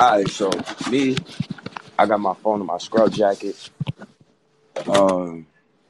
[0.00, 0.50] All right, so
[0.90, 1.14] me,
[1.98, 3.68] I got my phone in my scrub jacket.
[4.88, 5.46] Um,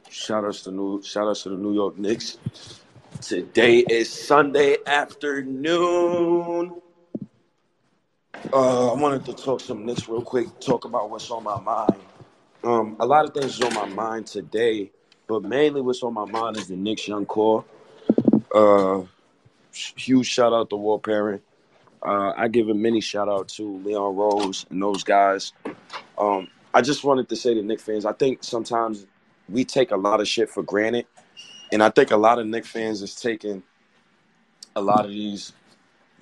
[0.09, 2.37] shout outs to new, shout outs to the New York Knicks.
[3.21, 6.81] Today is Sunday afternoon.
[8.53, 10.59] Uh, I wanted to talk some Knicks real quick.
[10.59, 12.01] Talk about what's on my mind.
[12.65, 14.91] Um, a lot of things is on my mind today,
[15.29, 17.65] but mainly what's on my mind is the Knicks young core.
[18.53, 19.03] Uh,
[19.73, 21.43] huge shout out to War Parent.
[22.03, 25.53] Uh, I give a mini shout out to Leon Rose and those guys.
[26.17, 29.07] Um, I just wanted to say to Knick fans, I think sometimes
[29.49, 31.07] we take a lot of shit for granted,
[31.73, 33.63] and I think a lot of Knick fans is taking
[34.77, 35.53] a lot of these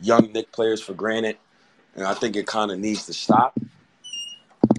[0.01, 1.37] young Knick players for granted,
[1.95, 3.59] and I think it kind of needs to stop.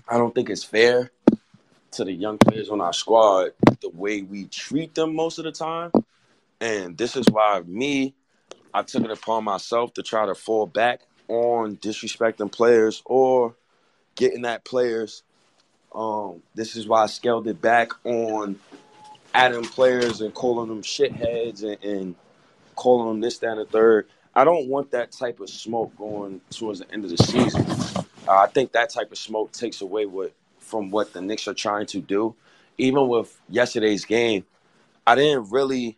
[0.08, 1.12] I don't think it's fair
[1.92, 5.52] to the young players on our squad the way we treat them most of the
[5.52, 5.92] time,
[6.60, 8.16] and this is why me
[8.74, 13.56] I took it upon myself to try to fall back on disrespecting players or
[14.16, 15.24] getting at players.
[15.94, 18.60] Um, this is why I scaled it back on
[19.34, 22.16] adding players and calling them shitheads and, and
[22.76, 24.08] calling them this, that, and the third.
[24.36, 27.66] I don't want that type of smoke going towards the end of the season.
[28.28, 31.54] Uh, I think that type of smoke takes away what from what the Knicks are
[31.54, 32.36] trying to do.
[32.78, 34.46] Even with yesterday's game,
[35.06, 35.98] I didn't really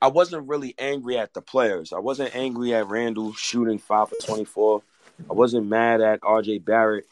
[0.00, 1.92] I wasn't really angry at the players.
[1.92, 4.82] I wasn't angry at Randle shooting five for twenty four.
[5.28, 7.06] I wasn't mad at RJ Barrett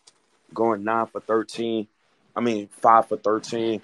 [0.55, 1.89] going nine for thirteen.
[2.37, 3.83] I mean five for thirteen.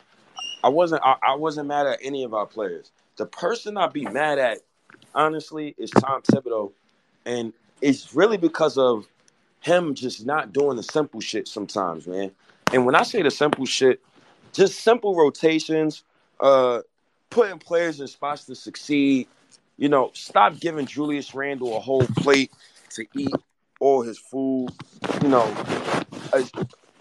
[0.62, 2.92] I wasn't I, I wasn't mad at any of our players.
[3.16, 4.58] The person I'd be mad at,
[5.14, 6.72] honestly, is Tom Thibodeau.
[7.26, 9.06] And it's really because of
[9.60, 12.30] him just not doing the simple shit sometimes, man.
[12.72, 14.00] And when I say the simple shit,
[14.52, 16.04] just simple rotations,
[16.40, 16.80] uh,
[17.32, 19.26] putting players in spots to succeed.
[19.78, 22.52] You know, stop giving Julius Randle a whole plate
[22.90, 23.34] to eat
[23.80, 24.68] all his food.
[25.22, 26.04] You know,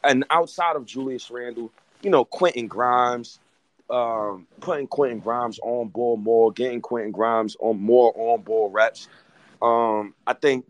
[0.04, 1.72] and outside of Julius Randle,
[2.02, 3.40] you know, Quentin Grimes,
[3.90, 9.08] um, putting Quentin Grimes on ball more, getting Quentin Grimes on more on ball reps.
[9.62, 10.66] Um, I think,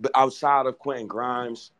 [0.00, 1.72] but outside of Quentin Grimes,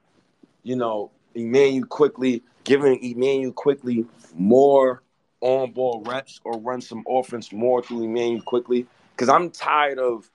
[0.65, 5.03] you know, Immanuel Quickley giving Immanuel Quickley more
[5.45, 8.87] on ball reps or run some offense more through Immanuel Quickley.
[9.15, 10.29] Because I'm tired of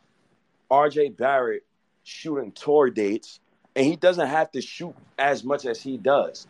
[0.69, 1.63] RJ Barrett
[2.03, 3.39] shooting tour dates
[3.75, 6.47] and he doesn't have to shoot as much as he does.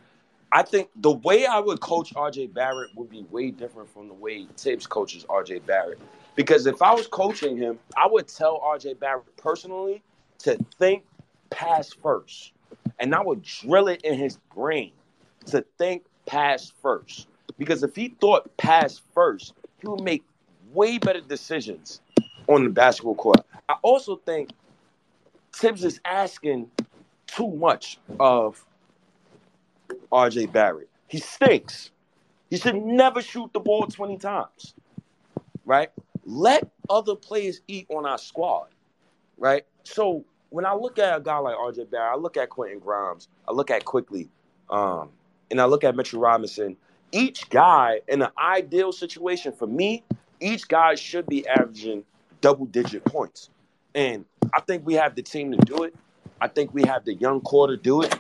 [0.52, 4.14] I think the way I would coach RJ Barrett would be way different from the
[4.14, 6.00] way Thibs coaches RJ Barrett.
[6.36, 10.04] Because if I was coaching him, I would tell RJ Barrett personally
[10.40, 11.06] to think
[11.50, 12.52] pass first.
[13.00, 14.92] And I would drill it in his brain
[15.46, 17.28] to think pass first.
[17.60, 20.24] Because if he thought pass first, he would make
[20.74, 22.02] way better decisions
[22.48, 23.42] on the basketball court.
[23.68, 24.50] I also think
[25.54, 26.72] Thibs is asking
[27.28, 28.66] too much of
[30.12, 30.90] RJ Barrett.
[31.08, 31.92] He stinks.
[32.50, 34.74] He should never shoot the ball 20 times.
[35.66, 35.90] Right?
[36.26, 38.70] Let other players eat on our squad.
[39.38, 39.66] Right?
[39.84, 43.28] So when I look at a guy like RJ Barrett, I look at Quentin Grimes,
[43.48, 44.30] I look at Quickley,
[44.70, 45.10] um,
[45.52, 46.78] and I look at Mitchell Robinson
[47.12, 50.04] each guy in an ideal situation for me,
[50.40, 52.04] each guy should be averaging
[52.42, 53.50] double digit points.
[53.96, 55.96] And I think we have the team to do it.
[56.42, 58.16] I think we have the young core to do it.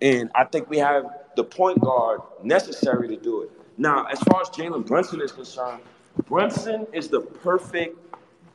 [0.00, 1.04] And I think we have
[1.36, 3.50] the point guard necessary to do it.
[3.76, 5.82] Now, as far as Jalen Brunson is concerned,
[6.26, 7.96] Brunson is the perfect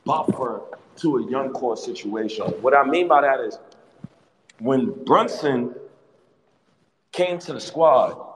[0.04, 0.62] buffer
[0.96, 2.46] to a young core situation.
[2.60, 3.58] What I mean by that is
[4.58, 5.74] when Brunson
[7.12, 8.33] came to the squad,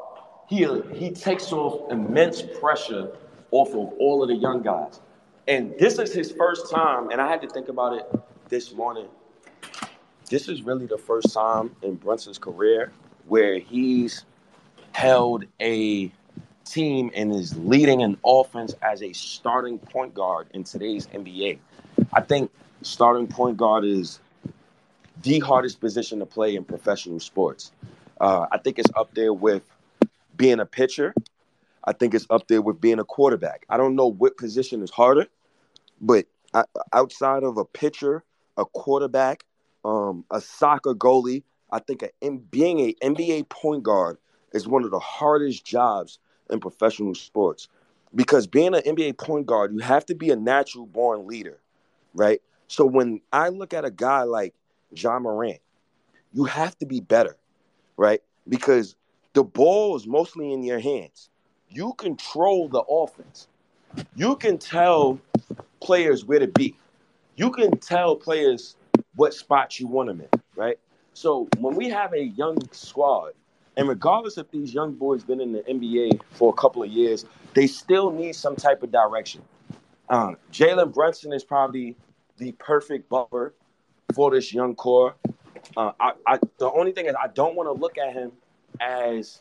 [0.49, 3.11] he he takes off immense pressure
[3.51, 5.01] off of all of the young guys.
[5.47, 8.07] And this is his first time, and I had to think about it
[8.49, 9.07] this morning.
[10.29, 12.93] This is really the first time in Brunson's career
[13.29, 14.25] where he's
[14.93, 16.11] held a
[16.67, 21.59] team and is leading an offense as a starting point guard in today's NBA.
[22.13, 22.51] I think
[22.83, 24.21] starting point guard is
[25.23, 27.73] the hardest position to play in professional sports.
[28.21, 29.63] Uh, I think it's up there with
[30.39, 31.13] being a pitcher.
[31.85, 33.67] I think it's up there with being a quarterback.
[33.69, 35.27] I don't know what position is harder,
[36.01, 36.27] but
[36.93, 38.25] outside of a pitcher,
[38.57, 39.45] a quarterback,
[39.85, 44.19] um, a soccer goalie, I think a, being a NBA point guard
[44.53, 46.19] is one of the hardest jobs
[46.51, 47.69] in professional sports
[48.15, 51.59] because being an NBA point guard, you have to be a natural born leader,
[52.15, 52.41] right?
[52.69, 54.55] So when I look at a guy like
[54.95, 55.61] John Morant,
[56.33, 57.37] you have to be better,
[57.97, 58.23] right?
[58.49, 58.97] Because
[59.39, 61.31] the ball is mostly in your hands.
[61.71, 63.47] You control the offense.
[64.17, 65.21] You can tell
[65.81, 66.77] players where to be.
[67.37, 68.75] You can tell players
[69.15, 70.77] what spots you want them in, right?
[71.15, 73.35] So when we have a young squad,
[73.77, 77.25] and regardless if these young boys been in the NBA for a couple of years,
[77.55, 79.43] they still need some type of direction.
[80.11, 81.95] Um, Jalen Brunson is probably
[82.39, 83.55] the perfect buffer
[84.15, 85.15] for this young core.
[85.77, 88.33] Uh, I, I, the only thing is I don't want to look at him
[88.81, 89.41] as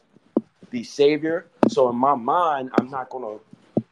[0.71, 1.45] the savior.
[1.69, 3.37] So in my mind, I'm not gonna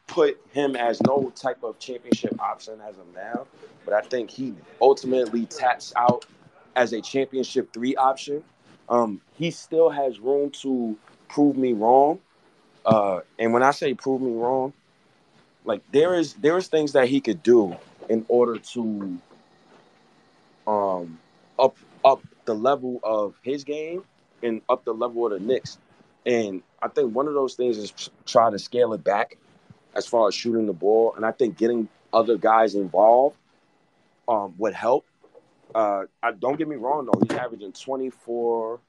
[0.06, 3.46] put him as no type of championship option as of now.
[3.84, 6.26] But I think he ultimately taps out
[6.74, 8.42] as a championship three option.
[8.88, 10.96] Um, he still has room to
[11.28, 12.20] prove me wrong.
[12.84, 14.72] Uh, and when I say prove me wrong,
[15.64, 17.76] like there is there is things that he could do
[18.08, 19.18] in order to
[20.66, 21.18] um
[21.58, 24.04] up up the level of his game
[24.42, 25.78] and up the level of the Knicks.
[26.24, 27.92] And I think one of those things is
[28.26, 29.36] try to scale it back
[29.94, 31.14] as far as shooting the ball.
[31.16, 33.36] And I think getting other guys involved
[34.28, 35.06] um, would help.
[35.74, 38.80] Uh, I, don't get me wrong though, he's averaging 24,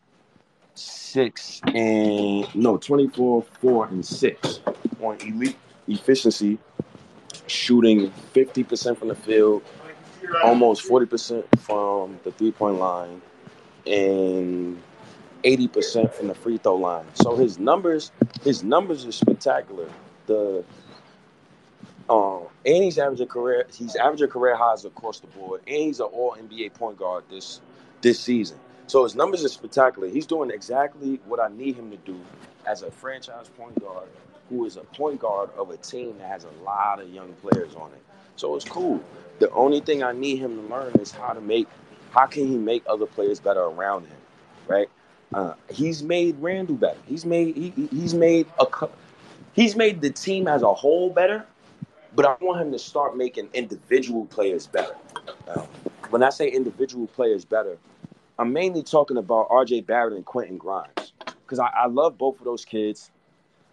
[0.77, 4.59] six and no 24, four and six
[5.01, 5.57] on elite
[5.87, 6.57] efficiency,
[7.47, 9.63] shooting 50% from the field,
[10.43, 13.21] almost 40% from the three point line,
[13.85, 14.81] and
[15.47, 17.05] 80% from the free throw line.
[17.13, 18.11] So his numbers,
[18.43, 19.89] his numbers are spectacular.
[20.25, 20.63] The
[22.09, 26.07] um, and he's averaging career, he's averaging career highs across the board, and he's an
[26.07, 27.61] All NBA point guard this
[28.01, 28.57] this season.
[28.87, 30.07] So his numbers are spectacular.
[30.07, 32.19] He's doing exactly what I need him to do
[32.65, 34.07] as a franchise point guard,
[34.49, 37.75] who is a point guard of a team that has a lot of young players
[37.75, 38.03] on it.
[38.37, 39.03] So it's cool.
[39.39, 41.67] The only thing I need him to learn is how to make,
[42.11, 44.17] how can he make other players better around him,
[44.67, 44.89] right?
[45.33, 46.99] Uh, he's made Randle better.
[47.05, 48.87] He's made he, he's made a
[49.53, 51.45] he's made the team as a whole better.
[52.15, 54.95] But I want him to start making individual players better.
[56.09, 57.77] When I say individual players better,
[58.39, 59.81] I'm mainly talking about R.J.
[59.81, 63.11] Barrett and Quentin Grimes because I, I love both of those kids.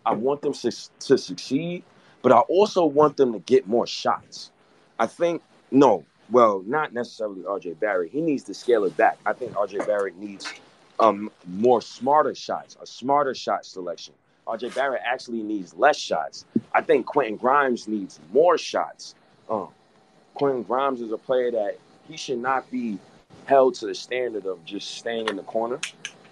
[0.04, 1.84] I want them to, to succeed,
[2.20, 4.50] but I also want them to get more shots.
[4.98, 8.10] I think no, well, not necessarily RJ Barrett.
[8.10, 9.18] He needs to scale it back.
[9.24, 10.52] I think RJ Barrett needs
[11.00, 14.14] um more smarter shots, a smarter shot selection.
[14.46, 16.44] RJ Barrett actually needs less shots.
[16.72, 19.14] I think Quentin Grimes needs more shots.
[19.48, 19.68] Um,
[20.34, 22.98] Quentin Grimes is a player that he should not be
[23.46, 25.80] held to the standard of just staying in the corner.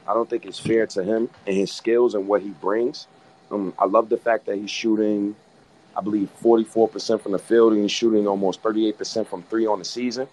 [0.06, 3.06] I don't think it's fair to him and his skills and what he brings.
[3.50, 5.36] Um, I love the fact that he's shooting,
[5.96, 9.84] I believe, 44% from the field and he's shooting almost 38% from three on the
[9.84, 10.26] season,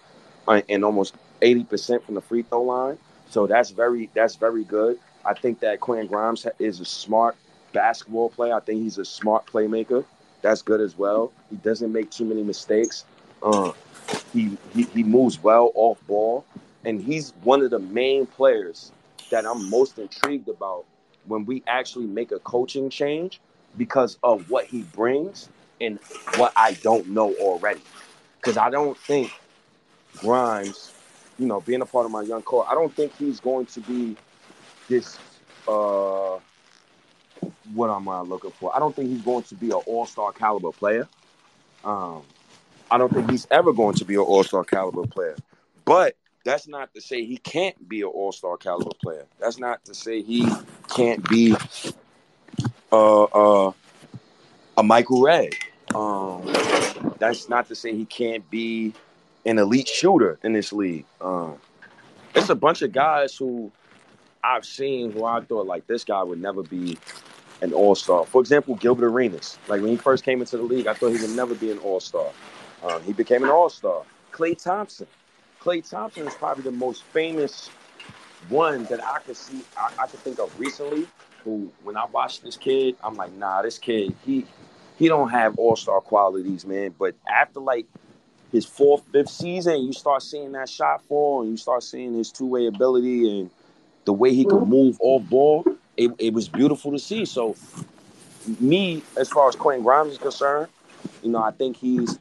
[0.48, 2.98] uh, and almost 80% from the free throw line.
[3.30, 4.98] So that's very that's very good.
[5.24, 7.36] I think that Quentin Grimes is a smart
[7.72, 8.54] basketball player.
[8.54, 10.04] I think he's a smart playmaker.
[10.42, 11.32] That's good as well.
[11.48, 13.04] He doesn't make too many mistakes.
[13.42, 13.72] Uh,
[14.32, 16.44] he, he he moves well off ball,
[16.84, 18.90] and he's one of the main players
[19.30, 20.84] that I'm most intrigued about
[21.26, 23.40] when we actually make a coaching change
[23.76, 25.48] because of what he brings
[25.80, 26.00] and
[26.36, 27.82] what I don't know already.
[28.38, 29.30] Because I don't think
[30.18, 30.92] Grimes
[31.40, 33.80] you know, being a part of my young core, I don't think he's going to
[33.80, 34.16] be
[34.88, 35.18] this.
[35.66, 36.38] Uh,
[37.74, 38.74] what am I looking for?
[38.74, 41.08] I don't think he's going to be an all star caliber player.
[41.84, 42.22] Um,
[42.90, 45.36] I don't think he's ever going to be an all star caliber player.
[45.84, 49.26] But that's not to say he can't be an All Star caliber player.
[49.38, 50.48] That's not to say he
[50.88, 51.54] can't be
[52.90, 53.72] uh, uh,
[54.76, 55.54] a Michael Redd.
[55.94, 56.42] Um,
[57.18, 58.94] that's not to say he can't be
[59.44, 61.04] an elite shooter in this league.
[61.20, 61.56] Um,
[62.34, 63.70] it's a bunch of guys who
[64.42, 66.98] I've seen who I thought like this guy would never be
[67.62, 68.24] an all star.
[68.24, 69.58] For example, Gilbert Arenas.
[69.68, 71.78] Like when he first came into the league, I thought he would never be an
[71.78, 72.26] all star.
[72.82, 74.02] Um, he became an all star.
[74.32, 75.06] Klay Thompson.
[75.60, 77.68] Klay Thompson is probably the most famous
[78.48, 81.06] one that I could see, I, I could think of recently.
[81.44, 84.46] Who, when I watched this kid, I'm like, nah, this kid, he
[84.98, 86.94] he don't have all star qualities, man.
[86.98, 87.86] But after like
[88.52, 92.30] his fourth, fifth season, you start seeing that shot fall, and you start seeing his
[92.30, 93.50] two way ability and
[94.04, 95.64] the way he could move off ball.
[95.96, 97.24] It, it was beautiful to see.
[97.24, 97.56] So,
[98.58, 100.68] me, as far as Quentin Grimes is concerned,
[101.22, 102.18] you know, I think he's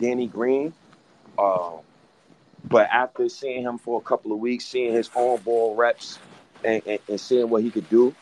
[0.00, 0.72] Danny Green.
[1.38, 1.72] Uh,
[2.68, 6.18] but after seeing him for a couple of weeks, seeing his on ball reps,
[6.64, 8.14] and, and, and, seeing what he could do,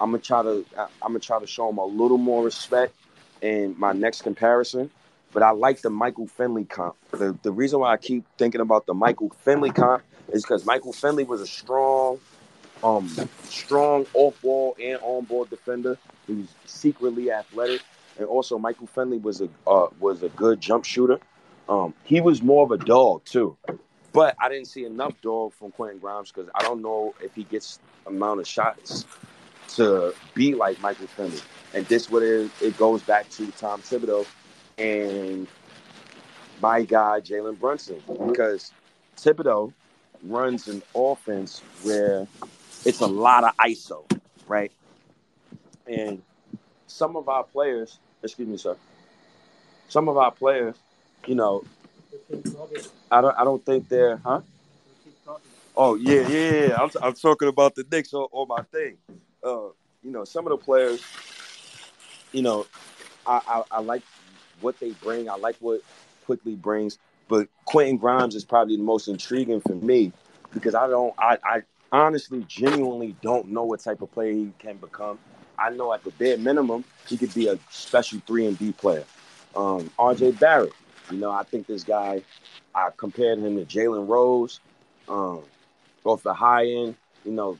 [0.00, 2.94] I'm gonna try to I'm gonna try to show him a little more respect
[3.40, 4.90] in my next comparison.
[5.32, 6.94] But I like the Michael Finley comp.
[7.10, 10.92] The, the reason why I keep thinking about the Michael Finley comp is because Michael
[10.92, 12.18] Finley was a strong,
[12.84, 13.08] um,
[13.44, 15.96] strong off ball and on ball defender.
[16.26, 17.80] He was secretly athletic,
[18.18, 21.18] and also Michael Finley was a uh, was a good jump shooter.
[21.68, 23.56] Um, he was more of a dog too,
[24.12, 27.44] but I didn't see enough dog from Quentin Grimes because I don't know if he
[27.44, 29.06] gets amount of shots
[29.76, 31.40] to be like Michael Finley.
[31.74, 34.26] And this what it, it goes back to Tom Thibodeau
[34.82, 35.46] and
[36.60, 38.72] my guy Jalen Brunson because
[39.16, 39.72] Thibodeau
[40.24, 42.26] runs an offense where
[42.84, 44.04] it's a lot of ISO,
[44.48, 44.72] right?
[45.86, 46.22] And
[46.88, 48.76] some of our players, excuse me, sir,
[49.88, 50.76] some of our players,
[51.26, 51.64] you know,
[53.10, 54.40] I don't, I don't think they're, huh?
[55.76, 56.76] Oh yeah, yeah, yeah.
[56.76, 58.98] I'm, I'm talking about the Knicks or, on my thing.
[59.42, 59.68] Uh,
[60.02, 61.02] you know, some of the players,
[62.32, 62.66] you know,
[63.26, 64.02] I, I, I like
[64.62, 65.28] what they bring.
[65.28, 65.82] I like what
[66.24, 70.12] Quickley brings, but Quentin Grimes is probably the most intriguing for me
[70.52, 74.76] because I don't, I, I honestly, genuinely don't know what type of player he can
[74.78, 75.18] become.
[75.58, 79.04] I know at the bare minimum he could be a special three and D player.
[79.54, 80.32] Um, R.J.
[80.32, 80.72] Barrett,
[81.10, 82.22] you know, I think this guy.
[82.74, 84.58] I compared him to Jalen Rose,
[85.06, 85.42] um,
[86.04, 86.96] off the high end.
[87.24, 87.58] You know,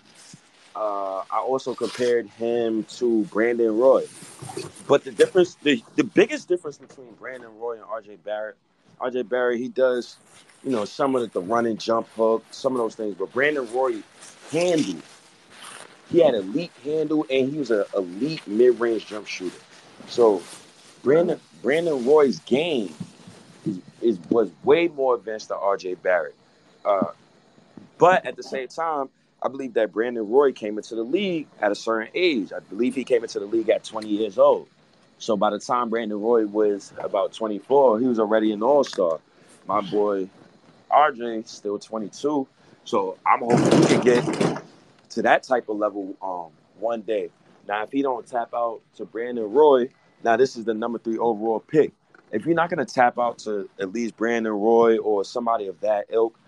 [0.75, 4.07] uh, I also compared him to Brandon Roy.
[4.87, 8.57] But the difference, the, the biggest difference between Brandon Roy and RJ Barrett,
[9.01, 10.17] RJ Barrett, he does,
[10.65, 13.15] you know, some of the, the run and jump hook, some of those things.
[13.15, 14.03] But Brandon Roy
[14.51, 15.03] handled.
[16.11, 19.57] He had elite handle and he was an elite mid range jump shooter.
[20.09, 20.43] So
[21.03, 22.95] Brandon Brandon Roy's game
[23.67, 26.35] is, is was way more advanced than RJ Barrett.
[26.85, 27.13] Uh,
[27.99, 29.09] but at the same time,
[29.45, 32.53] I believe that Brandon Roy came into the league at a certain age.
[32.53, 34.69] I believe he came into the league at 20 years old.
[35.19, 39.21] So by the time Brandon Roy was about 24, he was already an all star.
[39.67, 40.29] My boy
[40.91, 42.47] RJ still 22.
[42.85, 44.63] So I'm hoping he can get
[45.11, 47.31] to that type of level um, one day.
[47.67, 49.89] Now, if he don't tap out to Brandon Roy,
[50.25, 51.93] now this is the number three overall pick.
[52.33, 55.79] If you're not going to tap out to at least Brandon Roy or somebody of
[55.81, 56.39] that ilk,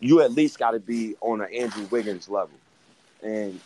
[0.00, 2.56] you at least got to be on an Andrew Wiggins level.
[3.22, 3.60] And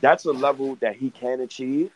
[0.00, 1.90] that's a level that he can achieve.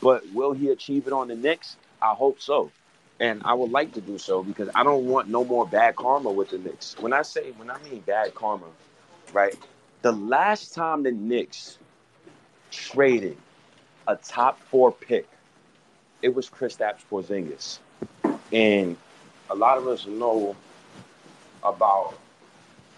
[0.00, 1.76] But will he achieve it on the Knicks?
[2.02, 2.70] I hope so.
[3.18, 6.30] And I would like to do so because I don't want no more bad karma
[6.30, 6.96] with the Knicks.
[6.98, 8.66] When I say, when I mean bad karma,
[9.32, 9.56] right?
[10.02, 11.78] The last time the Knicks
[12.70, 13.36] traded
[14.06, 15.26] a top four pick,
[16.20, 17.78] it was Kristaps Porzingis.
[18.52, 18.96] And
[19.48, 20.54] a lot of us know
[21.62, 22.18] about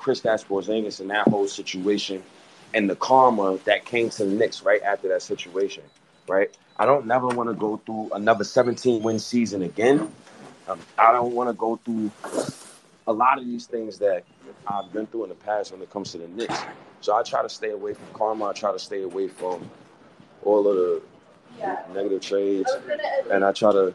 [0.08, 2.22] Kristaps Porzingis and that whole situation
[2.72, 5.82] and the karma that came to the Knicks right after that situation,
[6.26, 6.50] right?
[6.78, 10.10] I don't never want to go through another 17 win season again.
[10.66, 12.10] Um, I don't want to go through
[13.06, 14.24] a lot of these things that
[14.66, 16.58] I've been through in the past when it comes to the Knicks.
[17.02, 18.46] So I try to stay away from karma.
[18.46, 19.68] I try to stay away from
[20.42, 21.02] all of the
[21.92, 22.70] negative trades,
[23.30, 23.94] and I try to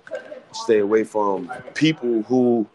[0.51, 2.67] stay away from people who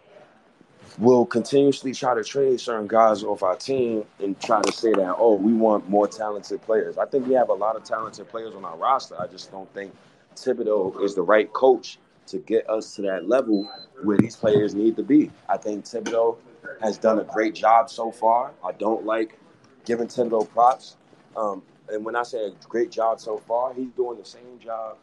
[0.98, 5.14] will continuously try to trade certain guys off our team and try to say that,
[5.16, 6.98] oh, we want more talented players.
[6.98, 9.20] I think we have a lot of talented players on our roster.
[9.20, 9.94] I just don't think
[10.34, 13.70] Thibodeau is the right coach to get us to that level
[14.02, 15.30] where these players need to be.
[15.48, 16.36] I think Thibodeau
[16.82, 18.50] has done a great job so far.
[18.64, 19.38] I don't like
[19.84, 20.96] giving Thibodeau props.
[21.36, 24.96] Um, and when I say a great job so far, he's doing the same job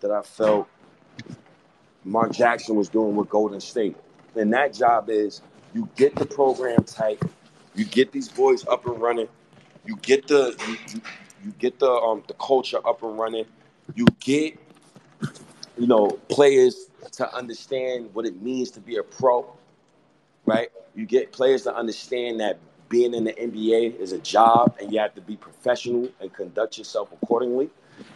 [0.00, 0.68] that I felt
[2.04, 3.96] Mark Jackson was doing with Golden State.
[4.36, 5.42] And that job is
[5.74, 7.20] you get the program tight,
[7.74, 9.28] You get these boys up and running.
[9.84, 11.00] You get the you, you,
[11.44, 13.46] you get the um the culture up and running.
[13.94, 14.58] You get
[15.78, 19.46] you know players to understand what it means to be a pro,
[20.46, 20.70] right?
[20.94, 24.98] You get players to understand that being in the NBA is a job and you
[25.00, 27.70] have to be professional and conduct yourself accordingly.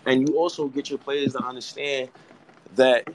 [0.06, 2.10] And you also get your players to understand
[2.76, 3.08] that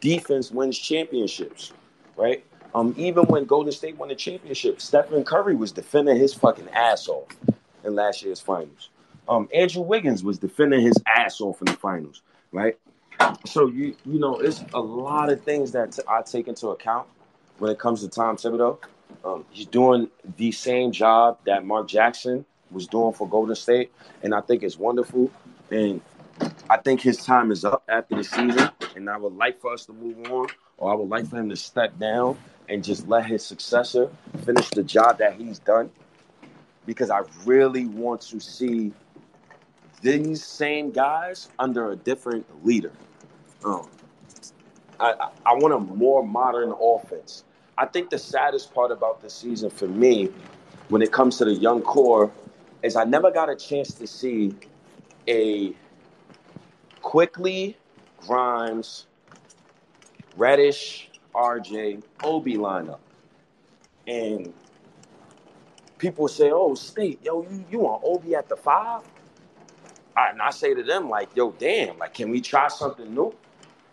[0.00, 1.72] defense wins championships,
[2.16, 2.44] right?
[2.74, 7.08] Um, even when Golden State won the championship, Stephen Curry was defending his fucking ass
[7.08, 7.28] off
[7.84, 8.88] in last year's finals.
[9.28, 12.78] Um, Andrew Wiggins was defending his ass off in the finals, right?
[13.46, 17.06] So you you know, it's a lot of things that t- I take into account
[17.58, 18.78] when it comes to Tom Thibodeau.
[19.24, 23.92] Um, he's doing the same job that Mark Jackson was doing for Golden State,
[24.22, 25.30] and I think it's wonderful.
[25.70, 26.00] And
[26.68, 29.86] I think his time is up after the season, and I would like for us
[29.86, 30.48] to move on,
[30.78, 32.38] or I would like for him to step down
[32.68, 34.10] and just let his successor
[34.44, 35.90] finish the job that he's done.
[36.86, 38.92] Because I really want to see
[40.00, 42.92] these same guys under a different leader.
[43.64, 43.88] Um,
[44.98, 47.44] I, I, want a more modern offense.
[47.78, 50.28] I think the saddest part about this season for me,
[50.88, 52.30] when it comes to the young core,
[52.82, 54.54] is I never got a chance to see
[55.28, 55.72] a
[57.00, 57.76] Quickley
[58.26, 59.06] Grimes,
[60.36, 62.98] Reddish, RJ, Obi lineup.
[64.06, 64.52] And
[65.98, 69.02] people say, oh, State, yo, you, you want Obi at the five?
[70.16, 73.34] and I say to them, like, yo, damn, like, can we try something new?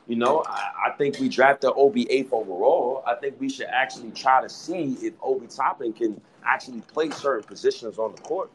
[0.08, 3.04] You know, I, I think we drafted Obi eighth overall.
[3.06, 7.44] I think we should actually try to see if Obi Toppin can actually play certain
[7.44, 8.50] positions on the court.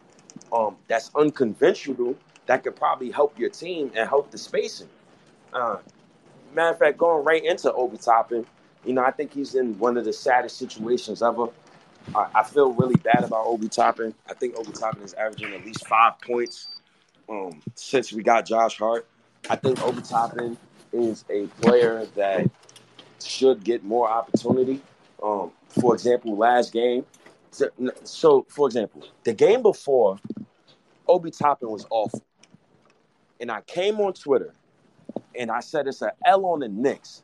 [0.52, 2.16] Um, that's unconventional.
[2.46, 4.88] That could probably help your team and help the spacing.
[5.52, 5.78] Uh,
[6.54, 8.46] matter of fact, going right into Obi Toppin,
[8.84, 11.48] you know, I think he's in one of the saddest situations ever.
[12.14, 14.14] I, I feel really bad about Obi Toppin.
[14.28, 16.68] I think Obi Toppin is averaging at least five points
[17.28, 19.06] um, since we got Josh Hart.
[19.48, 20.56] I think Obi Toppin
[20.92, 22.48] is a player that
[23.22, 24.80] should get more opportunity.
[25.22, 27.04] Um, for example, last game.
[27.50, 27.70] So,
[28.02, 30.18] so, for example, the game before,
[31.08, 32.22] Obi Toppin was awful.
[33.40, 34.52] And I came on Twitter
[35.34, 37.22] and I said it's an L on the Knicks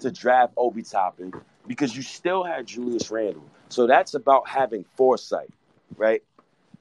[0.00, 1.32] to draft Obi Toppin
[1.66, 3.44] because you still had Julius Randle.
[3.68, 5.50] So that's about having foresight,
[5.96, 6.22] right?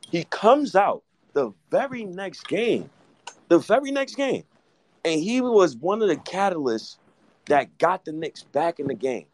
[0.10, 2.90] He comes out the very next game,
[3.48, 4.44] the very next game,
[5.06, 6.98] and he was one of the catalysts
[7.46, 9.26] that got the Knicks back in the game.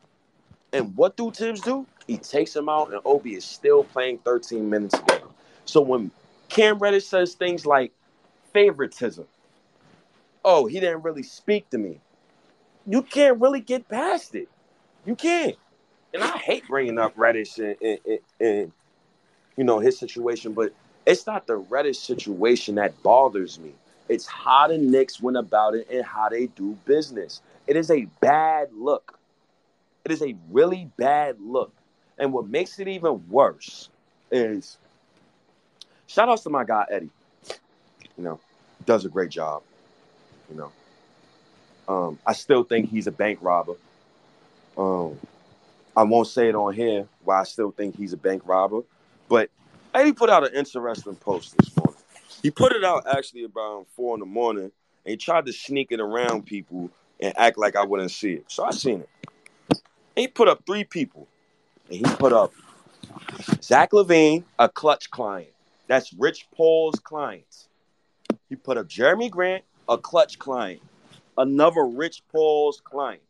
[0.74, 1.86] And what do Thibs do?
[2.08, 5.28] He takes him out, and Obi is still playing 13 minutes a game.
[5.66, 6.12] So when
[6.50, 7.92] Cam Reddish says things like
[8.54, 9.26] favoritism,
[10.44, 12.00] oh, he didn't really speak to me.
[12.86, 14.48] You can't really get past it.
[15.06, 15.56] You can't.
[16.14, 18.72] And I hate bringing up Reddish and, and, and,
[19.58, 20.72] you know his situation, but
[21.06, 23.74] it's not the Reddish situation that bothers me.
[24.08, 27.42] It's how the Knicks went about it and how they do business.
[27.66, 29.18] It is a bad look.
[30.06, 31.74] It is a really bad look.
[32.18, 33.90] And what makes it even worse
[34.32, 34.78] is
[36.08, 37.10] shout outs to my guy Eddie.
[38.18, 38.40] You know,
[38.86, 39.64] does a great job.
[40.50, 40.72] You know.
[41.88, 43.74] Um, I still think he's a bank robber.
[44.78, 45.18] Um,
[45.96, 48.82] I won't say it on here why I still think he's a bank robber,
[49.30, 49.50] but
[50.04, 52.00] he put out an interesting post this morning.
[52.44, 54.72] He put it out actually about four in the morning, and
[55.06, 58.46] he tried to sneak it around people and act like I wouldn't see it.
[58.48, 59.10] So I seen it.
[59.70, 59.80] And
[60.18, 61.28] he put up three people,
[61.90, 62.54] and he put up
[63.62, 65.50] Zach LaVine, a Klutch client.
[65.88, 67.68] That's Rich Paul's clients.
[68.50, 70.82] He put up Jerami Grant, a Klutch client.
[71.38, 73.22] Another Rich Paul's client.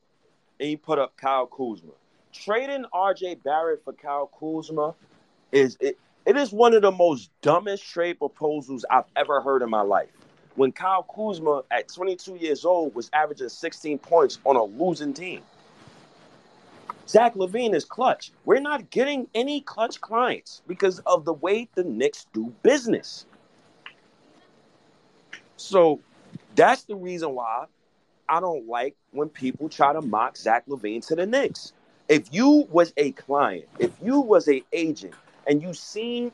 [0.59, 1.91] And he put up Kyle Kuzma.
[2.33, 4.95] Trading RJ Barrett for Kyle Kuzma
[5.51, 9.69] is it, it is one of the most dumbest trade proposals I've ever heard in
[9.69, 10.09] my life.
[10.55, 15.41] When Kyle Kuzma, at 22 years old, was averaging 16 points on a losing team.
[17.07, 18.31] Zach LaVine is Klutch.
[18.43, 23.25] We're not getting any Klutch clients because of the way the Knicks do business.
[25.55, 26.01] So
[26.57, 27.65] that's the reason why
[28.27, 31.71] I don't like when people try to mock Zach LaVine to the Knicks.
[32.09, 35.13] If you was a client, if you was a agent,
[35.47, 36.31] and you seen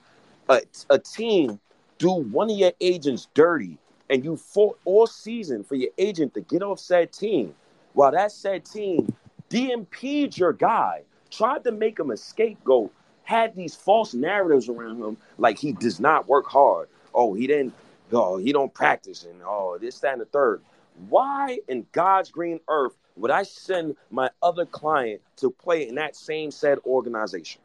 [0.50, 1.60] a, a team
[2.00, 3.78] do one of your agents dirty
[4.10, 7.54] and you fought all season for your agent to get off said team
[7.94, 9.14] while that said team
[9.50, 12.92] DNP'd your guy, tried to make him a scapegoat,
[13.24, 16.90] had these false narratives around him like he does not work hard.
[17.14, 17.74] Oh, he didn't,
[18.14, 20.62] oh, he don't practice and oh, this, that, and the third.
[21.10, 26.16] Why in God's green earth would I send my other client to play in that
[26.16, 27.62] same said organization?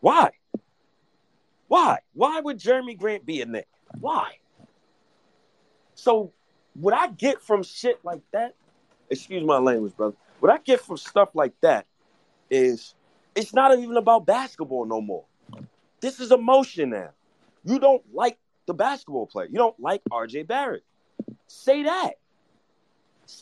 [0.00, 0.30] Why?
[1.68, 1.98] Why?
[2.14, 3.68] Why would Jerami Grant be in Knick?
[4.00, 4.38] Why?
[5.94, 6.32] So,
[6.74, 8.54] what I get from shit like that,
[9.10, 10.16] excuse my language, brother.
[10.40, 11.86] What I get from stuff like that
[12.48, 12.94] is
[13.34, 15.24] it's not even about basketball no more.
[16.00, 17.10] This is emotion now.
[17.64, 18.38] You don't like
[18.70, 19.48] the basketball player.
[19.50, 20.84] You don't like RJ Barrett.
[21.48, 22.12] Say that.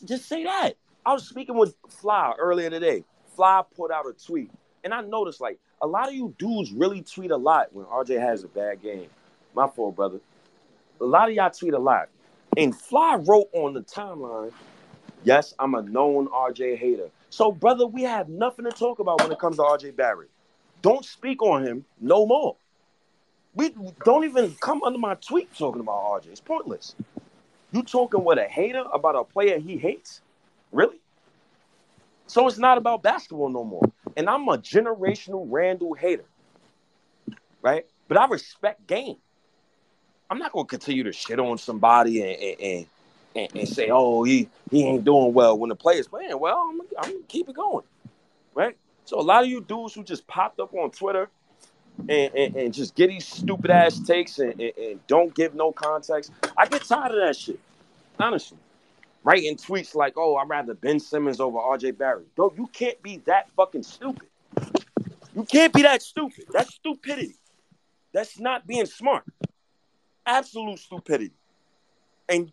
[0.03, 0.73] Just say that.
[1.05, 3.03] I was speaking with Fly earlier today.
[3.35, 4.49] Fly put out a tweet,
[4.83, 8.19] and I noticed like a lot of you dudes really tweet a lot when RJ
[8.19, 9.07] has a bad game.
[9.53, 10.19] My fault, brother.
[10.99, 12.09] A lot of y'all tweet a lot.
[12.57, 14.51] And Fly wrote on the timeline,
[15.23, 17.09] yes, I'm a known RJ hater.
[17.29, 20.31] So, brother, we have nothing to talk about when it comes to RJ Barrett.
[20.81, 22.55] Don't speak on him no more.
[23.55, 26.27] We don't even come under my tweet talking about RJ.
[26.27, 26.95] It's pointless.
[27.71, 30.21] You talking with a hater about a player he hates?
[30.71, 30.99] Really?
[32.27, 33.91] So it's not about basketball no more.
[34.15, 36.25] And I'm a generational Randle hater.
[37.61, 37.85] Right?
[38.07, 39.17] But I respect game.
[40.29, 42.85] I'm not gonna continue to shit on somebody and and,
[43.35, 46.69] and, and say, oh, he he ain't doing well when the player's playing well.
[46.69, 47.83] I'm, I'm gonna keep it going.
[48.53, 48.77] Right?
[49.05, 51.29] So a lot of you dudes who just popped up on Twitter
[52.09, 55.71] and, and, and just get these stupid ass takes and, and, and don't give no
[55.71, 57.59] context, I get tired of that shit.
[58.19, 58.57] Honestly
[59.23, 63.17] writing tweets like, "Oh, I'd rather Ben Simmons over RJ Barrett." Don't you can't be
[63.25, 64.27] that fucking stupid.
[65.35, 66.45] You can't be that stupid.
[66.51, 67.35] That's stupidity.
[68.13, 69.23] That's not being smart.
[70.25, 71.33] Absolute stupidity.
[72.27, 72.51] And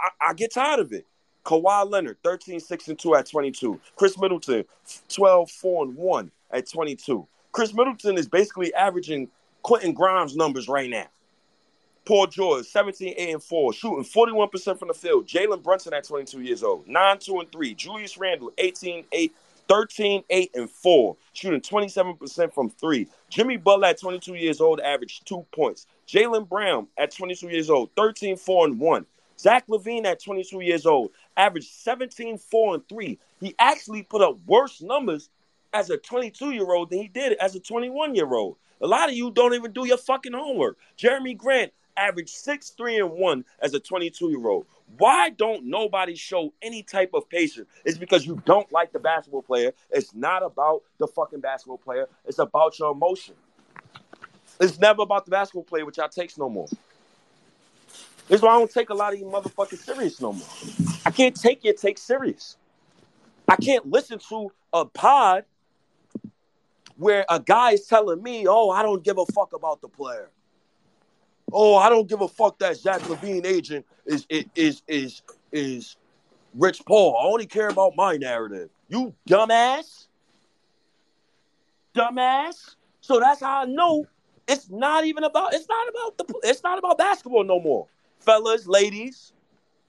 [0.00, 1.06] I, I get tired of it.
[1.44, 3.80] Kawhi Leonard, 13, 6, and 2 at 22.
[3.96, 4.64] Khris Middleton,
[5.08, 7.26] 12, 4, and 1 at 22.
[7.52, 9.28] Khris Middleton is basically averaging
[9.62, 11.06] Quentin Grimes numbers right now.
[12.06, 15.26] Paul George, 17, 8, and 4, shooting 41% from the field.
[15.26, 17.74] Jalen Brunson at 22 years old, 9, 2, and 3.
[17.74, 19.34] Julius Randle, 18, 8,
[19.68, 23.06] 13, 8, and 4, shooting 27% from three.
[23.28, 25.86] Jimmy Butler at 22 years old, averaged two points.
[26.08, 29.06] Jaylen Brown at 22 years old, 13, 4, and 1.
[29.38, 33.18] Zach LaVine at 22 years old, averaged 17, 4, and 3.
[33.40, 35.28] He actually put up worse numbers
[35.72, 38.56] as a 22 year old than he did it as a 21 year old.
[38.80, 40.78] A lot of you don't even do your fucking homework.
[40.98, 44.66] Jerami Grant averaged six, three, and one as a 22 year old.
[44.98, 47.68] Why don't nobody show any type of patience?
[47.84, 49.72] It's because you don't like the basketball player.
[49.90, 52.08] It's not about the fucking basketball player.
[52.24, 53.34] It's about your emotion.
[54.60, 56.66] It's never about the basketball player, which I takes no more.
[58.28, 60.46] This is why I don't take a lot of you motherfuckers serious no more.
[61.04, 62.56] I can't take your take serious.
[63.48, 65.44] I can't listen to a pod
[67.00, 70.30] where a guy is telling me, "Oh, I don't give a fuck about the player."
[71.52, 75.96] Oh, I don't give a fuck that Zach LaVine agent is is is is
[76.54, 77.16] Rich Paul.
[77.20, 78.68] I only care about my narrative.
[78.88, 80.08] You dumbass.
[81.96, 82.76] Dumbass.
[83.00, 84.06] So that's how I know
[84.46, 87.86] it's not even about it's not about the it's not about basketball no more.
[88.18, 89.32] Fellas, ladies,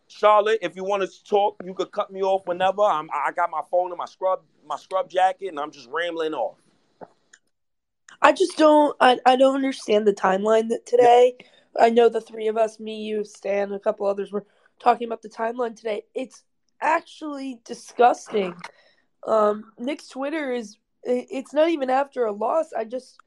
[0.08, 2.84] Charlotte, if you want to talk, you could cut me off whenever.
[2.84, 6.34] I'm I got my phone and my scrub my scrub jacket and I'm just rambling
[6.34, 6.61] off.
[8.22, 8.96] I just don't.
[9.00, 11.36] I, I don't understand the timeline that today.
[11.80, 14.46] I know the three of us, me, you, Stan, a couple others, were
[14.80, 16.04] talking about the timeline today.
[16.14, 16.44] It's
[16.82, 18.54] actually disgusting.
[19.26, 20.78] Um, Knick's Twitter is.
[21.04, 22.74] It's not even after a loss.
[22.78, 23.18] I just.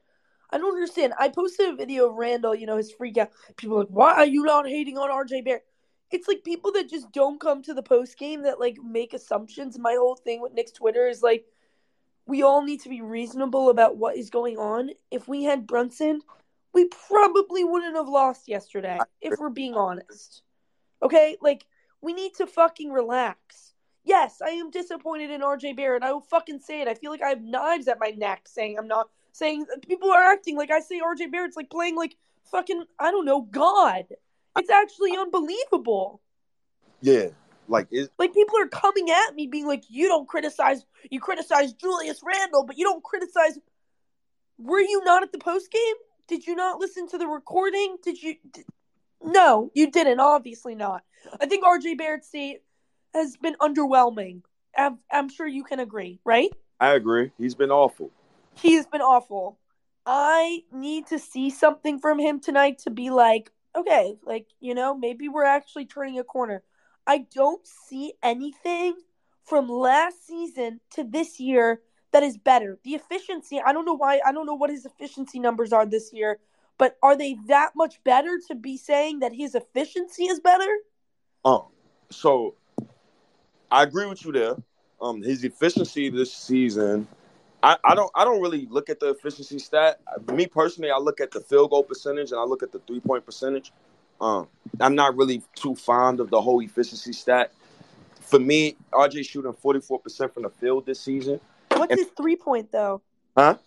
[0.51, 1.13] I don't understand.
[1.19, 3.31] I posted a video of Randle, you know, his freak out.
[3.57, 5.65] People like, why are you not hating on RJ Barrett?
[6.11, 9.77] It's like people that just don't come to the post game that like make assumptions.
[9.77, 11.45] My whole thing with Knick's Twitter is like
[12.25, 14.91] we all need to be reasonable about what is going on.
[15.11, 16.21] If we had Brunson,
[16.73, 20.41] we probably wouldn't have lost yesterday, if we're being honest.
[21.01, 21.37] Okay?
[21.41, 21.65] Like,
[22.01, 23.73] we need to fucking relax.
[24.03, 26.03] Yes, I am disappointed in RJ Barrett.
[26.03, 26.87] I will fucking say it.
[26.87, 30.31] I feel like I have knives at my neck saying I'm not saying people are
[30.31, 32.15] acting like I say RJ Barrett's like playing like
[32.51, 34.05] fucking I don't know, God.
[34.57, 36.21] It's actually unbelievable.
[37.01, 37.29] Yeah.
[37.67, 41.73] Like it, like people are coming at me being like, you don't criticize you criticize
[41.73, 43.57] Julius Randle, but you don't criticize.
[44.57, 45.95] Were you not at the post game?
[46.27, 47.97] Did you not listen to the recording?
[48.03, 48.35] Did you?
[48.51, 48.65] Did...
[49.21, 50.19] No, you didn't.
[50.19, 51.03] Obviously not.
[51.39, 52.61] I think RJ Barrett's state
[53.13, 54.41] has been underwhelming.
[54.77, 56.49] I'm, I'm sure you can agree, right?
[56.79, 57.31] I agree.
[57.37, 58.11] He's been awful.
[58.55, 59.57] He's been awful.
[60.05, 64.95] I need to see something from him tonight to be like, okay, like, you know,
[64.95, 66.61] maybe we're actually turning a corner.
[67.07, 68.95] I don't see anything
[69.43, 72.79] from last season to this year that is better.
[72.83, 76.11] The efficiency, I don't know why, I don't know what his efficiency numbers are this
[76.13, 76.39] year,
[76.77, 80.67] but are they that much better to be saying that his efficiency is better?
[81.43, 81.65] Um,
[82.09, 82.55] so
[83.71, 84.55] I agree with you there.
[85.01, 87.07] Um, his efficiency this season,
[87.61, 89.99] I, I don't I don't really look at the efficiency stat.
[90.31, 92.99] Me personally, I look at the field goal percentage and I look at the three
[92.99, 93.71] point percentage.
[94.21, 94.47] Um,
[94.79, 97.51] I'm not really too fond of the whole efficiency stat.
[98.21, 101.39] For me, RJ shooting 44% from the field this season.
[101.69, 103.01] What's and, his three point though?
[103.37, 103.57] Huh?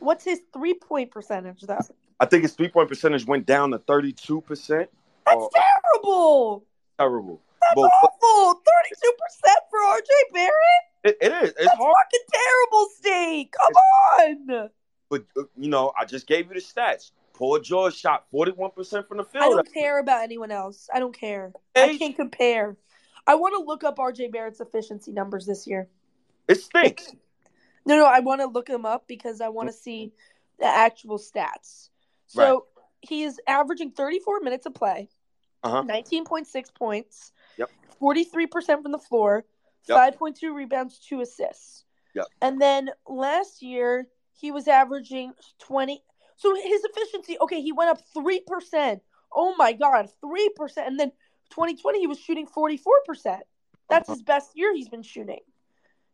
[0.00, 1.78] What's his three point percentage though?
[2.20, 4.44] I think his three point percentage went down to 32%.
[4.48, 4.88] That's
[5.28, 5.48] uh,
[5.94, 6.64] terrible.
[6.98, 7.40] Terrible.
[7.60, 8.60] That's but, awful.
[8.60, 8.60] 32%
[9.70, 10.52] for RJ Barrett?
[11.04, 11.50] It, it is.
[11.50, 11.94] It's That's hard.
[12.02, 13.52] fucking terrible, State.
[13.52, 14.70] Come on.
[15.10, 17.12] But uh, you know, I just gave you the stats.
[17.38, 19.44] Paul George shot forty one percent from the field.
[19.44, 20.88] I don't care about anyone else.
[20.92, 21.52] I don't care.
[21.74, 21.94] Hey.
[21.94, 22.76] I can't compare.
[23.28, 25.88] I want to look up RJ Barrett's efficiency numbers this year.
[26.48, 27.14] It stinks.
[27.86, 30.12] No, no, I want to look them up because I want to see
[30.58, 31.90] the actual stats.
[32.26, 32.84] So right.
[33.00, 35.08] he is averaging 34 minutes of play,
[35.62, 35.84] uh-huh.
[35.84, 37.70] 19.6 points, yep.
[38.02, 39.44] 43% from the floor,
[39.88, 40.18] yep.
[40.18, 41.84] 5.2 rebounds, two assists.
[42.14, 42.26] Yep.
[42.42, 46.02] And then last year, he was averaging 20.
[46.38, 49.00] So his efficiency, okay, he went up 3%.
[49.34, 50.86] Oh my God, 3%.
[50.86, 51.10] And then
[51.50, 53.40] 2020, he was shooting 44%.
[53.90, 55.40] That's his best year he's been shooting.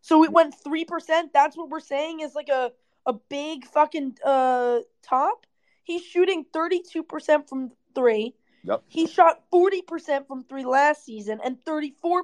[0.00, 1.32] So it went 3%.
[1.32, 2.72] That's what we're saying is like a,
[3.04, 5.46] a big fucking uh, top.
[5.82, 8.34] He's shooting 32% from three.
[8.64, 8.82] Yep.
[8.88, 12.22] He shot 40% from three last season and 34%.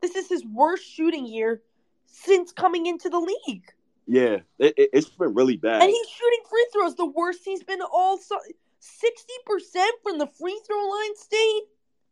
[0.00, 1.60] This is his worst shooting year
[2.06, 3.70] since coming into the league.
[4.06, 5.82] Yeah, it, has been really bad.
[5.82, 8.38] And he's shooting free throws the worst he's been all so-
[8.80, 11.62] 60% from the free throw line state.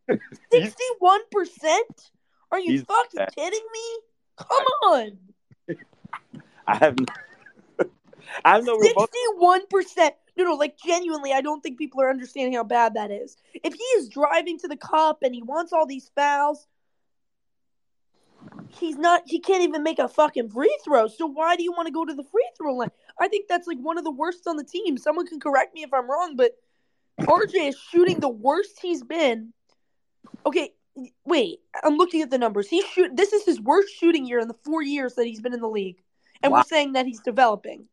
[0.52, 1.78] 61%?
[2.50, 3.34] Are you fucking bad.
[3.34, 4.00] kidding me?
[4.36, 5.18] Come on.
[6.66, 7.06] I have no,
[8.44, 10.10] I have no 61%.
[10.36, 13.36] No, no, like genuinely, I don't think people are understanding how bad that is.
[13.52, 16.66] If he is driving to the cup and he wants all these fouls,
[18.68, 21.08] he's not he can't even make a fucking free throw.
[21.08, 22.90] So why do you want to go to the free throw line?
[23.20, 24.98] I think that's like one of the worst on the team.
[24.98, 26.52] Someone can correct me if I'm wrong, but
[27.20, 29.52] RJ is shooting the worst he's been.
[30.46, 30.70] Okay,
[31.24, 32.68] wait, I'm looking at the numbers.
[32.68, 35.54] He shoot this is his worst shooting year in the 4 years that he's been
[35.54, 36.02] in the league.
[36.42, 36.58] And wow.
[36.58, 37.86] we're saying that he's developing.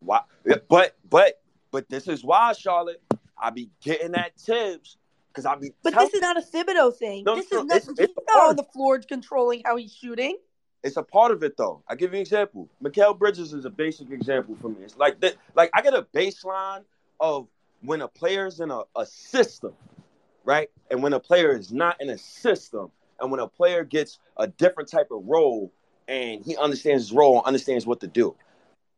[0.00, 0.24] Wow.
[0.68, 3.02] But but but this is why Charlotte
[3.36, 4.96] I be getting that tips
[5.28, 5.72] because I be.
[5.82, 7.24] But tell- this is not a Thibodeau thing.
[7.24, 7.76] No, this no, is not.
[7.76, 10.36] It's, it's not on the floor controlling how he's shooting.
[10.82, 11.82] It's a part of it though.
[11.88, 12.68] I give you an example.
[12.82, 14.76] Mikal Bridges is a basic example for me.
[14.82, 15.36] It's like that.
[15.54, 16.84] Like I get a baseline
[17.18, 17.48] of
[17.82, 19.72] when a player's in a, a system,
[20.44, 20.70] right?
[20.90, 22.90] And when a player is not in a system,
[23.20, 25.72] and when a player gets a different type of role
[26.08, 28.34] and he understands his role and understands what to do.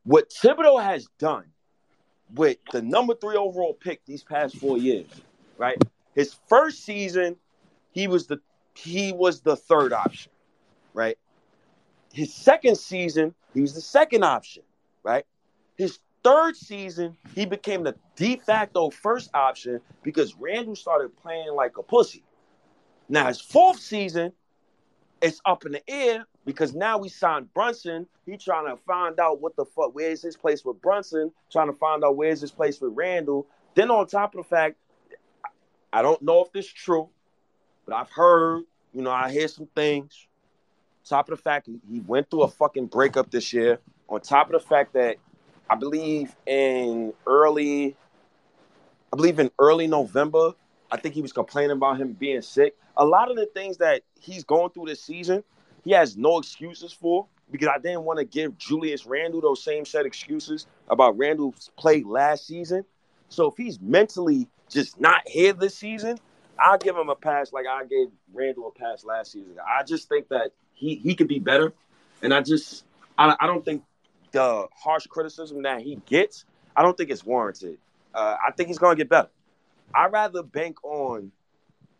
[0.04, 1.44] What Thibodeau has done
[2.34, 5.10] with the number three overall pick these past four years,
[5.58, 5.76] right?
[6.14, 7.36] His first season,
[7.90, 8.40] he was the
[8.74, 10.32] he was the third option,
[10.94, 11.18] right?
[12.12, 14.62] His second season, he was the second option,
[15.02, 15.24] right?
[15.76, 21.78] His third season, he became the de facto first option because Randle started playing like
[21.78, 22.22] a pussy.
[23.08, 24.32] Now his fourth season,
[25.20, 28.06] it's up in the air because now we signed Brunson.
[28.26, 31.78] He trying to find out what the fuck, where's his place with Brunson, trying to
[31.78, 33.46] find out where's his place with Randle.
[33.74, 34.76] Then on top of the fact,
[35.92, 37.08] I don't know if this is true,
[37.86, 40.26] but I've heard, you know, I hear some things.
[41.04, 43.78] Top of the fact he went through a fucking breakup this year.
[44.08, 45.16] On top of the fact that
[45.68, 47.96] I believe in early,
[49.12, 50.52] I believe in early November,
[50.90, 52.76] I think he was complaining about him being sick.
[52.96, 55.42] A lot of the things that he's going through this season,
[55.84, 59.84] he has no excuses for because I didn't want to give Julius Randle those same
[59.84, 62.84] set excuses about Randle's play last season.
[63.28, 66.18] So if he's mentally just not here this season,
[66.58, 69.56] I'll give him a pass like I gave Randle a pass last season.
[69.66, 71.72] I just think that he he could be better,
[72.22, 72.84] and I just
[73.18, 73.82] I, I don't think
[74.32, 77.78] the harsh criticism that he gets, I don't think it's warranted.
[78.14, 79.28] Uh, I think he's going to get better.
[79.94, 81.32] I'd rather bank on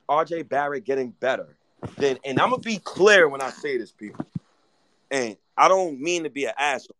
[0.08, 1.56] RJ Barrett getting better
[1.96, 4.24] than, and I'm gonna be clear when I say this, people.
[5.10, 6.96] And I don't mean to be an asshole,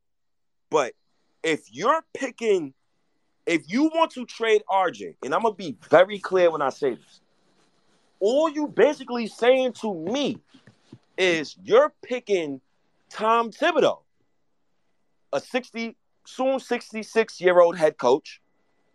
[0.70, 0.92] but
[1.42, 2.74] if you're picking
[3.46, 6.94] if you want to trade RJ, and I'm gonna be very clear when I say
[6.94, 7.20] this,
[8.20, 10.38] all you basically saying to me
[11.22, 12.60] is you're picking
[13.10, 14.00] Tom Thibodeau,
[15.32, 18.40] a 60, soon 66 year old head coach,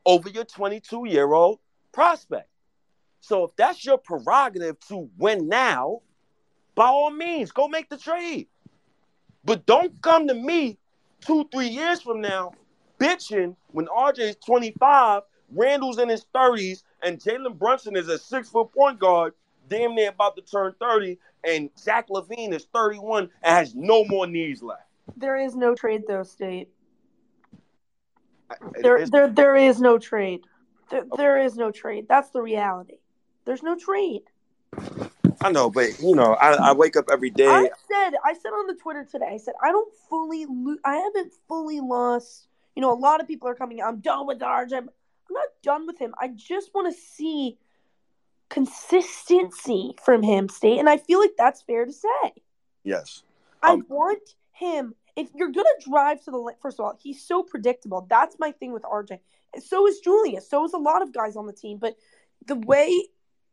[0.06, 1.60] over your 22 year old
[1.92, 2.50] prospect.
[3.22, 6.02] So if that's your prerogative to win now,
[6.76, 8.48] by all means, go make the trade.
[9.44, 10.78] But don't come to me
[11.22, 12.54] two, three years from now
[13.00, 18.50] bitching when RJ is 25, Randle's in his 30s, and Jalen Brunson is a six
[18.50, 19.34] foot point guard,
[19.68, 24.28] damn near about to turn 30, and Zach LaVine is 31 and has no more
[24.28, 24.84] knees left.
[25.16, 26.70] There is no trade though, State.
[28.82, 30.42] there, there, there is no trade.
[30.90, 32.06] There, there is no trade.
[32.08, 32.98] That's the reality.
[33.46, 34.24] There's no trade.
[35.42, 37.48] I know, but you know, I, I wake up every day.
[37.48, 40.96] I said, I said on the Twitter today, I said I don't fully, lo- I
[40.96, 42.48] haven't fully lost.
[42.76, 43.82] You know, a lot of people are coming.
[43.82, 44.74] I'm done with RJ.
[44.74, 44.90] I'm
[45.30, 46.14] not done with him.
[46.20, 47.58] I just want to see
[48.50, 52.34] consistency from him, State, and I feel like that's fair to say.
[52.84, 53.24] Yes.
[53.62, 54.96] I um, want him.
[55.16, 58.06] If you're gonna drive to the first of all, he's so predictable.
[58.10, 59.20] That's my thing with RJ.
[59.60, 60.50] So is Julius.
[60.50, 61.78] So is a lot of guys on the team.
[61.80, 61.98] But
[62.46, 63.08] the way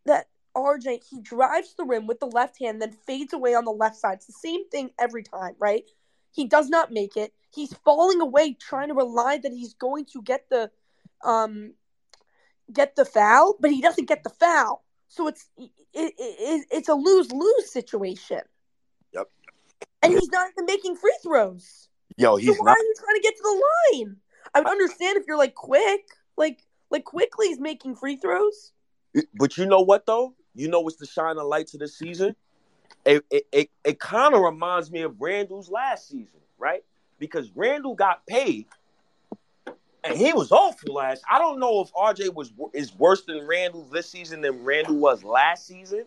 [0.04, 3.72] that RJ he drives the rim with the left hand, then fades away on the
[3.72, 4.14] left side.
[4.14, 5.84] It's the same thing every time, right?
[6.32, 7.32] He does not make it.
[7.50, 10.70] He's falling away, trying to rely that he's going to get the
[11.24, 11.74] um
[12.72, 14.83] get the foul, but he doesn't get the foul.
[15.14, 18.40] So it's it, it, it's a lose lose situation.
[19.12, 19.30] Yep.
[20.02, 21.88] And he's not even making free throws.
[22.16, 22.78] Yo, he's so why not.
[22.78, 24.16] are you trying to get to the line?
[24.54, 26.02] I would understand if you're like quick,
[26.36, 28.72] like like quickly he's making free throws.
[29.34, 30.34] But you know what though?
[30.56, 32.34] You know what's the shining light of the season?
[33.04, 36.82] It it, it, it kind of reminds me of Randle's last season, right?
[37.20, 38.66] Because Randall got paid
[40.04, 41.22] and he was awful last.
[41.28, 45.24] I don't know if RJ was is worse than Randle this season than Randle was
[45.24, 46.04] last season,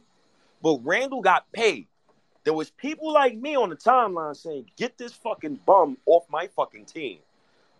[0.61, 1.87] but Randle got paid.
[2.43, 6.47] There was people like me on the timeline saying, "Get this fucking bum off my
[6.47, 7.19] fucking team."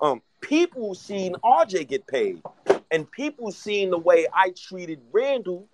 [0.02, 2.42] Um, people seen RJ get paid,
[2.92, 5.68] and people seen the way I treated Randle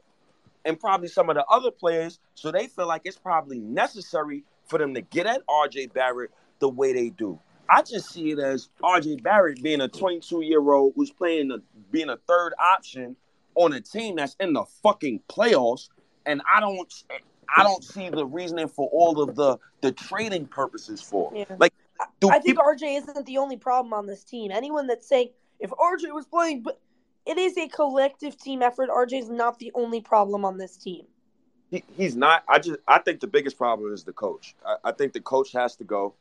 [0.65, 4.77] and probably some of the other players, so they feel like it's probably necessary for
[4.79, 7.39] them to get at RJ Barrett the way they do.
[7.69, 11.62] I just see it as RJ Barrett being a 22 year old who's playing the
[11.91, 13.15] being a third option
[13.56, 15.89] on a team that's in the fucking playoffs,
[16.26, 16.91] and I don't
[17.56, 21.32] I don't see the reasoning for all of the the trading purposes for.
[21.34, 21.45] Yeah.
[21.58, 22.06] Like, I
[22.39, 22.63] think people...
[22.63, 24.52] RJ isn't the only problem on this team.
[24.52, 26.80] Anyone that's saying if RJ was playing, but
[27.26, 28.89] it is a collective team effort.
[28.89, 31.06] RJ is not the only problem on this team.
[31.71, 32.43] He, he's not.
[32.47, 34.56] I just I think the biggest problem is the coach.
[34.65, 36.13] I, I think the coach has to go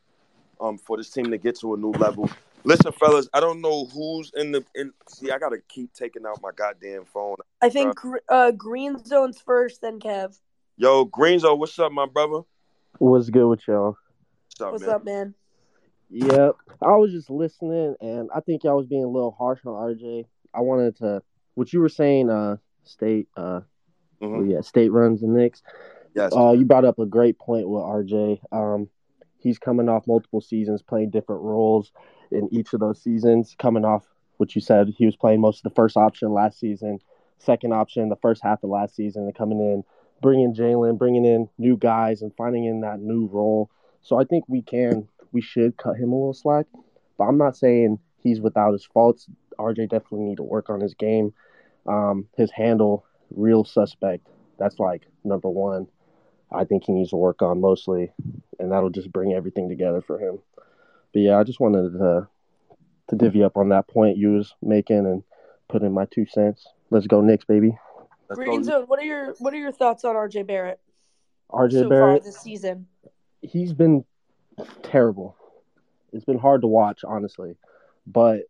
[0.59, 2.29] um, for this team to get to a new level.
[2.65, 4.93] Listen, fellas, I don't know who's in the in.
[5.09, 7.35] See, I gotta keep taking out my goddamn phone.
[7.61, 7.97] I think
[8.29, 10.37] uh, Green Zone's first, then Kev.
[10.77, 12.41] Yo, Green Zone, what's up, my brother?
[12.99, 13.97] What's good with y'all?
[14.47, 14.95] What's up, what's man?
[14.95, 15.33] Up, man?
[16.09, 19.73] Yep, I was just listening, and I think y'all was being a little harsh on
[19.73, 20.25] RJ.
[20.53, 21.21] I wanted to,
[21.55, 23.61] what you were saying, uh, state, uh,
[24.21, 24.31] mm-hmm.
[24.31, 25.63] well, yeah, state runs the Knicks.
[26.15, 26.33] Yes.
[26.35, 28.39] Uh, you brought up a great point with RJ.
[28.51, 28.89] Um,
[29.43, 31.91] he's coming off multiple seasons playing different roles
[32.31, 33.55] in each of those seasons.
[33.59, 34.05] Coming off
[34.37, 36.99] what you said, he was playing most of the first option last season,
[37.39, 39.83] second option the first half of last season, and coming in,
[40.21, 43.69] bringing Jalen, bringing in new guys, and finding in that new role.
[44.01, 46.65] So I think we can, we should cut him a little slack.
[47.17, 49.27] But I'm not saying he's without his faults.
[49.59, 51.33] RJ definitely need to work on his game.
[51.85, 54.27] Um, his handle, real suspect.
[54.57, 55.87] That's like number one.
[56.51, 58.11] I think he needs to work on mostly,
[58.63, 60.39] and that'll just bring everything together for him.
[61.13, 62.27] But yeah, I just wanted to
[63.09, 65.23] to divvy up on that point you was making and
[65.67, 66.65] put in my two cents.
[66.89, 67.77] Let's go Knicks, baby.
[68.29, 70.79] Green Zone, what are your what are your thoughts on RJ Barrett?
[71.51, 72.87] RJ so Barrett this season.
[73.41, 74.05] He's been
[74.81, 75.35] terrible.
[76.13, 77.57] It's been hard to watch, honestly.
[78.07, 78.43] But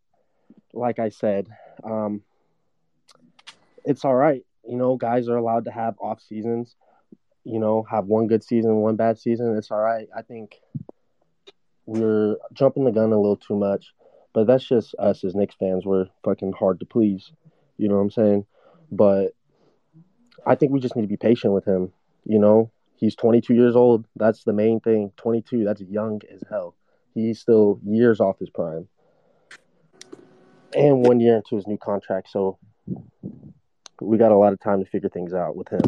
[0.73, 1.47] like I said,
[1.83, 2.21] um,
[3.83, 4.45] it's all right.
[4.67, 6.75] You know, guys are allowed to have off seasons
[7.43, 10.07] you know, have one good season, one bad season, it's all right.
[10.15, 10.61] I think
[11.85, 13.93] we're jumping the gun a little too much,
[14.33, 15.85] but that's just us as Knicks fans.
[15.85, 17.31] We're fucking hard to please.
[17.77, 18.45] You know what I'm saying?
[18.91, 19.33] But
[20.45, 21.91] I think we just need to be patient with him.
[22.25, 24.05] You know, he's 22 years old.
[24.15, 25.11] That's the main thing.
[25.17, 26.75] 22, that's young as hell.
[27.13, 28.87] He's still years off his prime.
[30.75, 32.29] And one year into his new contract.
[32.31, 32.57] So
[34.01, 35.81] we got a lot of time to figure things out with him.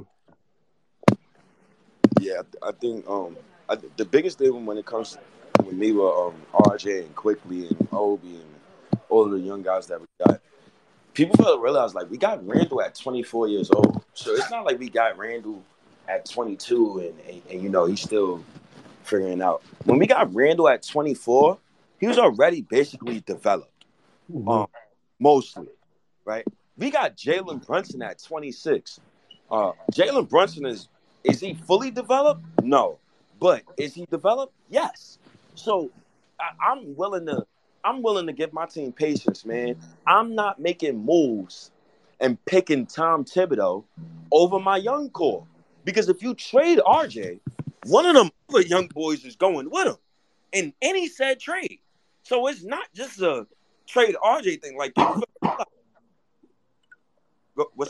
[2.20, 3.38] Yeah, I think um
[3.70, 5.18] I, the biggest thing when it comes
[5.64, 10.00] with me were um RJ and Quickley and Obi and all the young guys that
[10.00, 10.42] we got,
[11.14, 14.80] people to realize like we got Randle at 24 years old, so it's not like
[14.80, 15.64] we got Randle
[16.08, 18.44] at 22 and, and, and you know he's still
[19.04, 19.64] figuring out.
[19.86, 21.58] When we got Randle at 24,
[22.00, 23.86] he was already basically developed,
[24.32, 24.48] mm-hmm.
[24.48, 24.68] um,
[25.20, 25.70] mostly,
[26.26, 26.46] right?
[26.78, 29.00] We got Jalen Brunson at 26.
[29.50, 30.90] Uh, Jalen Brunson is
[31.26, 32.44] is he fully developed?
[32.62, 33.00] No.
[33.40, 34.54] But is he developed?
[34.70, 35.18] Yes.
[35.56, 35.92] So
[36.40, 37.46] I, I'm willing to
[37.84, 39.76] I'm willing to give my team patience, man.
[40.08, 41.72] I'm not making moves
[42.20, 43.84] and picking Tom Thibodeau
[44.32, 45.46] over my young core.
[45.84, 47.40] Because if you trade RJ,
[47.86, 49.98] one of them other young boys is going with him
[50.52, 51.80] in any said trade.
[52.24, 53.46] So it's not just a
[53.88, 54.78] trade RJ thing.
[54.78, 54.94] Like,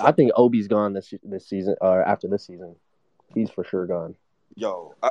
[0.02, 2.76] I think Obi's gone this this season or after this season.
[3.34, 4.16] He's for sure gone.
[4.56, 5.10] Yo, I,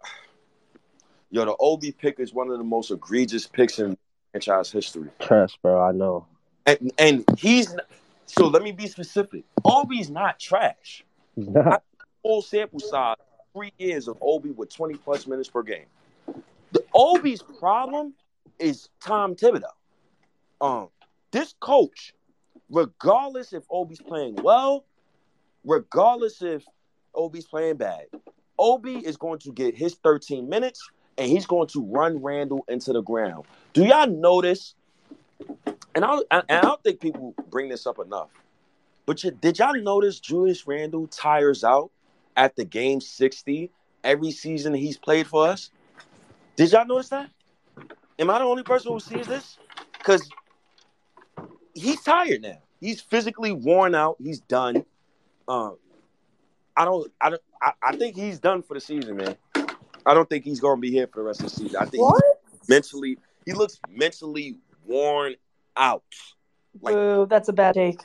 [1.30, 3.96] yo, the Obi pick is one of the most egregious picks in
[4.32, 5.10] franchise history.
[5.20, 5.82] Trash, bro.
[5.82, 6.26] I know.
[6.66, 7.74] And and he's
[8.26, 8.46] so.
[8.46, 9.44] Let me be specific.
[9.64, 11.04] Obi's not trash.
[11.36, 11.82] He's not.
[12.22, 13.16] Full sample size,
[13.52, 15.84] three years of Obi with twenty plus minutes per game.
[16.72, 18.14] The Obi's problem
[18.58, 19.64] is Tom Thibodeau.
[20.60, 20.88] Um,
[21.32, 22.14] this coach,
[22.70, 24.86] regardless if Obi's playing well,
[25.64, 26.64] regardless if
[27.14, 28.06] Obi's playing bad,
[28.58, 30.88] Obi is going to get his 13 minutes
[31.18, 33.44] and he's going to run Randle into the ground.
[33.72, 34.74] Do y'all notice?
[35.94, 38.30] And I, and I don't think people bring this up enough.
[39.06, 41.90] But you, did y'all notice Julius Randle tires out
[42.36, 43.70] at the game 60
[44.02, 45.70] every season he's played for us?
[46.56, 47.30] Did y'all notice that?
[48.18, 49.58] Am I the only person who sees this?
[49.98, 50.28] Because
[51.74, 52.58] he's tired now.
[52.80, 54.16] He's physically worn out.
[54.22, 54.84] He's done.
[55.48, 55.76] Um,
[56.76, 57.10] I don't.
[57.20, 57.42] I don't.
[57.62, 59.36] I, I, think he's done for the season, man.
[60.06, 61.76] I don't think he's going to be here for the rest of the season.
[61.80, 62.22] I think what?
[62.68, 65.36] mentally, he looks mentally worn
[65.76, 66.04] out.
[66.80, 68.00] Like, Ooh, that's a bad take.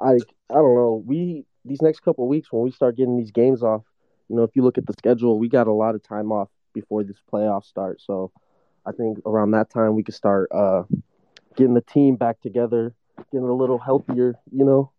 [0.00, 1.02] I I don't know.
[1.04, 3.82] We these next couple weeks when we start getting these games off,
[4.28, 6.48] you know, if you look at the schedule, we got a lot of time off
[6.74, 8.04] before this playoff starts.
[8.06, 8.32] So
[8.84, 10.82] I think around that time we could start uh,
[11.56, 12.94] getting the team back together,
[13.32, 14.34] getting a little healthier.
[14.50, 14.92] You know.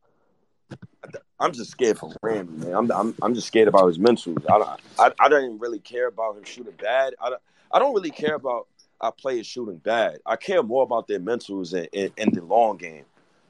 [1.44, 2.74] I'm just scared for Randy, man.
[2.74, 4.34] I'm, I'm, I'm just scared about his mental.
[4.50, 7.16] I don't, I, I don't even really care about him shooting bad.
[7.22, 8.68] I don't, I don't really care about
[9.02, 10.20] our players shooting bad.
[10.26, 13.04] I care more about their mentals and, and, the long game.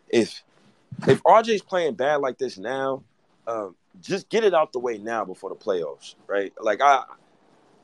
[0.10, 0.42] If
[1.08, 3.04] if RJ's playing bad like this now,
[3.46, 6.52] um, just get it out the way now before the playoffs, right?
[6.60, 7.04] Like I,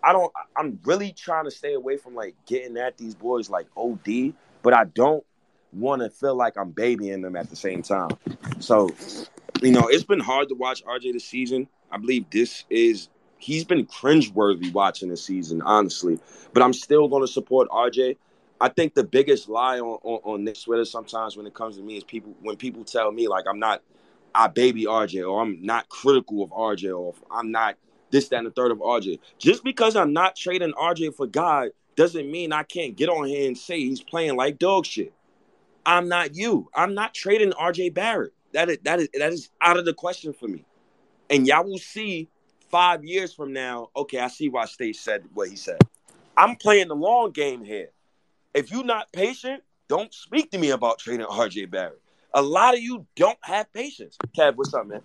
[0.01, 0.33] I don't.
[0.55, 4.33] I'm really trying to stay away from like getting at these boys like OD,
[4.63, 5.23] but I don't
[5.71, 8.09] want to feel like I'm babying them at the same time.
[8.59, 8.89] So,
[9.61, 11.67] you know, it's been hard to watch RJ this season.
[11.91, 16.19] I believe this is he's been cringeworthy watching this season, honestly.
[16.53, 18.17] But I'm still going to support RJ.
[18.61, 21.83] I think the biggest lie on, on, on Knick Twitter sometimes when it comes to
[21.83, 23.81] me is people when people tell me like I'm not
[24.35, 27.75] I baby RJ or I'm not critical of RJ or I'm not
[28.11, 29.19] this, that, and the third of RJ.
[29.37, 33.47] Just because I'm not trading RJ for God doesn't mean I can't get on here
[33.47, 35.13] and say he's playing like dog shit.
[35.85, 36.69] I'm not you.
[36.73, 38.33] I'm not trading RJ Barrett.
[38.53, 40.65] That is that is that is out of the question for me.
[41.29, 42.27] And y'all will see
[42.69, 43.89] five years from now.
[43.95, 45.79] Okay, I see why State said what he said.
[46.35, 47.89] I'm playing the long game here.
[48.53, 52.01] If you're not patient, don't speak to me about trading RJ Barrett.
[52.33, 54.17] A lot of you don't have patience.
[54.37, 55.01] Kev, what's up, man?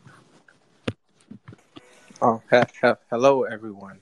[2.22, 4.00] Oh, he- he- hello, everyone.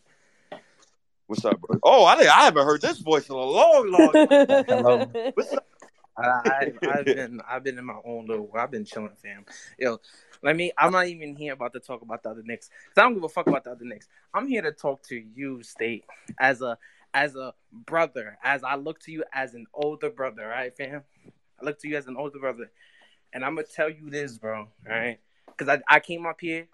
[1.26, 1.78] What's up, bro?
[1.82, 4.64] Oh, I, I haven't heard this voice in a long, long time.
[4.68, 5.10] hello.
[5.34, 5.66] What's up?
[6.16, 9.44] I, have been I've been in my own little I've been chilling, fam.
[9.78, 9.98] Yo,
[10.42, 10.72] let me.
[10.76, 12.68] I'm not even here about to talk about the other Knicks.
[12.94, 14.08] Cause I don't give a fuck about the other Knicks.
[14.34, 16.04] I'm here to talk to you, State,
[16.38, 16.78] as a
[17.14, 18.38] as a brother.
[18.42, 21.02] As I look to you as an older brother, right, fam?
[21.60, 22.70] I look to you as an older brother,
[23.32, 24.68] and I'm gonna tell you this, bro.
[24.86, 25.18] Right?
[25.46, 26.68] Because I I came up here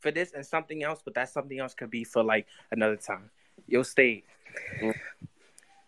[0.00, 3.30] for this and something else, but that something else could be for like another time.
[3.66, 4.24] Yo, State.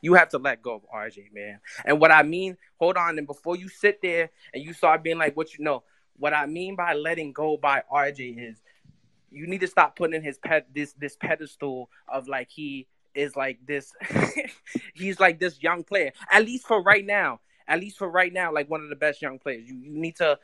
[0.01, 1.61] You have to let go of RJ, man.
[1.85, 5.19] And what I mean, hold on, and before you sit there and you start being
[5.19, 5.83] like, what you know,
[6.19, 8.63] what I mean by letting go by RJ is
[9.31, 13.37] you need to stop putting in his pet this this pedestal of like he is
[13.37, 13.93] like this
[14.95, 16.13] he's like this young player.
[16.31, 17.41] At least for right now.
[17.67, 19.69] At least for right now, like one of the best young players.
[19.69, 20.39] You you need to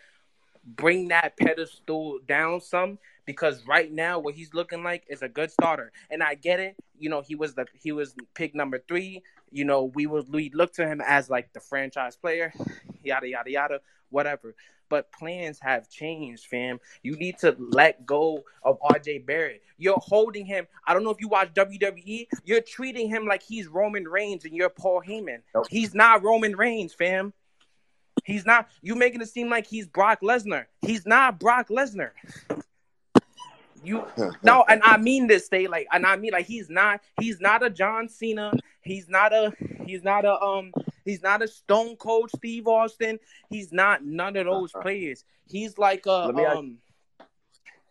[0.66, 5.50] bring that pedestal down some because right now what he's looking like is a good
[5.50, 5.92] starter.
[6.10, 6.76] And I get it.
[6.98, 9.22] You know, he was the he was pick number three.
[9.50, 12.52] You know, we would we look to him as like the franchise player,
[13.04, 14.54] yada yada yada, whatever.
[14.90, 16.78] But plans have changed, fam.
[17.02, 19.62] You need to let go of RJ Barrett.
[19.78, 20.66] You're holding him.
[20.86, 22.26] I don't know if you watch WWE.
[22.44, 25.38] You're treating him like he's Roman Reigns and you're Paul Heyman.
[25.54, 25.66] Nope.
[25.70, 27.32] He's not Roman Reigns, fam.
[28.24, 28.68] He's not.
[28.82, 30.66] You making it seem like he's Brock Lesnar.
[30.80, 32.10] He's not Brock Lesnar.
[33.82, 34.06] You
[34.42, 35.46] no, and I mean this.
[35.46, 37.00] Stay like, and I mean like he's not.
[37.20, 38.52] He's not a John Cena.
[38.82, 39.52] He's not a.
[39.84, 40.40] He's not a.
[40.40, 40.72] Um.
[41.04, 43.18] He's not a Stone Cold Steve Austin.
[43.50, 44.82] He's not none of those uh-huh.
[44.82, 45.24] players.
[45.46, 46.26] He's like a.
[46.26, 46.78] Let me, um,
[47.20, 47.28] ask,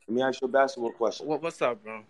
[0.07, 1.27] let me ask you a basketball question.
[1.27, 2.03] What, what's up, bro?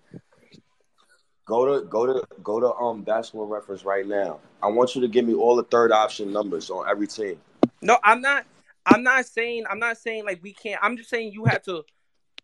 [1.46, 4.40] Go to go to go to um basketball reference right now.
[4.62, 7.38] I want you to give me all the third option numbers on every team.
[7.84, 8.46] No, I'm not.
[8.86, 9.66] I'm not saying.
[9.70, 10.80] I'm not saying like we can't.
[10.84, 11.84] I'm just saying you have to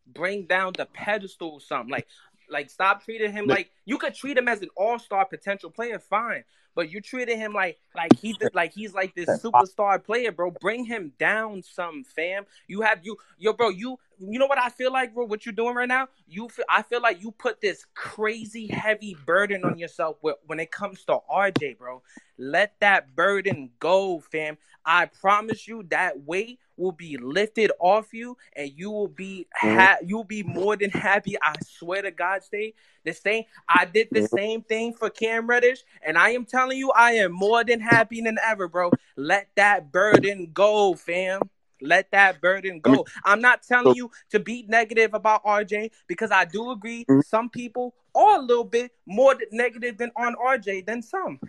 [0.07, 1.49] bring down the pedestal.
[1.51, 2.07] Or something like
[2.49, 5.99] Like, stop treating him like you could treat him as an all star potential player,
[5.99, 6.43] fine.
[6.79, 10.51] But you treated him like like he did, like he's like this superstar player, bro.
[10.61, 12.45] Bring him down some, fam.
[12.69, 13.67] You have you yo, bro.
[13.67, 15.25] You you know what I feel like, bro?
[15.25, 16.07] What you're doing right now?
[16.25, 20.61] You feel, I feel like you put this crazy heavy burden on yourself with, when
[20.61, 22.01] it comes to RJ, bro.
[22.37, 24.57] Let that burden go, fam.
[24.85, 29.77] I promise you that weight will be lifted off you and you will be mm-hmm.
[29.77, 31.35] ha- you'll be more than happy.
[31.41, 32.73] I swear to God, stay
[33.03, 33.43] the same.
[33.67, 34.35] I did the mm-hmm.
[34.35, 38.21] same thing for Cam Reddish, and I am telling you, I am more than happy
[38.21, 38.91] than ever, bro.
[39.15, 41.41] Let that burden go, fam.
[41.81, 43.05] Let that burden go.
[43.23, 47.21] I'm not telling you to be negative about RJ because I do agree mm-hmm.
[47.21, 51.39] some people are a little bit more negative than on RJ than some.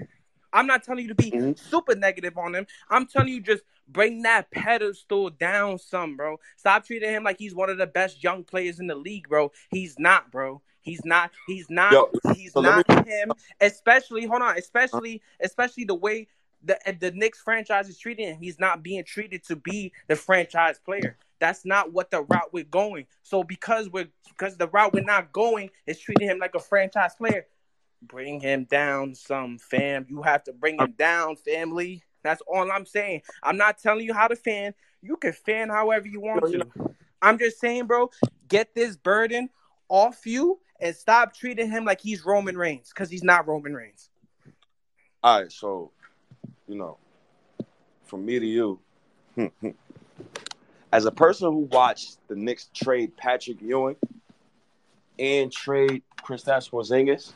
[0.53, 2.67] I'm not telling you to be super negative on him.
[2.91, 3.63] I'm telling you just
[3.93, 6.39] bring that pedestal down some, bro.
[6.57, 9.53] Stop treating him like he's one of the best young players in the league, bro.
[9.71, 10.63] He's not, bro.
[10.83, 11.31] He's not.
[11.47, 11.93] He's not.
[11.93, 13.33] Yo, he's so not him.
[13.61, 14.57] Especially, hold on.
[14.57, 16.29] Especially, especially the way
[16.63, 18.39] the the Knicks franchise is treating him.
[18.41, 21.17] He's not being treated to be the franchise player.
[21.39, 23.07] That's not what the route we're going.
[23.23, 27.15] So because we're because the route we're not going is treating him like a franchise
[27.15, 27.47] player.
[28.03, 30.07] Bring him down some fam.
[30.09, 32.03] You have to bring him down, family.
[32.23, 33.23] That's all I'm saying.
[33.43, 34.75] I'm not telling you how to fan.
[35.03, 36.67] You can fan however you want to.
[37.23, 38.11] I'm just saying, bro,
[38.49, 39.51] get this burden
[39.89, 44.09] off you and stop treating him like he's Roman Reigns because he's not Roman Reigns.
[45.23, 45.91] All right, so
[46.67, 46.97] you know,
[48.05, 48.81] from me to you,
[50.93, 53.97] as a person who watched the Knicks trade Patrick Ewing
[55.19, 57.35] and trade Kristaps Porzingis,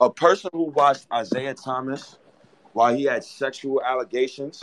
[0.00, 2.18] a person who watched Isiah Thomas
[2.74, 4.62] while he had sexual allegations,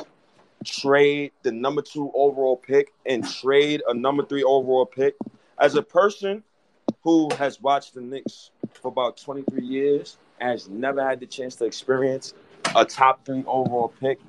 [0.64, 5.16] trade the number two overall pick and trade a number three overall pick,
[5.60, 6.44] as a person
[7.04, 11.56] who has watched the Knicks for about 23 years and has never had the chance
[11.56, 12.34] to experience
[12.76, 14.20] a top three overall pick.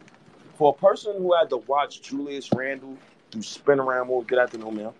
[0.54, 2.96] For a person who had to watch Julius Randle
[3.30, 4.92] do spin around moves, the no man.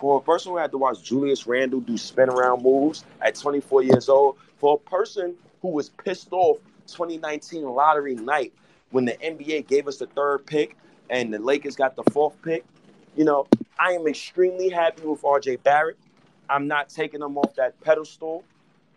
[0.00, 3.84] For a person who had to watch Julius Randle do spin around moves at 24
[3.84, 6.58] years old, for a person who was pissed off
[6.92, 8.52] 2019 lottery night
[8.90, 10.76] when the NBA gave us the third pick
[11.08, 12.64] and the Lakers got the fourth pick,
[13.16, 13.46] you know,
[13.78, 15.96] I am extremely happy with RJ Barrett.
[16.48, 18.44] I'm not taking him off that pedestal.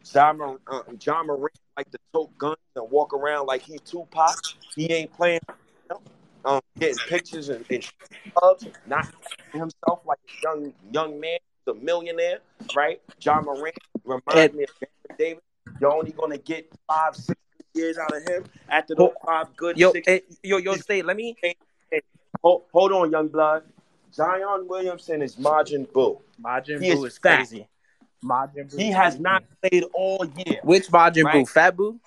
[0.03, 4.37] John, uh, Ja Morant like to tote guns and walk around like he Tupac.
[4.75, 5.55] He ain't playing, you
[5.89, 6.01] know,
[6.45, 7.89] um, getting pictures and, and
[8.35, 9.07] clubs, not
[9.51, 12.39] himself like a young young man, the millionaire,
[12.75, 13.01] right?
[13.21, 15.43] Ja Morant reminds me of Davis.
[15.79, 17.32] You're only gonna get five, six
[17.73, 20.07] years out of him after those five good Yo, six.
[20.07, 21.01] eh, yo, yo, stay.
[21.01, 21.35] Let me.
[22.43, 23.63] Hold, hold on, young blood.
[24.13, 26.19] Zion Williamson is Majin Buu.
[26.43, 27.37] Majin He Buu is is fat.
[27.37, 27.67] crazy.
[28.23, 29.23] Majin Buu He is has crazy.
[29.23, 30.59] not played all year.
[30.63, 31.45] Which Majin Right.
[31.45, 31.49] Buu?
[31.49, 31.99] Fat Boo?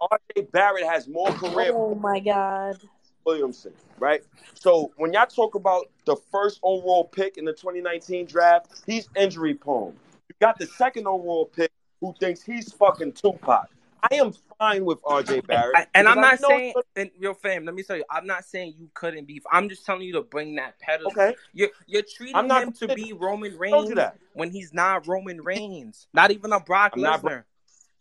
[0.00, 2.78] RJ Barrett has more career Oh my god.
[3.24, 4.22] Williamson, right?
[4.54, 9.54] So when y'all talk about the first overall pick in the 2019 draft, he's injury
[9.54, 9.94] prone.
[10.28, 13.68] You got the second overall pick who thinks he's fucking Tupac.
[14.10, 15.76] I am fine with RJ Barrett.
[15.76, 18.26] I- and I'm because I not saying, and your fam, let me tell you, I'm
[18.26, 19.40] not saying you couldn't be.
[19.50, 21.12] I'm just telling you to bring that pedestal.
[21.12, 24.18] Okay, You're, you're treating I'm not- him to be Roman I told Reigns you that.
[24.34, 26.08] when he's not Roman Reigns.
[26.12, 27.44] Not even a Brock I'm Lesnar.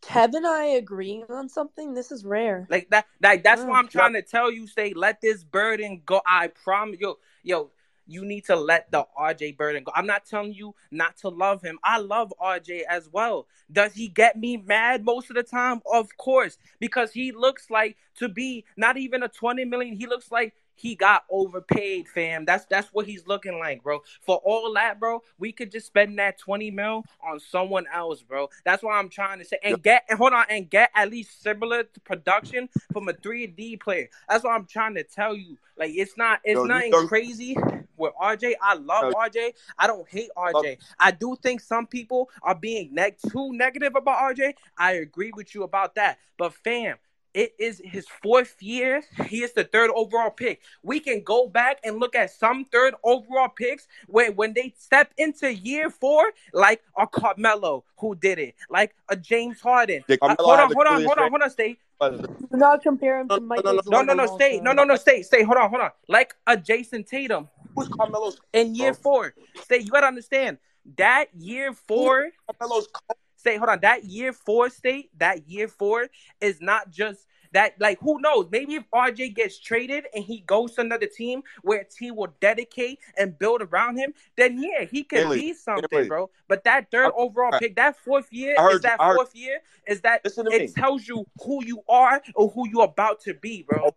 [0.01, 1.93] Kev and I agreeing on something.
[1.93, 2.65] This is rare.
[2.71, 3.79] Like that, like that's why Mm.
[3.79, 4.93] I'm trying to tell you, stay.
[4.95, 6.21] Let this burden go.
[6.25, 7.69] I promise, yo, yo.
[8.07, 9.91] You need to let the RJ burden go.
[9.95, 11.79] I'm not telling you not to love him.
[11.83, 13.47] I love RJ as well.
[13.71, 15.81] Does he get me mad most of the time?
[15.91, 19.95] Of course, because he looks like to be not even a 20 million.
[19.95, 22.45] He looks like he got overpaid, fam.
[22.45, 23.99] That's that's what he's looking like, bro.
[24.21, 28.49] For all that, bro, we could just spend that 20 mil on someone else, bro.
[28.65, 31.41] That's why I'm trying to say and get and hold on and get at least
[31.43, 34.09] similar to production from a 3D player.
[34.27, 35.57] That's what I'm trying to tell you.
[35.77, 37.55] Like it's not it's Yo, nothing don't- crazy
[37.97, 38.53] with RJ.
[38.61, 39.13] I love.
[39.13, 39.51] RJ.
[39.77, 40.77] I don't hate RJ.
[40.99, 44.53] I do think some people are being neg- too negative about RJ.
[44.77, 46.17] I agree with you about that.
[46.37, 46.97] But fam,
[47.33, 49.03] it is his fourth year.
[49.27, 50.61] He is the third overall pick.
[50.83, 55.13] We can go back and look at some third overall picks where when they step
[55.17, 60.03] into year four, like a Carmelo who did it, like a James Harden.
[60.07, 61.77] Did Uh, Carmelo hold on, hold on, hold on, hold on, stay.
[62.01, 64.01] Do not compare him to no, Michael no, no.
[64.01, 64.59] No, no, no, stay.
[64.59, 65.43] No, no, no, stay, stay.
[65.43, 65.91] Hold on, hold on.
[66.07, 69.33] Like a Jayson Tatum Who's Carmelo's in year four.
[69.63, 69.77] Stay.
[69.79, 70.57] You gotta understand
[70.97, 72.31] that year four.
[72.59, 73.17] Carmelo's coach?
[73.41, 73.79] State, hold on.
[73.79, 76.07] That year four state, that year four
[76.39, 77.73] is not just that.
[77.79, 78.45] Like, who knows?
[78.51, 82.35] Maybe if RJ gets traded and he goes to another team where a team will
[82.39, 86.29] dedicate and build around him, then yeah, he can be something, bro.
[86.47, 89.59] But that third I- overall I- pick, that fourth year, is you- that fourth year
[89.87, 90.55] is that to me.
[90.55, 93.95] it tells you who you are or who you're about to be, bro.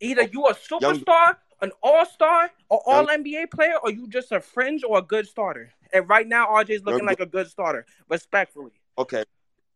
[0.00, 4.82] Either you a superstar, an all-star, or all NBA player, or you just a fringe
[4.82, 5.72] or a good starter.
[5.92, 8.72] And right now, RJ's looking like a good starter, respectfully.
[8.96, 9.24] Okay.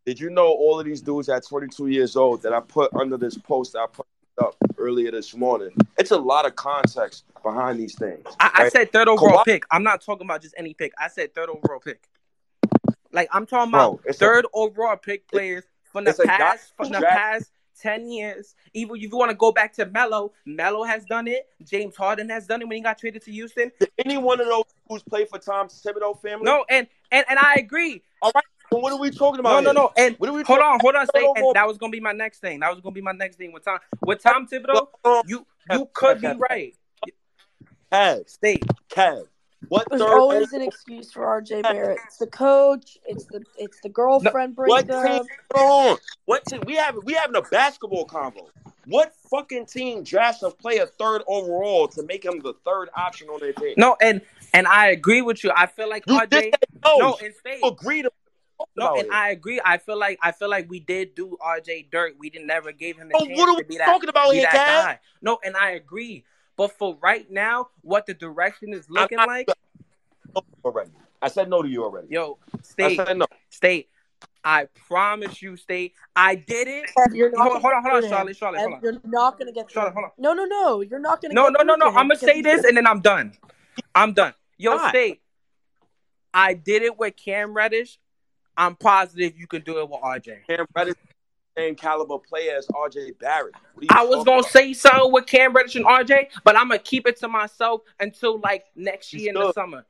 [0.04, 3.16] Did you know all of these dudes at 22 years old that I put under
[3.16, 4.06] this post that I put
[4.38, 5.70] up earlier this morning?
[5.98, 8.26] It's a lot of context behind these things.
[8.40, 9.64] I, I said third overall Kawhi- pick.
[9.70, 10.92] I'm not talking about just any pick.
[10.98, 12.08] I said third overall pick.
[13.12, 16.90] Like I'm talking about Bro, it's a- third overall pick players from the past from
[16.90, 17.50] the past
[17.83, 18.55] ten years.
[18.74, 21.49] Even if you want to go back to Melo, Melo has done it.
[21.64, 23.72] James Harden has done it when he got traded to Houston.
[23.80, 26.45] Did any one of those who's played for Tom Thibodeau family?
[26.45, 28.03] No, and and and I agree.
[28.22, 29.64] Then What are we talking about?
[29.64, 29.74] no, here?
[29.74, 29.93] no.
[29.99, 31.07] And What are we hold talking on, hold on.
[31.14, 32.61] Say, No, no, and that was gonna be my next thing.
[32.61, 33.78] That was gonna be my next thing with Tom.
[34.01, 34.91] With Tom Thibodeau, about?
[35.05, 36.74] Um, you you could be right.
[37.93, 38.64] Kev, State.
[38.89, 39.26] Kev.
[39.68, 41.98] What There's third always an excuse for RJ Barrett.
[42.06, 42.98] It's the coach.
[43.06, 45.04] It's the it's the girlfriend What breakup.
[45.26, 45.36] team?
[45.54, 45.98] Hold on.
[46.26, 46.60] What team?
[46.66, 48.48] We have we having a basketball convo.
[48.86, 53.40] What fucking team drafts a player third overall to make him the third option on
[53.40, 53.74] their team?
[53.76, 54.20] No, and
[54.52, 55.52] and I agree with you.
[55.54, 56.28] I feel like You RJ.
[56.30, 56.54] did
[56.84, 56.98] no.
[56.98, 57.60] No, and State.
[57.62, 58.06] you agreed.
[58.76, 59.60] No, and I agree.
[59.64, 62.14] I feel like I feel like we did do RJ dirt.
[62.18, 64.08] We didn't never gave him the Oh, chance what are to we be that, talking
[64.08, 65.00] about be here, that guy.
[65.20, 66.24] No, and I agree.
[66.62, 69.48] But for right now, what the direction is looking not- like,
[70.64, 70.92] already.
[71.20, 72.06] I said no to you already.
[72.08, 73.26] yo, I state, said no.
[73.50, 73.88] state.
[74.44, 75.94] I promise you, state.
[76.14, 76.84] I did it.
[76.96, 78.36] Kev, you're not Hold, gonna hold on, hold get on, through Charlotte.
[78.36, 78.80] Charlotte, hold on.
[78.80, 79.74] You're not gonna get through.
[79.74, 80.10] Charlotte, hold on.
[80.18, 80.82] No, no, no.
[80.82, 81.34] You're not gonna.
[81.34, 81.86] No, get no, through no, no.
[81.98, 83.32] I'm gonna say this and then I'm done.
[83.92, 84.32] I'm done.
[84.56, 84.88] Yo, Why?
[84.90, 85.22] state.
[86.32, 87.98] I did it with Cam Reddish.
[88.56, 90.46] I'm positive you can do it with RJ.
[90.46, 90.94] Cam Reddish,
[91.57, 93.55] same caliber player as RJ Barrett.
[93.74, 94.50] What are you I was gonna about?
[94.50, 98.38] say so with Cam Reddish and RJ, but I'm gonna keep it to myself until
[98.40, 99.84] like next year in the summer.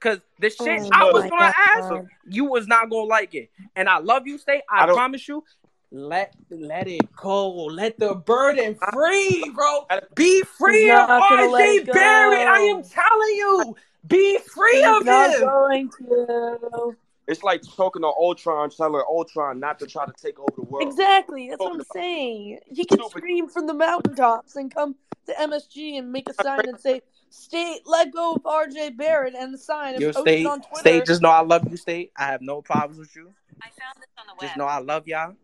[0.00, 1.54] Cause the oh shit Oh I was gonna God.
[1.76, 3.50] ask, you was not gonna like it.
[3.74, 4.62] And I love you, State.
[4.70, 5.42] I, I promise you.
[5.90, 7.50] Let let it go.
[7.64, 9.86] Let the burden free, bro.
[10.14, 11.86] Be free He's of not gonna let RJ it.
[11.86, 12.46] Barrett.
[12.46, 13.76] I am telling you.
[14.06, 15.40] Be free He's of not him.
[15.40, 16.96] going to.
[17.28, 20.88] It's like talking to Ultron, telling Ultron not to try to take over the world.
[20.88, 21.50] Exactly.
[21.50, 22.60] That's what I'm saying.
[22.66, 23.18] He can Stupid.
[23.18, 27.82] scream from the mountaintops and come to MSG and make a sign and say, "State,
[27.84, 30.80] let go of RJ Barrett," and the sign and Yo, State, on Twitter.
[30.80, 32.12] State, just know I love you, State.
[32.16, 33.34] I have no problems with you.
[33.60, 34.40] I found this on the web.
[34.40, 35.34] Just know I love y'all.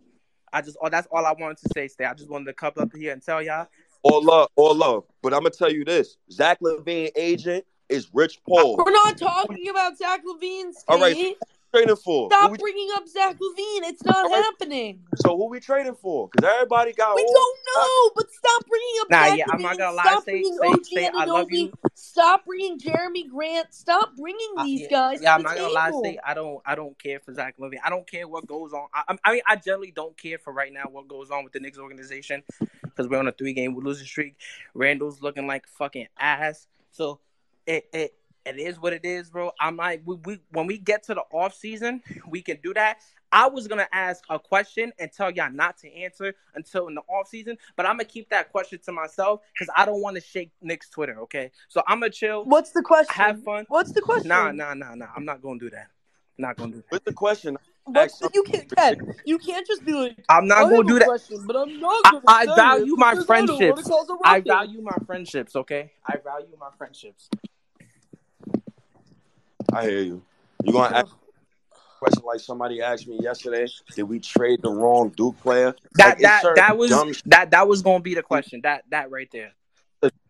[0.55, 2.07] I just, oh, that's all I wanted to say, State.
[2.07, 3.67] I just wanted to come up here and tell y'all.
[4.03, 5.05] All love, all love.
[5.21, 8.77] But I'm gonna tell you this: Zach LaVine agent is Rich Paul.
[8.79, 10.73] We're not talking about Zach LaVine.
[10.73, 10.85] State.
[10.89, 11.37] All right,
[11.75, 12.29] Trading for?
[12.31, 13.89] Stop we- bringing up Zach LaVine.
[13.89, 14.45] It's not All right.
[14.45, 15.01] happening.
[15.17, 16.29] so who we trading for?
[16.29, 17.17] Because everybody got.
[17.17, 20.03] We all- don't know, but stop bringing up Nah, Zach yeah, I'm not gonna lie,
[20.05, 21.73] Stop say- bringing say- OG say I love you.
[21.95, 23.75] Stop bringing Jerami Grant.
[23.75, 25.21] Stop bringing I- these yeah, guys.
[25.21, 26.05] Yeah, to I'm the not gonna lie, table.
[26.05, 26.19] State.
[26.25, 27.79] I don't, I don't care for Zach LaVine.
[27.85, 28.87] I don't care what goes on.
[28.95, 31.59] I, I mean, I generally don't care for right now what goes on with the
[31.61, 32.45] Knicks organization
[32.85, 34.37] because we're on a three game losing streak.
[34.75, 36.69] Randall's looking like fucking ass.
[36.93, 37.19] So
[37.67, 38.15] it, it,
[38.47, 39.51] it is what it is, bro.
[39.61, 42.99] I'm like, we, we when we get to the off season, we can do that.
[43.33, 47.01] I was gonna ask a question and tell y'all not to answer until in the
[47.03, 50.23] off season, but I'm gonna keep that question to myself because I don't want to
[50.23, 51.19] shake Knick's Twitter.
[51.23, 53.15] Okay, so I'm gonna chill, What's the question?
[53.15, 53.65] have fun.
[53.69, 54.29] What's the question?
[54.29, 55.07] Nah, nah, nah, nah.
[55.17, 55.89] I'm not gonna do that.
[56.39, 56.91] Not gonna do that.
[56.91, 57.59] What's the question?
[57.87, 61.07] What's the, you can't Ken, you can't just be like I'm not gonna do that.
[61.07, 63.59] Question, but I'm not I, gonna I say value it my because I don't wanna
[63.59, 63.89] friendships.
[63.89, 64.47] cause a I ruckus.
[64.47, 65.57] value my friendships.
[65.57, 67.29] Okay, I value my friendships.
[69.75, 70.23] I hear you.
[70.65, 73.67] You gonna ask a question like somebody asked me yesterday?
[73.95, 75.75] Did we trade the wrong Duke player?
[75.95, 78.61] That Like, that that was dumb that that was gonna be the question.
[78.63, 79.53] That that right there.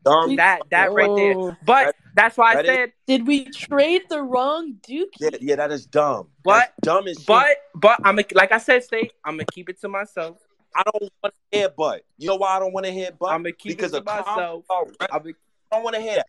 [0.05, 0.36] dumb.
[0.36, 1.34] That that right there.
[1.36, 1.57] Oh.
[1.64, 2.92] But That- that's why I that is- said.
[3.07, 5.09] Did we trade the wrong Duke?
[5.18, 6.28] Yeah, yeah, that is dumb.
[6.45, 7.26] But- That's dumb as shit.
[7.26, 9.11] But but I'm a, like I said, stay.
[9.24, 10.38] I'm gonna keep it to myself.
[10.76, 12.03] I don't want to hear but.
[12.18, 13.26] You know why I don't want to hear but?
[13.26, 14.64] I'ma keep because it to myself.
[14.68, 15.32] combo- I I'm a,
[15.72, 16.26] don't want to hear that.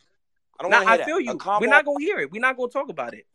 [0.59, 1.05] I don't want to hear I that.
[1.05, 1.37] feel A you.
[1.37, 2.31] combo- We're not gonna hear it.
[2.31, 3.25] We're not gonna talk about it.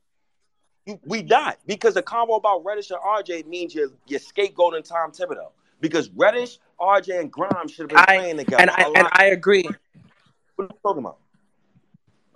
[1.05, 5.51] We not because the combo about Reddish and RJ means you're you're scapegoating Tom Thibodeau
[5.81, 8.63] because Reddish, RJ, and Grimes should have been I- playing together.
[8.63, 9.09] And I a and.
[9.13, 9.63] I agree.
[10.57, 11.19] what are you talking about?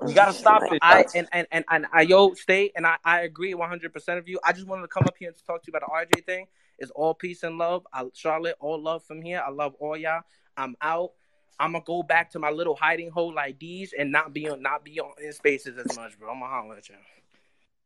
[0.07, 0.79] You gotta stop it.
[0.83, 4.29] I and and and, and I yo stay and I, I agree 100 percent of
[4.29, 4.39] you.
[4.45, 6.47] I just wanted to come up here and talk to you about the RJ thing.
[6.79, 7.87] It's all peace and love.
[7.93, 9.43] I, Charlotte, all love from here.
[9.45, 10.21] I love all y'all.
[10.57, 11.13] I'm out.
[11.59, 14.61] I'm gonna go back to my little hiding hole like these and not be on
[14.63, 16.31] not be on in spaces as much, bro.
[16.31, 16.95] I'm gonna holler at you.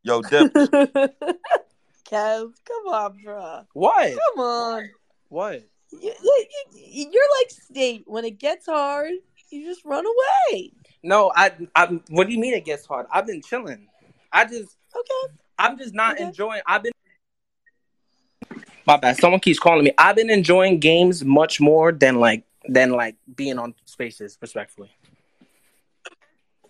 [0.02, 0.52] Yo, Dip,
[2.10, 2.52] Kev.
[2.64, 3.60] Come on, bro.
[3.74, 4.10] What?
[4.34, 4.88] Come on.
[5.28, 5.62] What?
[5.90, 8.04] You, you, you- you're like State.
[8.06, 9.10] When it gets hard,
[9.50, 10.72] you just run away.
[11.02, 11.52] No, I.
[11.74, 11.86] I.
[12.10, 13.06] What do you mean it gets hard?
[13.12, 13.88] I've been chilling.
[14.32, 14.76] I just.
[14.96, 15.34] Okay.
[15.58, 16.24] I'm just not Okay.
[16.24, 16.62] enjoying.
[16.66, 16.92] I've been.
[18.86, 19.16] My bad.
[19.18, 19.92] Someone keeps calling me.
[19.98, 24.38] I've been enjoying games much more than like than like being on spaces.
[24.40, 24.90] Respectfully.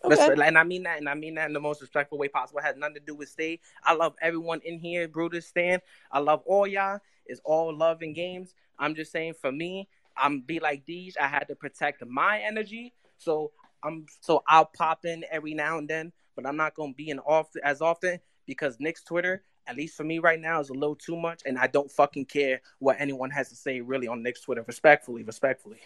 [0.04, 0.34] Okay.
[0.44, 2.60] And I mean that, and I mean that in the most respectful way possible.
[2.60, 3.60] It has nothing to do with stay.
[3.82, 5.80] I love everyone in here, Brutus Stan.
[6.12, 7.00] I love all y'all.
[7.26, 8.54] It's all love and games.
[8.78, 11.14] I'm just saying, for me, I'm be like Deej.
[11.20, 13.50] I had to protect my energy, so
[13.82, 17.18] I'm so I'll pop in every now and then, but I'm not gonna be in
[17.20, 20.96] off as often because Knick's Twitter, at least for me right now, is a little
[20.96, 24.40] too much, and I don't fucking care what anyone has to say really on Knick's
[24.40, 24.64] Twitter.
[24.66, 25.78] Respectfully, respectfully.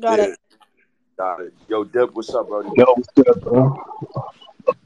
[0.00, 0.24] Got Yeah.
[0.26, 0.38] it.
[1.16, 1.54] Got it.
[1.68, 2.62] Yo, Dip, what's up, bro?
[2.76, 3.76] Yo, what's up, bro?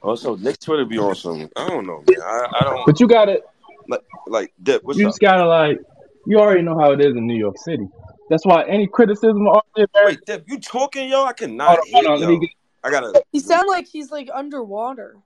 [0.03, 1.49] Also, Knick's Twitter be on some.
[1.57, 2.21] I don't know, man.
[2.23, 3.43] I, I don't But you got it.
[3.89, 4.83] like like Dip.
[4.85, 5.11] What's you up?
[5.11, 5.79] just gotta like,
[6.27, 7.89] you already know how it is in New York City.
[8.29, 11.21] That's why any criticism of RJ Barrett, Wait, Dip, you talking, yo?
[11.23, 12.51] I hold cannot on, hear hold on, let me get,
[12.85, 15.17] I gotta You sound like he's like underwater.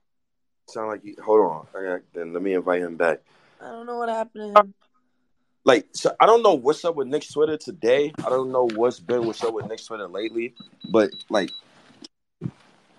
[0.67, 1.15] Sound like you.
[1.23, 1.67] Hold on.
[1.73, 3.19] Got, then let me invite him back.
[3.61, 4.73] I don't know what happened to him.
[5.65, 8.11] Like, so I don't know what's up with Knick's Twitter today.
[8.25, 10.53] I don't know what's been what's up with Knick's Twitter lately.
[10.89, 11.51] But like,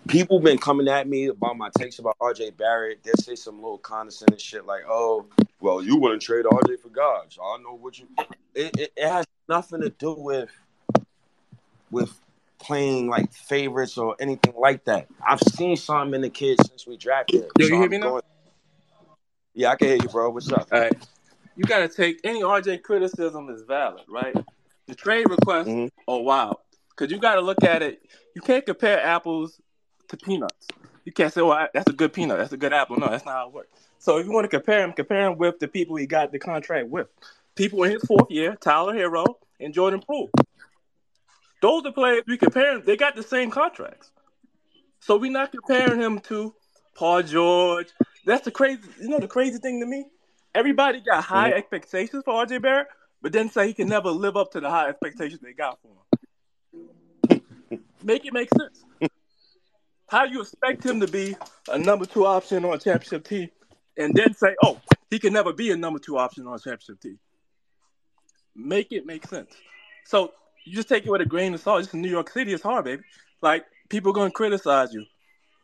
[0.08, 3.02] people been coming at me about my takes about RJ Barrett.
[3.02, 5.26] They say some little condescending shit like, "Oh,
[5.60, 8.06] well, you wouldn't trade RJ for God." So I know what you.
[8.54, 10.50] It, it, it has nothing to do with
[11.90, 12.18] with
[12.64, 15.06] playing like favorites or anything like that.
[15.26, 17.42] I've seen something in the kids since we drafted.
[17.42, 17.50] him.
[17.58, 18.20] Yo, you So hear I'm me now?
[19.54, 20.30] Yeah, I can hear you, bro.
[20.30, 20.68] What's up?
[20.72, 21.08] All right.
[21.56, 24.34] You got to take any RJ criticism is valid, right?
[24.86, 26.10] The trade requests mm-hmm.
[26.10, 26.56] are wild
[26.90, 28.02] because you got to look at it.
[28.34, 29.60] You can't compare apples
[30.08, 30.66] to peanuts.
[31.04, 32.38] You can't say, "Well, that's a good peanut.
[32.38, 33.68] That's a good apple." No, that's not how it works.
[33.98, 36.38] So if you want to compare him, compare him with the people he got the
[36.38, 37.06] contract with.
[37.54, 40.30] People in his fourth year, Tyler Herro and Jordan Poole.
[41.62, 42.78] Those are players we compare.
[42.78, 44.10] They got the same contracts.
[45.00, 46.54] So we're not comparing him to
[46.94, 47.88] Paul George.
[48.24, 48.80] That's the crazy.
[49.00, 50.06] You know the crazy thing to me.
[50.54, 51.58] Everybody got high mm-hmm.
[51.58, 52.86] expectations for RJ Barrett,
[53.20, 55.88] but then say he can never live up to the high expectations they got for
[57.28, 57.42] him.
[58.02, 58.84] make it make sense.
[60.08, 61.36] How you expect him to be
[61.68, 63.50] a number two option on a championship team,
[63.98, 64.80] and then say, "Oh,
[65.10, 67.18] he can never be a number two option on a championship team"?
[68.54, 69.52] Make it make sense.
[70.04, 70.32] So
[70.64, 71.92] you just take it with a grain of salt.
[71.92, 73.02] In New York City, it's hard, baby.
[73.42, 75.04] Like people are gonna criticize you.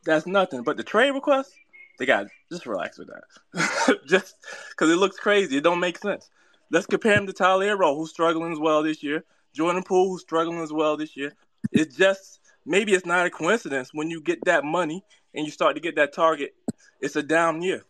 [0.05, 0.63] That's nothing.
[0.63, 1.53] But the trade request,
[1.99, 3.99] they got just relax with that.
[4.07, 4.35] just
[4.71, 6.29] because it looks crazy, it don't make sense.
[6.71, 9.25] Let's compare him to Tyler Herro, who's struggling as well this year.
[9.53, 11.33] Jordan Poole, who's struggling as well this year.
[11.73, 15.75] It's just maybe it's not a coincidence when you get that money and you start
[15.75, 16.55] to get that target.
[17.01, 17.85] It's a down year.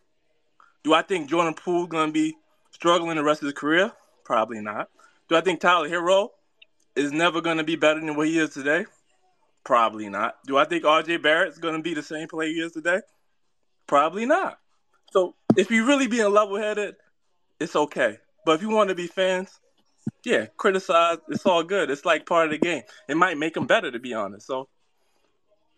[0.83, 2.35] Do I think Jordan Poole gonna be
[2.71, 3.91] struggling the rest of his career?
[4.23, 4.89] Probably not.
[5.29, 6.29] Do I think Tyler Herro
[6.95, 8.85] is never gonna be better than what he is today?
[9.63, 10.37] Probably not.
[10.45, 12.99] Do I think RJ Barrett's going to be the same player he is today?
[13.87, 14.57] Probably not.
[15.11, 16.95] So if you really being level headed,
[17.59, 18.17] it's okay.
[18.45, 19.59] But if you want to be fans,
[20.23, 21.17] yeah, criticize.
[21.29, 21.91] It's all good.
[21.91, 22.83] It's like part of the game.
[23.07, 24.47] It might make them better, to be honest.
[24.47, 24.67] So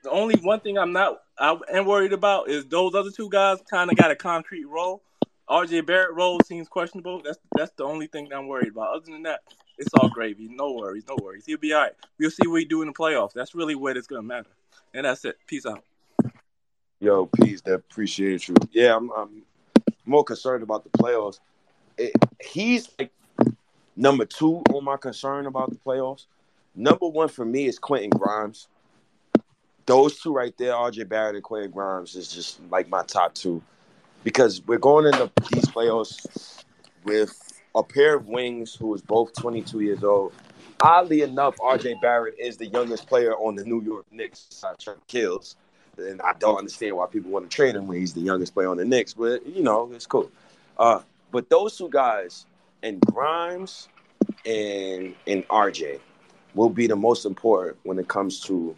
[0.04, 3.58] the only one thing I'm not I am worried about is those other two guys
[3.70, 5.02] kind of got a concrete role.
[5.50, 7.22] RJ Barrett role seems questionable.
[7.22, 8.96] That's that's the only thing I'm worried about.
[8.96, 9.42] Other than that,
[9.78, 10.48] it's all gravy.
[10.50, 11.46] No worries, no worries.
[11.46, 11.94] He'll be all right.
[12.20, 13.34] We'll see what he do in the playoffs.
[13.34, 14.50] That's really what it's gonna matter.
[14.94, 15.38] And that's it.
[15.48, 15.84] Peace out.
[17.00, 17.62] Yo, peace.
[17.62, 18.56] That appreciate you.
[18.72, 19.44] Yeah, I'm, I'm
[20.06, 21.40] more concerned about the playoffs.
[21.98, 23.12] It, he's like
[23.96, 26.26] number two on my concern about the playoffs.
[26.76, 28.68] Number one for me is Quentin Grimes.
[29.86, 33.62] Those two right there, RJ Barrett and Quentin Grimes, is just like my top two
[34.24, 36.64] because we're going into these playoffs
[37.04, 40.34] with a pair of wings who is both 22 years old.
[40.82, 44.64] Oddly enough, RJ Barrett is the youngest player on the New York Knicks.
[45.08, 45.56] Kills,
[45.98, 48.70] and I don't understand why people want to trade him when he's the youngest player
[48.70, 49.14] on the Knicks.
[49.14, 50.30] But you know, it's cool.
[50.78, 51.02] Uh,
[51.32, 52.46] but those two guys
[52.82, 53.88] and Grimes
[54.46, 56.00] and and RJ
[56.54, 58.76] will be the most important when it comes to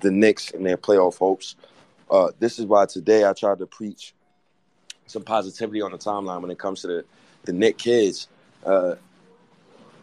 [0.00, 1.56] the Knicks and their playoff hopes.
[2.10, 4.12] Uh, this is why today I tried to preach
[5.06, 7.04] some positivity on the timeline when it comes to the
[7.44, 8.28] the Knick kids.
[8.64, 8.96] Uh,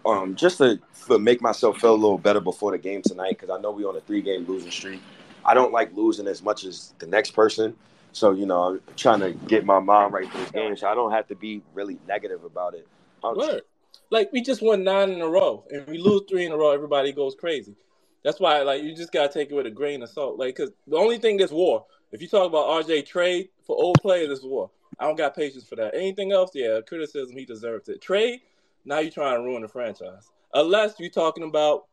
[0.06, 3.50] um, just to, to make myself feel a little better before the game tonight because
[3.50, 5.02] I know we're on a three game losing streak.
[5.46, 7.76] I don't like losing as much as the next person.
[8.14, 10.96] So, you know, I'm trying to get my mind right for this game so I
[10.96, 12.88] don't have to be really negative about it.
[13.24, 13.62] Word.
[14.10, 16.72] Like we just won nine in a row, and we lose three in a row.
[16.72, 17.76] Everybody goes crazy.
[18.24, 20.38] That's why, like, you just gotta take it with a grain of salt.
[20.38, 21.86] Like, cause the only thing that's war.
[22.12, 24.70] If you talk about RJ trade for old players, it's war.
[25.00, 25.96] I don't got patience for that.
[25.96, 28.02] Anything else, yeah, criticism, he deserves it.
[28.02, 28.42] Trade,
[28.86, 30.30] now you're trying to ruin the franchise.
[30.54, 31.86] Unless you're talking about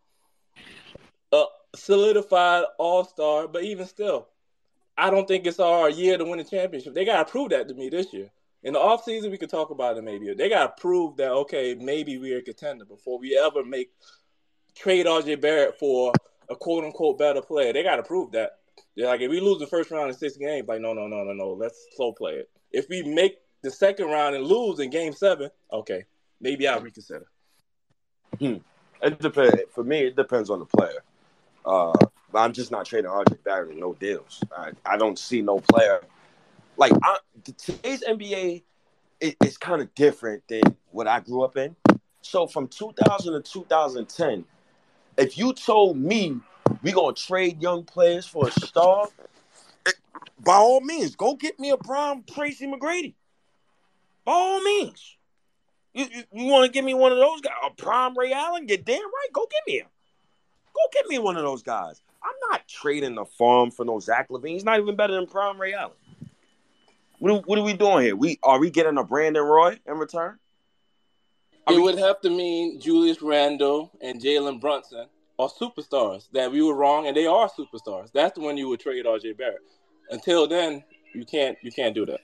[1.33, 1.45] a
[1.77, 4.29] solidified all star, but even still,
[4.97, 6.95] I don't think it's our year to win the championship.
[6.95, 8.31] They gotta prove that to me this year.
[8.65, 10.33] In the offseason, we could talk about it maybe.
[10.35, 13.93] They gotta prove that okay, maybe we're a contender before we ever make
[14.75, 16.13] trade RJ Barrett for
[16.51, 17.73] a quote unquote better player.
[17.73, 18.59] They gotta prove that.
[18.97, 21.23] They're like if we lose the first round in six games, like no, no, no,
[21.23, 21.51] no, no.
[21.51, 22.51] Let's slow play it.
[22.73, 26.05] If we make the second round and lose in game seven, okay,
[26.41, 27.27] maybe I'll reconsider.
[28.39, 28.57] Hmm.
[29.03, 29.57] It depends.
[29.73, 31.03] For me, it depends on the player.
[31.65, 31.93] Uh,
[32.33, 34.43] but I'm just not trading RJ Barrett no deals.
[34.57, 36.03] I, I don't see no player
[36.79, 37.19] like I,
[37.57, 38.63] today's NBA
[39.21, 40.63] is, is kind of different than
[40.93, 41.77] what I grew up in.
[42.23, 44.45] So from 2000 to 2010,
[45.19, 46.39] if you told me
[46.83, 49.09] we're gonna trade young players for a star,
[49.87, 49.91] eh,
[50.39, 53.15] by all means, go get me a prime Tracy McGrady.
[54.25, 55.17] By all means.
[55.99, 58.67] You, you, you want to give me one of those guys, a prime Ray Allen?
[58.67, 59.87] Get damn right, go get me him.
[60.73, 62.01] Go get me one of those guys.
[62.23, 64.53] I'm not trading the farm for no Zach LaVine.
[64.53, 65.97] He's not even better than prime Ray Allen.
[67.19, 68.15] What are, what are we doing here?
[68.15, 70.39] We are we getting a Brandon Roy in return?
[71.67, 71.83] Are it we...
[71.83, 76.29] would have to mean Julius Randle and Jalen Brunson are superstars.
[76.33, 78.13] That we were wrong, and they are superstars.
[78.13, 79.63] That's the one you would trade RJ Barrett.
[80.11, 82.21] Until then, you can't you can't do that.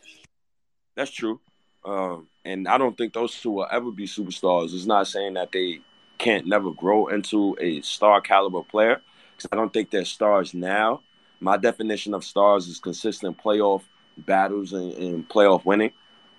[0.95, 1.41] That's true.
[1.85, 4.75] Um, and I don't think those two will ever be superstars.
[4.75, 5.81] It's not saying that they
[6.19, 9.01] can't never grow into a star caliber player.
[9.37, 11.01] Because I don't think they're stars now.
[11.41, 13.83] My definition of stars is consistent playoff
[14.19, 15.93] battles and, and playoff winning.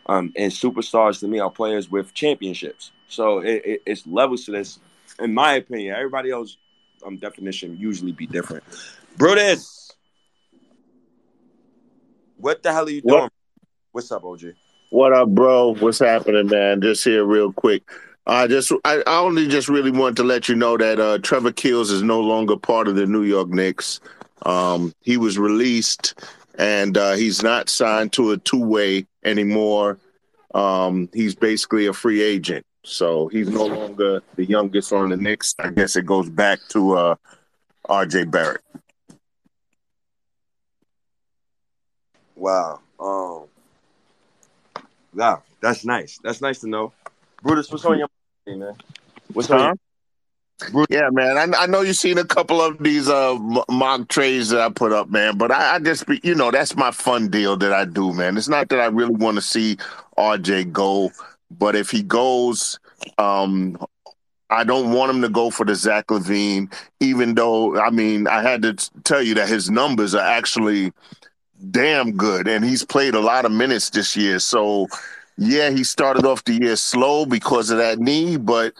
[0.08, 2.91] Um, and superstars to me are players with championships.
[3.08, 4.80] So it, it, it's levels to this,
[5.20, 5.95] in my opinion.
[5.95, 6.58] Everybody else
[7.06, 8.64] um, definition usually be different.
[9.18, 9.91] Brutus,
[12.38, 13.22] what the hell are you doing?
[13.22, 13.34] What?
[13.91, 14.53] What's up, OG?
[14.96, 15.74] What up, bro?
[15.74, 16.80] What's happening, man?
[16.80, 17.84] Just here real quick.
[18.28, 21.52] I just I, I only just really wanted to let you know that uh, Trevor
[21.52, 24.00] Keels is no longer part of the New York Knicks.
[24.46, 26.18] Um, he was released
[26.58, 30.00] and uh, he's not signed to a two way anymore.
[30.54, 35.56] Um, he's basically a free agent, so he's no longer the youngest on the Knicks.
[35.60, 37.16] I guess it goes back to uh,
[37.89, 38.24] R.J.
[38.24, 38.62] Barrett.
[42.38, 42.80] Wow.
[42.98, 43.50] Um.
[45.16, 46.20] Wow, that's nice.
[46.22, 46.91] That's nice to know.
[47.41, 48.09] Brutus, what's on your
[48.45, 48.74] mind, man?
[49.34, 49.74] What's huh?
[49.74, 49.80] on?
[50.89, 51.38] Yeah, man.
[51.38, 53.36] I, I know you've seen a couple of these uh,
[53.70, 55.38] mock trades that I put up, man.
[55.38, 58.38] But I, I just, you know, that's my fun deal that I do, man.
[58.38, 59.78] It's not that I really want to see
[60.18, 61.11] RJ go,
[61.51, 62.80] but if he goes,
[63.18, 63.78] um,
[64.49, 68.41] I don't want him to go for the Zach LaVine, Even though, I mean, I
[68.41, 70.93] had to tell you that his numbers are actually
[71.72, 74.39] damn good, and he's played a lot of minutes this year.
[74.39, 74.88] So,
[75.38, 78.74] yeah, he started off the year slow because of that knee, but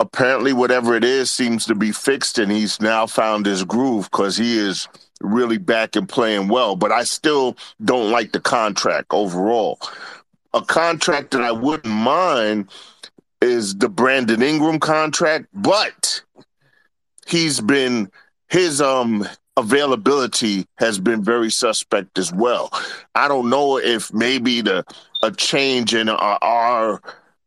[0.00, 4.36] apparently whatever it is seems to be fixed and he's now found his groove because
[4.36, 4.88] he is
[5.20, 9.80] really back and playing well but i still don't like the contract overall
[10.54, 12.68] a contract that i wouldn't mind
[13.42, 16.22] is the brandon ingram contract but
[17.26, 18.08] he's been
[18.48, 19.26] his um
[19.58, 22.70] availability has been very suspect as well
[23.14, 24.84] i don't know if maybe the
[25.22, 27.02] a change in our, our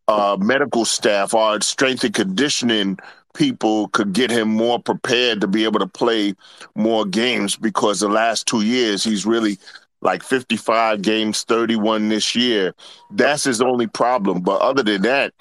[0.07, 2.97] uh, medical staff, our strength and conditioning
[3.33, 6.33] people could get him more prepared to be able to play
[6.75, 9.57] more games because the last two years he's really
[10.01, 12.73] like 55 games, 31 this year.
[13.11, 14.41] That's his only problem.
[14.41, 15.33] But other than that,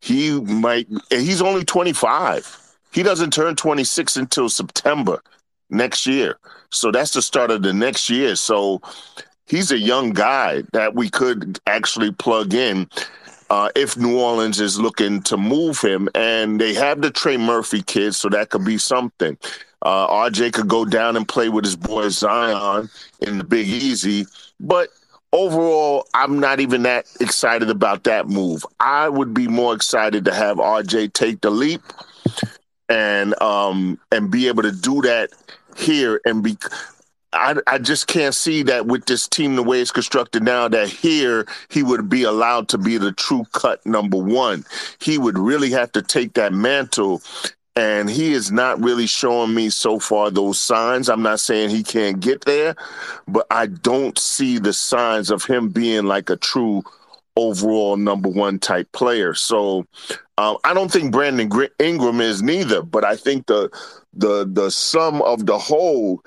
[0.00, 2.76] he might, he's only 25.
[2.92, 5.22] He doesn't turn 26 until September
[5.70, 6.38] next year.
[6.70, 8.36] So that's the start of the next year.
[8.36, 8.80] So
[9.46, 12.88] he's a young guy that we could actually plug in
[13.50, 16.08] uh, if New Orleans is looking to move him.
[16.14, 19.36] And they have the Trey Murphy kid, so that could be something.
[19.82, 22.90] Uh, RJ could go down and play with his boy Zion
[23.20, 24.26] in the Big Easy.
[24.58, 24.88] But
[25.32, 28.66] overall, I'm not even that excited about that move.
[28.80, 31.82] I would be more excited to have RJ take the leap
[32.88, 35.30] and um and be able to do that
[35.78, 36.56] here and be
[37.32, 40.88] I, I just can't see that with this team the way it's constructed now that
[40.88, 44.64] here he would be allowed to be the true cut number one.
[44.98, 47.20] He would really have to take that mantle
[47.76, 51.08] and he is not really showing me so far those signs.
[51.08, 52.74] I'm not saying he can't get there,
[53.28, 56.82] but I don't see the signs of him being like a true
[57.36, 59.32] overall number one type player.
[59.34, 59.86] So
[60.38, 63.70] um, I don't think Brandon Ingram is neither, but I think the
[64.14, 66.22] the the sum of the whole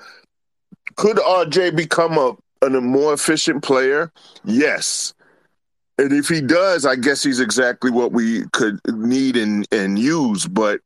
[0.96, 2.36] could RJ become a,
[2.66, 4.12] a more efficient player?
[4.44, 5.14] Yes.
[5.98, 10.46] and if he does, I guess he's exactly what we could need and and use.
[10.48, 10.80] But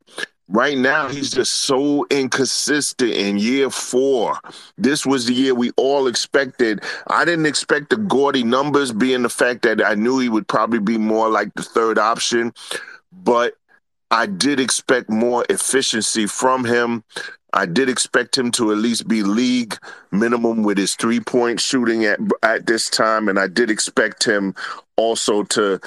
[0.49, 3.13] right now, he's just so inconsistent.
[3.13, 4.39] In year four,
[4.79, 6.83] this was the year we all expected.
[7.09, 10.81] I didn't expect the gaudy numbers, being the fact that I knew he would probably
[10.81, 12.53] be more like the third option,
[13.23, 13.55] but.
[14.09, 17.03] I did expect more efficiency from him.
[17.53, 19.77] I did expect him to at least be league
[20.13, 24.55] minimum with his three point shooting at at this time, and I did expect him
[24.97, 25.81] also to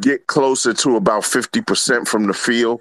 [0.00, 2.80] get closer to about fifty percent from the field.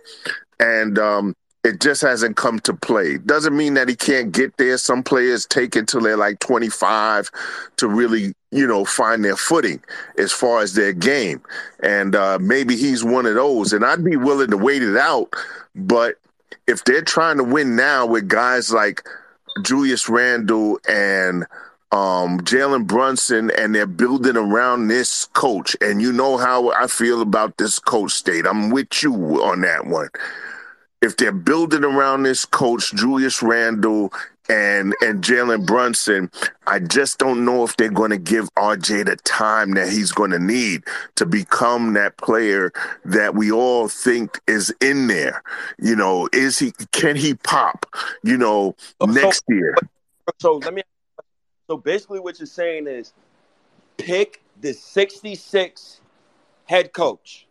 [0.59, 3.17] And um, it just hasn't come to play.
[3.19, 4.77] Doesn't mean that he can't get there.
[4.77, 7.29] Some players take it till they're like 25
[7.77, 9.81] to really, you know, find their footing
[10.17, 11.41] as far as their game.
[11.81, 13.73] And uh, maybe he's one of those.
[13.73, 15.33] And I'd be willing to wait it out.
[15.75, 16.15] But
[16.67, 19.07] if they're trying to win now with guys like
[19.63, 21.43] Julius Randle and
[21.91, 27.21] um, Jalen Brunson, and they're building around this coach, and you know how I feel
[27.21, 28.47] about this coach state.
[28.47, 30.09] I'm with you on that one
[31.03, 34.13] if they're building around this coach, Julius Randle
[34.49, 36.29] and and Jalen Brunson,
[36.67, 40.31] I just don't know if they're going to give RJ the time that he's going
[40.31, 40.83] to need
[41.15, 42.71] to become that player
[43.05, 45.43] that we all think is in there.
[45.79, 46.73] You know, is he?
[46.91, 47.85] Can he pop?
[48.23, 49.75] You know, So, next year.
[50.39, 50.83] so let me.
[51.67, 53.13] So basically, what you're saying is,
[53.97, 56.01] pick the 66
[56.65, 57.47] head coach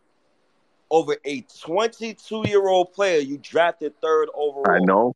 [0.91, 4.69] over a 22 year old player you drafted third overall.
[4.69, 5.15] I know.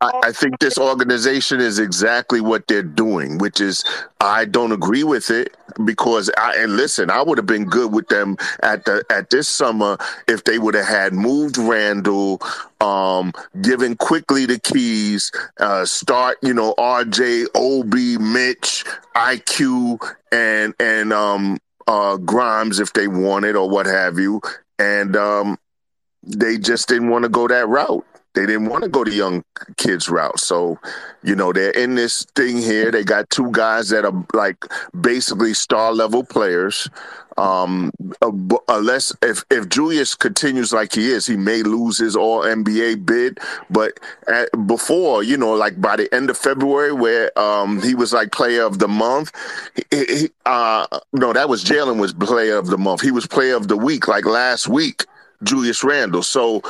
[0.00, 3.84] I I think this organization is exactly what they're doing, which is
[4.20, 8.08] I don't agree with it because I and listen, I would have been good with
[8.08, 9.96] them at the at this summer
[10.28, 12.40] if they would have had moved Randle,
[12.80, 13.32] um,
[13.62, 15.30] given Quickley the keys,
[15.60, 18.84] uh, start you know RJ, Ob, Mitch,
[19.14, 19.98] IQ,
[20.32, 24.40] and and um uh Grimes if they wanted or what have you,
[24.78, 25.58] and um
[26.22, 28.04] they just didn't want to go that route.
[28.36, 29.42] They didn't want to go the young
[29.78, 30.38] kids route.
[30.38, 30.78] So,
[31.24, 32.90] you know, they're in this thing here.
[32.90, 34.62] They got two guys that are like
[35.00, 36.86] basically star level players.
[37.38, 38.30] Um, uh,
[38.68, 43.38] unless if if Julius continues like he is, he may lose his All NBA bid.
[43.70, 48.12] But at, before, you know, like by the end of February, where um he was
[48.12, 49.32] like Player of the Month,
[49.90, 53.00] he, he, uh, no, that was Jalen was Player of the Month.
[53.00, 55.06] He was Player of the Week like last week.
[55.42, 56.22] Julius Randle.
[56.22, 56.62] So,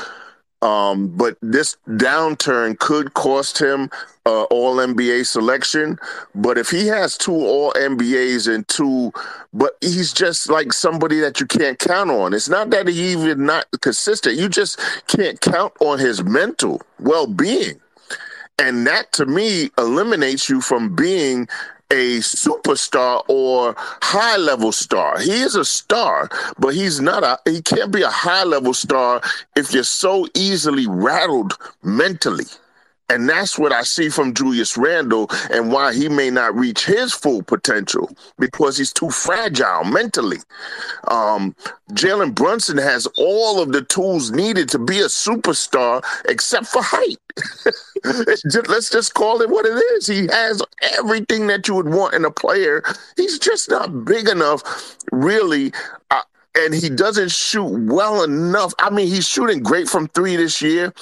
[0.63, 3.91] um, but this downturn could cost him
[4.25, 5.99] uh, All NBA selection.
[6.35, 9.13] But if he has two All NBAs and two,
[9.53, 12.33] but he's just like somebody that you can't count on.
[12.33, 14.39] It's not that he even not consistent.
[14.39, 17.81] You just can't count on his mental well being.
[18.59, 21.47] And that to me eliminates you from being
[21.91, 25.19] a superstar or high level star.
[25.19, 26.29] He is a star,
[26.59, 29.21] but he's not a he can't be a high level star
[29.57, 32.47] if you're so easily rattled mentally.
[33.09, 37.13] And that's what I see from Julius Randle and why he may not reach his
[37.13, 40.39] full potential because he's too fragile mentally.
[41.09, 41.55] Um,
[41.93, 47.19] Jalen Brunson has all of the tools needed to be a superstar except for height.
[48.51, 50.07] Just- let's just call it what it is.
[50.07, 50.63] He has
[50.99, 52.83] everything that you would want in a player.
[53.17, 55.73] He's just not big enough, really.
[56.11, 56.23] Uh,
[56.57, 58.73] and he doesn't shoot well enough.
[58.79, 60.93] I mean, he's shooting great from three this year,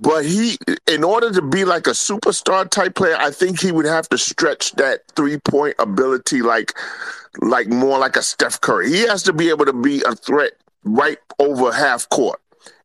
[0.00, 3.86] but he, in order to be like a superstar type player, I think he would
[3.86, 6.72] have to stretch that three point ability like,
[7.40, 8.88] like more like a Steph Curry.
[8.88, 10.52] He has to be able to be a threat
[10.84, 12.40] right over half court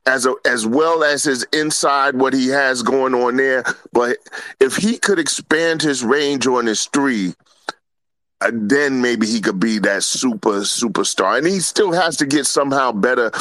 [0.05, 3.63] as a, as well as his inside what he has going on there.
[3.93, 4.18] But
[4.59, 7.34] if he could expand his range on his three,
[8.51, 11.38] then maybe he could be that super superstar.
[11.38, 13.31] And he still has to get somehow better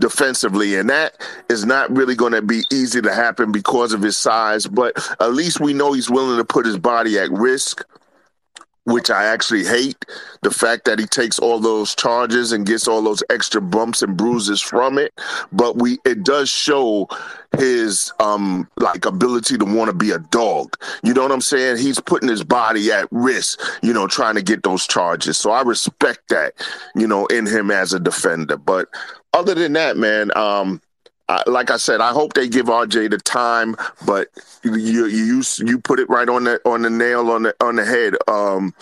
[0.00, 4.16] defensively, and that is not really going to be easy to happen because of his
[4.16, 4.66] size.
[4.66, 7.84] But at least we know he's willing to put his body at risk
[8.84, 10.04] which I actually hate.
[10.42, 14.16] The fact that he takes all those charges and gets all those extra bumps and
[14.16, 15.18] bruises from it.
[15.52, 17.08] But we it does show
[17.58, 20.76] his um like ability to want to be a dog.
[21.02, 21.78] You know what I'm saying?
[21.78, 25.38] He's putting his body at risk, you know, trying to get those charges.
[25.38, 26.54] So I respect that,
[26.94, 28.56] you know, in him as a defender.
[28.56, 28.88] But
[29.32, 30.80] other than that, man, um
[31.28, 34.28] I, like I said, I hope they give RJ the time, but
[34.62, 37.84] you you you put it right on the on the nail on the on the
[37.84, 38.14] head.
[38.28, 38.74] Um,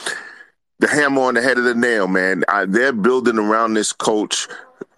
[0.81, 2.43] the hammer on the head of the nail, man.
[2.49, 4.49] I, they're building around this coach,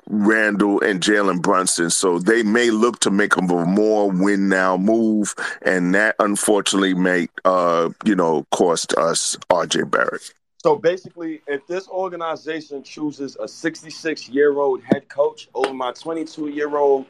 [0.08, 5.34] Randle and Jalen Brunson, so they may look to make a more win now move,
[5.60, 10.32] and that unfortunately may uh you know cost us RJ Barrett.
[10.62, 16.48] So basically, if this organization chooses a 66 year old head coach over my 22
[16.48, 17.04] year old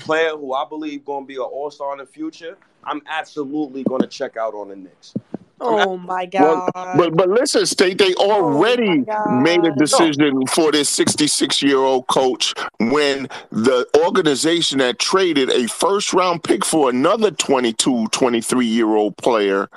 [0.00, 3.82] player, who I believe going to be an all star in the future, I'm absolutely
[3.84, 5.14] going to check out on the Knicks.
[5.58, 6.98] Oh my Well, god.
[6.98, 9.78] but but listen, state they already Oh made a God.
[9.78, 16.44] decision for this 66 year old coach when the organization had traded a first round
[16.44, 19.68] pick for another 22, 23 year old player,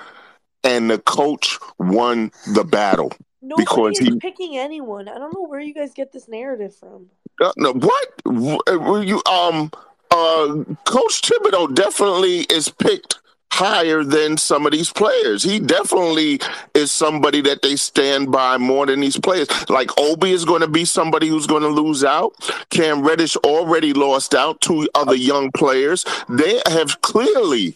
[0.65, 3.13] and the coach won the battle.
[3.41, 5.07] Nobody because is he- picking anyone.
[5.07, 7.07] I don't know where you guys get this narrative from.
[7.39, 8.09] Uh, no, what?
[8.25, 9.71] Were you um
[10.11, 13.19] uh Coach Thibodeau definitely is picked
[13.51, 15.43] higher than some of these players.
[15.43, 16.39] He definitely
[16.73, 19.47] is somebody that they stand by more than these players.
[19.69, 22.33] Like Obi is going to be somebody who's going to lose out.
[22.69, 26.05] Cam Reddish already lost out to other young players.
[26.29, 27.75] They have clearly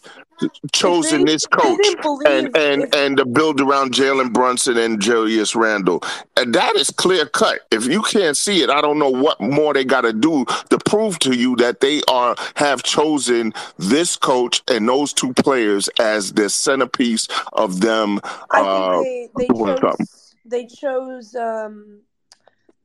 [0.71, 1.85] chosen this coach
[2.25, 6.03] and and and to build around Jalen Brunson and Julius Randle.
[6.37, 7.59] And that is clear cut.
[7.71, 10.77] If you can't see it, I don't know what more they got to do to
[10.79, 16.33] prove to you that they are have chosen this coach and those two players as
[16.33, 18.19] the centerpiece of them.
[18.51, 22.01] I Uh, think they, they chose they chose um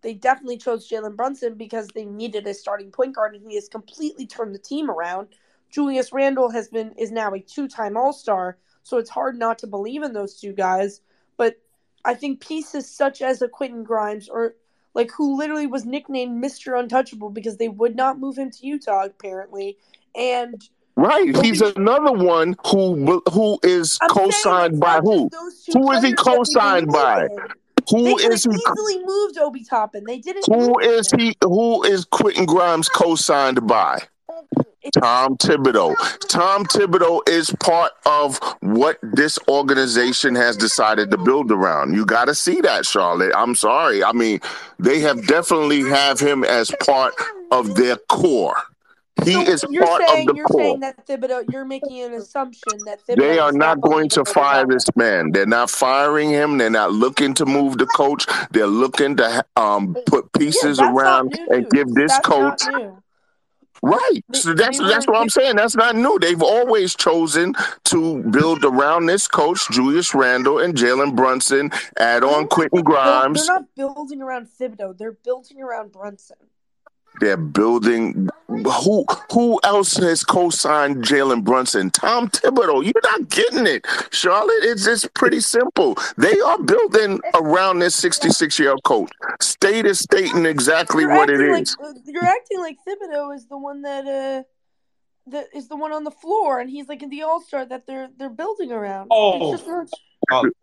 [0.01, 3.69] they definitely chose Jalen Brunson because they needed a starting point guard and he has
[3.69, 5.29] completely turned the team around.
[5.71, 9.59] Julius Randle has been is now a two time all star, so it's hard not
[9.61, 11.01] to believe in those two guys.
[11.37, 11.57] But
[12.05, 14.55] I think pieces such as a Quentin Grimes or
[14.95, 16.79] like who literally was nicknamed Mr.
[16.79, 19.77] Untouchable because they would not move him to Utah apparently.
[20.15, 20.63] And
[20.97, 25.31] Right, he's another one who who is I'm co-signed by who?
[25.31, 27.29] just those two Who is he players that we co-signed by?
[27.91, 28.51] Who They is he?
[28.51, 30.05] easily moved Obi Toppin.
[30.05, 30.47] They didn't.
[30.47, 31.21] Who is him.
[31.21, 31.37] he?
[31.45, 34.01] Who is Quentin Grimes co-signed by?
[34.93, 35.95] Tom Thibodeau.
[36.29, 41.95] Tom Thibodeau is part of what this organization has decided to build around.
[41.95, 43.33] You got to see that, Charlotte.
[43.37, 44.03] I'm sorry.
[44.05, 44.41] I mean,
[44.79, 47.15] they have definitely have him as part
[47.51, 48.57] of their core.
[49.25, 50.61] He So is part saying of the you're core.
[50.63, 51.53] saying that Thibodeau.
[51.53, 55.33] You're making an assumption that Thibodeau They are not going to fire this man.
[55.33, 56.59] They're not firing him.
[56.59, 58.27] They're not looking to move the coach.
[58.53, 62.63] They're looking to um, put pieces not around and give this That's coach.
[63.83, 64.25] Right.
[64.35, 65.57] So that's that's what I'm saying.
[65.57, 66.19] That's not new.
[66.21, 67.55] They've always chosen
[67.87, 72.87] to build around this coach, Julius Randle and Jalen Brunson, add on Quentin build-
[73.35, 74.99] They're not building around Thibodeau.
[74.99, 76.37] They're building around Brunson.
[77.21, 81.91] They're building who who else has co-signed Jalen Brunson?
[81.91, 82.85] Tom Thibodeau.
[82.85, 84.63] You're not getting it, Charlotte.
[84.63, 85.97] It's it's pretty simple.
[86.17, 89.11] They are building around this 66 year old coach.
[89.41, 91.77] State is stating exactly You're what it acting is.
[91.81, 94.43] like you're acting like Thibodeau is the one that uh
[95.31, 97.87] that is the one on the floor, and he's like in the All Star that
[97.87, 99.09] they're they're building around.
[99.11, 99.57] Oh.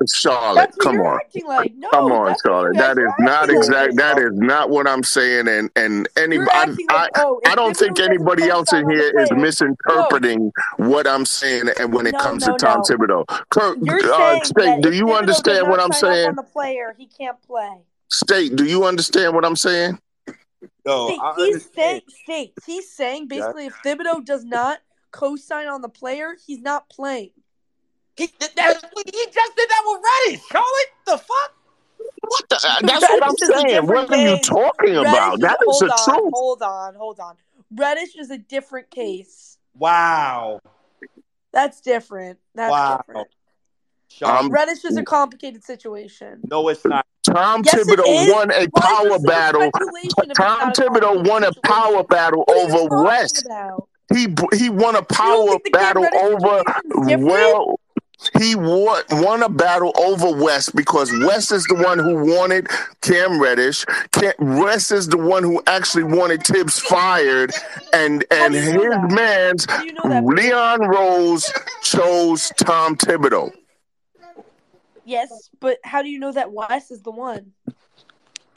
[0.01, 0.15] It's.
[0.15, 1.19] Charlotte, come on.
[1.45, 1.73] like.
[1.75, 2.77] No, Come on, that's what you Charlotte.
[2.77, 3.67] That is not acting like.
[3.67, 3.95] exact.
[3.97, 5.47] That is not what I'm saying.
[5.47, 9.11] And and You're anybody, I, like, oh, if I don't think anybody else in here
[9.19, 11.69] is player- misinterpreting what I'm saying.
[11.79, 12.83] And when it No, comes no, to Tom no.
[12.83, 16.29] Thibodeau, Kirk, You're uh, saying State, do you Thibodeau understand what I'm saying?
[16.29, 17.81] On the player, he can't play.
[18.09, 19.99] State, do you understand what I'm saying?
[20.85, 23.39] Yo, State, I he's saying, state, he's saying Yeah.
[23.39, 24.79] basically if Thibodeau does not
[25.11, 27.31] co-sign on the player, he's not playing.
[28.17, 30.45] He, that, he just did that with Reddish.
[30.47, 31.53] Charlotte, the fuck?
[32.21, 33.67] What the, uh, that's what I'm Reddish is a saying.
[33.67, 35.33] different What are you talking Reddish about?
[35.35, 36.31] is- That is hold the on, truth.
[36.33, 37.35] Hold on, hold on.
[37.75, 39.57] Reddish is a different case.
[39.77, 40.59] Wow.
[41.51, 42.39] That's different.
[42.53, 42.97] That's Wow.
[43.07, 43.27] different.
[44.09, 46.39] Sean, Um, Reddish is a complicated situation.
[46.49, 47.05] no, it's not.
[47.23, 49.61] Tom Yes, Thibodeau won a Why power battle.
[49.61, 51.61] speculation if it's Tom not Thibodeau won a situation?
[51.63, 53.45] power battle What over talking West.
[53.45, 53.87] about?
[54.13, 57.23] He he won a power think the Cam battle over situation's different?
[57.25, 57.79] well.
[58.39, 62.67] He won, won a battle over West because West is the one who wanted
[63.01, 63.85] Cam Reddish.
[64.11, 67.51] Cam, West is the one who actually wanted Thibs fired,
[67.93, 69.11] and oh, and his that?
[69.11, 70.21] man's you know?
[70.25, 71.51] Leon Rose
[71.81, 73.51] chose Tom Thibodeau.
[75.05, 77.51] Yes, but how do you know that West is the one?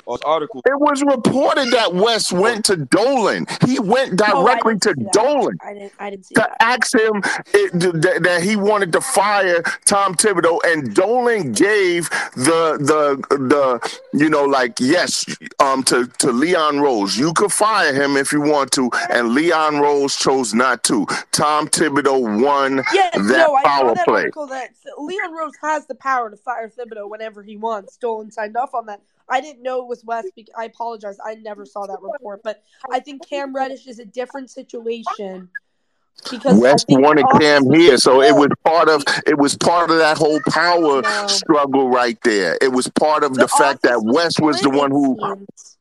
[0.08, 0.62] Or article.
[0.66, 3.46] It was reported that West went to Dolan.
[3.66, 5.12] He went Oh, directly didn't to that.
[5.12, 5.58] Dolan.
[5.60, 5.92] I didn't.
[6.00, 6.56] I didn't see to that.
[6.60, 7.22] ask him
[7.54, 7.72] it,
[8.02, 14.30] that, that he wanted to fire Tom Thibodeau, and Dolan gave the the the you
[14.30, 15.26] know like yes
[15.60, 17.16] um to to Leon Rose.
[17.18, 21.06] You could fire him if you want to, and Leon Rose chose not to.
[21.32, 24.22] Tom Thibodeau won Yes, that no, I saw power that play.
[24.22, 27.96] article that Leon Rose has the power to fire Thibodeau whenever he wants.
[27.98, 29.02] Dolan signed off on that.
[29.30, 30.28] I didn't know it was West.
[30.36, 31.16] bec- I apologize.
[31.24, 35.48] I never saw that report, but I think Cam Reddish is a different situation.
[36.30, 39.98] because West wanted office Cam here, so it was part of it was part of
[39.98, 41.26] that whole power No.
[41.28, 42.58] struggle right there.
[42.60, 45.76] It was part of the, The fact that was West was the one who seems.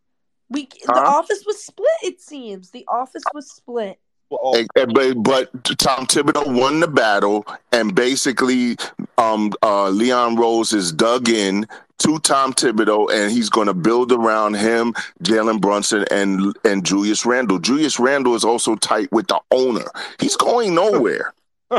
[0.49, 1.89] We the office was split.
[2.03, 3.99] It seems the office was split.
[4.29, 8.77] Well, eh, But, but Tom Thibodeau won the battle, and basically,
[9.17, 11.65] um, uh, Leon Rose is dug in
[11.99, 14.93] to Tom Thibodeau, and he's going to build around him,
[15.23, 17.59] Jalen Brunson, and and Julius Randle.
[17.59, 19.85] Julius Randle is also tight with the owner.
[20.19, 21.33] He's going nowhere.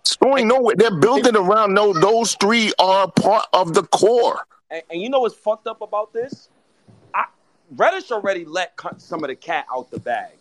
[0.00, 0.74] It's going nowhere.
[0.76, 4.40] They're building around No, Those three are part of the core.
[4.70, 6.48] and, and you know what's fucked up about this?
[7.12, 7.26] I,
[7.72, 10.32] Reddish already let some of the cat out the bag.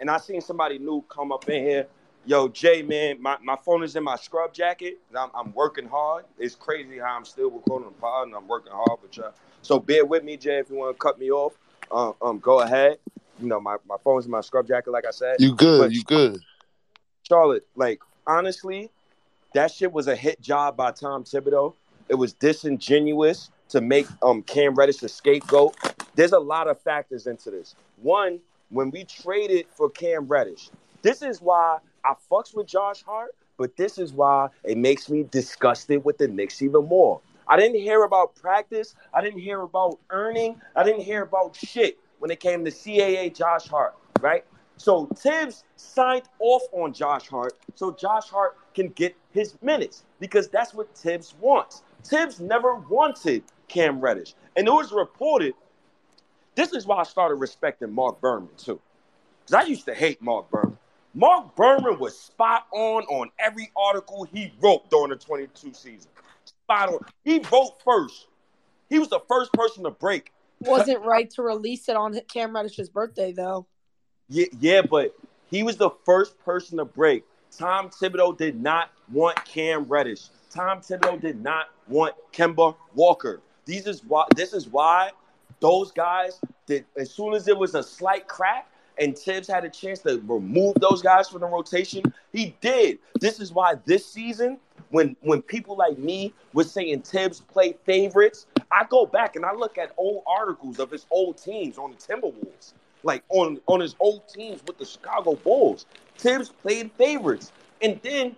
[0.00, 1.86] And I seen somebody new come up in here.
[2.28, 4.98] Yo, Jay, man, my, my phone is in my scrub jacket.
[5.16, 6.26] I'm, I'm working hard.
[6.38, 9.32] It's crazy how I'm still recording a pod and I'm working hard with y'all.
[9.62, 11.54] So bear with me, Jay, if you want to cut me off.
[11.90, 12.98] Um, um, go ahead.
[13.40, 15.36] You know, my, my phone's in my scrub jacket, like I said.
[15.40, 15.78] You good?
[15.78, 16.42] But You good?
[17.26, 18.90] Charlotte, like honestly,
[19.54, 21.72] that shit was a hit job by Tom Thibodeau.
[22.10, 25.78] It was disingenuous to make um Cam Reddish a scapegoat.
[26.14, 27.74] There's a lot of factors into this.
[27.96, 30.68] One, when we traded for Cam Reddish,
[31.00, 31.78] this is why
[32.08, 36.26] I fucks with Josh Hart, but this is why it makes me disgusted with the
[36.26, 37.20] Knicks even more.
[37.46, 38.94] I didn't hear about practice.
[39.12, 40.58] I didn't hear about earning.
[40.74, 44.44] I didn't hear about shit when it came to CAA Josh Hart, right?
[44.78, 50.48] So Thibs signed off on Josh Hart so Josh Hart can get his minutes because
[50.48, 51.82] that's what Thibs wants.
[52.04, 54.34] Thibs never wanted Cam Reddish.
[54.56, 55.52] And it was reported,
[56.54, 58.80] this is why I started respecting Marc Berman too.
[59.40, 60.78] Because I used to hate Marc Berman.
[61.14, 66.10] Marc Berman was spot on on every article he wrote during the 22 season.
[66.44, 66.98] Spot on.
[67.24, 68.28] He wrote first.
[68.88, 72.88] He was the first person to break Wasn't right to release it on Cam Reddish's
[72.88, 73.66] birthday though.
[74.28, 75.14] Yeah, yeah, but
[75.50, 77.24] he was the first person to break.
[77.56, 80.28] Tom Thibodeau did not want Cam Reddish.
[80.50, 83.40] Tom Thibodeau did not want Kemba Walker.
[83.64, 84.26] These is why.
[84.36, 85.10] This is why
[85.60, 86.84] those guys did.
[86.96, 90.74] As soon as there was a slight crack and Thibs had a chance to remove
[90.76, 92.02] those guys from the rotation,
[92.32, 92.98] he did.
[93.20, 94.58] This is why this season,
[94.90, 99.52] when when people like me were saying Thibs play favorites, I go back and I
[99.52, 102.72] look at old articles of his old teams on the Timberwolves
[103.02, 105.86] like on on his old teams with the Chicago Bulls.
[106.18, 108.34] Thibs played favorites, and then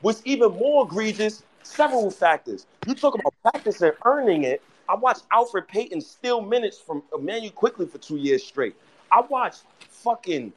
[0.00, 2.66] what's even more egregious, several factors.
[2.86, 4.62] You talk about practice and earning it.
[4.88, 8.76] I watched Elfrid Payton steal minutes from Immanuel Quickley for two years straight.
[9.10, 9.62] I watched
[10.04, 10.52] fucking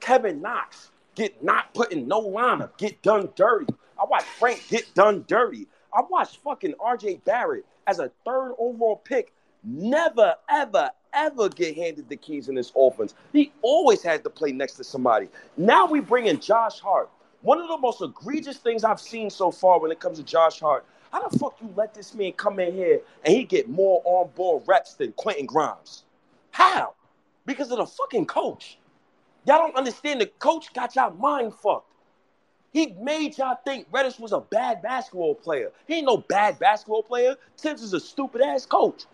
[0.00, 3.74] Kevin Knox get not put in no lineup, get done dirty.
[4.00, 5.66] I watched Frank get done dirty.
[5.92, 9.32] I watched fucking RJ Barrett as a third overall pick
[9.64, 13.14] never, ever, ever get handed the keys in this offense.
[13.32, 15.28] He always had to play next to somebody.
[15.56, 17.10] Now we bring in Josh Hart.
[17.42, 20.60] One of the most egregious things I've seen so far when it comes to Josh
[20.60, 20.84] Hart.
[21.10, 24.30] How the fuck you let this man come in here and he get more on
[24.36, 26.04] board reps than Quentin Grimes?
[26.52, 26.94] How?
[27.46, 28.78] Because of the fucking coach.
[29.46, 30.20] Y'all don't understand.
[30.20, 31.86] The coach got y'all mind fucked.
[32.72, 35.72] He made y'all think Reddish was a bad basketball player.
[35.88, 37.36] He ain't no bad basketball player.
[37.58, 39.04] Thibs is a stupid ass coach.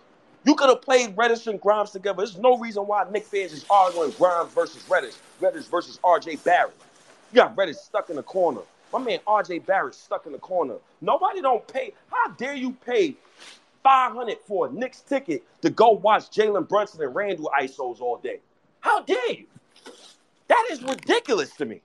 [0.45, 2.19] You could have played Reddish and Grimes together.
[2.19, 6.77] There's no reason why Knick fans is arguing Grimes versus Reddish, Reddish versus RJ Barrett.
[7.33, 8.61] You got Reddish stuck in the corner.
[8.93, 10.77] My man RJ Barrett stuck in the corner.
[11.01, 11.95] Nobody don't pay.
[12.11, 13.17] How dare you pay
[13.87, 18.41] 500 for a Knicks ticket to go watch Jalen Brunson and Randle ISOs all day?
[18.81, 19.47] How dare you?
[20.49, 21.83] That is ridiculous to me.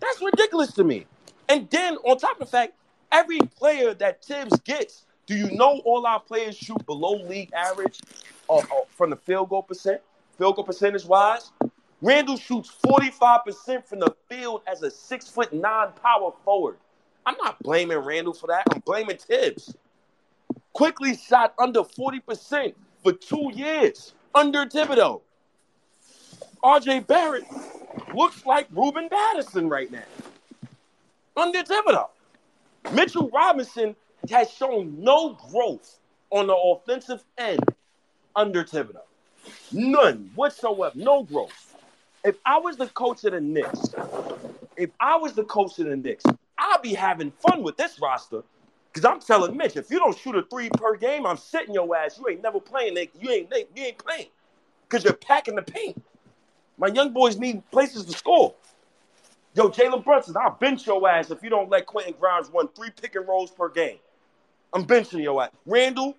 [0.00, 1.06] That's ridiculous to me.
[1.48, 2.74] And then on top of the fact,
[3.10, 8.02] every player that Thibs gets, do you know all our players shoot below league average
[8.50, 10.02] uh, uh, from the field goal percent,
[10.36, 11.52] field goal percentage wise?
[12.02, 16.76] Randle shoots 45% from the field as a six foot nine power forward.
[17.24, 18.64] I'm not blaming Randle for that.
[18.70, 19.74] I'm blaming Thibs.
[20.72, 25.20] Quickley shot under 40% for two years under Thibodeau.
[26.62, 27.44] RJ Barrett
[28.14, 30.04] looks like Ruben Patterson right now.
[31.36, 32.08] Under Thibodeau.
[32.92, 33.96] Mitchell Robinson
[34.30, 35.98] has shown no growth
[36.30, 37.60] on the offensive end
[38.34, 39.02] under Thibodeau.
[39.72, 40.92] None whatsoever.
[40.94, 41.74] No growth.
[42.24, 43.94] If I was the coach of the Knicks,
[44.76, 46.24] if I was the coach of the Knicks,
[46.56, 48.42] I'd be having fun with this roster.
[48.92, 51.96] Because I'm telling Mitch, if you don't shoot a three per game, I'm sitting your
[51.96, 52.18] ass.
[52.18, 53.12] You ain't never playing, Nick.
[53.18, 54.26] You ain't you ain't playing.
[54.88, 56.02] Because you're packing the paint.
[56.76, 58.54] My young boys need places to score.
[59.54, 62.90] Yo, Jalen Brunson, I'll bench your ass if you don't let Quentin Grimes run three
[62.90, 63.98] pick and rolls per game.
[64.72, 65.50] I'm benching your ass.
[65.66, 66.16] Randle,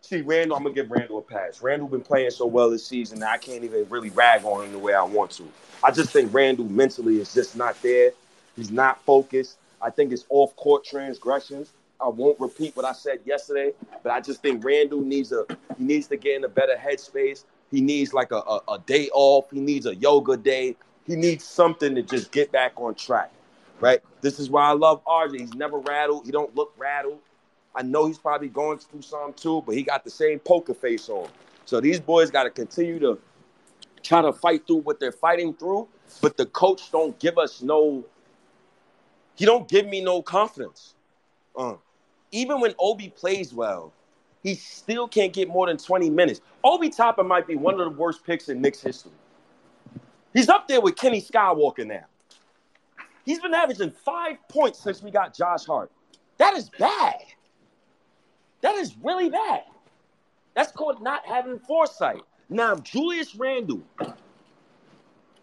[0.00, 1.62] see, Randle, I'm gonna give Randle a pass.
[1.62, 4.72] Randle been playing so well this season that I can't even really rag on him
[4.72, 5.48] the way I want to.
[5.82, 8.12] I just think Randle mentally is just not there.
[8.56, 9.58] He's not focused.
[9.82, 11.72] I think it's off court transgressions.
[12.00, 13.72] I won't repeat what I said yesterday,
[14.02, 15.44] but I just think Randle needs a
[15.78, 17.44] he needs to get in a better headspace.
[17.70, 19.50] He needs like a, a, a day off.
[19.50, 20.76] He needs a yoga day.
[21.06, 23.32] He needs something to just get back on track.
[23.80, 24.00] Right?
[24.20, 25.40] This is why I love RJ.
[25.40, 26.26] He's never rattled.
[26.26, 27.18] He don't look rattled.
[27.74, 31.08] I know he's probably going through some too, but he got the same poker face
[31.08, 31.28] on.
[31.64, 33.18] So these boys got to continue to
[34.02, 35.88] try to fight through what they're fighting through,
[36.20, 38.04] but the coach don't give us no.
[39.34, 40.94] He don't give me no confidence.
[41.56, 41.74] Uh,
[42.30, 43.92] even when Obi plays well,
[44.42, 46.40] he still can't get more than 20 minutes.
[46.64, 49.12] Obi Toppin might be one of the worst picks in Knicks history.
[50.32, 52.04] He's up there with Kenny Skywalker now.
[53.24, 55.90] He's been averaging five points since we got Josh Hart.
[56.38, 57.22] That is bad.
[58.62, 59.62] That is really bad.
[60.54, 62.22] That's called not having foresight.
[62.48, 63.82] Now, Julius Randle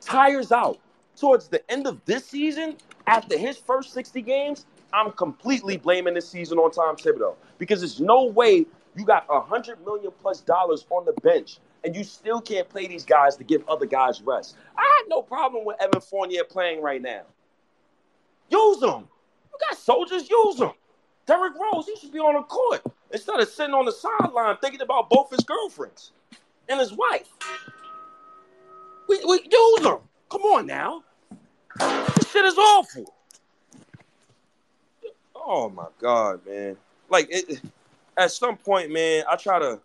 [0.01, 0.79] tires out
[1.15, 2.77] towards the end of this season,
[3.09, 7.99] after his first 60 games, I'm completely blaming this season on Tom Thibodeau because there's
[7.99, 12.39] no way you got a hundred million plus dollars on the bench and you still
[12.39, 14.55] can't play these guys to give other guys rest.
[14.77, 17.21] I have no problem with Evan Fournier playing right now.
[18.49, 19.07] Use them.
[19.51, 20.73] You got soldiers, use them.
[21.25, 24.81] Derrick Rose, he should be on the court instead of sitting on the sideline thinking
[24.81, 26.11] about both his girlfriends
[26.67, 27.29] and his wife.
[29.07, 29.99] We, we use them.
[30.29, 31.03] Come on now.
[32.39, 33.13] Shit is awful.
[35.35, 36.77] Oh my god, man!
[37.09, 37.61] Like it,
[38.17, 39.81] at some point, man, I try to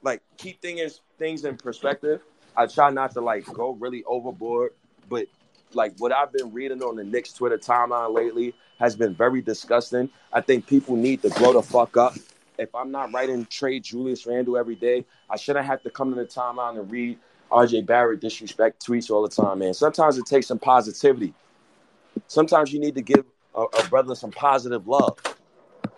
[0.00, 2.20] like keep things things in perspective.
[2.56, 4.74] I try not to like go really overboard,
[5.08, 5.26] but
[5.72, 10.08] like what I've been reading on the Knicks Twitter timeline lately has been very disgusting.
[10.32, 12.14] I think people need to grow the fuck up.
[12.58, 16.20] If I'm not writing trade Julius Randle every day, I shouldn't have to come to
[16.20, 17.18] the timeline and read
[17.50, 19.74] RJ Barrett disrespect tweets all the time, man.
[19.74, 21.34] Sometimes it takes some positivity.
[22.26, 23.24] Sometimes you need to give
[23.54, 25.18] a, a brother some positive love.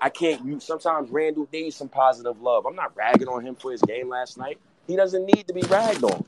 [0.01, 2.67] I can't use sometimes Randle needs some positive love.
[2.67, 4.59] I'm not ragging on him for his game last night.
[4.87, 6.25] He doesn't need to be ragged on.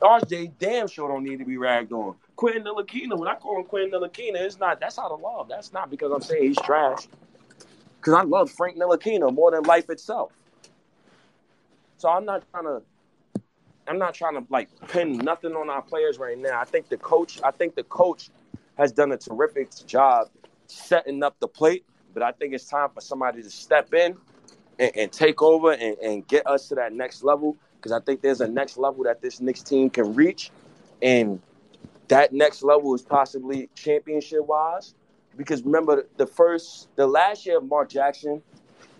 [0.00, 2.16] RJ damn sure don't need to be ragged on.
[2.36, 5.48] Quentin Ntilikina, when I call him Quentin Ntilikina, it's not that's out of love.
[5.48, 7.06] That's not because I'm saying he's trash.
[8.00, 10.32] Because I love Frank Ntilikina more than life itself.
[11.96, 12.82] So I'm not trying to
[13.86, 16.60] I'm not trying to like pin nothing on our players right now.
[16.60, 18.30] I think the coach, I think the coach
[18.76, 20.28] has done a terrific job
[20.66, 24.16] setting up the plate, but I think it's time for somebody to step in
[24.78, 27.56] and, and take over and, and, get us to that next level.
[27.76, 30.50] Because I think there's a next level that this Knicks team can reach,
[31.02, 31.40] and
[32.08, 34.94] that next level is possibly championship wise.
[35.36, 38.42] Because remember the first, the last year of Mark Jackson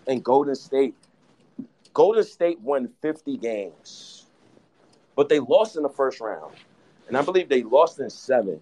[0.06, 0.94] and Golden State,
[1.92, 4.26] Golden State won 50 games,
[5.16, 6.54] but they lost in the first round,
[7.08, 8.60] and I believe they lost in seven.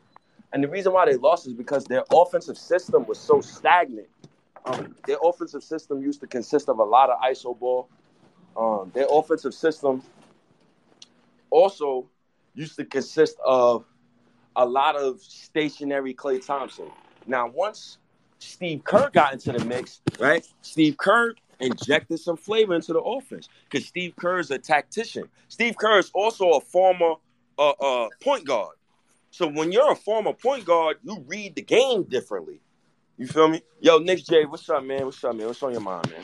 [0.52, 4.08] And the reason why they lost is because their offensive system was so stagnant.
[4.64, 7.88] Um, their offensive system used to consist of a lot of iso ball.
[8.56, 10.02] Um, their offensive system
[11.50, 12.08] also
[12.54, 13.84] used to consist of
[14.54, 16.90] a lot of stationary Klay Thompson.
[17.26, 17.98] Now, once
[18.38, 20.46] Steve Kerr got into the mix, right?
[20.60, 25.28] Steve Kerr injected some flavor into the offense because Steve Kerr is a tactician.
[25.48, 27.14] Steve Kerr is also a former
[27.58, 28.76] uh, uh, point guard.
[29.32, 32.60] So when you're a former point guard, you read the game differently.
[33.16, 33.62] You feel me?
[33.80, 35.06] Yo, Nick J, what's up, man?
[35.06, 35.46] What's up, man?
[35.46, 36.22] What's on your mind, man?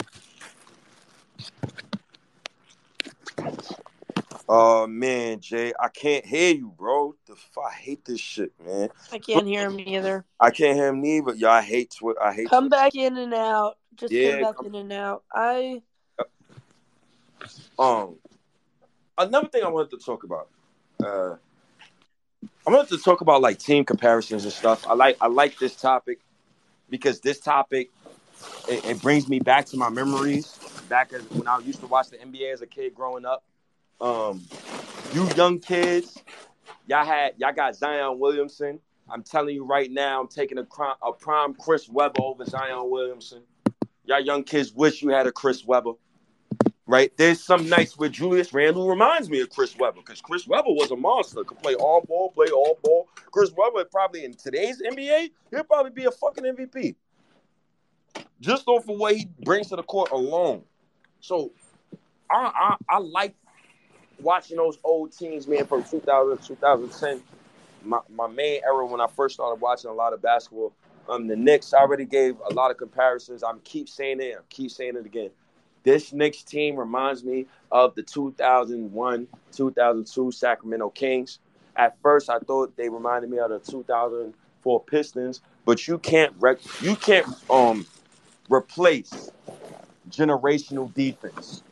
[4.47, 7.15] Oh uh, man, Jay, I can't hear you, bro.
[7.27, 8.91] The f- I hate this shit, man.
[9.13, 10.25] I can't hear him either.
[10.41, 11.35] I can't hear him neither.
[11.35, 12.23] Yo, I hate Twitter.
[12.23, 12.49] I hate.
[12.51, 12.83] Come Twitter.
[12.83, 13.79] back in and out.
[13.97, 15.25] Just Yeah, come back come- in and out.
[15.33, 15.83] I
[17.79, 18.17] Um,
[19.17, 20.49] another thing I wanted to talk about.
[21.03, 21.37] Uh,
[22.69, 24.87] I wanted to talk about like team comparisons and stuff.
[24.87, 26.21] I like I like this topic
[26.91, 27.89] because this topic
[28.69, 32.11] it, it brings me back to my memories back as when I used to watch
[32.11, 33.43] the NBA as a kid growing up.
[34.03, 34.45] Um,
[35.15, 36.23] you young kids,
[36.87, 38.81] y'all had y'all got Zion Williamson.
[39.09, 40.67] I'm telling you right now, I'm taking a,
[41.03, 43.45] a prime Chris Webber over Zion Williamson.
[44.05, 45.93] Y'all young kids wish you had a Chris Webber
[46.89, 47.13] right?
[47.19, 50.91] There's some nights where Julius Randle reminds me of Chris Webber because Chris Webber was
[50.91, 51.45] a monster.
[51.45, 53.09] Could play all ball, play all ball.
[53.31, 56.97] Chris Webber probably in today's NBA, he'll probably be a fucking MVP.
[58.41, 60.63] Just off of what he brings to the court alone.
[61.21, 61.53] So
[62.31, 63.35] I I, I like
[64.19, 67.23] watching those old teams, man, from 2000 2010.
[67.85, 70.73] My, my main era when I first started watching a lot of basketball.
[71.09, 73.43] Um, the Knicks, I already gave a lot of comparisons.
[73.43, 75.31] I'm keep saying it, I keep saying it again.
[75.85, 81.39] This Knicks team reminds me of the 2001 2002 Sacramento Kings.
[81.77, 86.83] At first, I thought they reminded me of the 2004 Pistons, but you can't rec-
[86.83, 87.87] you can't um
[88.49, 89.31] replace
[90.11, 91.63] generational defense.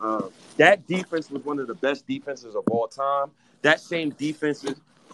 [0.00, 3.30] Uh, that defense was one of the best defenses of all time.
[3.62, 4.64] That same defense,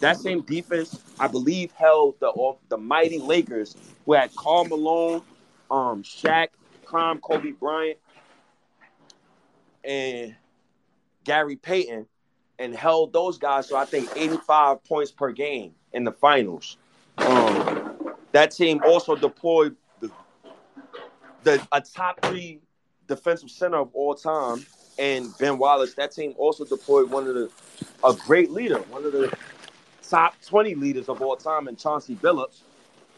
[0.01, 2.33] that same defense, I believe, held the
[2.69, 5.23] the mighty Lakers, who had Karl Malone,
[5.71, 6.49] um, Shaq,
[6.85, 7.99] Prime Kobe Bryant,
[9.85, 10.35] and
[11.25, 12.07] Gary Payton,
[12.59, 13.69] and held those guys.
[13.69, 16.77] So I think 85 points per game in the finals.
[17.19, 20.11] Um, that team also deployed the,
[21.43, 22.61] the a top three
[23.07, 24.65] defensive center of all time,
[24.99, 25.95] and Ben Wallace.
[25.95, 27.51] That team also deployed one of the
[28.03, 29.37] a great leader, one of the
[30.09, 32.61] top 20 leaders of all time, and Chauncey Billups.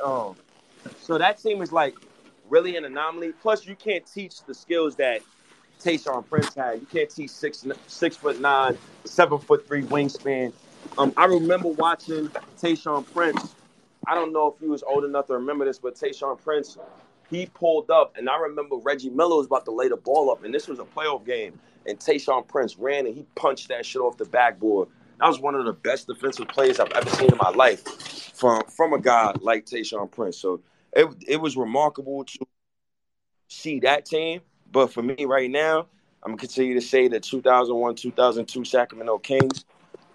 [0.04, 0.36] Um,
[1.00, 1.94] so that team is like
[2.48, 3.32] really an anomaly.
[3.40, 5.22] Plus, you can't teach the skills that
[5.82, 6.80] Tayshaun Prince had.
[6.80, 10.52] You can't teach six six foot nine, seven foot three wingspan.
[10.98, 12.28] Um, I remember watching
[12.60, 13.54] Tayshaun Prince.
[14.06, 16.78] I don't know if he was old enough to remember this, but Tayshaun Prince,
[17.28, 20.44] he pulled up, and I remember Reggie Miller was about to lay the ball up,
[20.44, 24.00] and this was a playoff game, and Tayshaun Prince ran and he punched that shit
[24.00, 24.88] off the backboard.
[25.18, 27.82] That was one of the best defensive plays I've ever seen in my life
[28.34, 30.36] from from a guy like Tayshaun Prince.
[30.36, 30.60] So
[30.92, 32.46] it it was remarkable to
[33.48, 34.40] see that team.
[34.72, 35.86] But for me right now,
[36.22, 39.64] I'm gonna continue to say the 2001, 2002 Sacramento Kings.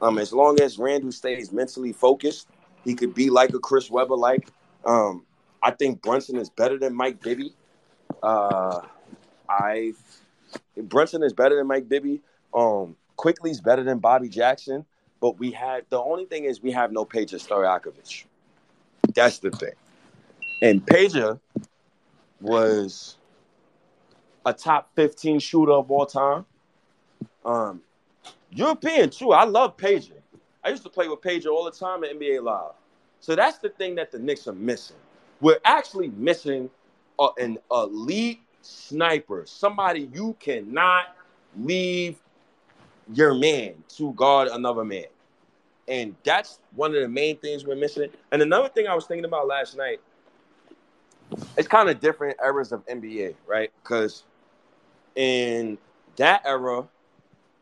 [0.02, 2.48] Um, as long as Randle stays mentally focused,
[2.84, 4.15] he could be like a Chris Webber.
[4.15, 4.48] Like,
[4.86, 5.26] um,
[5.61, 7.53] I think Brunson is better than Mike Bibby.
[8.22, 8.82] Uh,
[9.48, 9.94] I
[10.76, 12.22] Brunson is better than Mike Bibby.
[12.53, 14.86] Um, Quickley's better than Bobby Jackson.
[15.19, 18.26] But we had the only thing is we have no Peja Stojakovic.
[19.14, 19.73] That's the thing.
[20.64, 21.40] And Peja
[22.40, 23.18] was
[24.45, 26.45] a top 15 shooter of all time.
[27.45, 27.81] Um,
[28.51, 29.31] European too.
[29.31, 30.13] I love Peja.
[30.63, 32.73] I used to play with Peja all the time at NBA Live.
[33.19, 34.97] So that's the thing that the Knicks are missing.
[35.39, 36.69] We're actually missing
[37.19, 41.15] a, an elite sniper, somebody you cannot
[41.57, 42.18] leave
[43.13, 45.05] your man to guard another man.
[45.88, 48.09] And that's one of the main things we're missing.
[48.31, 49.99] And another thing I was thinking about last night,
[51.57, 53.72] it's kind of different eras of NBA, right?
[53.84, 54.23] Because
[55.15, 55.77] in
[56.17, 56.88] that era,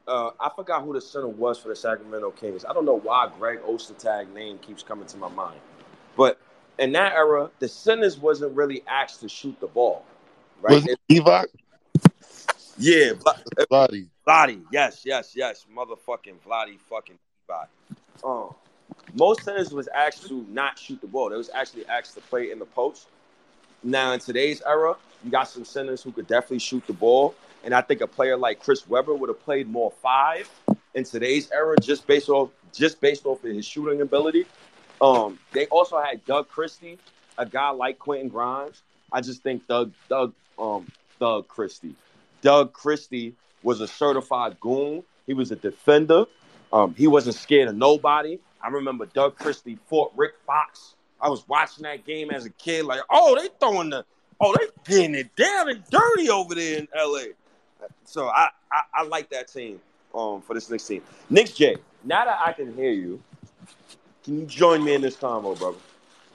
[0.08, 2.66] uh, I forgot who the center was for the Sacramento Kings.
[2.66, 5.60] I don't know why Greg Ostertag name keeps coming to my mind.
[6.18, 6.40] But
[6.80, 10.04] in that era, the centers wasn't really asked to shoot the ball,
[10.62, 10.74] right?
[10.74, 11.46] Was it Divac?
[12.78, 13.12] Yeah,
[13.70, 14.08] Vlade.
[14.26, 14.62] Vlade.
[14.72, 15.66] Yes, yes, yes.
[15.76, 17.68] Motherfucking Vlade fucking Divac.
[18.24, 18.56] Um,
[19.14, 21.30] most centers was asked to not shoot the ball.
[21.30, 23.08] They was actually asked to play in the post.
[23.84, 27.74] Now in today's era, you got some centers who could definitely shoot the ball, and
[27.74, 30.50] I think a player like Chris Webber would have played more five
[30.94, 34.46] in today's era just based off just based off of his shooting ability.
[35.02, 36.98] Um, they also had Doug Christie,
[37.38, 38.82] a guy like Quentin Grimes.
[39.12, 40.88] I just think Doug Doug um
[41.20, 41.96] Doug Christie,
[42.42, 43.34] Doug Christie
[43.64, 45.04] was a certified goon.
[45.26, 46.26] He was a defender.
[46.72, 48.40] Um, he wasn't scared of nobody.
[48.62, 50.96] I remember Doug Christie fought Rick Fox.
[51.22, 54.06] I was watching that game as a kid, like, oh, they throwing the,
[54.40, 57.34] oh, they getting it down and dirty over there in LA.
[58.06, 59.80] So I, I, I like that team
[60.14, 61.02] um, for this next team.
[61.30, 63.22] Knicks J, now that I can hear you,
[64.24, 65.78] can you join me in this convo, brother?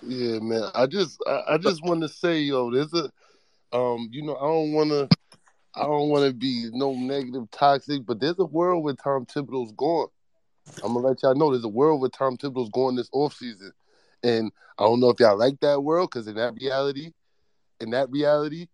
[0.03, 0.71] Yeah, man.
[0.75, 3.11] I just I, I just want to say, yo, there's a
[3.77, 5.09] um, you know, I don't wanna
[5.75, 10.09] I don't wanna be no negative toxic, but there's a world where Tom Thibodeau's gone.
[10.83, 13.71] I'm gonna let y'all know there's a world where Tom Thibodeau's going this offseason.
[14.23, 17.13] And I don't know if y'all like that world, because in that reality,
[17.81, 18.69] in that reality,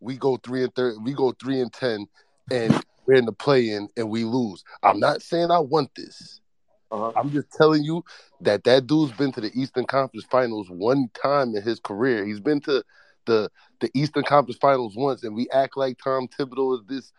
[0.00, 2.06] we go three and third, we go three and ten,
[2.50, 4.62] and we're in the play-in and we lose.
[4.82, 6.40] I'm not saying I want this.
[6.90, 7.12] Uh-huh.
[7.16, 8.04] I'm just telling you
[8.40, 12.24] that that dude's been to the Eastern Conference Finals one time in his career.
[12.24, 12.82] He's been to
[13.26, 13.50] the
[13.80, 17.12] the Eastern Conference Finals once, and we act like Tom Thibodeau is this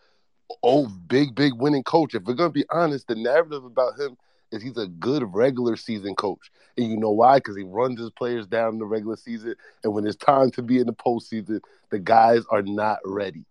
[0.64, 2.16] old big big winning coach.
[2.16, 4.18] If we're gonna be honest, the narrative about him
[4.52, 7.38] is he's a good regular season coach, and you know why?
[7.38, 10.62] Because he runs his players down in the regular season, and when it's time to
[10.62, 13.46] be in the postseason, the guys are not ready.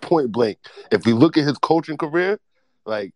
[0.00, 0.58] Point blank.
[0.90, 2.38] If you look at his coaching career,
[2.86, 3.12] like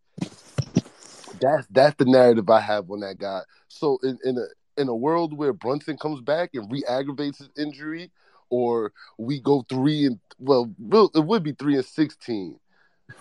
[1.40, 3.40] that's that's the narrative I have on that guy.
[3.68, 8.10] So in, in a in a world where Brunson comes back and re-aggravates his injury,
[8.48, 10.72] or we go three and well,
[11.14, 12.58] it would be three and sixteen,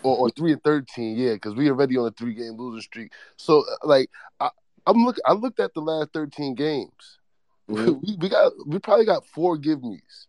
[0.04, 3.12] or, or three and thirteen, yeah, because we already on a three game losing streak.
[3.38, 4.10] So like
[4.40, 4.50] I,
[4.86, 7.20] I'm look I looked at the last thirteen games.
[7.70, 8.00] Mm-hmm.
[8.08, 10.28] We, we got we probably got four give me's,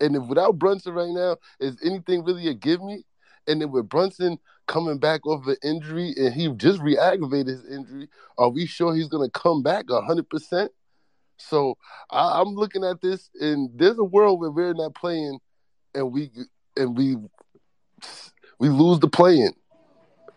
[0.00, 3.04] and if without Brunson right now, is anything really a give me?
[3.46, 8.08] And then with Brunson coming back off an injury and he just re-aggravated his injury.
[8.36, 10.70] Are we sure he's gonna come back hundred percent?
[11.38, 11.76] So
[12.10, 15.38] I, I'm looking at this, and there's a world where we're not playing,
[15.94, 16.30] and we
[16.76, 17.16] and we
[18.58, 19.52] we lose the play-in.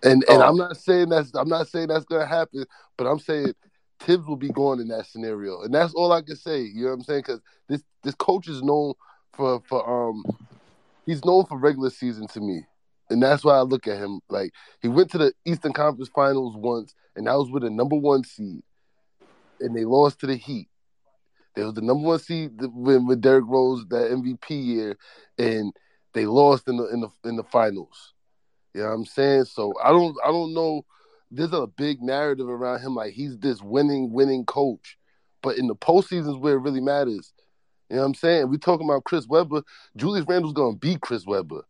[0.04, 0.42] And and Oh.
[0.42, 2.66] I'm not saying that's I'm not saying that's gonna happen,
[2.98, 3.54] but I'm saying
[4.00, 6.62] Thibs will be going in that scenario, and that's all I can say.
[6.62, 7.22] You know what I'm saying?
[7.22, 8.94] Because this this coach is known
[9.34, 10.24] for for um
[11.06, 12.66] he's known for regular season to me,
[13.12, 16.56] and that's why I look at him like he went to the Eastern Conference Finals
[16.56, 18.64] once, and that was with a number one seed,
[19.60, 20.68] and they lost to the Heat.
[21.56, 24.98] They was the number one seed when with Derrick Rose that MVP year,
[25.38, 25.74] and
[26.14, 28.14] they lost in the in the in the finals.
[28.74, 29.46] You know what I'm saying?
[29.46, 30.86] So I don't I don't know.
[31.30, 34.98] There's a big narrative around him like he's this winning winning coach,
[35.42, 37.34] but in the postseasons where it really matters.
[37.90, 38.50] You know what I'm saying?
[38.50, 39.64] We talking about Chris Webber.
[39.98, 41.64] Julius Randle's gonna beat Chris Webber.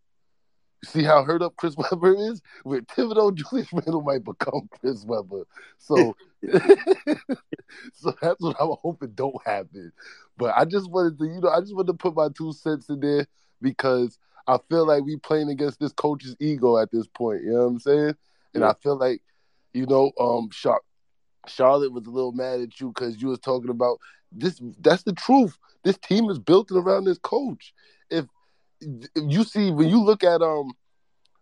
[0.83, 2.41] You see how hurt up Chris Webber is?
[2.65, 5.43] With Thibodeau, Julius Randle might become Chris Webber.
[5.77, 6.15] So,
[7.93, 9.91] so that's what I'm hoping don't happen.
[10.37, 12.89] But I just wanted to, you know, I just wanted to put my two cents
[12.89, 13.27] in there
[13.61, 17.43] because I feel like we playing against this coach's ego at this point.
[17.43, 18.15] You know what I'm saying?
[18.53, 19.21] And I feel like,
[19.73, 20.81] you know, um, Char-
[21.47, 23.99] Charlotte was a little mad at you because you was talking about
[24.31, 24.59] this.
[24.79, 25.57] That's the truth.
[25.83, 27.73] This team is built around this coach.
[28.09, 28.25] If,
[28.81, 30.73] if you see when you look at um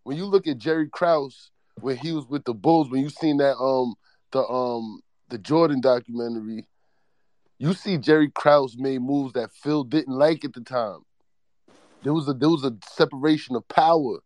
[0.04, 1.52] when you look at Jerry Krause
[1.82, 3.96] when he was with the Bulls, when you seen that um
[4.32, 6.66] the um the Jordan documentary,
[7.58, 11.00] you see Jerry Krause made moves that Phil didn't like at the time.
[12.04, 14.20] There was a there was a separation of power,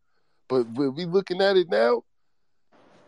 [0.48, 2.04] but when we looking at it now,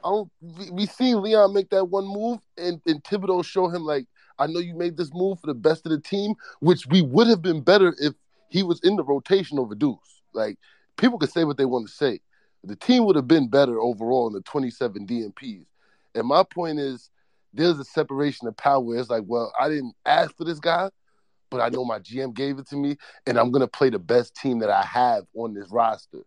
[0.04, 0.32] I don't.
[0.42, 4.08] We, we seen Leon make that one move, and and Thibodeau show him like,
[4.40, 7.28] I know you made this move for the best of the team, which we would
[7.28, 8.14] have been better if
[8.50, 10.22] he was in the rotation over Deuce.
[10.34, 10.58] Like
[10.98, 12.20] people could say what they want to say,
[12.64, 15.66] the team would have been better overall in the 27 DNPs.
[16.16, 17.10] And my point is,
[17.54, 18.96] there's a separation of power.
[18.98, 20.90] It's like, well, I didn't ask for this guy,
[21.50, 24.36] but I know my GM gave it to me, and I'm gonna play the best
[24.36, 26.20] team that I have on this roster.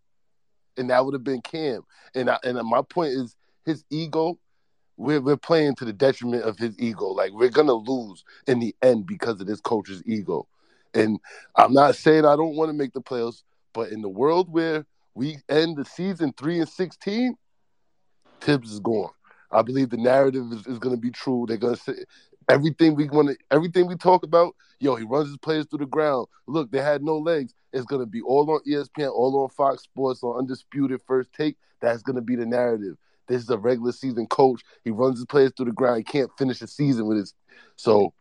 [0.77, 1.83] And that would have been Cam.
[2.15, 4.39] And I, and my point is, his ego.
[4.97, 7.07] We're we're playing to the detriment of his ego.
[7.07, 10.49] Like we're gonna lose in the end because of this coach's ego.
[10.95, 11.21] And
[11.55, 13.43] I'm not saying I don't want to make the playoffs,
[13.73, 17.37] but in the world where we end the season three and sixteen,
[18.41, 19.11] Thibs is gone.
[19.51, 21.45] I believe the narrative is, is going to be true.
[21.47, 21.93] They're going to say
[22.49, 24.55] everything we want to, everything we talk about.
[24.81, 26.27] Yo, he runs his players through the ground.
[26.47, 27.55] Look, they had no legs.
[27.73, 31.57] It's going to be all on ESPN, all on Fox Sports, on Undisputed First Take.
[31.81, 32.97] That's going to be the narrative.
[33.27, 34.63] This is a regular season coach.
[34.85, 35.99] He runs his players through the ground.
[35.99, 37.35] He can't finish the season with his.
[37.77, 38.15] So,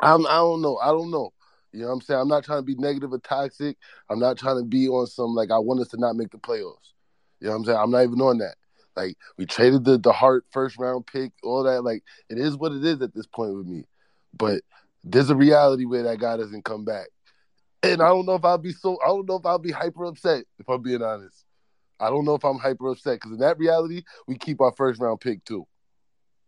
[0.00, 0.26] I'm.
[0.26, 0.76] I don't know.
[0.78, 1.32] I don't know.
[1.72, 2.20] You know what I'm saying?
[2.20, 3.76] I'm not trying to be negative or toxic.
[4.10, 6.38] I'm not trying to be on some like I want us to not make the
[6.38, 6.92] playoffs.
[7.40, 7.78] You know what I'm saying?
[7.78, 8.56] I'm not even on that.
[8.96, 11.82] Like we traded the the Hart first round pick, all that.
[11.82, 13.84] Like it is what it is at this point with me.
[14.36, 14.62] But
[15.04, 17.08] there's a reality where that guy doesn't come back,
[17.82, 18.98] and I don't know if I'll be so.
[19.04, 21.44] I don't know if I'll be hyper upset if I'm being honest.
[22.00, 25.00] I don't know if I'm hyper upset because in that reality we keep our first
[25.00, 25.66] round pick too.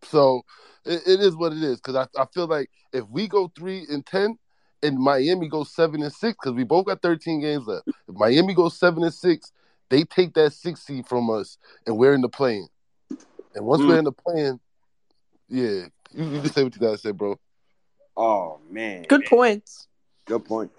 [0.03, 0.43] So
[0.85, 3.85] it, it is what it is because I, I feel like if we go three
[3.89, 4.37] and ten
[4.81, 7.87] and Miami goes seven and six because we both got 13 games left.
[8.07, 9.51] If Miami goes seven and six,
[9.89, 12.67] they take that six seed from us and we're in the plane.
[13.55, 13.87] And once Mm.
[13.87, 14.59] we're in the plane,
[15.49, 17.39] yeah, you, you just say what you gotta say, bro.
[18.15, 19.03] Oh man.
[19.03, 19.87] Good points.
[20.25, 20.71] Good point.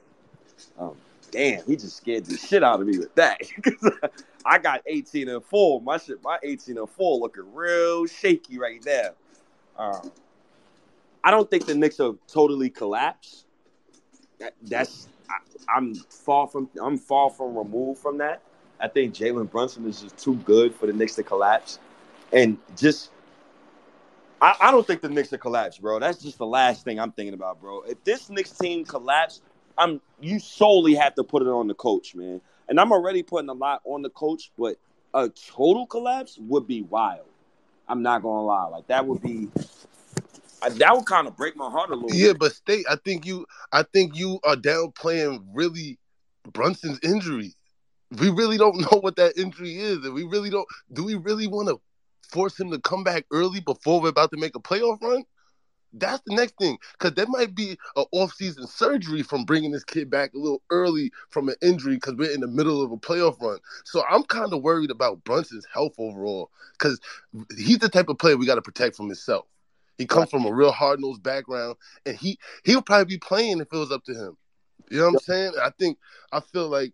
[0.78, 0.96] Um,
[1.30, 3.40] damn, he just scared the shit out of me with that.
[4.44, 5.80] I got 18 and 4.
[5.82, 9.10] My shit, my 18 and 4 looking real shaky right now.
[9.76, 10.12] Um,
[11.24, 13.46] I don't think the Knicks have totally collapsed.
[14.38, 18.42] That, that's I, I'm far from I'm far from removed from that.
[18.80, 21.78] I think Jalen Brunson is just too good for the Knicks to collapse,
[22.32, 23.10] and just
[24.40, 25.98] I, I don't think the Knicks will collapse, bro.
[25.98, 27.82] That's just the last thing I'm thinking about, bro.
[27.82, 29.42] If this Knicks team collapse,
[29.76, 32.40] I'm you solely have to put it on the coach, man.
[32.68, 34.76] And I'm already putting a lot on the coach, but
[35.12, 37.26] a total collapse would be wild.
[37.88, 39.48] I'm not gonna lie, like that would be
[40.68, 42.14] that would kind of break my heart a little.
[42.14, 42.38] Yeah, bit.
[42.38, 45.98] but state, I think you, I think you are downplaying really
[46.52, 47.54] Brunson's injury.
[48.18, 50.66] We really don't know what that injury is, and we really don't.
[50.92, 51.80] Do we really want to
[52.28, 55.24] force him to come back early before we're about to make a playoff run?
[55.92, 60.08] That's the next thing, because there might be an off-season surgery from bringing this kid
[60.08, 63.40] back a little early from an injury because we're in the middle of a playoff
[63.40, 63.58] run.
[63.84, 67.00] So I'm kind of worried about Brunson's health overall, because
[67.56, 69.46] he's the type of player we got to protect from himself.
[69.98, 71.76] He comes from a real hard-nosed background,
[72.06, 74.36] and he he'll probably be playing if it was up to him.
[74.90, 75.52] You know what I'm saying?
[75.60, 75.98] I think
[76.32, 76.92] I feel like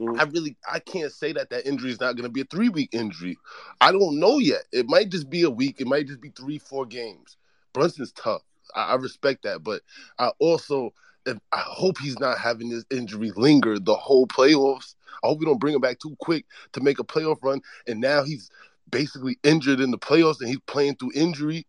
[0.00, 0.20] Mhm.
[0.20, 2.68] I really I can't say that that injury is not going to be a three
[2.68, 3.38] week injury.
[3.80, 4.64] I don't know yet.
[4.72, 5.80] It might just be a week.
[5.80, 7.36] It might just be three four games.
[7.72, 8.42] Brunson's tough.
[8.74, 9.82] I, I respect that, but
[10.18, 10.92] I also
[11.26, 14.94] I hope he's not having this injury linger the whole playoffs.
[15.22, 18.00] I hope we don't bring him back too quick to make a playoff run, and
[18.00, 18.50] now he's
[18.90, 21.66] basically injured in the playoffs and he's playing through injury.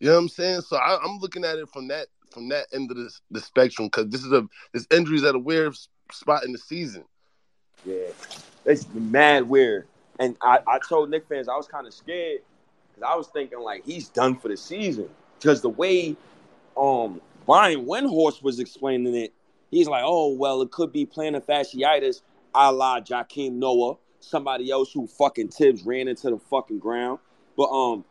[0.00, 0.62] You know what I'm saying?
[0.62, 3.86] So I, I'm looking at it from that from that end of the, the spectrum
[3.88, 5.74] because this is a this injury is at a weird
[6.12, 7.04] spot in the season.
[7.86, 8.08] Yeah,
[8.64, 9.86] it's mad weird.
[10.18, 12.40] And I, I told Knick fans I was kind of scared
[12.88, 15.08] because I was thinking like he's done for the season
[15.38, 16.16] because the way
[16.76, 19.32] um Brian Windhorst was explaining it,
[19.70, 22.22] he's like, oh well, it could be plantar fasciitis,
[22.54, 27.20] a la Joakim Noah, somebody else who fucking Thibs ran into the fucking ground.
[27.56, 28.04] But um,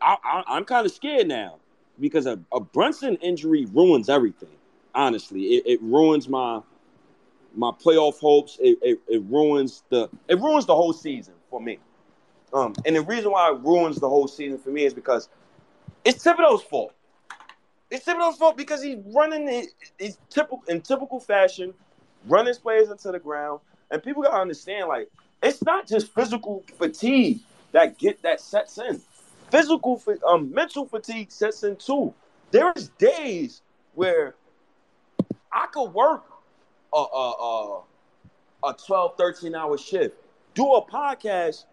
[0.00, 1.56] I, I'm kind of scared now
[2.00, 4.48] because a, a Brunson injury ruins everything.
[4.94, 6.60] Honestly, it, it ruins my
[7.56, 8.58] my playoff hopes.
[8.60, 11.78] It, it, it ruins the it ruins the whole season for me.
[12.52, 15.28] Um, and the reason why it ruins the whole season for me is because
[16.04, 16.94] it's Thibodeau's fault.
[17.90, 19.68] It's Thibodeau's fault because he's running it,
[19.98, 21.74] he's typical in typical fashion,
[22.26, 23.60] running his players into the ground.
[23.90, 25.10] And people gotta understand, like,
[25.42, 27.40] it's not just physical fatigue
[27.72, 29.00] that get that sets in.
[29.50, 32.14] Physical, um, mental fatigue sets in too.
[32.50, 33.62] There's days
[33.94, 34.34] where
[35.52, 36.24] I could work
[36.94, 40.16] a, a, a, a 12, 13 hour shift,
[40.54, 41.64] do a podcast,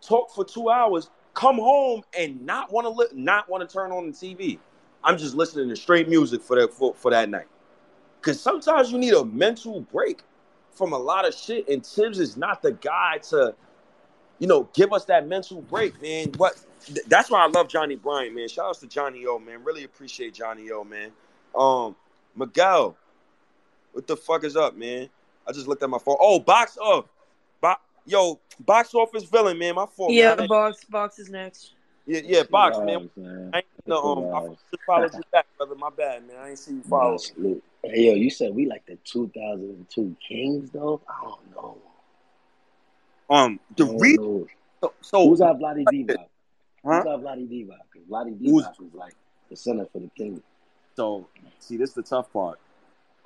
[0.00, 3.92] talk for two hours, come home and not want to li- not want to turn
[3.92, 4.58] on the TV.
[5.04, 7.46] I'm just listening to straight music for that for, for that night.
[8.22, 10.22] Cause sometimes you need a mental break
[10.72, 13.54] from a lot of shit, and Thibs is not the guy to,
[14.38, 16.30] you know, give us that mental break, man.
[16.30, 18.48] But th- that's why I love Johnny Bryant, man.
[18.48, 19.62] Shout outs to Johnny O, man.
[19.64, 21.10] Really appreciate Johnny O, man.
[21.54, 21.96] Um,
[22.36, 22.96] Miguel,
[23.98, 25.08] what the fuck is up, man?
[25.44, 26.18] I just looked at my phone.
[26.20, 27.08] Oh, box up.
[27.60, 27.74] Bo-
[28.06, 29.74] Yo, box office villain, man.
[29.74, 30.12] My fault.
[30.12, 30.46] yeah, man.
[30.46, 31.72] box box is next.
[32.06, 33.10] Yeah, yeah, box, Two man.
[33.16, 33.50] man.
[33.52, 34.60] I ain't no, um, I lives.
[34.86, 35.74] followed you back, brother.
[35.74, 36.36] My bad, man.
[36.38, 37.10] I ain't see you follow.
[37.10, 37.64] Nah, salute.
[37.82, 41.00] Hey, yo, you said we like the 2002 Kings, though?
[41.08, 41.78] I don't know.
[43.28, 44.46] Um, the don't reason.
[44.80, 46.14] So, so Who's our Vlade Divac?
[46.86, 46.98] huh?
[46.98, 47.78] Who's our Vlade Divac?
[47.92, 49.16] Because Vlade Who's Divac was like
[49.50, 50.40] the center for the Kings.
[50.94, 51.26] so?
[51.58, 52.60] See, this is the tough part.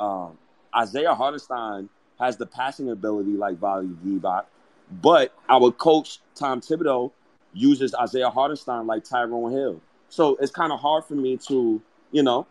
[0.00, 0.38] Um,
[0.76, 1.88] Isaiah Hartenstein
[2.18, 4.44] has the passing ability like Vlade Divac,
[4.90, 7.12] but our coach Tom Thibodeau
[7.52, 9.80] uses Isaiah Hartenstein like Tyrone Hill.
[10.08, 11.80] So it's kind of hard for me to,
[12.10, 12.46] you know.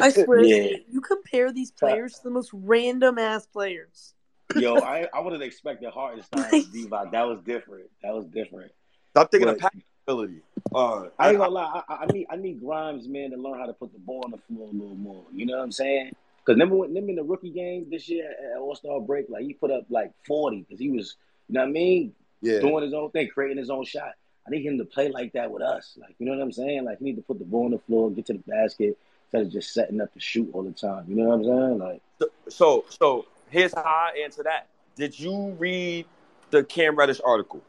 [0.00, 0.56] I swear, Yeah.
[0.56, 4.14] you, you compare these players to the most random ass players.
[4.56, 7.12] Yo, I I would have expected Hartenstein to Divac.
[7.12, 7.90] That was different.
[8.02, 8.72] That was different.
[9.14, 10.42] I'm thinking of But passing ability.
[10.74, 11.82] Uh, I ain't gonna lie.
[11.88, 14.30] I, I need I need Grimes, man, to learn how to put the ball on
[14.30, 15.24] the floor a little more.
[15.32, 16.12] You know what I'm saying?
[16.44, 19.44] Because remember when remember in the rookie game this year at All Star break, like
[19.44, 21.16] he put up like 40 because he was,
[21.48, 22.60] you know what I mean, yeah.
[22.60, 24.12] doing his own thing, creating his own shot.
[24.46, 25.96] I need him to play like that with us.
[26.00, 26.84] Like, you know what I'm saying?
[26.84, 29.46] Like, he need to put the ball on the floor, get to the basket, instead
[29.46, 31.04] of just setting up to shoot all the time.
[31.06, 31.78] You know what I'm saying?
[31.78, 34.66] Like, So, so, so here's how I answer that.
[34.96, 36.06] Did you read
[36.50, 37.62] the Cam Reddish article?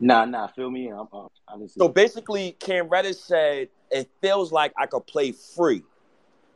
[0.00, 0.94] nah, nah, fill me in.
[0.94, 1.08] I'm,
[1.46, 5.82] I'm, So basically, Cam Reddish said it feels like I could play free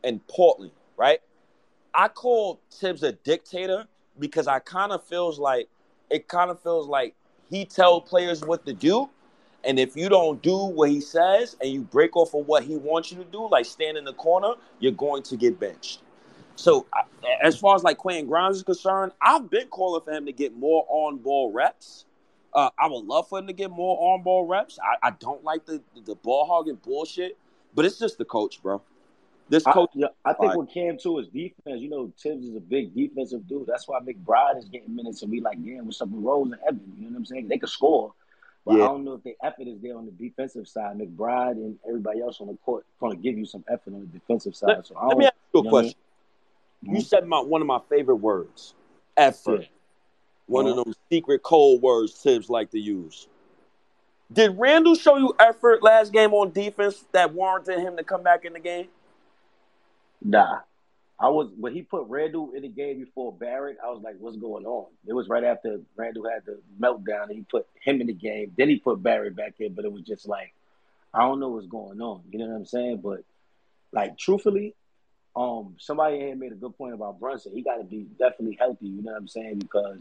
[0.04, 1.20] in Portland, right?
[1.94, 3.86] I call Thibs a dictator
[4.18, 5.68] because I kind of feels like
[6.10, 7.14] it kind of feels like
[7.50, 9.08] he tell players what to do,
[9.64, 12.76] and if you don't do what he says and you break off of what he
[12.76, 16.02] wants you to do, like stand in the corner, you're going to get benched.
[16.56, 16.86] So
[17.42, 20.56] as far as like Quentin Grimes is concerned, I've been calling for him to get
[20.56, 22.04] more on ball reps.
[22.54, 24.78] Uh, I would love for him to get more on ball reps.
[24.82, 27.38] I, I don't like the the ball hogging bullshit,
[27.74, 28.82] but it's just the coach, bro.
[29.52, 31.82] This I, coach, yeah, I think with Cam too is defense.
[31.82, 33.66] You know, Thibs is a big defensive dude.
[33.66, 36.60] That's why McBride is getting minutes, and we like, damn, what's up with Rose and
[36.66, 36.80] Evan?
[36.98, 37.48] You know what I'm saying?
[37.48, 38.14] They could score,
[38.64, 40.96] but I don't know if the effort is there on the defensive side.
[40.96, 44.06] McBride and everybody else on the court going to give you some effort on the
[44.06, 44.68] defensive side.
[44.68, 45.98] let, So I let me ask you a you what I question.
[46.80, 46.94] mean?
[46.96, 48.72] You said my one of my favorite words,
[49.18, 49.60] effort.
[49.60, 49.66] Yeah.
[50.46, 50.78] One Uh-huh.
[50.80, 53.28] of them secret code words Thibs like to use.
[54.32, 58.46] Did Randle show you effort last game on defense that warranted him to come back
[58.46, 58.88] in the game?
[60.24, 60.60] Nah.
[61.18, 63.76] I was when he put Randle in the game before Barrett.
[63.82, 67.36] I was like, "What's going on?" It was right after Randle had the meltdown, and
[67.36, 68.52] he put him in the game.
[68.56, 70.52] Then he put Barrett back in, but it was just like,
[71.14, 72.22] I don't know what's going on.
[72.30, 72.96] You know what I'm saying?
[72.98, 73.22] But
[73.92, 74.74] like, truthfully,
[75.36, 77.52] um, somebody here made a good point about Brunson.
[77.54, 78.88] He got to be definitely healthy.
[78.88, 79.60] You know what I'm saying?
[79.60, 80.00] Because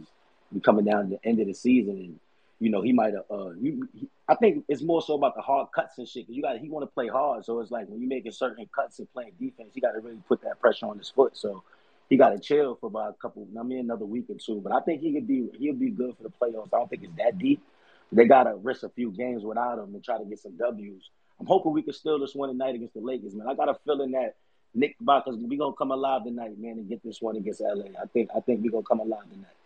[0.52, 2.20] we're coming down to the end of the season, and
[2.62, 3.26] you know he might have.
[3.30, 3.90] Uh, you,
[4.30, 6.28] I think it's more so about the hard cuts and shit.
[6.28, 8.70] Cause you got he want to play hard, so it's like when you making certain
[8.74, 11.36] cuts and playing defense, you got to really put that pressure on his foot.
[11.36, 11.64] So
[12.08, 13.48] he got to chill for about a couple.
[13.60, 14.62] I mean, another week or two.
[14.62, 16.70] But I think he could be he'll be good for the playoffs.
[16.72, 17.64] I don't think it's that deep.
[18.12, 21.10] They got to risk a few games without him and try to get some W's.
[21.40, 23.48] I'm hoping we can steal this one tonight against the Lakers, man.
[23.48, 24.36] I got a feeling that
[24.76, 27.86] Nick because we gonna come alive tonight, man, and get this one against LA.
[28.00, 29.61] I think I think we gonna come alive tonight.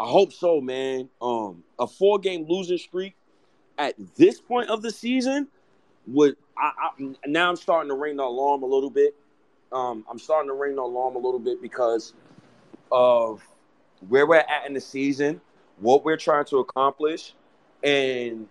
[0.00, 1.10] I hope so, man.
[1.20, 3.14] Um, a four game losing streak
[3.76, 5.46] at this point of the season
[6.06, 9.14] would I, I now I'm starting to ring the alarm a little bit.
[9.70, 12.14] Um, I'm starting to ring the alarm a little bit because
[12.90, 13.46] of
[14.08, 15.38] where we're at in the season,
[15.80, 17.34] what we're trying to accomplish,
[17.84, 18.48] and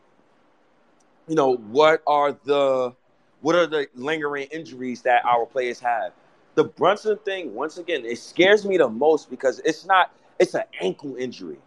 [1.27, 2.93] you know what are the
[3.41, 6.13] what are the lingering injuries that our players have.
[6.53, 10.63] The Brunson thing, once again, it scares me the most because it's not it's an
[10.81, 11.57] ankle injury,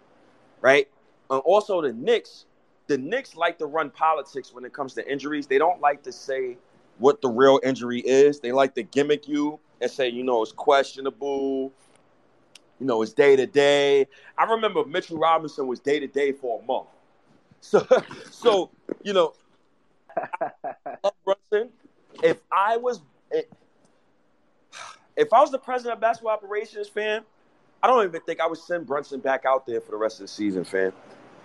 [0.60, 0.88] right?
[1.30, 2.46] And also the Knicks,
[2.86, 5.46] the Knicks like to run politics when it comes to injuries.
[5.46, 6.56] They don't like to say
[6.98, 8.40] what the real injury is.
[8.40, 11.72] They like to gimmick you and say, you know, it's questionable.
[12.80, 14.08] You know, it's day to day.
[14.36, 16.88] I remember Mitchell Robinson was day to day for a month.
[17.64, 17.86] So,
[18.28, 18.70] so
[19.04, 19.34] you know,
[21.24, 21.70] Brunson.
[22.22, 23.00] If I was,
[25.16, 27.22] if I was the president of basketball operations, fam,
[27.82, 30.24] I don't even think I would send Brunson back out there for the rest of
[30.24, 30.92] the season, fam.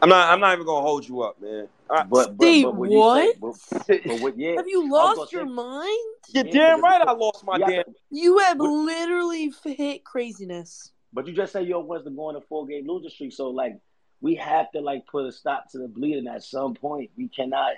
[0.01, 0.31] I'm not.
[0.31, 1.67] I'm not even gonna hold you up, man.
[1.87, 3.35] But, but, Steve, but what?
[3.39, 3.55] what?
[3.55, 4.37] Say, but, but what?
[4.37, 5.97] Yeah, Have you lost your say- mind?
[6.33, 7.01] You're Yeah, damn right.
[7.01, 7.83] I lost my Yeah, damn.
[8.11, 10.91] You have What- literally hit craziness.
[11.13, 13.49] But you just said you was to go on a four game losing streak, so
[13.49, 13.79] like
[14.21, 17.09] we have to like put a stop to the bleeding at some point.
[17.17, 17.73] We cannot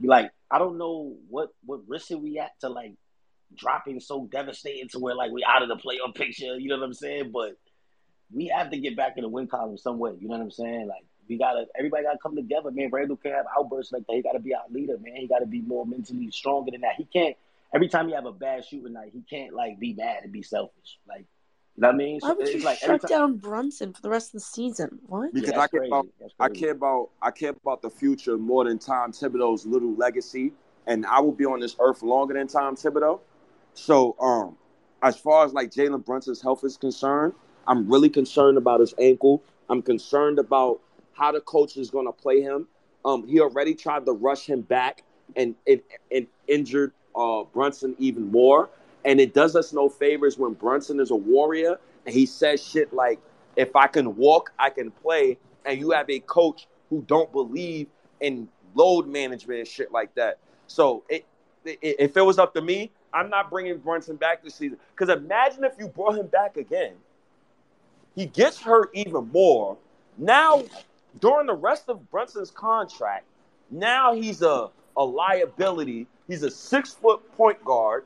[0.00, 2.94] be like I don't know what what risk are we at to like
[3.54, 6.58] dropping so devastating to where like we out of the playoff picture.
[6.58, 7.30] You know what I'm saying?
[7.32, 7.58] But
[8.32, 10.12] we have to get back in the win column some way.
[10.18, 10.88] You know what I'm saying?
[10.88, 12.90] Like we gotta everybody gotta come together, man.
[12.90, 14.14] Randle can't have outbursts like that.
[14.14, 15.16] He gotta be our leader, man.
[15.16, 16.94] He gotta be more mentally stronger than that.
[16.96, 17.36] He can't
[17.74, 20.42] every time you have a bad shooting night, he can't like be mad and be
[20.42, 20.98] selfish.
[21.08, 21.26] Like
[21.76, 22.20] you know what I mean?
[22.20, 24.98] Why So would you like shut time down Brunson for the rest of the season?
[25.06, 25.32] What?
[25.32, 25.90] Because Yeah, I care crazy.
[25.90, 26.06] about
[26.40, 30.52] I care about I care about the future more than Tom Thibodeau's little legacy,
[30.86, 33.20] and I will be on this earth longer than Tom Thibodeau.
[33.74, 34.56] So, um,
[35.02, 37.32] as far as like Jalen Brunson's health is concerned,
[37.66, 39.42] I'm really concerned about his ankle.
[39.68, 40.80] I'm concerned about
[41.12, 42.66] how the coach is going to play him.
[43.04, 45.02] Um, he already tried to rush him back
[45.36, 45.84] and it
[46.46, 48.70] injured uh, Brunson even more.
[49.04, 52.92] And it does us no favors when Brunson is a warrior and he says shit
[52.92, 53.20] like,
[53.56, 57.88] "If I can walk, I can play." And you have a coach who don't believe
[58.20, 60.38] in load management and shit like that.
[60.66, 61.24] So it,
[61.64, 64.78] it if it was up to me, I'm not bringing Brunson back this season.
[64.94, 66.94] Because imagine if you brought him back again,
[68.14, 69.76] he gets hurt even more.
[70.18, 70.64] Now,
[71.20, 73.24] during the rest of Brunson's contract,
[73.70, 76.06] now he's a, a liability.
[76.28, 78.04] He's a six foot point guard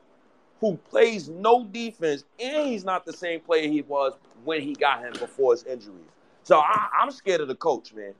[0.59, 4.13] who plays no defense, and he's not the same player he was
[4.43, 6.01] when he got him before his injuries.
[6.43, 8.13] So I, I'm scared of the coach, man.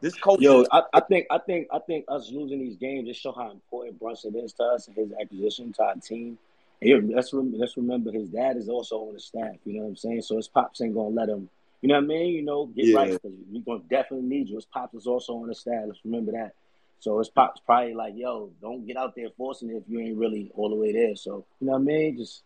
[0.00, 3.08] This coach, Yo, is- I, I think I think I think us losing these games
[3.08, 6.38] just show how important Brunson is to us and his acquisition to our team.
[6.80, 9.56] Yeah, let's rem- let's remember his dad is also on the staff.
[9.64, 10.22] You know what I'm saying?
[10.22, 11.48] So his pops ain't gonna let him.
[11.80, 12.34] You know what I mean?
[12.34, 12.96] You know, get Yeah.
[12.96, 14.56] right because we're gonna definitely need you.
[14.56, 15.84] His pops is also on the staff.
[15.86, 16.54] Let's remember that.
[17.00, 20.16] So his pops probably like, yo, don't get out there forcing it if you ain't
[20.16, 21.16] really all the way there.
[21.16, 22.16] So you know what I mean?
[22.16, 22.42] Just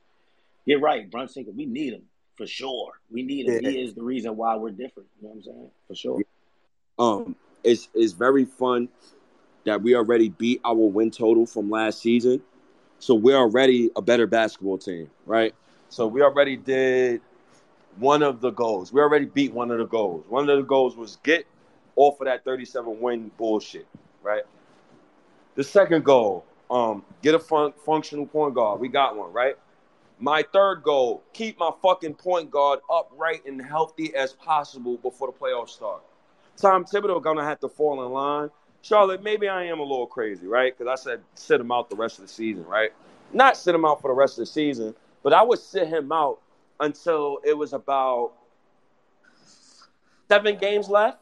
[0.66, 2.02] get right, Brunson, we need him
[2.36, 2.92] for sure.
[3.10, 3.62] We need him.
[3.62, 3.70] Yeah.
[3.70, 5.08] He is the reason why we're different.
[5.20, 5.70] You know what I'm saying?
[5.88, 6.22] For sure.
[6.98, 8.88] um, it's it's very fun
[9.64, 12.42] that we already beat our win total from last season.
[13.02, 15.52] So we're already a better basketball team, right?
[15.88, 17.20] So we already did
[17.96, 18.92] one of the goals.
[18.92, 20.24] We already beat one of the goals.
[20.28, 21.44] One of the goals was get
[21.96, 23.88] off of that 37 win bullshit,
[24.22, 24.44] right?
[25.56, 28.78] The second goal, um, get a fun- functional point guard.
[28.78, 29.56] We got one, right?
[30.20, 35.36] My third goal, keep my fucking point guard upright and healthy as possible before the
[35.36, 36.04] playoffs start.
[36.56, 38.50] Tom Thibodeau gonna have to fall in line.
[38.82, 40.76] Charlotte, maybe I am a little crazy, right?
[40.76, 42.92] Because I said sit him out the rest of the season, right?
[43.32, 46.10] Not sit him out for the rest of the season, but I would sit him
[46.12, 46.40] out
[46.80, 48.32] until it was about
[50.28, 51.18] seven games left.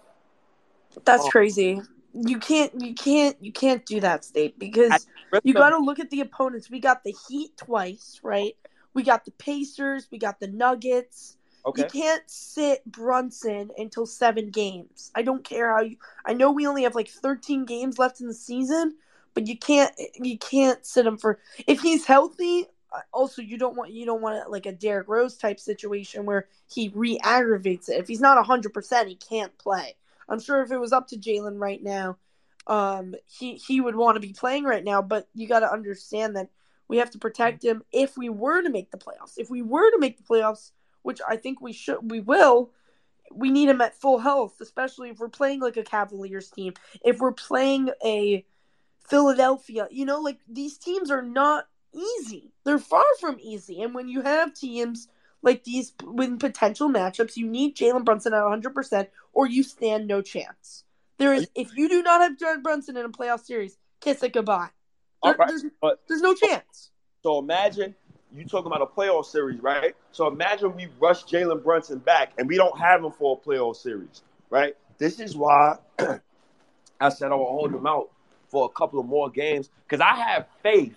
[1.04, 1.30] That's Oh.
[1.30, 1.82] crazy.
[2.12, 2.72] You can't.
[2.80, 3.36] You can't.
[3.40, 5.06] You can't do that, state because
[5.44, 6.68] you got to look at the opponents.
[6.68, 8.56] We got the Heat twice, right?
[8.94, 10.08] We got the Pacers.
[10.10, 11.36] We got the Nuggets.
[11.66, 11.82] Okay.
[11.82, 15.10] You can't sit Brunson until seven games.
[15.14, 15.96] I don't care how you.
[16.24, 18.94] I know we only have like thirteen games left in the season,
[19.34, 19.92] but you can't.
[20.14, 22.66] You can't sit him for if he's healthy.
[22.92, 26.48] uh, Also, you don't want you don't want like a Derrick Rose type situation where
[26.72, 27.98] he re-aggravates it.
[27.98, 29.96] If he's not hundred percent, he can't play.
[30.28, 32.16] I'm sure if it was up to Jalen right now,
[32.66, 35.02] um, he he would want to be playing right now.
[35.02, 36.48] But you got to understand that
[36.88, 39.34] we have to protect him if we were to make the playoffs.
[39.36, 40.70] If we were to make the playoffs,
[41.02, 42.70] which I think we should, we will.
[43.32, 46.74] We need him at full health, especially if we're playing like a Cavaliers team.
[47.04, 48.44] If we're playing a
[49.08, 52.52] Philadelphia, you know, like these teams are not easy.
[52.64, 53.82] They're far from easy.
[53.82, 55.08] And when you have teams
[55.42, 60.22] like these with potential matchups, you need Jalen Brunson at 100%, or you stand no
[60.22, 60.84] chance.
[61.18, 64.32] There is, if you do not have Jalen Brunson in a playoff series, kiss it
[64.32, 64.70] goodbye.
[65.22, 66.90] There, All right, there's, but there's no chance.
[67.22, 67.94] So imagine
[68.34, 69.94] you talking about a playoff series, right?
[70.12, 73.76] So imagine we rush Jalen Brunson back and we don't have him for a playoff
[73.76, 74.76] series, right?
[74.98, 75.78] This is why
[77.00, 78.10] I said I will hold him out
[78.48, 80.96] for a couple of more games because I have faith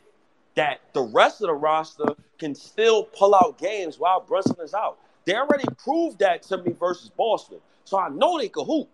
[0.55, 4.99] that the rest of the roster can still pull out games while Brunson is out.
[5.25, 7.59] They already proved that to me versus Boston.
[7.85, 8.89] So I know they can hoop.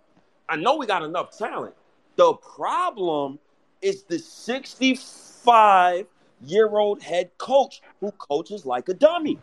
[0.47, 1.75] I know we got enough talent.
[2.15, 3.39] The problem
[3.81, 6.07] is the 65
[6.45, 9.39] year old head coach who coaches like a dummy.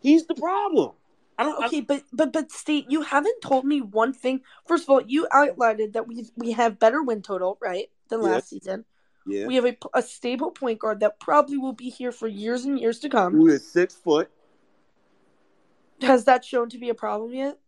[0.00, 0.92] He's the problem.
[1.38, 1.62] I don't.
[1.62, 4.40] I- Okay, but but but state, you haven't told me one thing.
[4.66, 8.28] First of all, you outlined that we we have better win total, right, than Yeah.
[8.28, 8.84] last season.
[9.26, 9.46] yeah.
[9.46, 12.78] We have a, a stable point guard that probably will be here for years and
[12.78, 13.32] years to come.
[13.34, 14.30] Who is six foot?
[16.00, 17.58] Has that shown to be a problem yet?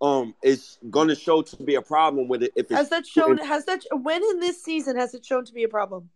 [0.00, 3.36] Um, it's going to show to be a problem with it if Has that shown?
[3.38, 6.10] Has that when in this season has it shown to be a problem?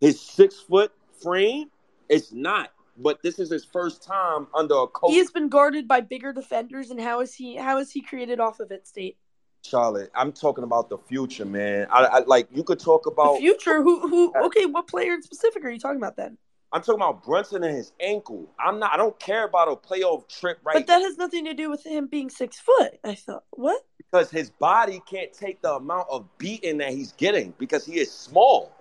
[0.00, 0.92] his six foot
[1.22, 1.70] frame.
[2.08, 2.70] It's not.
[2.96, 5.12] But this is his first time under a coach.
[5.12, 7.56] He has been guarded by bigger defenders, and how is he?
[7.56, 8.88] How is he created off of it?
[8.88, 9.16] State
[9.64, 11.86] Charlotte, I'm talking about the future, man.
[11.90, 13.38] I, I like you could talk the about.
[13.38, 13.82] future.
[13.82, 14.08] Who?
[14.08, 14.32] Who?
[14.46, 16.38] Okay, what player in specific are you talking about then?
[16.72, 18.50] I'm talking about Brunson and his ankle.
[18.58, 18.92] I'm not.
[18.92, 21.86] I don't care about a playoff trip right But that has nothing to do with
[21.86, 22.98] him being six foot.
[23.04, 23.82] I thought what?
[24.10, 28.10] because his body can't take the amount of beating that he's getting because he is
[28.10, 28.72] small.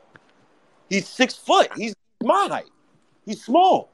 [0.89, 1.69] He's six foot.
[1.75, 1.95] He's
[2.27, 2.69] my height.
[3.25, 3.89] He's small.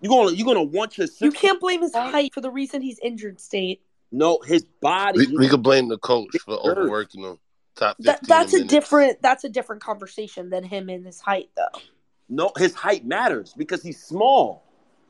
[0.00, 2.98] You're gonna you're gonna want your You can't blame his height for the reason he's
[3.00, 3.40] injured.
[3.40, 5.26] State No, his body.
[5.26, 7.38] We, we could blame the coach for overworking him.
[7.76, 8.70] Top that that's a minutes.
[8.70, 11.80] different that's a different conversation than him and his height though.
[12.28, 14.64] No, his height matters because he's small.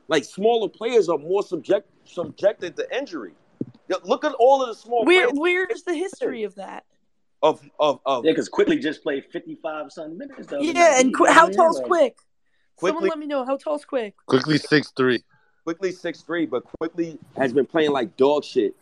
[0.07, 3.33] Like smaller players are more subject subjected to injury.
[4.03, 6.85] Look at all of the small Where players where's the history of that?
[7.43, 10.47] Of of of Yeah, because Quickley just played 55 something minutes.
[10.47, 10.75] the other night.
[10.75, 11.87] Yeah, and qu- how tall's there.
[11.87, 12.17] quick?
[12.79, 14.13] Someone Quickley- let me know how tall's quick.
[14.27, 15.23] Quickley six three.
[15.63, 18.75] Quickley six three, but Quickley has been playing like dog shit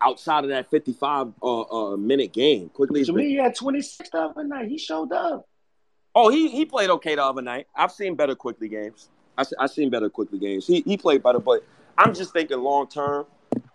[0.00, 1.60] outside of that fifty five uh,
[1.92, 2.70] uh, minute game.
[2.70, 4.68] Quickley, To me, he had 26 the other night.
[4.68, 5.46] He showed up.
[6.14, 7.66] oh he he played okay the other night.
[7.74, 9.10] I've seen better Quickley games.
[9.36, 10.66] I I seen better Quickley games.
[10.66, 11.62] He he played better, but
[11.98, 13.26] I'm just thinking long term.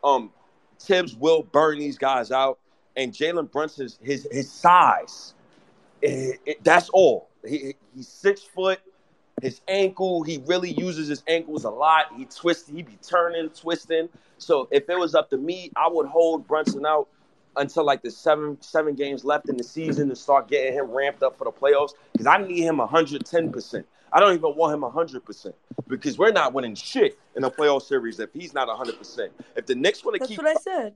[0.03, 0.31] Um,
[0.79, 2.59] Thibs will burn these guys out,
[2.97, 5.35] and Jalen Brunson's his his size.
[6.01, 7.29] It- it- that's all.
[7.47, 8.79] He, he's six foot.
[9.41, 12.07] His ankle, he really uses his ankles a lot.
[12.17, 14.09] He twists, he be turning, twisting.
[14.39, 17.07] So if it was up to me, I would hold Brunson out
[17.55, 21.21] until like the seven seven games left in the season to start getting him ramped
[21.23, 21.91] up for the playoffs.
[22.13, 23.85] Because I need him 110 percent.
[24.11, 25.55] I don't even want him 100 percent
[25.87, 29.31] because we're not winning shit in a playoff series if he's not 100 percent.
[29.55, 30.95] If the Knicks want to That's keep what I said.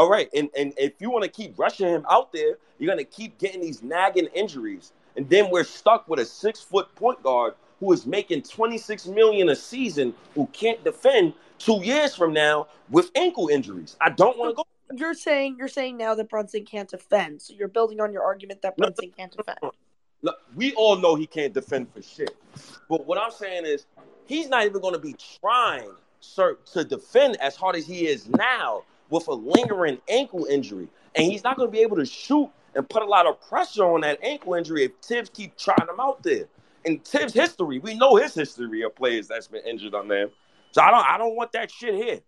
[0.00, 3.04] All right, and and if you want to keep rushing him out there, you're gonna
[3.04, 7.52] keep getting these nagging injuries, and then we're stuck with a six foot point guard
[7.80, 13.10] who is making 26 million a season who can't defend two years from now with
[13.14, 13.98] ankle injuries.
[14.00, 14.98] I don't want to go.
[14.98, 18.62] You're saying you're saying now that Brunson can't defend, so you're building on your argument
[18.62, 18.86] that No.
[18.86, 19.58] Brunson can't defend.
[20.22, 22.34] Look, we all know he can't defend for shit,
[22.88, 23.84] but what I'm saying is
[24.24, 25.90] he's not even going to be trying
[26.20, 31.26] sir, to defend as hard as he is now with a lingering ankle injury, and
[31.30, 34.02] he's not going to be able to shoot and put a lot of pressure on
[34.02, 36.44] that ankle injury if Thibs keep trying him out there.
[36.84, 40.30] And Thibs' history, we know his history of players that's been injured on them.
[40.70, 42.20] So I don't, I don't want that shit here.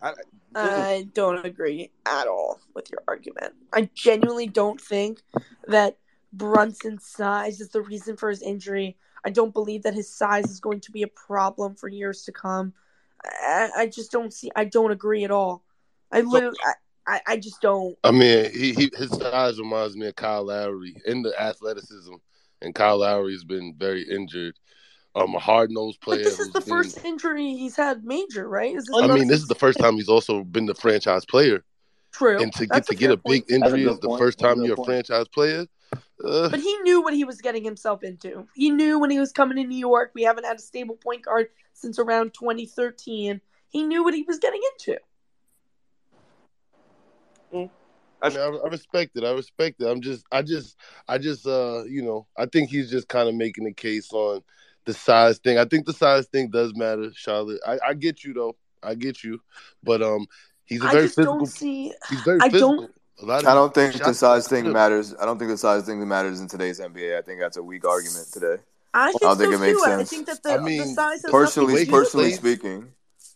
[0.00, 0.12] I,
[0.54, 3.54] I don't agree at all with your argument.
[3.72, 5.22] I genuinely don't think
[5.68, 5.96] that
[6.32, 8.96] Brunson's size is the reason for his injury.
[9.24, 12.32] I don't believe that his size is going to be a problem for years to
[12.32, 12.72] come.
[13.24, 14.50] I, I just don't see.
[14.56, 15.62] I don't agree at all.
[16.12, 16.72] I literally, I,
[17.14, 17.96] I, I just don't.
[18.04, 22.14] I mean, he, he his size reminds me of Kyle Lowry in the athleticism,
[22.60, 24.54] and Kyle Lowry has been very injured.
[25.14, 26.18] Um, a hard nosed player.
[26.18, 26.30] But player.
[26.36, 28.74] this is the been- first injury he's had major, right?
[28.74, 31.62] Is this I mean, this is the first time he's also been the franchise player,
[32.12, 32.42] true?
[32.42, 33.48] and to get That's to a get a big point.
[33.48, 34.18] That's a injury is the point.
[34.20, 35.66] first That's a time you're a franchise player.
[36.24, 38.46] Uh, But he knew what he was getting himself into.
[38.54, 40.12] He knew when he was coming to New York.
[40.14, 43.40] We haven't had a stable point guard since around 2013.
[43.68, 44.98] He knew what he was getting into.
[47.52, 49.24] I, mean, I, I respect it.
[49.24, 49.86] I respect it.
[49.86, 50.76] I'm just, I just,
[51.08, 54.42] I just, uh, you know, I think he's just kind of making a case on
[54.84, 55.58] the size thing.
[55.58, 57.60] I think the size thing does matter, Charlotte.
[57.66, 58.56] I, I get you though.
[58.82, 59.40] I get you,
[59.84, 60.26] but um,
[60.64, 61.38] he's a very just physical.
[61.38, 61.92] don't see.
[62.10, 62.76] He's very I physical.
[62.76, 62.94] don't.
[63.20, 64.72] A lot of I don't think the size thing good.
[64.72, 65.14] matters.
[65.20, 67.16] I don't think the size thing matters in today's NBA.
[67.16, 68.56] I think that's a weak argument today.
[68.94, 69.84] I I think don't think so it makes too.
[69.84, 70.10] I sense.
[70.10, 72.24] think that the I the mean, size has Personally, way nothing to do with personally
[72.30, 72.88] plays- speaking,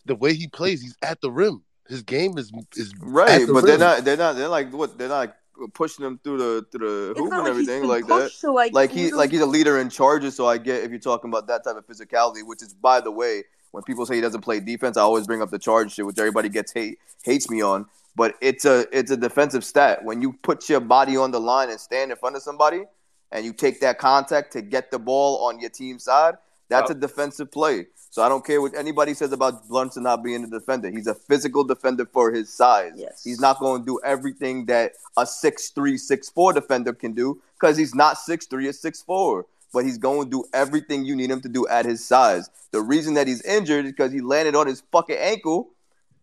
[0.07, 1.63] The way he plays, he's at the rim.
[1.89, 3.47] His game is is right?
[3.47, 4.05] the But they're not.
[4.05, 4.37] They're not.
[4.37, 4.99] They're like what?
[4.99, 5.35] They're not like
[5.73, 8.23] pushing him through the through the It's hoop not and like he's everything like that.
[8.25, 10.37] pushed to like Like he like he's a leader in charges.
[10.37, 13.11] So I get if you're talking about that type of physicality, which is by the
[13.11, 16.07] way, when people say he doesn't play defense, I always bring up the charge shit,
[16.07, 17.87] which everybody gets hate hates me on.
[18.15, 20.05] But it's a it's a defensive stat.
[20.05, 22.85] When you put your body on the line and stand in front of somebody,
[23.33, 26.35] and you take that contact to get the ball on your team side,
[26.69, 27.87] that's a defensive play.
[28.17, 30.89] So I don't care what anybody says about Brunson not being a defender.
[30.89, 32.95] He's a physical defender for his size.
[32.97, 33.23] Yes.
[33.23, 37.95] He's not going to do everything that a 6'3", 6'4 defender can do because he's
[37.95, 39.45] not 6'3", or 6'4".
[39.75, 42.49] But he's going to do everything you need him to do at his size.
[42.71, 45.69] The reason that he's injured is because he landed on his fucking ankle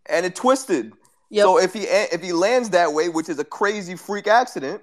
[0.08, 0.94] and it twisted.
[1.30, 1.44] Yep.
[1.44, 4.82] So if he if he lands that way, which is a crazy freak accident,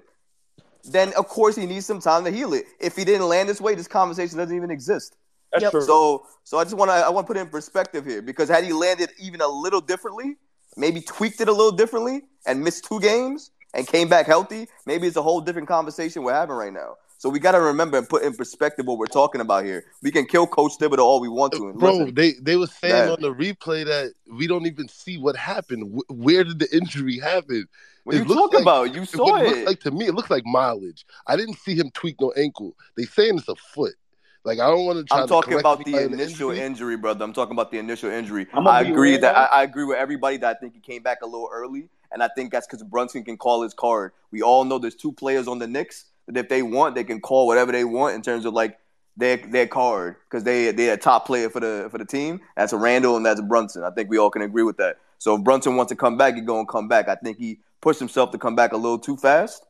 [0.85, 2.67] then of course he needs some time to heal it.
[2.79, 5.17] If he didn't land this way, this conversation doesn't even exist.
[5.51, 5.71] That's Yep.
[5.71, 5.81] true.
[5.81, 8.49] So so I just want to I want to put it in perspective here because
[8.49, 10.37] had he landed even a little differently,
[10.77, 15.07] maybe tweaked it a little differently and missed two games and came back healthy, maybe
[15.07, 16.95] it's a whole different conversation we're having right now.
[17.17, 19.83] So we got to remember and put in perspective what we're talking about here.
[20.01, 21.71] We can kill Coach Thibodeau all we want to.
[21.73, 25.17] Bro, listen, they they were saying That- on the replay that we don't even see
[25.19, 25.93] what happened.
[25.95, 27.67] Wh- Where did the injury happen?
[28.05, 28.95] what it you talking like- about?
[28.95, 29.49] You saw what it.
[29.49, 31.05] looks like to me, it looks like mileage.
[31.27, 32.75] I didn't see him tweak no ankle.
[32.97, 33.93] They saying it's a foot.
[34.43, 36.65] Like I don't want to try I'm talking correct about the initial injury.
[36.65, 37.23] injury, brother.
[37.23, 38.47] I'm talking about the initial injury.
[38.53, 39.37] I'ma I be agree that.
[39.37, 42.23] I, I agree with everybody that I think he came back a little early, and
[42.23, 44.13] I think that's because Brunson can call his card.
[44.31, 47.21] We all know there's two players on the Knicks that if they want, they can
[47.21, 48.79] call whatever they want in terms of like
[49.17, 52.41] their their card because they they're a top player for the for the team.
[52.55, 53.83] That's a Randle and that's a Brunson.
[53.83, 54.97] I think we all can agree with that.
[55.19, 57.07] So if Brunson wants to come back, he's gonna come back.
[57.07, 59.65] I think he pushed himself to come back a little too fast,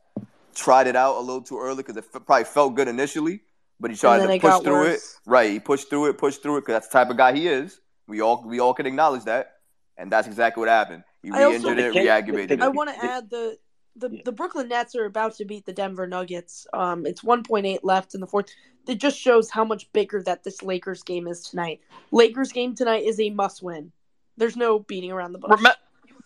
[0.54, 3.42] tried it out a little too early because it f- probably felt good initially,
[3.82, 5.18] but he tried to push through worse.
[5.26, 5.30] it.
[5.30, 7.48] Right, he pushed through it, pushed through it because that's the type of guy he
[7.48, 7.80] is.
[8.06, 9.54] We all we all can acknowledge that,
[9.98, 11.02] and that's exactly what happened.
[11.22, 13.58] He I re-injured it, re-aggravated the- I want to add the
[13.96, 16.66] the, the Brooklyn Nets are about to beat the Denver Nuggets.
[16.72, 18.48] Um, it's 1.8 left in the fourth.
[18.88, 21.80] It just shows how much bigger that this Lakers game is tonight.
[22.10, 23.92] Lakers game tonight is a must win.
[24.38, 25.60] There's no beating around the bush.
[25.62, 25.74] Rem-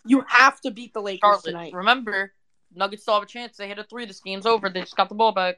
[0.05, 1.73] you have to beat the Lakers Charlotte, tonight.
[1.75, 2.33] remember,
[2.73, 3.57] Nuggets still have a chance.
[3.57, 4.07] They hit a three.
[4.07, 4.69] This game's over.
[4.69, 5.57] They just got the ball back.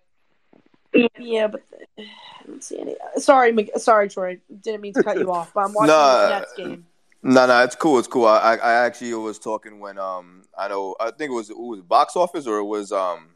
[1.19, 1.63] Yeah, but
[1.99, 2.05] I
[2.47, 2.97] don't see any.
[3.17, 4.41] Sorry, Mc- sorry, Troy.
[4.63, 6.27] Didn't mean to cut you off, but I'm watching Nah.
[6.29, 6.87] this Nets game.
[7.23, 7.99] No, no, it's cool.
[7.99, 8.27] It's cool.
[8.27, 11.59] I, I, I actually was talking when um I know I think it was it
[11.59, 13.31] was box office or it was um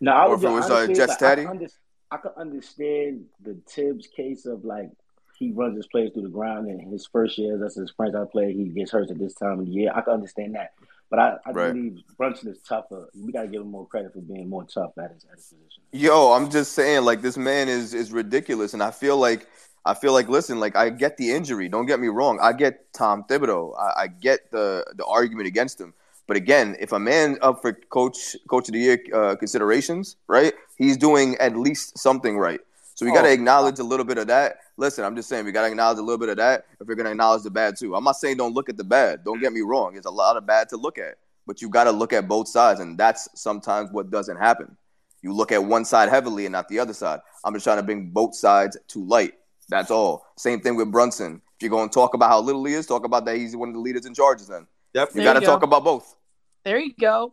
[0.00, 1.42] No, I Or was if it was, uh, Jets like, I, Taddy?
[1.42, 1.66] can under,
[2.12, 4.90] I can understand the Thibs case of like
[5.38, 8.48] he runs his players through the ground and his first year as his franchise player,
[8.48, 9.90] he gets hurt at this time of the year.
[9.94, 10.72] I can understand that.
[11.10, 11.72] But I, I Right.
[11.72, 13.08] believe Brunson is tougher.
[13.14, 15.82] We gotta give him more credit for being more tough at his, at his position.
[15.92, 19.46] Yo, I'm just saying, like this man is is ridiculous, and I feel like
[19.84, 21.68] I feel like listen, like I get the injury.
[21.68, 22.38] Don't get me wrong.
[22.42, 23.78] I get Tom Thibodeau.
[23.78, 25.94] I, I get the the argument against him.
[26.26, 30.54] But again, if a man up for coach coach of the year uh, considerations, right?
[30.76, 32.60] He's doing at least something right.
[32.96, 33.32] So we got to Oh.
[33.32, 34.56] acknowledge a little bit of that.
[34.78, 36.96] Listen, I'm just saying we got to acknowledge a little bit of that if you're
[36.96, 37.94] going to acknowledge the bad too.
[37.94, 39.24] I'm not saying don't look at the bad.
[39.24, 39.94] Don't get me wrong.
[39.94, 41.16] There's a lot of bad to look at,
[41.46, 44.76] but you got to look at both sides, and that's sometimes what doesn't happen.
[45.22, 47.20] You look at one side heavily and not the other side.
[47.44, 49.32] I'm just trying to bring both sides to light.
[49.68, 50.26] That's all.
[50.36, 51.40] Same thing with Brunson.
[51.56, 53.70] If you're going to talk about how little he is, talk about that he's one
[53.70, 54.48] of the leaders in charges.
[54.48, 54.66] Then you
[55.00, 55.24] Definitely.
[55.24, 55.52] There got to you go.
[55.52, 56.16] talk about both.
[56.64, 57.32] There you go.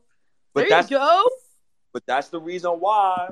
[0.53, 1.29] But there you go.
[1.91, 3.29] but that's the reason why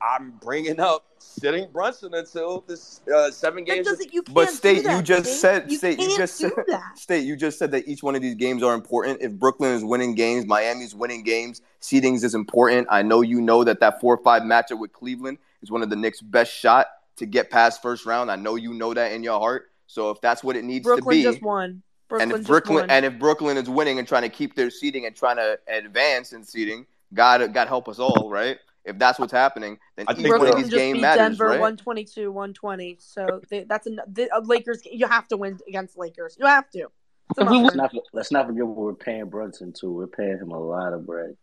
[0.00, 3.86] I'm bringing up sitting Brunson until this uh, seven games.
[3.86, 4.12] doesn't.
[4.12, 5.38] You can't But do state, that, you just State.
[5.38, 6.98] said, you state, you can't just do said, that.
[6.98, 9.20] state, you just said that each one of these games are important.
[9.20, 12.86] If Brooklyn is winning games, Miami's winning games, seedings is important.
[12.90, 15.90] I know you know that that four or five matchup with Cleveland is one of
[15.90, 18.30] the Knicks' best shot to get past first round.
[18.30, 19.70] I know you know that in your heart.
[19.86, 21.82] So if that's what it needs Brooklyn to be, just won.
[22.08, 22.90] Brooklyn and if just Brooklyn won.
[22.90, 26.32] and if Brooklyn is winning and trying to keep their seeding and trying to advance
[26.32, 28.58] in seeding, God, God help us all, right?
[28.88, 31.02] If that's what's happening, then I each think one of Brooklyn these just games beat
[31.02, 31.60] matters, Denver right?
[31.60, 32.96] 122 120.
[33.00, 34.82] So they, that's a the, uh, Lakers.
[34.84, 36.36] You have to win against Lakers.
[36.40, 36.88] You have to.
[37.30, 39.92] It's a If we must Let's not, let's not forget what we're paying Brunson too.
[39.92, 41.36] We're paying him a lot of bread.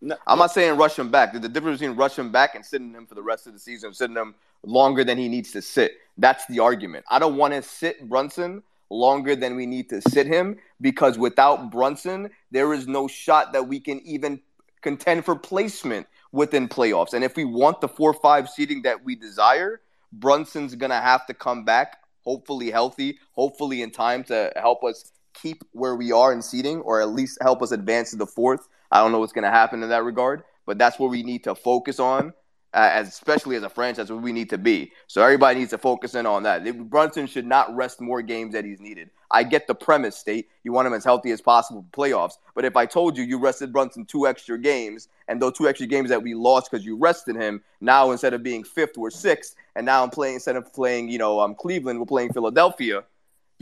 [0.00, 1.32] No, I'm not saying rush him back.
[1.32, 3.58] The, a difference between rush him back and sitting him for the rest of the
[3.58, 4.34] season, sitting him
[4.64, 5.92] longer than he needs to sit.
[6.18, 7.04] That's the argument.
[7.10, 11.70] I don't want to sit Brunson longer than we need to sit him because without
[11.70, 14.40] Brunson, there is no shot that we can even
[14.82, 17.12] contend for placement within playoffs.
[17.12, 19.80] And if we want the four five seeding that we desire,
[20.12, 25.62] Brunson's gonna have to come back, hopefully healthy, hopefully in time to help us keep
[25.72, 28.68] where we are in seeding, or at least help us advance to the fourth.
[28.90, 31.54] I don't know what's to happen in that regard, but that's what we need to
[31.54, 32.34] focus on.
[32.74, 34.90] Uh, as especially as a franchise, where we need to be.
[35.06, 36.64] So everybody needs to focus in on that.
[36.88, 39.10] Brunson should not rest more games that he's needed.
[39.30, 40.48] I get the premise, state.
[40.64, 42.34] You want him as healthy as possible for playoffs.
[42.54, 45.86] But if I told you you rested Brunson two extra games, and those two extra
[45.86, 49.54] games that we lost because you rested him, now instead of being fifth, we're sixth,
[49.76, 53.04] and now I'm playing instead of playing, you know, um, Cleveland, we're playing Philadelphia.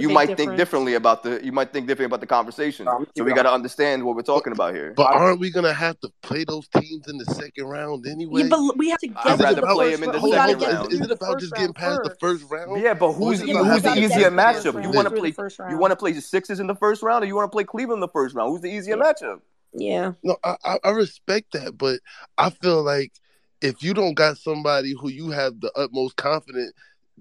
[0.00, 2.88] You big might think differently about the you might think differently about the conversation.
[2.88, 4.92] Um, So we got to understand what we're talking about here.
[4.96, 8.42] But aren't we gonna have to play those teams in the second round anyway?
[8.42, 10.18] Yeah, but we have to get I'd to rather the play first him in the
[10.18, 10.24] round.
[10.24, 10.88] We second gotta round.
[10.88, 12.42] through Is it the about just getting round past the first.
[12.42, 12.82] first round?
[12.82, 14.82] Yeah, but Or who's is the, who's the easier matchup?
[14.82, 17.02] You want to play the first you want to play the Sixers in the first
[17.02, 18.50] round, or you want to play Cleveland in the first round?
[18.50, 19.40] Who's the easier matchup?
[19.72, 20.12] Yeah.
[20.22, 22.00] No, I, I I respect that, but
[22.38, 23.12] I feel like
[23.60, 26.74] if you don't got somebody who you have the utmost confident,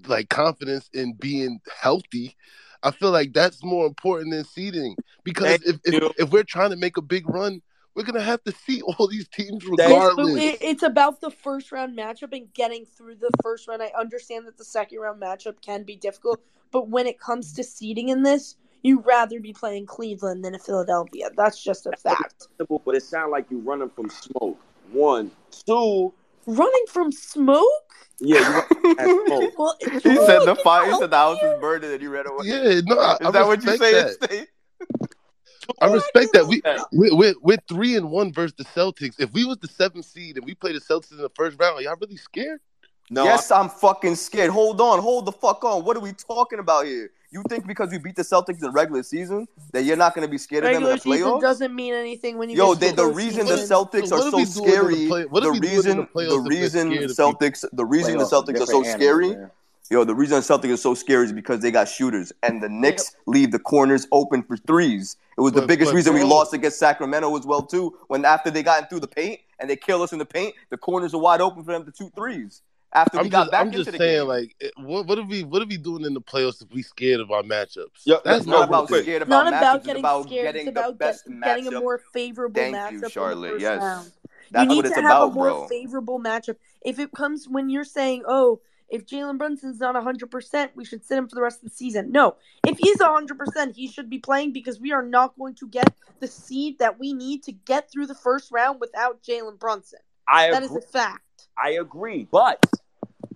[0.08, 2.36] like confidence in being healthy,
[2.84, 4.96] I feel like that's more important than seeding.
[5.24, 7.62] Because if, if if we're trying to make a big run,
[7.96, 10.44] we're gonna have to see all these teams Thank Yes, but regardless.
[10.44, 13.82] it, it's about the first round matchup and getting through the first round.
[13.82, 16.42] I understand that the second round matchup can be difficult,
[16.72, 20.60] but when it comes to seeding in this, you'd rather be playing Cleveland than a
[20.60, 21.30] Philadelphia.
[21.36, 22.48] That's just a fact.
[22.58, 24.60] But it sounds like you're running from smoke.
[24.92, 25.32] One,
[25.66, 26.14] two.
[26.50, 27.70] Running from smoke?
[28.20, 28.64] Yeah, you
[29.28, 29.58] smoke.
[29.58, 30.88] Well, He you said the at fire.
[30.88, 32.46] He said the house is burning, and he ran away.
[32.46, 33.94] Yeah, no, I, Is I that what you respect say?
[33.94, 34.48] that.
[35.70, 36.48] Oh, I respect that.
[36.48, 36.78] We Okay.
[36.92, 39.16] we we're, we're three and one versus the Celtics.
[39.20, 41.78] If we was the seventh seed and we played the Celtics in the first round,
[41.78, 42.60] are y'all really scared?
[43.12, 44.52] No, yes, I'm fucking scared.
[44.52, 45.84] Hold on, hold the fuck on.
[45.84, 47.12] What are we talking about here?
[47.32, 50.26] You think because we beat the Celtics in the regular season that you're not going
[50.26, 51.42] to be scared of them in regular the season playoffs?
[51.42, 53.54] doesn't mean anything when you Yo, get they, the the reason the.
[53.56, 56.30] Celtics So are so we the scary, play- the we doing in reason, the playoffs
[56.30, 59.52] the reason Celtics, the reason the Playoffs are Celtics are so different scary, animals, man.
[59.92, 62.70] yo, the reason the Celtics are so scary is because they got shooters, and the
[62.70, 65.16] Knicks leave the corners open for threes.
[65.38, 67.96] It was the biggest but reason we bro- lost against Sacramento as well too.
[68.08, 70.56] When after they got in through the paint and they kill us in the paint,
[70.72, 72.64] the corners are wide open for them to shoot threes.
[72.92, 74.28] After we I'm got just, back I'm into just the saying, game.
[74.28, 77.20] like, what, what are we, what are we doing in the playoffs if we scared
[77.20, 78.02] of our matchups?
[78.06, 79.04] Yeah, That's not about thing.
[79.04, 79.60] scared It's not about matchups.
[79.62, 80.44] about It's getting about scared.
[80.46, 83.10] getting it's about the best get, getting a more favorable Thank matchup you, in the
[83.10, 83.52] Charlotte.
[83.52, 83.82] first Yes.
[83.82, 84.12] round.
[84.52, 85.68] That's you need what it's to have about, a more bro.
[85.68, 86.56] favorable matchup.
[86.84, 91.20] If it comes when you're saying, "Oh, if Jalen Brunson's not 100%, we should sit
[91.20, 94.52] him for the rest of the season." No, if he's 100%, he should be playing
[94.52, 98.08] because we are not going to get the seed that we need to get through
[98.08, 100.00] the first round without Jalen Brunson.
[100.32, 100.82] I That is agree.
[100.84, 101.48] a fact.
[101.58, 102.66] I agree, but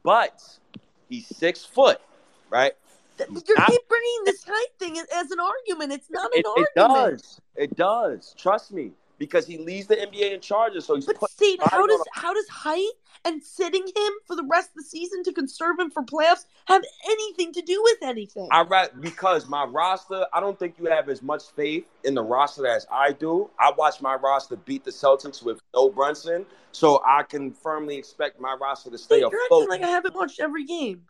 [0.04, 0.42] but
[1.10, 2.00] he's six foot,
[2.50, 2.74] right?
[3.18, 5.92] Th- You I- keep bringing this height thing as- an argument.
[5.94, 7.40] It's not an It, it does.
[7.56, 8.34] It does.
[8.38, 12.02] Trust me, because he leads the NBA in charges, so he's But body how does
[12.14, 12.92] how does height
[13.26, 16.84] and sitting him for the rest of the season to conserve him for playoffs have
[17.06, 18.48] anything to do with anything?
[18.52, 22.24] I ra- because my roster, I don't think you have as much faith in the
[22.24, 23.50] roster as I do.
[23.60, 28.40] I watched my roster beat the Celtics with no Brunson, so I can firmly expect
[28.40, 29.70] my roster to stay You're acting afloat.
[29.70, 31.04] like I haven't watched every game.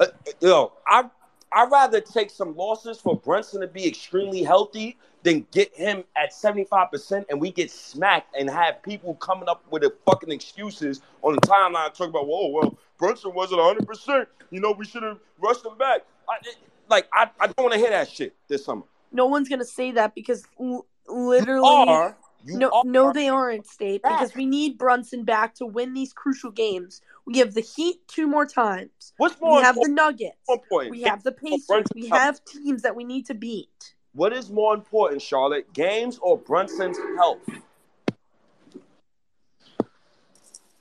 [0.00, 0.06] Uh,
[0.40, 1.10] yo, I
[1.52, 6.32] I'd rather take some losses for Brunson to be extremely healthy than get him at
[6.32, 11.34] 75% and we get smacked and have people coming up with the fucking excuses on
[11.34, 14.26] the timeline talking about, whoa, well, Brunson wasn't 100%.
[14.50, 16.02] You know, we should have rushed him back.
[16.28, 16.56] I, it-
[16.90, 18.82] like, I, I don't want to hear that shit this summer.
[19.12, 22.16] No one's gonna say that because l- You literally, are.
[22.44, 22.82] You no, are.
[22.86, 24.02] no, they aren't, State.
[24.02, 24.18] Back.
[24.20, 27.02] Because we need Brunson back to win these crucial games.
[27.28, 29.12] We have the Heat two more times.
[29.18, 29.60] What's more important?
[29.60, 29.92] We have the?
[29.92, 30.48] Nuggets.
[30.48, 30.90] important?
[30.90, 31.84] We have the Pacers.
[31.94, 33.94] We have teams that we need to beat.
[34.12, 35.70] What is more important, Charlotte?
[35.74, 37.40] Games or Brunson's health?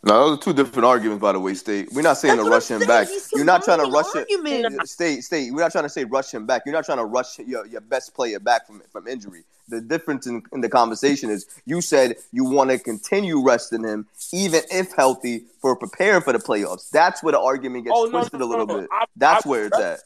[0.04, 1.92] No, those are two different arguments, by the way, State.
[1.92, 3.04] We're not saying That's to rush I'm him saying.
[3.04, 3.08] back.
[3.10, 4.28] He's You're not trying to combining rush it.
[4.62, 4.92] arguments.
[4.92, 5.52] State, State.
[5.52, 6.62] We're not trying to say rush him back.
[6.66, 9.44] You're not trying to rush your, your best player back from from injury.
[9.70, 14.06] The difference in, in the conversation is you said you want to continue resting him,
[14.32, 16.90] even if healthy, for preparing for the playoffs.
[16.90, 18.80] That's where the argument gets Oh, no, twisted no, a little no.
[18.82, 18.90] bit.
[18.92, 20.00] I- That's I- where it's at.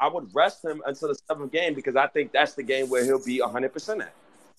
[0.00, 3.04] I would rest him until the seventh game because I think that's the game where
[3.04, 4.12] he'll be 100% at.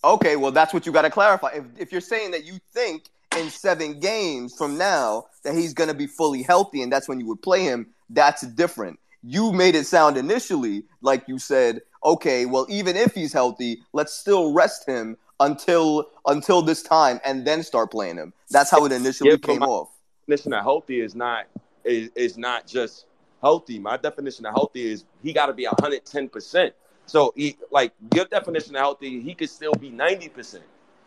[0.03, 1.49] Okay, well, that's what you got to clarify.
[1.49, 3.03] If, if you're saying that you think
[3.38, 7.20] in seven games from now that he's going to be fully healthy and that's when
[7.20, 8.99] you would play him, that's different.
[9.24, 14.14] You made it sound initially like you said, okay, well, even if he's healthy, let's
[14.14, 18.34] still rest him until until this time and then start playing him.
[18.52, 19.90] That's how it initially Yeah, came my- off.
[20.28, 21.45] definition of healthy is not
[21.84, 23.06] is, is not just
[23.41, 23.80] healthy.
[23.80, 26.74] My definition of healthy is he got to be 110 percent.
[27.07, 30.64] So he like your definition of healthy, he could still be 90 percent.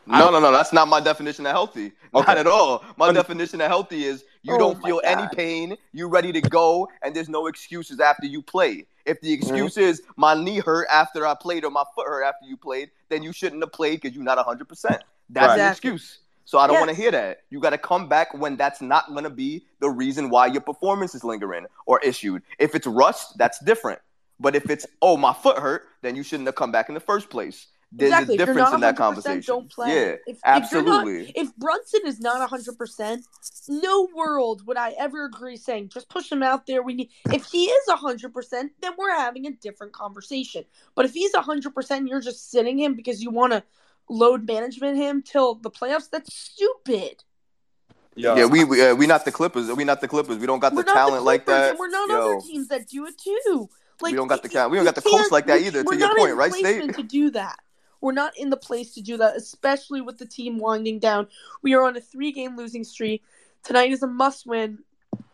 [0.08, 0.50] No, no, no.
[0.52, 1.92] That's not my definition of healthy.
[2.12, 2.84] Not at all.
[2.96, 6.88] My definition of healthy is you Oh don't feel any pain, you're ready to go,
[7.02, 8.86] and there's no excuses after you play.
[9.04, 12.46] If the excuse is my knee hurt after I played or my foot hurt after
[12.46, 14.68] you played, then you shouldn't have played because you're not 100.
[14.68, 15.90] percent That's an Exactly.
[15.90, 16.18] excuse.
[16.44, 16.86] So I don't Yes.
[16.86, 17.42] want to hear that.
[17.50, 20.62] You got to come back when that's not going to be the reason why your
[20.62, 22.42] performance is lingering or issued.
[22.58, 24.00] If it's rust, that's different.
[24.40, 27.00] But if it's oh my foot hurt, then you shouldn't have come back in the
[27.00, 27.66] first place.
[27.90, 28.34] There's exactly.
[28.36, 29.42] a If you're difference not in that 100%, conversation.
[29.46, 29.88] don't play.
[29.94, 30.36] Yeah, if, If,
[30.72, 31.32] you're not, absolutely.
[31.34, 33.22] if Brunson is not 100%,
[33.68, 36.82] no world would I ever agree saying just push him out there.
[36.82, 37.10] We need.
[37.32, 40.64] If he is 100%, then we're having a different conversation.
[40.94, 43.62] But if he's 100% and you're just sitting him because you want to
[44.10, 47.24] load management him till the playoffs, that's stupid.
[48.14, 49.70] Yeah, yeah, we we, uh, we not the Clippers.
[49.72, 50.38] We not the Clippers.
[50.38, 51.70] We don't got We're the talent the like that.
[51.70, 53.68] and we're not Yo, other teams that do it too.
[54.00, 54.48] Like we don't got the.
[54.68, 55.84] We don't got the coach like that either.
[55.84, 56.96] we're To your not point, in right, placement State?
[56.96, 57.56] to do that.
[58.00, 61.28] We're not in the place to do that, especially with the team winding down.
[61.62, 63.24] We are on a three-game losing streak.
[63.64, 64.78] Tonight is a must-win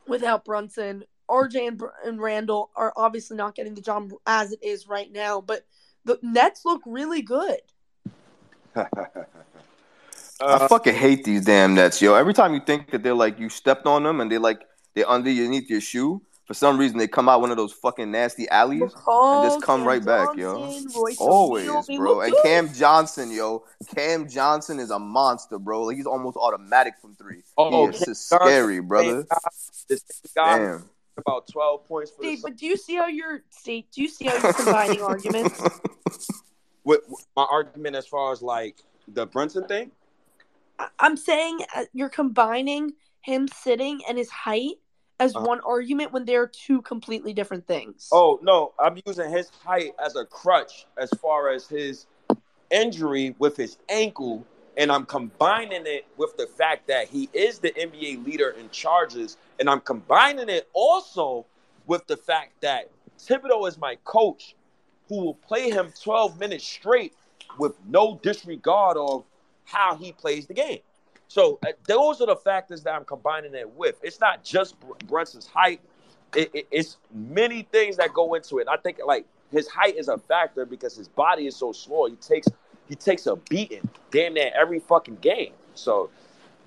[0.06, 1.04] without Brunson.
[1.28, 5.40] RJ and, and Randle are obviously not getting the job as it is right now,
[5.40, 5.66] but
[6.04, 7.60] the Nets look really good.
[10.40, 12.14] I fucking hate these damn Nets, yo.
[12.14, 14.62] Every time you think that they're like you stepped on them and they like
[14.94, 18.48] they're underneath your shoe, for some reason they come out one of those fucking nasty
[18.48, 20.58] alleys and just come Cam right back, yo.
[20.58, 22.20] Johnson, Royce Always, O'Neale, bro.
[22.20, 22.34] And.
[22.42, 23.64] Cam Johnson, yo.
[23.94, 25.84] Cam Johnson is a monster, bro.
[25.84, 27.42] Like he's almost automatic from three.
[27.56, 29.22] oh, he is Cam just Johnson, scary, same brother.
[29.22, 29.36] guy,
[29.88, 30.90] the same guy Damn.
[31.16, 33.90] about 12 points for the Steve, but do you see how you're state?
[33.92, 35.60] Do you see how you're combining arguments?
[36.84, 38.76] with, with my argument as far as like
[39.08, 39.90] the Brunson thing.
[40.78, 42.92] I- I'm saying uh, you're combining
[43.22, 44.74] him sitting and his height
[45.20, 48.08] as Uh, one argument when they're two completely different things.
[48.12, 52.06] Oh no, I'm using his height as a crutch as far as his
[52.70, 54.44] injury with his ankle,
[54.76, 59.36] and I'm combining it with the fact that he is the NBA leader in charges,
[59.60, 61.46] and I'm combining it also
[61.86, 64.56] with the fact that Thibodeau is my coach,
[65.08, 67.14] who will play him 12 minutes straight
[67.58, 69.24] with no disregard of
[69.64, 70.80] how he plays the game.
[71.28, 73.96] So uh, those are the factors that I'm combining it with.
[74.02, 75.80] It's not just Br- Brunson's height.
[76.36, 78.68] It, it- it's many things that go into it.
[78.70, 82.08] I think like his height is a factor because his body is so small.
[82.08, 82.48] He takes
[82.88, 85.54] he takes a beating damn near every fucking game.
[85.74, 86.10] So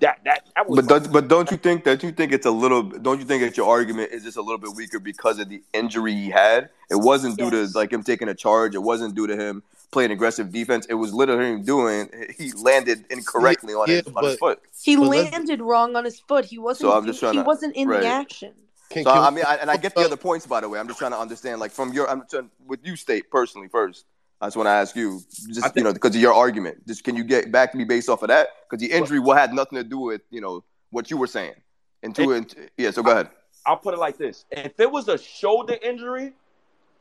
[0.00, 2.50] that that that was But don't, but don't you think that you think it's a
[2.50, 2.82] little?
[2.84, 5.62] Don't you think that your argument is just a little bit weaker because of the
[5.74, 6.70] injury he had?
[6.90, 7.72] It wasn't due Yes.
[7.72, 8.74] to like him taking a charge.
[8.74, 10.86] It wasn't due to him playing aggressive defense.
[10.86, 12.10] It was literally him doing.
[12.36, 14.60] He landed incorrectly on, Yeah, his, on his foot.
[14.82, 16.44] he landed wrong on his foot.
[16.44, 16.90] He wasn't.
[16.90, 18.00] So I'm just he trying to- wasn't in right.
[18.00, 18.52] the action.
[18.90, 20.78] Can, So can I mean, I, and I get the other points by the way.
[20.78, 24.06] I'm just trying to understand, like from your, I'm trying, with you, state personally first.
[24.40, 26.86] I just want to ask you, just think- you know, because of your argument.
[26.86, 28.48] Just can you get back to me based off of that?
[28.68, 31.54] Because the injury will had nothing to do with you know what you were saying.
[32.02, 32.90] And two, and yeah.
[32.92, 33.28] So go ahead.
[33.66, 36.32] I'll put it like this: if it was a shoulder injury,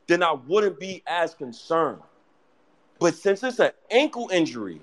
[0.07, 2.01] then I wouldn't be as concerned.
[2.99, 4.82] But since it's an ankle injury,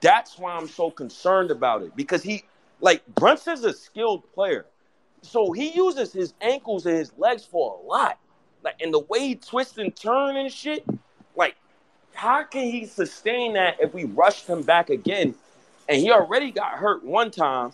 [0.00, 1.96] that's why I'm so concerned about it.
[1.96, 2.44] Because he,
[2.80, 4.66] like, Brunson's a skilled player,
[5.22, 8.18] so he uses his ankles and his legs for a lot.
[8.62, 10.84] Like, and the way he twists and turns and shit,
[11.34, 11.56] like,
[12.14, 15.34] how can he sustain that if we rushed him back again?
[15.88, 17.72] And he already got hurt one time.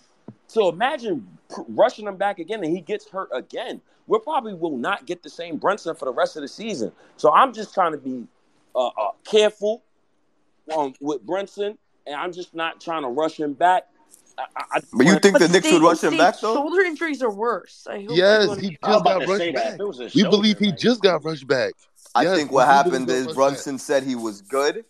[0.49, 1.27] So imagine
[1.69, 3.81] rushing him back again and he gets hurt again.
[4.07, 6.93] We probably will not get the same Brunson for the rest of the season.
[7.17, 8.27] So I'm just trying to be
[8.75, 9.83] uh, uh, careful
[10.77, 13.85] um, with Brunson, and I'm just not trying to rush him back.
[14.39, 16.55] I, I, I But you think the Knicks Steve- would rush him back though?
[16.55, 17.87] Shoulder injuries are worse.
[17.89, 19.75] I hope Yes, he just about got rushed back.
[19.75, 21.75] If it was We believe he like- just got rushed back.
[22.15, 24.85] I Yes, think what happened is rushed Brunson said he was good,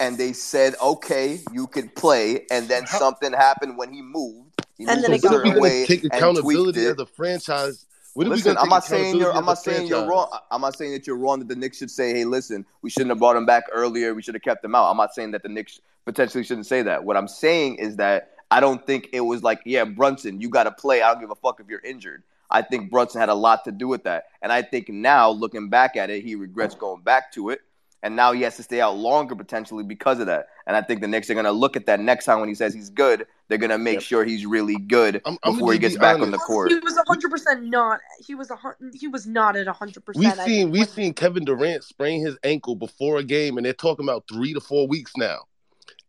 [0.00, 4.50] and they said, "Okay, you could play." And then How- something happened when he moved.
[4.78, 6.92] He And moved then it got When are we certain going way take accountability it.
[6.92, 7.86] as a franchise?
[8.14, 9.32] We Listen, I'm not saying you're.
[9.32, 10.28] I'm not saying you're wrong.
[10.50, 11.38] I'm not saying that you're wrong.
[11.38, 14.14] That the Knicks should say, "Hey, listen, we shouldn't have brought him back earlier.
[14.14, 16.82] We should have kept him out." I'm not saying that the Knicks potentially shouldn't say
[16.82, 17.04] that.
[17.04, 20.64] What I'm saying is that I don't think it was like, "Yeah, Brunson, you got
[20.64, 21.00] to play.
[21.00, 23.72] I don't give a fuck if you're injured." I think Brunson had a lot to
[23.72, 27.32] do with that, and I think now looking back at it, he regrets going back
[27.32, 27.62] to it,
[28.02, 30.46] and now he has to stay out longer potentially because of that.
[30.66, 32.74] And I think the Knicks are gonna look at that next time when he says
[32.74, 33.26] he's good.
[33.48, 34.02] They're gonna make Yep.
[34.02, 36.70] sure he's really good I'm- I'm before he gets be back on the court.
[36.70, 38.00] He was hundred percent not.
[38.24, 38.56] He was a
[38.94, 40.48] he was not at hundred percent We percent.
[40.48, 44.24] seen we seen Kevin Durant sprain his ankle before a game, and they're talking about
[44.32, 45.40] three to four weeks now.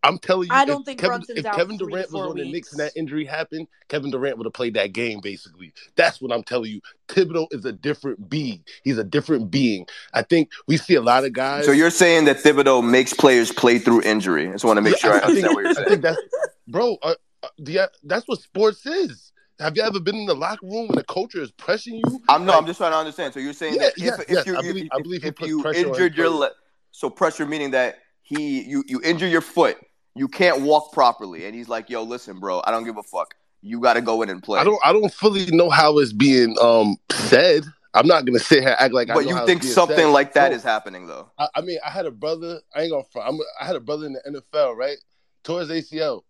[0.03, 2.27] I'm telling you, I don't if think Kevin, Brunson's if out Kevin Durant was four
[2.29, 5.19] on the Knicks and that injury happened, Kevin Durant would have played that game.
[5.21, 6.81] Basically, that's what I'm telling you.
[7.07, 8.63] Thibodeau is a different being.
[8.83, 9.85] He's a different being.
[10.13, 11.65] I think we see a lot of guys.
[11.65, 14.49] So you're saying that Thibodeau makes players play through injury?
[14.49, 15.87] I just want to make Yeah, sure I, I think, understand what you're I saying.
[15.87, 16.21] think that's,
[16.67, 16.97] bro.
[17.01, 19.31] Uh, uh, the, that's what sports is.
[19.59, 22.21] Have you ever been in the locker room when a coach is pressing you?
[22.27, 23.33] I'm no, Like, I'm just trying to understand.
[23.33, 25.03] So you're saying Yeah, that if, yes, if yes, you I if, believe- I if,
[25.03, 26.39] believe he if you pressure injured your players.
[26.39, 26.51] le-
[26.91, 29.77] so pressure meaning that he you you injure your foot,
[30.15, 33.35] you can't walk properly, and he's like, "Yo, listen, bro, I don't give a fuck.
[33.61, 36.13] You got to go in and play." I don't I don't fully know how it's
[36.13, 37.65] being um said.
[37.95, 40.07] I'm not gonna sit here act like I but you think something said.
[40.07, 41.29] like that No, is happening though?
[41.37, 42.59] I, I mean, I had a brother.
[42.75, 43.29] I ain't gonna front.
[43.29, 44.97] I'm, I had a brother in the NFL, right?
[45.43, 46.23] Towards ACL,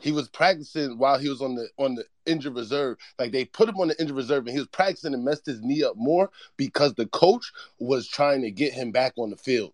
[0.00, 2.96] he was practicing while he was on the on the injured reserve.
[3.18, 5.60] Like they put him on the injured reserve, and he was practicing and messed his
[5.62, 9.72] knee up more because the coach was trying to get him back on the field.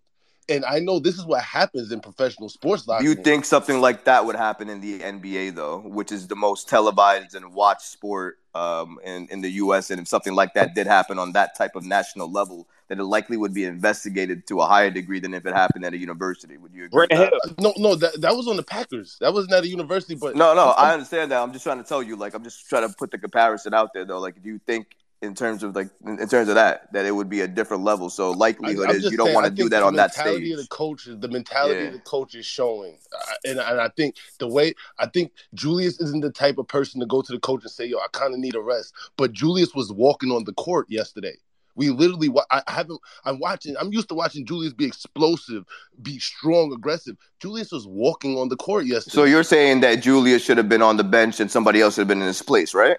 [0.48, 2.86] And I know this is what happens in professional sports.
[2.86, 3.24] Locker Do you rooms.
[3.24, 7.34] think something like that would happen in the NBA though, which is the most televised
[7.34, 9.90] and watched sport um, in in the U.S.
[9.90, 13.04] And if something like that did happen on that type of national level, that it
[13.04, 16.56] likely would be investigated to a higher degree than if it happened at a university.
[16.56, 17.06] Would you agree?
[17.08, 17.60] Grant with that?
[17.60, 19.16] No, no, that that was on the Packers.
[19.20, 21.42] That wasn't at a university, but No, no, I'm- I understand that.
[21.42, 23.92] I'm just trying to tell you, like, I'm just trying to put the comparison out
[23.92, 24.20] there, though.
[24.20, 27.28] Like, do you think, in terms of like, in terms of that, that it would
[27.28, 28.10] be a different level?
[28.10, 30.46] So I, likelihood I'm is you don't want to do that the on that mentality
[30.46, 30.52] stage.
[30.52, 31.86] of the coaches, the mentality Yeah.
[31.86, 36.00] of the coach is showing, Uh, and and I think the way I think Julius
[36.00, 38.34] isn't the type of person to go to the coach and say, "Yo, I kind
[38.34, 41.36] of need a rest." But Julius was walking on the court yesterday.
[41.76, 43.00] We literally, I I haven't.
[43.24, 43.74] I'm watching.
[43.78, 45.64] I'm used to watching Julius be explosive,
[46.02, 47.16] be strong, aggressive.
[47.40, 49.14] Julius was walking on the court yesterday.
[49.14, 52.02] So you're saying that Julius should have been on the bench and somebody else should
[52.02, 52.96] have been in his place, right?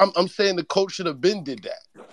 [0.00, 2.04] I'm, I'm saying the coach should have been did that.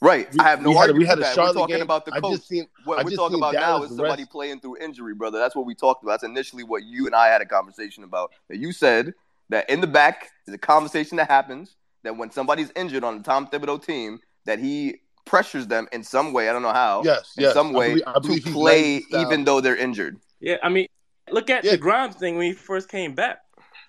[0.00, 0.30] Right.
[0.32, 1.28] We- I have no we had we had a that.
[1.30, 1.82] We're Charlotte talking game.
[1.82, 2.36] about the I coach.
[2.36, 5.14] just seen- what I we're talking seen about now is somebody rest- playing through injury,
[5.14, 5.38] brother.
[5.38, 6.20] That's what we talked about.
[6.20, 8.32] That's initially what you and I had a conversation about.
[8.48, 9.14] That you said
[9.48, 13.22] that in the back is a conversation that happens that when somebody's injured on the
[13.22, 16.50] Tom Thibodeau team, that he pressures them in some way.
[16.50, 17.02] I don't know how.
[17.02, 17.54] Yes, in yes.
[17.54, 20.18] some I way believe- I believe to play even though they're injured.
[20.40, 20.86] Yeah, I mean,
[21.30, 21.70] look at Yeah.
[21.72, 23.38] the Grimes thing when he first came back.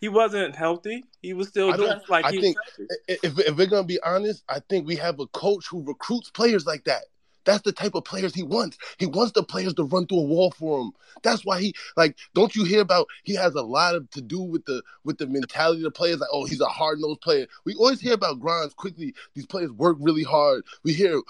[0.01, 1.03] He wasn't healthy.
[1.21, 4.43] He was still dressed like I he think was if, if we're gonna be honest,
[4.49, 7.03] I think we have a coach who recruits players like that.
[7.45, 8.77] That's the type of players he wants.
[8.97, 10.91] He wants the players to run through a wall for him.
[11.23, 12.17] That's why he like.
[12.33, 13.07] Don't you hear about?
[13.23, 16.19] He has a lot of to do with the with the mentality of the players.
[16.19, 17.45] Like, oh, he's a hard nosed player.
[17.63, 19.13] We always hear about Grimes Quickley.
[19.35, 20.63] These players work really hard.
[20.83, 21.21] We hear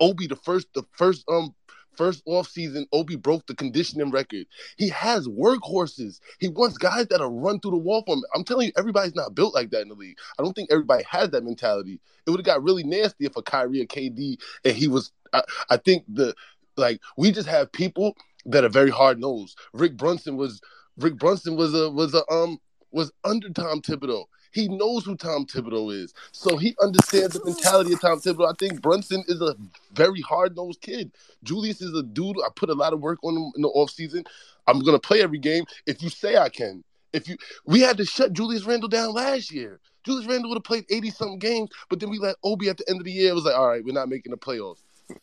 [0.00, 1.54] Obi the first the first um
[1.98, 2.86] first off season.
[2.92, 4.46] Obi broke the conditioning record.
[4.78, 6.20] He has workhorses.
[6.38, 8.22] He wants guys that'll run through the wall for him.
[8.34, 10.16] I'm telling you, everybody's not built like that in the league.
[10.38, 12.00] I don't think everybody has that mentality.
[12.26, 15.12] It would have got really nasty if a Kyrie or KD and he was.
[15.32, 16.34] I, I think the
[16.76, 18.16] like we just have people
[18.46, 19.58] that are very hard nosed.
[19.74, 20.60] Rick Brunson was
[20.96, 22.58] Rick Brunson was a was a um
[22.92, 24.24] was under Tom Thibodeau.
[24.52, 28.50] He knows who Tom Thibodeau is, so he understands the mentality of Tom Thibodeau.
[28.50, 29.54] I think Brunson is a
[29.92, 31.10] very hard nosed kid.
[31.42, 32.36] Julius is a dude.
[32.44, 34.24] I put a lot of work on him in the off season.
[34.66, 36.84] I'm gonna play every game if you say I can.
[37.12, 39.80] If you, we had to shut Julius Randle down last year.
[40.04, 42.88] Julius Randle would have played 80 something games, but then we let Obi at the
[42.88, 43.30] end of the year.
[43.30, 44.80] It was like, all right, we're not making the playoffs.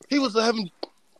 [0.10, 0.69] He was having.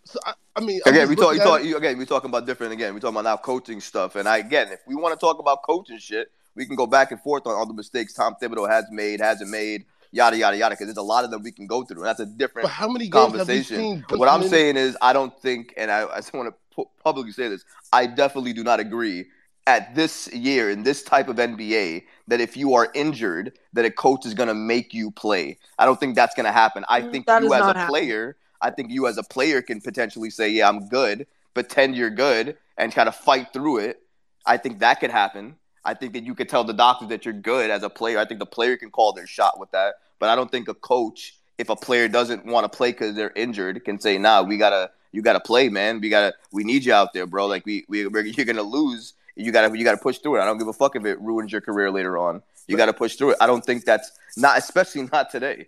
[0.03, 2.73] So I, I mean, Again, we talk, you talk, you, again, we talking about different.
[2.73, 4.15] Again, we talking about now coaching stuff.
[4.15, 7.11] And I, again, if we want to talk about coaching shit, we can go back
[7.11, 10.73] and forth on all the mistakes Tom Thibodeau has made, hasn't made, yada yada yada.
[10.73, 12.72] Because there's a lot of them we can go through, and that's a different But
[12.72, 13.61] how many games have we conversation.
[13.61, 16.49] seen what I'm Brunson in- saying is, I don't think, and I, I just want
[16.49, 17.64] to pu- publicly say this,
[17.94, 19.26] I definitely do not agree
[19.68, 23.91] at this year in this type of NBA that if you are injured, that a
[23.91, 25.57] coach is going to make you play.
[25.80, 26.86] I don't think that's going to happen.
[26.90, 27.91] I Mm, think that you as a not happening.
[27.94, 32.10] player, I think you as a player can potentially say, "Yeah, I'm good," pretend you're
[32.11, 34.02] good and kind of fight through it.
[34.45, 35.56] I think that could happen.
[35.86, 38.18] I think that you could tell the doctor that you're good as a player.
[38.18, 39.95] I think the player can call their shot with that.
[40.20, 43.34] But I don't think a coach, if a player doesn't want to play because they're
[43.36, 46.02] injured, can say, "Nah, we gotta, you gotta play, man.
[46.02, 47.45] We gotta, we need you out there, bro.
[47.45, 47.99] Like we, we,
[48.36, 49.14] you're gonna lose.
[49.36, 50.41] You gotta, you gotta push through it.
[50.41, 52.41] I don't give a fuck if it ruins your career later on.
[52.68, 53.38] You gotta push through it.
[53.41, 55.68] I don't think that's not, especially not today.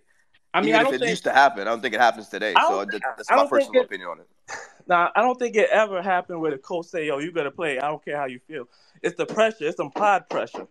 [0.54, 2.00] I mean, Even I if don't it think- used to happen, I don't think it
[2.00, 2.54] happens today.
[2.66, 4.26] So that's my personal it- opinion on it.
[4.88, 7.78] Now, I don't think it ever happened where the coach say, "Yo, you gotta play.
[7.78, 8.66] I don't care how you feel."
[9.02, 9.66] It's the pressure.
[9.66, 10.66] It's some pod pressure.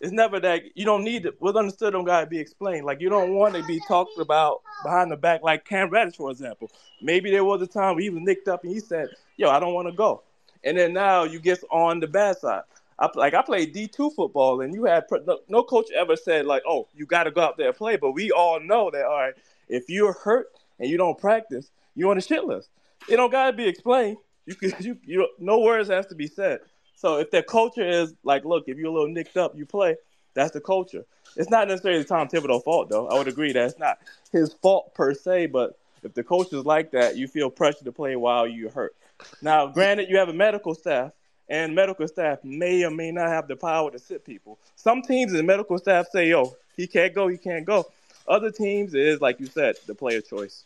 [0.00, 1.36] It's never that you don't need it.
[1.40, 2.86] What's understood don't gotta be explained.
[2.86, 6.30] Like you don't want to be talked about behind the back, like Cam Reddish, for
[6.30, 6.70] example.
[7.02, 9.60] Maybe there was a time where he was nicked up and he said, "Yo, I
[9.60, 10.22] don't want to go,"
[10.64, 12.62] and then now you get on the bad side.
[12.98, 16.46] I, like I played D two football, and you had no, no coach ever said
[16.46, 19.04] like, "Oh, you got to go out there and play." But we all know that
[19.04, 19.34] all right,
[19.68, 20.46] if you're hurt
[20.78, 22.70] and you don't practice, you're on the shit list.
[23.06, 24.16] It don't gotta be explained.
[24.46, 26.60] You can you you no words has to be said.
[27.00, 29.96] So if their culture is like, look, if you're a little nicked up, you play.
[30.34, 31.06] That's the culture.
[31.34, 33.08] It's not necessarily Tom Thibodeau's fault though.
[33.08, 34.00] I would agree that it's not
[34.32, 37.92] his fault per se, but if the coach is like that, you feel pressure to
[37.92, 38.94] play while you're hurt.
[39.40, 41.12] Now, granted, you have a medical staff,
[41.48, 44.58] and medical staff may or may not have the power to sit people.
[44.76, 47.86] Some teams and medical staff say, "Yo, he can't go, he can't go.
[48.28, 50.64] Other teams it is like you said, the player choice.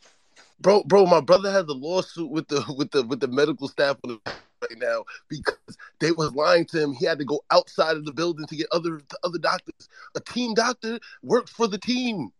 [0.60, 3.98] bro, bro, my brother has a lawsuit with the with the with the medical staff
[4.02, 4.32] on the
[4.70, 5.56] right now because
[6.00, 6.92] they was lying to him.
[6.92, 9.88] He had to go outside of the building to get other to other doctors.
[10.14, 12.32] A team doctor works for the team.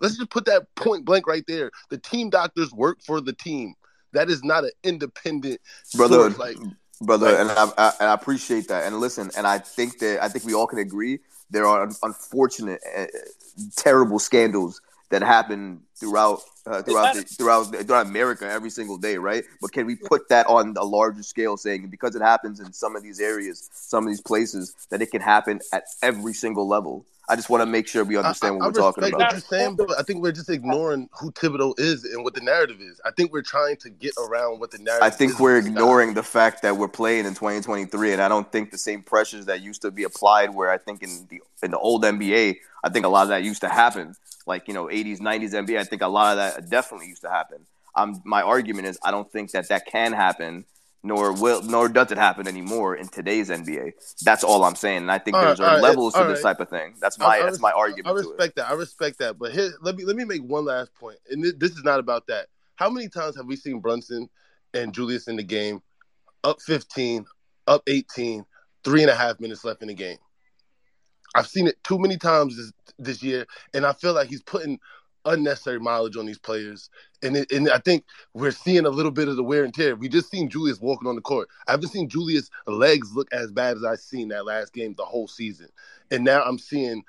[0.00, 1.70] Let's just put that point blank right there.
[1.88, 3.74] The team doctors work for the team.
[4.12, 5.60] That is not an independent
[5.94, 6.30] brother.
[6.30, 6.38] source.
[6.38, 6.56] Like,
[7.00, 8.84] brother, Like- and I, I and I appreciate that.
[8.84, 11.20] And listen, and I think that I think we all can agree
[11.50, 13.06] there are unfortunate, uh,
[13.76, 14.80] terrible scandals
[15.10, 19.44] that happen throughout uh, throughout the, throughout throughout America every single day, right?
[19.60, 22.96] But can we put that on a larger scale, saying because it happens in some
[22.96, 27.06] of these areas, some of these places, that it can happen at every single level?
[27.28, 29.18] I just want to make sure we understand I what we're talking about.
[29.18, 32.40] what you're saying, but I think we're just ignoring who Thibodeau is and what the
[32.40, 33.00] narrative is.
[33.04, 35.02] I think we're trying to get around what the narrative.
[35.02, 38.70] I think we're ignoring the fact that we're playing in 2023, and I don't think
[38.70, 40.54] the same pressures that used to be applied.
[40.54, 43.42] Where I think in the in the old NBA, I think a lot of that
[43.42, 44.14] used to happen,
[44.46, 45.78] like you know 80s, 90s NBA.
[45.78, 47.58] I think a lot of that definitely used to happen.
[47.96, 50.64] Um, my argument is I don't think that that can happen,
[51.06, 53.92] nor will, nor does it happen anymore in today's NBA.
[54.24, 56.50] That's all I'm saying, and I think All right, there's right, levels to this right.
[56.50, 56.94] type of thing.
[57.00, 58.26] That's my I that's res- my I argument to it.
[58.26, 58.68] I respect that.
[58.68, 59.38] I respect that.
[59.38, 61.18] But here, let me let me make one last point.
[61.30, 62.48] and thi- this is not about that.
[62.74, 64.28] How many times have we seen Brunson
[64.74, 65.80] and Julius in the game,
[66.44, 67.24] up 15,
[67.68, 68.44] up 18,
[68.84, 70.18] three and a half minutes left in the game?
[71.36, 74.80] I've seen it too many times this this year, and I feel like he's putting
[75.26, 76.88] unnecessary mileage on these players.
[77.22, 79.96] And it, and I think we're seeing a little bit of the wear and tear.
[79.96, 81.48] We just seen Julius walking on the court.
[81.66, 85.04] I haven't seen Julius' legs look as bad as I seen that last game the
[85.04, 85.68] whole season.
[86.10, 87.02] And now I'm seeing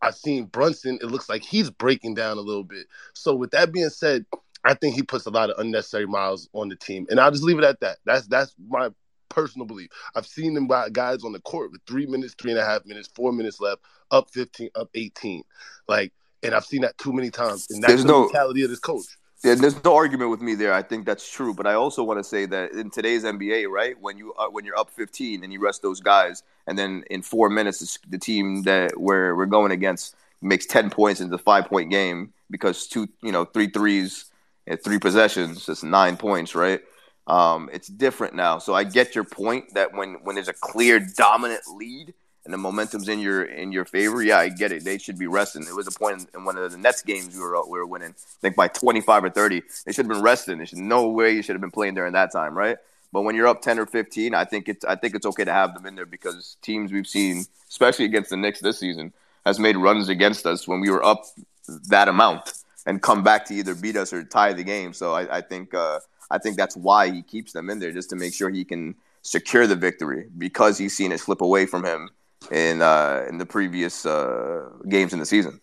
[0.00, 0.98] I've seen Brunson.
[1.02, 2.86] It looks like he's breaking down a little bit.
[3.14, 4.26] So with that being said,
[4.64, 7.44] I think he puts a lot of unnecessary miles on the team, and I'll just
[7.44, 7.98] leave it at that.
[8.06, 8.90] That's that's my
[9.28, 9.90] personal belief.
[10.14, 13.10] I've seen them guys on the court with three minutes, three and a half minutes,
[13.14, 15.42] four minutes left, up fifteen, up eighteen,
[15.88, 16.12] like,
[16.44, 17.66] and I've seen that too many times.
[17.70, 19.06] And that's There's the no- mentality of this coach.
[19.42, 20.72] Yeah, there's no argument with me there.
[20.72, 23.94] I think that's true, but I also want to say that in today's NBA, right,
[24.00, 27.20] when you uh, when you're up 15 and you rest those guys, and then in
[27.20, 31.36] four minutes it's the team that we're we're going against makes 10 points in the
[31.36, 34.26] five point game because two, you know, three threes
[34.66, 36.80] and three possessions, that's nine points, right?
[37.26, 38.58] Um, it's different now.
[38.58, 42.14] So I get your point that when when there's a clear dominant lead
[42.44, 44.84] and the momentum's in your in your favor, yeah, I get it.
[44.84, 45.62] They should be resting.
[45.62, 48.10] It was a point in one of the Nets games we were we were winning,
[48.10, 49.62] I think by 25 or 30.
[49.84, 50.58] They should have been resting.
[50.58, 52.76] There's no way you should have been playing during that time, right?
[53.12, 55.52] But when you're up 10 or 15, I think it's I think it's okay to
[55.52, 59.12] have them in there because teams we've seen, especially against the Knicks this season,
[59.46, 61.24] has made runs against us when we were up
[61.88, 62.52] that amount
[62.86, 64.92] and come back to either beat us or tie the game.
[64.92, 66.00] So I, I think uh,
[66.30, 68.96] I think that's why he keeps them in there just to make sure he can
[69.22, 72.10] secure the victory because he's seen it slip away from him
[72.50, 75.60] in uh, in the previous uh, games in the season.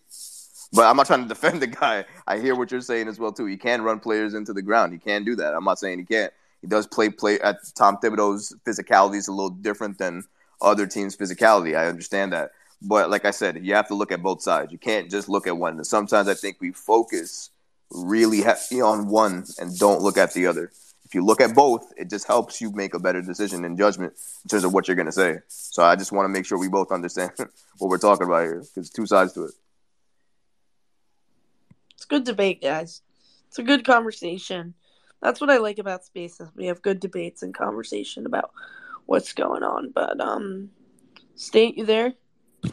[0.72, 2.04] But I'm not trying to defend the guy.
[2.26, 3.46] I hear what you're saying as well too.
[3.46, 4.92] He can run players into the ground.
[4.92, 5.54] He can do that.
[5.54, 6.32] I'm not saying he can't.
[6.62, 10.24] He does play play at Tom Thibodeau's physicality is a little different than
[10.62, 11.76] other teams' physicality.
[11.76, 12.52] I understand that.
[12.80, 14.72] But like I said, you have to look at both sides.
[14.72, 15.76] You can't just look at one.
[15.76, 17.50] And sometimes I think we focus
[17.90, 20.72] really heavy on one and don't look at the other.
[21.12, 24.14] If you look at both, it just helps you make a better decision and judgment
[24.44, 25.40] in terms of what you're going to say.
[25.46, 27.32] So I just want to make sure we both understand
[27.76, 29.50] what we're talking about here because two sides to it.
[31.92, 33.02] It's good debate, guys.
[33.48, 34.72] It's a good conversation.
[35.20, 36.48] That's what I like about spaces.
[36.56, 38.50] We have good debates and conversation about
[39.04, 39.90] what's going on.
[39.90, 40.70] But um,
[41.34, 42.14] State, you there?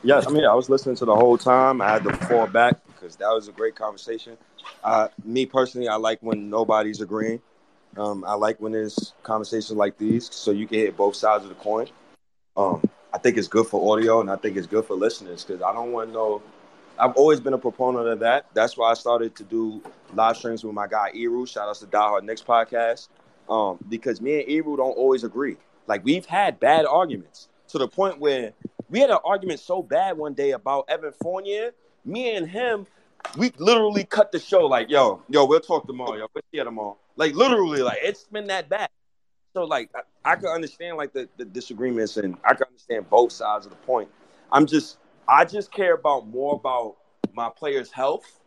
[0.01, 1.81] Yes, I mean, I was listening to the whole time.
[1.81, 4.37] I had to fall back because that was a great conversation.
[4.81, 7.41] Uh, me personally, I like when nobody's agreeing.
[7.97, 11.49] Um, I like when there's conversations like these, so you can hit both sides of
[11.49, 11.87] the coin.
[12.55, 15.61] Um, I think it's good for audio, and I think it's good for listeners because
[15.61, 16.41] I don't want to know.
[16.97, 18.45] I've always been a proponent of that.
[18.53, 19.81] That's why I started to do
[20.13, 21.45] live streams with my guy Eru.
[21.45, 23.07] Shout out to Die Hard Knicks podcast.
[23.49, 25.57] Um, because me and Eru don't always agree.
[25.87, 28.53] Like we've had bad arguments to the point where
[28.89, 31.71] we had an argument so bad one day about Evan Fournier.
[32.05, 32.85] Me and him,
[33.37, 34.65] we literally cut the show.
[34.65, 36.15] Like, yo, yo, we'll talk tomorrow.
[36.15, 36.97] Yo, we'll see you tomorrow.
[37.15, 38.89] Like, literally, like it's been that bad.
[39.53, 43.31] So, like, I, I can understand like the, the disagreements, and I can understand both
[43.31, 44.09] sides of the point.
[44.51, 44.97] I'm just,
[45.27, 46.95] I just care about more about
[47.33, 48.39] my players' health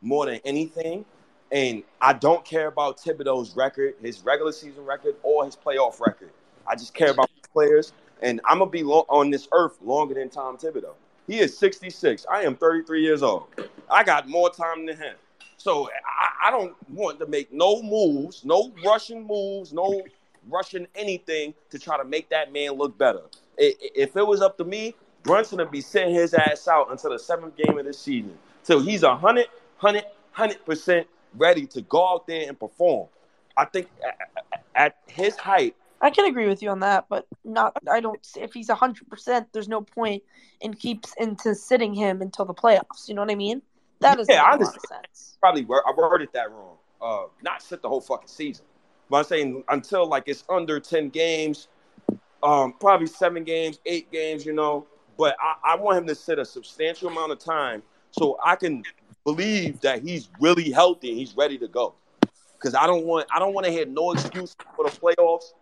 [0.00, 1.04] more than anything.
[1.52, 6.30] And I don't care about Thibodeau's record, his regular season record, or his playoff record.
[6.66, 10.28] I just care about players, and I'm gonna be lo- on this earth longer than
[10.28, 10.94] Tom Thibodeau.
[11.26, 12.26] He is 66.
[12.30, 13.48] I am 33 years old.
[13.90, 15.16] I got more time than him.
[15.56, 20.02] So I, I don't want to make no moves, no rushing moves, no
[20.48, 23.22] rushing anything to try to make that man look better.
[23.58, 27.18] If it was up to me, Brunson would be sitting his ass out until the
[27.18, 28.38] seventh game of the season.
[28.64, 29.46] Till he's a hundred,
[29.78, 33.08] hundred, hundred percent ready to go out there and perform.
[33.56, 33.88] I think
[34.74, 37.76] at his height, I can agree with you on that, but not.
[37.90, 38.24] I don't.
[38.36, 40.22] If he's hundred percent, there's no point
[40.60, 43.08] in keeps into sitting him until the playoffs.
[43.08, 43.62] You know what I mean?
[44.00, 45.06] That is Yeah, I make a lot understand.
[45.40, 46.76] probably wor- I worded that wrong.
[47.00, 48.64] Uh, not sit the whole fucking season,
[49.08, 51.68] but I'm saying until like it's under ten games,
[52.42, 54.86] um, probably seven games, eight games, you know.
[55.18, 58.82] But I, I want him to sit a substantial amount of time so I can
[59.24, 61.94] believe that he's really healthy and he's ready to go.
[62.52, 65.52] Because I don't want I don't want to hear no excuse for the playoffs.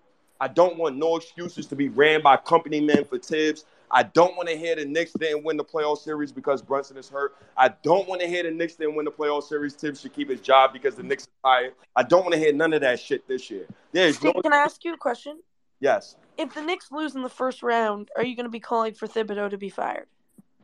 [0.40, 3.64] I don't want no excuses to be ran by company men for Thibs.
[3.90, 7.08] I don't want to hear the Knicks didn't win the playoff series because Brunson is
[7.08, 7.36] hurt.
[7.56, 9.74] I don't want to hear the Knicks didn't win the playoff series.
[9.74, 11.10] Thibs should keep his job because the mm-hmm.
[11.10, 11.74] Knicks are tired.
[11.94, 13.66] I don't want to hear none of that shit this year.
[13.92, 15.40] There's no can I ask you a question?
[15.80, 16.16] yes.
[16.36, 19.06] If the Knicks lose in the first round, are you going to be calling for
[19.06, 20.06] Thibodeau to be fired?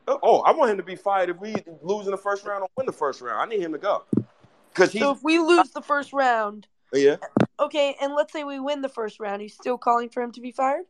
[0.08, 2.62] Oh, oh, I want him to be fired if we lose in the first round
[2.62, 3.40] or win the first round.
[3.40, 4.02] I need him to go
[4.72, 7.16] because So if we lose the first round, yeah.
[7.60, 10.40] Okay, and let's say we win the first round, he's still calling for him to
[10.40, 10.84] be fired?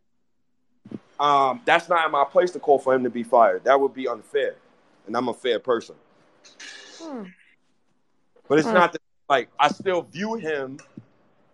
[1.19, 3.65] Um, that's not in my place to call for him to be fired.
[3.65, 4.55] That would be unfair,
[5.07, 5.95] and I'm a fair person.
[6.99, 7.25] Hmm.
[8.49, 8.75] But it's Hmm.
[8.75, 10.79] not the, like I still view him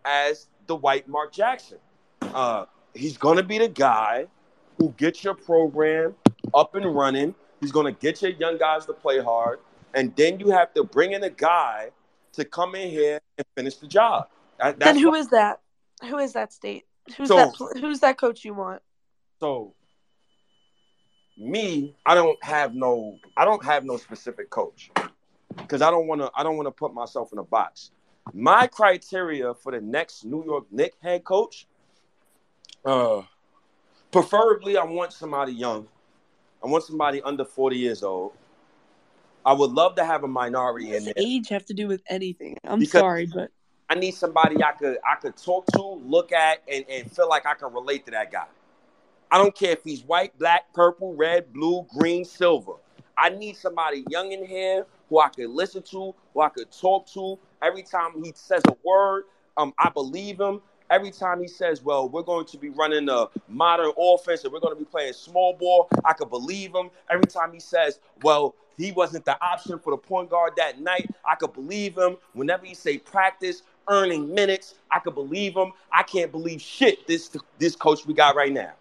[0.05, 1.78] as the white Mark Jackson.
[2.22, 4.26] Uh, he's gonna be the guy
[4.78, 6.14] who gets your program
[6.55, 7.34] up and running.
[7.60, 9.59] He's gonna get your young guys to play hard,
[9.94, 11.90] and then you have to bring in a guy
[12.34, 14.28] to come in here and finish the job.
[14.58, 15.60] That- Then who why- is that?
[16.08, 16.86] Who is that state?
[17.16, 17.78] Who's So- that?
[17.80, 18.82] Who's that coach you want?
[19.40, 19.74] So
[21.36, 24.90] me, I don't have no I don't have no specific coach.
[25.56, 27.90] Because I don't wanna I don't wanna put myself in a box.
[28.32, 31.66] My criteria for the next New York Knicks head coach,
[32.84, 33.22] uh
[34.10, 35.86] preferably I want somebody young.
[36.64, 38.32] I want somebody under 40 years old.
[39.44, 41.14] I would love to have a minority in Does there.
[41.16, 42.56] age have to do with anything?
[42.64, 43.50] I'm Because- sorry, but
[43.88, 47.46] I need somebody I could I could talk to, look at, and, and feel like
[47.46, 48.46] I can relate to that guy.
[49.30, 52.74] I don't care if he's white, black, purple, red, blue, green, silver.
[53.18, 57.06] I need somebody young in here who I could listen to, who I could talk
[57.12, 57.38] to.
[57.62, 59.24] Every time he says a word,
[59.56, 60.60] um, I believe him.
[60.90, 64.60] Every time he says, "Well, we're going to be running a modern offense and we're
[64.60, 66.90] going to be playing small ball," I could believe him.
[67.10, 71.10] Every time he says, "Well, he wasn't the option for the point guard that night,"
[71.24, 72.16] I could believe him.
[72.34, 75.72] Whenever he say practice, earning minutes, I could believe him.
[75.92, 78.72] I can't believe shit this this coach we got right now.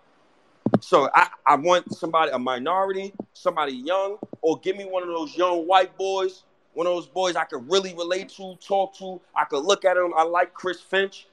[0.81, 5.35] So I, I want somebody, a minority, somebody young, or give me one of those
[5.35, 9.21] young white boys, one of those boys I could really relate to, talk to.
[9.35, 10.13] I could look at him.
[10.15, 11.27] I like Chris Finch,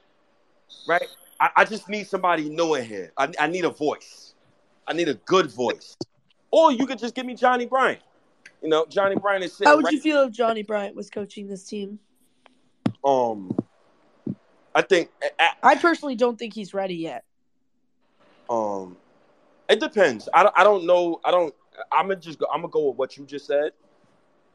[0.87, 1.07] right?
[1.39, 3.11] I, I just need somebody new in here.
[3.17, 4.33] I, I need a voice.
[4.87, 5.97] I need a good voice.
[6.51, 8.01] Or you could just give me Johnnie Bryant.
[8.61, 11.09] You know, Johnnie Bryant is sitting how would right you feel if Johnnie Bryant was
[11.09, 11.99] coaching this team?
[13.03, 13.55] Um
[14.75, 15.09] I think
[15.61, 17.23] I personally don't think he's ready yet.
[18.49, 18.97] Um,
[19.69, 20.27] it depends.
[20.33, 21.19] I don't, I don't know.
[21.23, 21.53] I don't.
[21.91, 22.47] I'm gonna just go.
[22.51, 23.71] I'm gonna go with what you just said.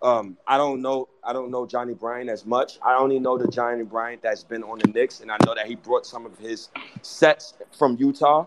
[0.02, 1.08] Um, I don't know.
[1.24, 2.78] I don't know Johnnie Bryant as much.
[2.82, 5.66] I only know the Johnnie Bryant that's been on the Knicks, and I know that
[5.66, 6.68] he brought some of his
[7.02, 8.46] sets from Utah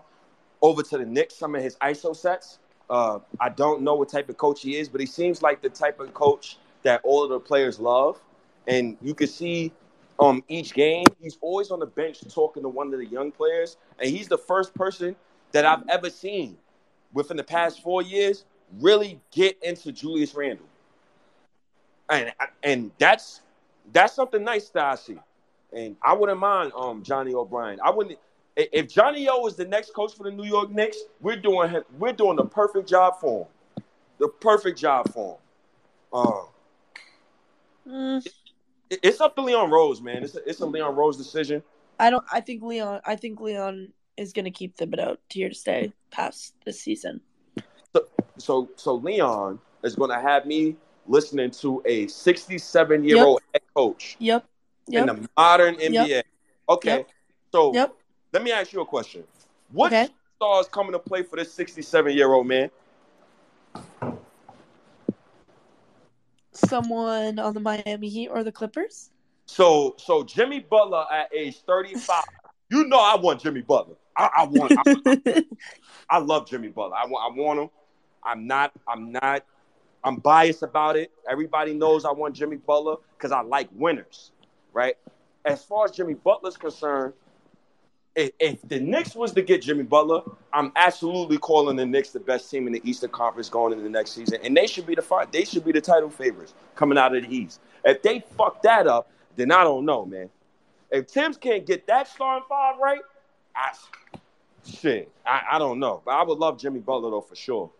[0.60, 1.36] over to the Knicks.
[1.36, 2.58] Some of his ISO sets.
[2.88, 5.70] Uh, I don't know what type of coach he is, but he seems like the
[5.70, 8.20] type of coach that all of the players love,
[8.66, 9.72] and you can see
[10.18, 13.76] um each game he's always on the bench talking to one of the young players,
[13.98, 15.16] and he's the first person
[15.52, 16.56] that I've ever seen
[17.12, 18.44] within the past four years
[18.80, 20.66] really get into Julius Randle,
[22.10, 22.32] and
[22.62, 23.42] and that's
[23.92, 25.18] that's something nice that I see,
[25.72, 27.78] and I wouldn't mind um Johnny O'Brien.
[27.84, 28.18] I wouldn't
[28.56, 30.98] if Johnny O is the next coach for the New York Knicks.
[31.20, 33.48] We're doing we're doing the perfect job for him,
[34.18, 36.20] the perfect job for him.
[36.20, 36.46] Um,
[37.86, 38.26] Mm,
[39.02, 40.22] it's up to Leon Rose, man.
[40.24, 41.62] It's a, it's a Leon Rose decision.
[41.98, 42.24] I don't.
[42.32, 43.00] I think Leon.
[43.04, 47.20] I think Leon is going to keep Thibodeau here to stay past this season.
[47.94, 48.06] So
[48.38, 53.62] so so Leon is going to have me listening to a 67 year old head
[53.74, 54.44] coach Yep.
[54.90, 56.08] in the modern NBA.
[56.08, 56.26] Yep.
[56.68, 57.08] Okay, Yep.
[57.52, 57.94] so Yep.
[58.32, 59.24] let me ask you a question.
[59.72, 60.08] What Okay.
[60.36, 62.70] stars coming to play for this 67 year old man?
[66.68, 69.10] Someone on the Miami Heat or the Clippers.
[69.46, 72.22] So so Jimmy Butler at age 35.
[72.70, 73.96] you know I want Jimmy Butler.
[74.16, 75.44] I, I want I,
[76.08, 76.96] I love Jimmy Butler.
[76.96, 77.70] I want I want him.
[78.24, 79.44] I'm not I'm not
[80.04, 81.10] I'm biased about it.
[81.28, 84.32] Everybody knows I want Jimmy Butler because I like winners,
[84.72, 84.96] right?
[85.44, 87.14] As far as Jimmy Butler's concerned,
[88.14, 90.22] if, if the Knicks was to get Jimmy Butler,
[90.52, 93.90] I'm absolutely calling the Knicks the best team in the Eastern Conference going into the
[93.90, 96.98] next season, and they should be the fi- they should be the title favorites coming
[96.98, 97.60] out of the East.
[97.84, 100.28] If they fuck that up, then I don't know, man.
[100.90, 103.00] If Thibs can't get that starting five right,
[103.56, 103.72] I
[104.66, 106.02] shit, I, I don't know.
[106.04, 107.70] But I would love Jimmy Butler though for sure.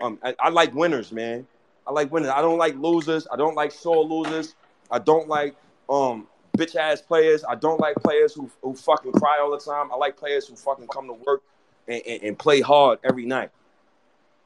[0.00, 1.46] Um, I, I like winners, man.
[1.86, 2.30] I like winners.
[2.30, 3.26] I don't like losers.
[3.30, 4.54] I don't like sore losers.
[4.90, 5.54] I don't like
[5.88, 6.26] um
[6.56, 7.44] bitch ass players.
[7.48, 9.90] I don't like players who who fucking cry all the time.
[9.92, 11.42] I like players who fucking come to work
[11.88, 13.50] and, and, and play hard every night.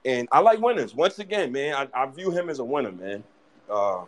[0.05, 0.95] And I like winners.
[0.95, 3.25] Once again, man, I, I view him as a winner, man.
[3.69, 4.05] Uh,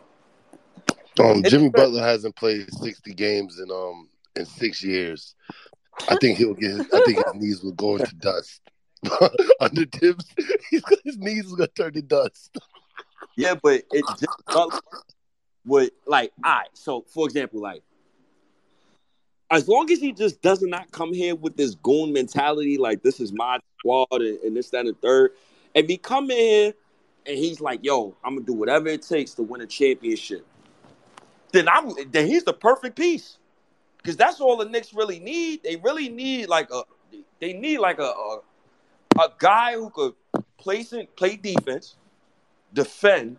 [1.21, 5.35] Um, Jimmy Butler hasn't played sixty games in um in six years.
[6.09, 6.71] I think he'll get.
[6.71, 8.61] His, I think his knees will go into dust.
[9.61, 10.25] Under Thibs,
[10.71, 12.57] he's, his knees is gonna turn to dust.
[13.37, 14.81] Yeah, but it just Butler
[15.67, 16.69] would like all right.
[16.75, 17.83] So for example, like
[19.51, 23.21] as long as he just does not come here with this goon mentality, like this
[23.21, 25.33] is my squad and, and this, that, and third.
[25.75, 26.75] If he come in here
[27.27, 30.47] and he's like, yo, I'm gonna do whatever it takes to win a championship,
[31.53, 33.39] then I'm then he's the perfect piece.
[33.97, 35.63] Because that's all the Knicks really need.
[35.63, 36.83] They really need like a
[37.41, 38.41] they need like a a,
[39.19, 40.15] a guy who could
[40.93, 41.97] in, play defense,
[42.73, 43.39] defend.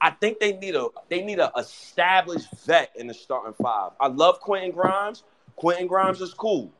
[0.00, 3.92] I think they need a they need a established vet in the starting five.
[4.00, 5.24] I love Quentin Grimes.
[5.56, 6.72] Quentin Grimes is cool.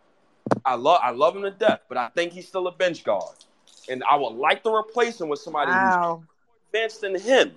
[0.64, 3.34] I love I love him to death, but I think he's still a bench guard.
[3.88, 6.22] And I would like to replace him with somebody Wow.
[6.22, 6.28] who's
[6.72, 7.52] advanced than him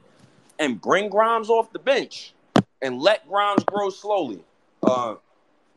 [0.59, 2.33] and bring Grimes off the bench
[2.81, 4.43] and let Grimes grow slowly.
[4.81, 5.15] Uh,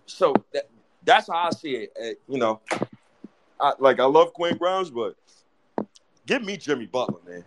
[0.06, 0.68] so that,
[1.04, 1.92] that's how I see it.
[2.00, 2.60] Uh, you know,
[3.60, 5.14] I, like I love Quentin Grimes, but
[6.26, 7.44] give me Jimmy Butler, man.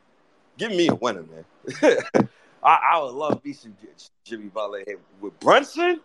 [0.57, 1.45] Give me a winner, man.
[1.81, 3.75] I, I would love to be some
[4.23, 5.99] Jimmy Butler here with Brunson,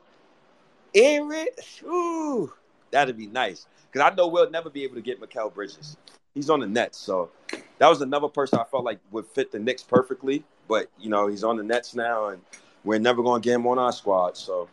[0.94, 1.46] Aaron.
[1.84, 2.52] Ooh,
[2.90, 3.66] that'd be nice.
[3.90, 5.96] Because I know we'll never be able to get Mikal Bridges.
[6.34, 7.30] He's on the Nets, so
[7.78, 10.44] that was another person I felt like would fit the Knicks perfectly.
[10.68, 12.42] But you know, he's on the Nets now, and
[12.82, 14.36] we're never going to get him on our squad.
[14.36, 14.68] So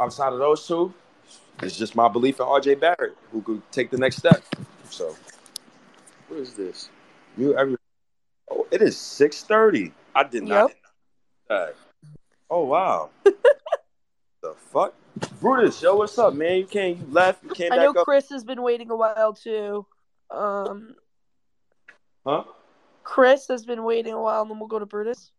[0.00, 0.92] outside of those two,
[1.62, 4.42] it's just my belief in RJ Barrett, who could take the next step.
[4.90, 5.16] So
[6.28, 6.90] what is this?
[7.36, 7.76] You every
[8.50, 9.92] oh, it is six thirty.
[10.14, 10.72] I did not.
[11.48, 11.74] That.
[12.50, 13.10] Oh wow.
[13.24, 14.94] the fuck,
[15.40, 16.58] Brutus, yo, what's up, man?
[16.58, 18.96] You came, you left, you came I back know up, Chris has been waiting a
[18.96, 19.86] while too.
[20.30, 20.94] Um,
[22.26, 22.44] huh?
[23.02, 25.30] Chris has been waiting a while, and then we'll go to Brutus.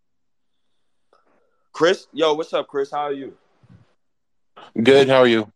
[1.72, 2.92] Chris, yo, what's up, Chris?
[2.92, 3.38] How are you?
[4.82, 5.08] Good.
[5.08, 5.52] How are you?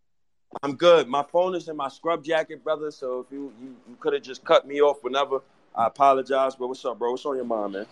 [0.62, 1.08] I'm good.
[1.08, 2.92] My phone is in my scrub jacket, brother.
[2.92, 5.42] So if you you, you could have just cut me off whenever,
[5.76, 6.56] I apologize.
[6.56, 7.12] But what's up, bro?
[7.12, 7.86] What's on your mind, man?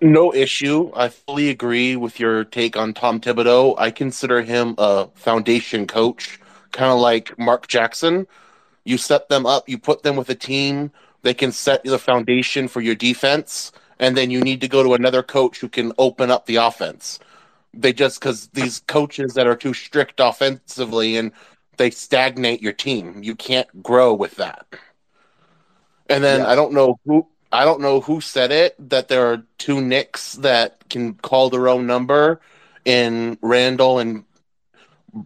[0.00, 0.92] No issue.
[0.94, 3.74] I fully agree with your take on Tom Thibodeau.
[3.78, 6.38] I consider him a foundation coach,
[6.72, 8.26] kind of like Mark Jackson.
[8.84, 12.68] You set them up, you put them with a team, they can set the foundation
[12.68, 16.30] for your defense, and then you need to go to another coach who can open
[16.30, 17.18] up the offense.
[17.74, 21.32] They just because these coaches that are too strict offensively and
[21.76, 23.22] they stagnate your team.
[23.22, 24.66] You can't grow with that.
[26.08, 29.42] And then I don't know who I don't know who said it that there are
[29.58, 32.40] two Knicks that can call their own number
[32.84, 34.24] in Randle and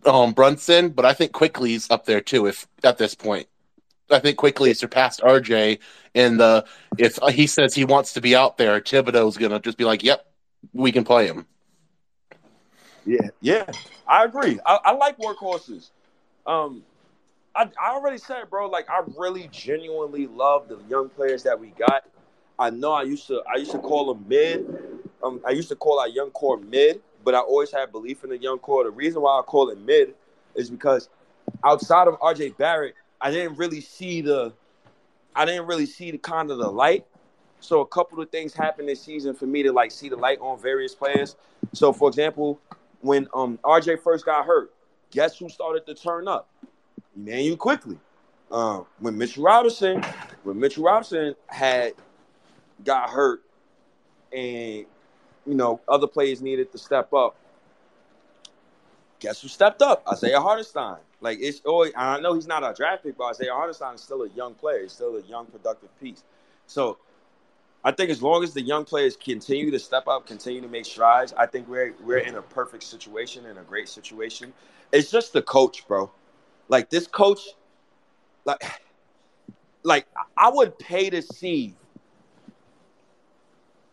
[0.06, 2.46] um, Brunson, but I think Quickley's up there too.
[2.46, 3.48] If at this point,
[4.10, 5.78] I think Quickley surpassed RJ
[6.14, 6.64] in the
[6.98, 10.24] if he says he wants to be out there, Thibodeau's gonna just be like, "Yep,
[10.72, 11.46] we can play him."
[13.04, 13.70] Yeah, yeah,
[14.06, 14.60] I agree.
[14.64, 15.90] I, I like workhorses.
[16.46, 16.84] Um,
[17.54, 18.68] I, I already said, bro.
[18.68, 22.04] Like, I really genuinely love the young players that we got.
[22.58, 24.64] I know I used to I used to call them mid.
[25.22, 28.30] Um, I used to call our young core mid, but I always had belief in
[28.30, 28.84] the young core.
[28.84, 30.14] The reason why I call it mid
[30.54, 31.08] is because
[31.64, 34.52] outside of RJ Barrett, I didn't really see the
[35.34, 37.06] I didn't really see the kind of the light.
[37.60, 40.38] So a couple of things happened this season for me to like see the light
[40.40, 41.36] on various players.
[41.72, 42.60] So for example,
[43.00, 44.72] when um RJ first got hurt,
[45.10, 46.48] guess who started to turn up?
[47.16, 47.98] Immanuel Quickley.
[48.50, 50.02] Um, when Mitchell Robinson,
[50.42, 51.94] when Mitchell Robinson had
[52.84, 53.42] got hurt,
[54.32, 54.86] and
[55.46, 57.36] you know other players needed to step up.
[59.20, 60.02] Guess who stepped up?
[60.10, 60.98] Isaiah Hartenstein.
[61.20, 64.22] Like it's always, I know he's not a draft pick, but Isaiah Hartenstein is still
[64.22, 64.82] a young player.
[64.82, 66.24] He's still a young, productive piece.
[66.66, 66.98] So
[67.84, 70.84] I think as long as the young players continue to step up, continue to make
[70.84, 74.52] strides, I think we're we're in a perfect situation, in a great situation.
[74.92, 76.10] It's just the coach, bro.
[76.68, 77.40] Like this coach,
[78.44, 78.62] like,
[79.82, 81.74] like I would pay to see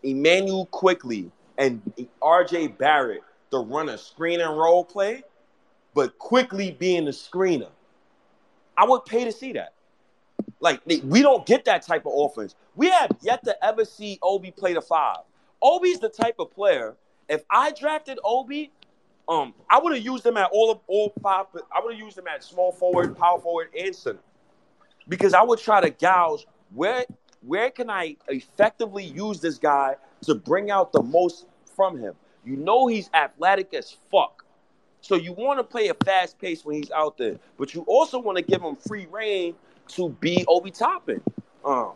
[0.04, 1.82] Immanuel Quickley and
[2.22, 5.24] RJ Barrett to run a screen and roll play,
[5.94, 7.70] but Quickley being the screener.
[8.78, 9.74] I would pay to see that.
[10.62, 12.56] Like we don't get that type of offense.
[12.76, 15.20] We have yet to ever see Obi play the five.
[15.62, 16.96] Obi's the type of player.
[17.28, 18.72] If I drafted Obi,
[19.30, 21.45] um, I would have used him at all of all five.
[21.72, 24.19] I would have used him at small forward, power forward, and center,
[25.08, 27.06] because I would try to gouge where
[27.41, 32.16] where can I effectively use this guy to bring out the most from him.
[32.43, 34.43] You know he's athletic as fuck.
[35.01, 38.19] So you want to play a fast pace when he's out there, but you also
[38.19, 39.56] want to give him free reign
[39.90, 41.22] to be Obi Toppin.
[41.64, 41.93] Um,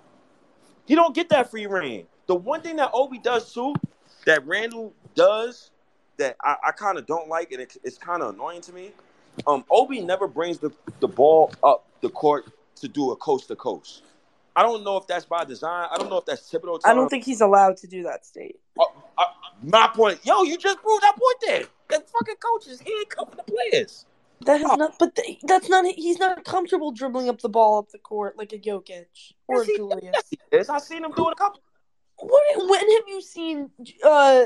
[0.86, 2.06] he don't get that free reign.
[2.28, 3.74] The one thing that Obi does too,
[4.26, 5.72] that Randle does,
[6.18, 8.92] that I, I kind of don't like, and it, it's kind of annoying to me.
[9.48, 12.46] Um, Obi never brings the, the ball up the court
[12.78, 14.04] to do a coast to coast.
[14.56, 15.88] I don't know if that's by design.
[15.92, 16.80] I don't know if that's typical.
[16.86, 18.58] I don't think he's allowed to do that, State.
[18.80, 18.84] uh,
[19.18, 19.24] uh,
[19.64, 21.64] my point, yo, you just proved that point there.
[21.90, 24.06] The fucking coaches handcuffing the players.
[24.42, 25.86] That is not, but th- that's not.
[25.86, 29.06] He's not comfortable dribbling up the ball up the court like a Jokic
[29.48, 30.02] or Yes, he- Julius.
[30.14, 30.70] yes, he is.
[30.70, 31.62] I seen him do it a couple.
[32.18, 33.70] What, when have you seen
[34.04, 34.46] uh,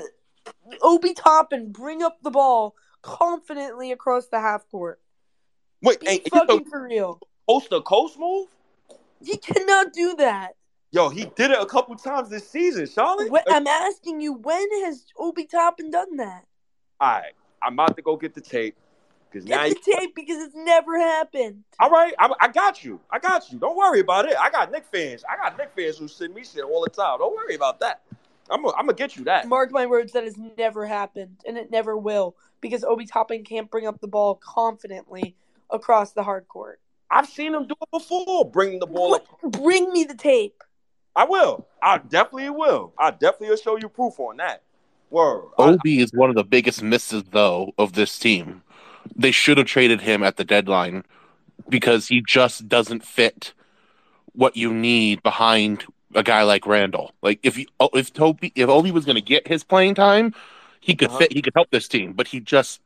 [0.81, 4.99] Obi Toppin bring up the ball confidently across the half court?
[5.81, 7.19] Wait, Be hey, you fucking for real.
[7.47, 8.47] coast to coast move?
[9.23, 10.55] He cannot do that.
[10.91, 13.29] Yo, he did it a couple times this season, Charlotte.
[13.29, 16.45] When, I'm asking you, when has Obi Toppin done that?
[16.99, 18.75] All right, I'm about to go get the tape
[19.29, 19.67] because now.
[19.67, 21.63] Get You, the tape because it's never happened.
[21.79, 22.99] all right, I, I got you.
[23.11, 23.59] I got you.
[23.59, 24.35] Don't worry about it.
[24.39, 25.23] I got Knick fans.
[25.29, 27.19] I got Knick fans who send me shit all the time.
[27.19, 28.01] Don't worry about that.
[28.49, 29.47] I'm gonna I'm gonna get you that.
[29.47, 33.69] Mark my words, that has never happened, and it never will, because Obi Toppin can't
[33.69, 35.35] bring up the ball confidently
[35.69, 36.79] across the hard court.
[37.09, 38.49] I've seen him do it before.
[38.49, 39.25] Bring the ball up.
[39.41, 40.63] Bring me the tape.
[41.15, 41.67] I will.
[41.81, 42.93] I definitely will.
[42.97, 44.63] I definitely will show you proof on that.
[45.09, 45.45] Word.
[45.57, 48.61] I, Obi is one of the biggest misses, though, of this team.
[49.15, 51.05] They should have traded him at the deadline
[51.69, 53.53] because he just doesn't fit
[54.33, 55.85] what you need behind
[56.15, 57.11] a guy like Randle.
[57.21, 60.33] Like if you, if Toby, if Obi was going to get his playing time,
[60.79, 61.17] he could Uh-huh.
[61.19, 61.33] fit.
[61.33, 62.81] He could help this team, but he just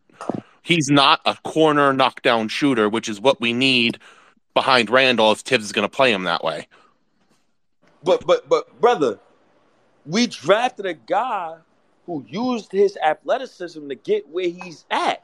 [0.63, 3.99] he's not a corner knockdown shooter, which is what we need
[4.53, 6.67] behind Randle if Thibs is going to play him that way.
[8.03, 9.19] but but but brother,
[10.05, 11.57] we drafted a guy
[12.05, 15.23] who used his athleticism to get where he's at.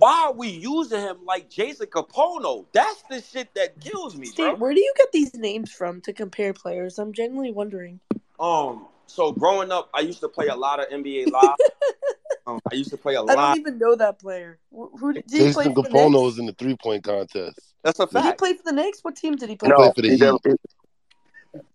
[0.00, 2.64] Why are we using him like Jason Kapono?
[2.72, 4.54] That's the shit that kills me, Steve, bro.
[4.56, 6.98] where do you get these names from to compare players?
[6.98, 8.00] I'm genuinely wondering.
[8.40, 11.56] Um, so growing up, I used to play a lot of NBA Live.
[12.46, 13.38] um, I used to play a I lot.
[13.38, 14.58] I don't even know that player.
[14.70, 16.22] Wh- Who did, did he play Jason for the Kapono Knicks?
[16.22, 17.60] was in the three point contest.
[17.82, 18.38] That's a Did he fact.
[18.38, 19.00] play for the Knicks?
[19.02, 19.68] What team did he play?
[19.68, 19.76] He for?
[19.76, 20.20] played No, for the he, Heat.
[20.22, 20.56] never-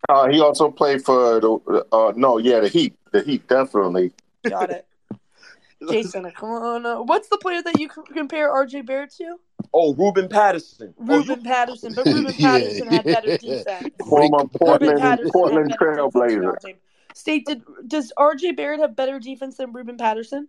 [0.09, 1.85] uh, he also played for the.
[1.91, 2.95] Uh, no, yeah, the Heat.
[3.11, 4.13] The Heat definitely.
[4.49, 4.87] Got it.
[5.89, 6.85] Jason, come on.
[6.85, 9.37] uh, What's the player that you c- compare RJ Barrett to?
[9.73, 10.93] Oh, Ruben Patterson.
[10.99, 13.89] Oh, Ruben Patterson, but Ruben Yeah, Patterson had better defense.
[14.07, 16.75] Former Ruben Portland Patterson Portland had better defense than Trailblazer.
[17.13, 20.47] State did does RJ Barrett have better defense than Ruben Patterson?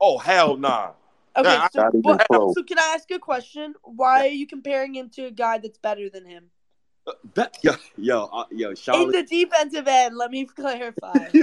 [0.00, 0.92] oh hell nah.
[1.36, 2.54] Okay, Nah, so Not even what, close.
[2.54, 3.74] so can I ask you a question?
[3.82, 6.50] Why are you comparing him to a guy that's better than him?
[7.34, 11.28] Be- yo, yo, uh, yo, In the defensive end, let me clarify.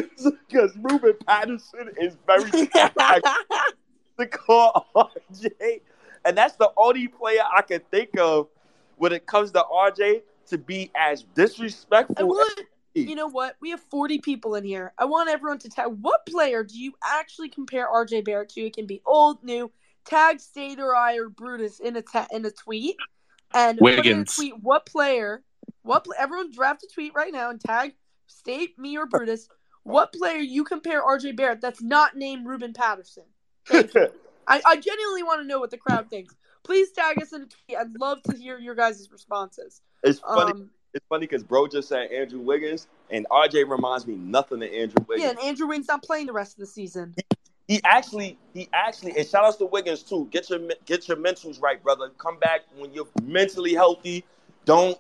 [0.47, 2.49] Because Ruben Patterson is very
[4.17, 5.81] the call RJ,
[6.23, 8.47] and that's the only player I can think of
[8.97, 12.27] when it comes to RJ to be as I disrespectful.
[12.27, 13.55] want, as you know what?
[13.61, 14.93] We have 40 people in here.
[14.97, 18.61] I want everyone to tag what player do you actually compare RJ Barrett to?
[18.61, 19.71] It can be old, new,
[20.05, 22.95] tag State or I or Brutus in a ta- in a tweet,
[23.53, 24.35] and put in a Wiggins.
[24.35, 25.43] tweet what player,
[25.85, 27.93] what everyone draft a tweet right now and tag
[28.27, 29.47] State, me or Brutus.
[29.83, 33.23] What player you compare RJ Barrett that's not named Ruben Patterson?
[33.71, 36.35] I, I genuinely want to know what the crowd thinks.
[36.63, 37.77] Please tag us in a tweet.
[37.77, 39.81] I'd love to hear your guys' responses.
[40.03, 40.51] it's funny.
[40.51, 44.69] Um, it's funny because bro just said Andrew Wiggins, and RJ reminds me nothing of
[44.69, 45.29] Andrew yeah, Wiggins.
[45.31, 47.13] and Andrew Wiggins not playing the rest of the season.
[47.67, 50.27] He actually, he actually, and shout outs to Wiggins too.
[50.31, 52.09] Get your get your mentals right, brother.
[52.17, 54.23] Come back when you're mentally healthy.
[54.65, 54.97] Don't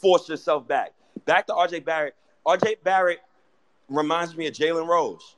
[0.00, 0.92] force yourself back.
[1.24, 2.14] Back to RJ Barrett.
[2.46, 3.20] RJ Barrett
[3.88, 5.36] reminds me of Jalen Rose.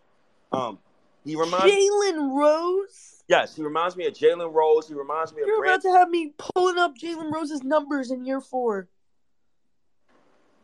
[0.52, 0.78] Um,
[1.24, 3.22] he reminds Jalen Rose?
[3.28, 4.88] yes, he reminds me of Jalen Rose.
[4.88, 5.82] He reminds me of You're Brand.
[5.82, 8.88] about to have me pulling up Jalen Rose's numbers in year four.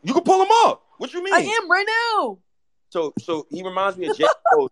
[0.03, 0.83] You can pull him up.
[0.99, 1.35] What you mean?
[1.35, 2.39] I am right now.
[2.91, 4.71] So so he reminds me of Jalen Rose,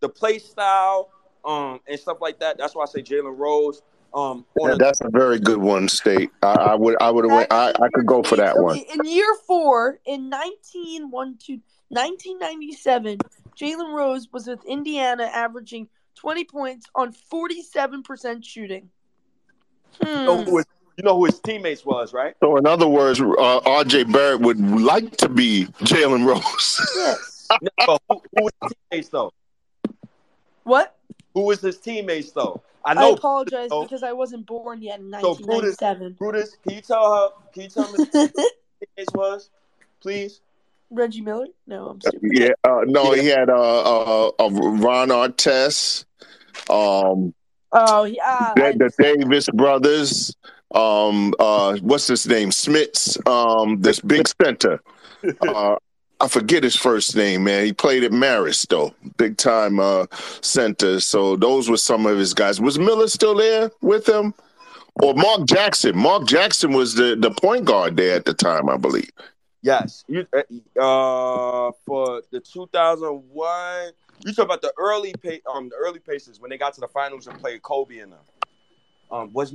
[0.00, 1.10] the play style,
[1.44, 2.58] um, and stuff like that.
[2.58, 3.82] That's why I say Jalen Rose.
[4.14, 6.30] Um, on Yeah, a, that's a very good one, State.
[6.42, 7.52] I, I would I would went.
[7.52, 8.78] I, I could go for that one.
[8.78, 13.18] In year four, in 19, one, two, 1997,
[13.58, 18.90] Jalen Rose was with Indiana averaging 20 points on 47% shooting.
[20.00, 20.44] you know Hmm.
[20.44, 20.64] who was
[20.98, 22.34] You know who his teammates was, right?
[22.40, 24.04] So in other words, uh, R.J.
[24.04, 26.80] Barrett would like to be Jalen Rose.
[26.94, 27.48] Yes.
[27.86, 29.32] No, who, who was his teammates though?
[30.64, 30.96] What?
[31.34, 32.62] Who was his teammates though?
[32.84, 35.76] I I, apologize so- because I wasn't born yet in So Brutus,
[36.18, 37.28] Brutus, can you tell her?
[37.52, 38.28] Can you tell me who
[38.96, 39.50] his was,
[40.00, 40.40] please?
[40.90, 41.46] Reggie Miller?
[41.66, 42.30] No, I'm stupid.
[42.34, 46.04] yeah, uh, no, he had uh, uh, uh, Ron Artest,
[46.68, 47.32] um,
[47.72, 48.52] Oh, yeah.
[48.54, 50.36] the, the Davis brothers.
[50.74, 52.50] Um, uh, what's his name?
[52.50, 53.16] Smits.
[53.26, 54.80] Um, this big center.
[56.22, 57.64] Uh, I forget his first name, man.
[57.64, 60.06] He played at Marist though, big time uh,
[60.40, 61.00] center.
[61.00, 62.60] So those were some of his guys.
[62.60, 64.34] Was Miller still there with him,
[65.02, 65.96] or Mark Jackson?
[65.96, 69.10] Mark Jackson was the the point guard there at the time, I believe.
[69.62, 70.04] Yes.
[70.08, 70.26] You
[70.80, 73.92] uh for the 2001.
[74.24, 76.88] You talk about the early pa- um the early paces when they got to the
[76.88, 78.20] finals and played Kobe and them.
[79.10, 79.54] Um, was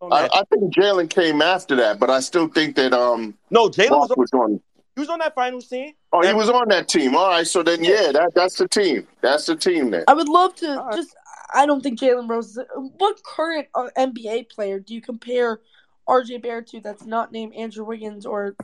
[0.00, 0.28] I.
[0.32, 4.12] I think Jalen came after that, but I still think that um no Jalen was
[4.16, 4.60] was on.
[4.98, 5.92] He was on that finals team.
[6.12, 7.14] Oh, he was on that team.
[7.14, 9.06] All right, so then yeah, that that's the team.
[9.20, 10.02] That's the team then.
[10.08, 11.14] I would love to just.
[11.54, 12.56] I don't think Jalen Rose.
[12.56, 15.60] Is, what current uh, NBA player do you compare
[16.08, 18.56] RJ Barrett to that's not named Andrew Wiggins or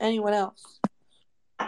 [0.00, 0.80] anyone else?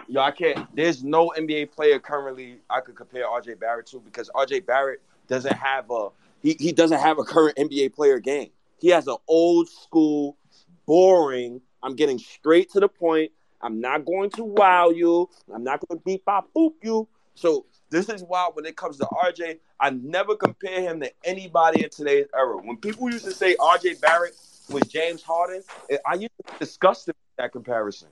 [0.09, 0.67] Yo, I can't.
[0.75, 5.57] There's no NBA player currently I could compare RJ Barrett to because RJ Barrett doesn't
[5.57, 6.09] have a
[6.43, 8.49] he, he doesn't have a current NBA player game.
[8.79, 10.39] He has an old school,
[10.87, 11.61] boring.
[11.83, 13.31] I'm getting straight to the point.
[13.61, 15.29] I'm not going to wow you.
[15.53, 17.09] I'm not going to beep bop boop you.
[17.35, 21.85] So this is why when it comes to RJ, I never compare him to anybody
[21.85, 22.57] in today's era.
[22.57, 24.37] When people used to say RJ Barrett
[24.71, 25.63] was James Harden,
[26.07, 26.67] I used to
[27.07, 28.09] with that comparison.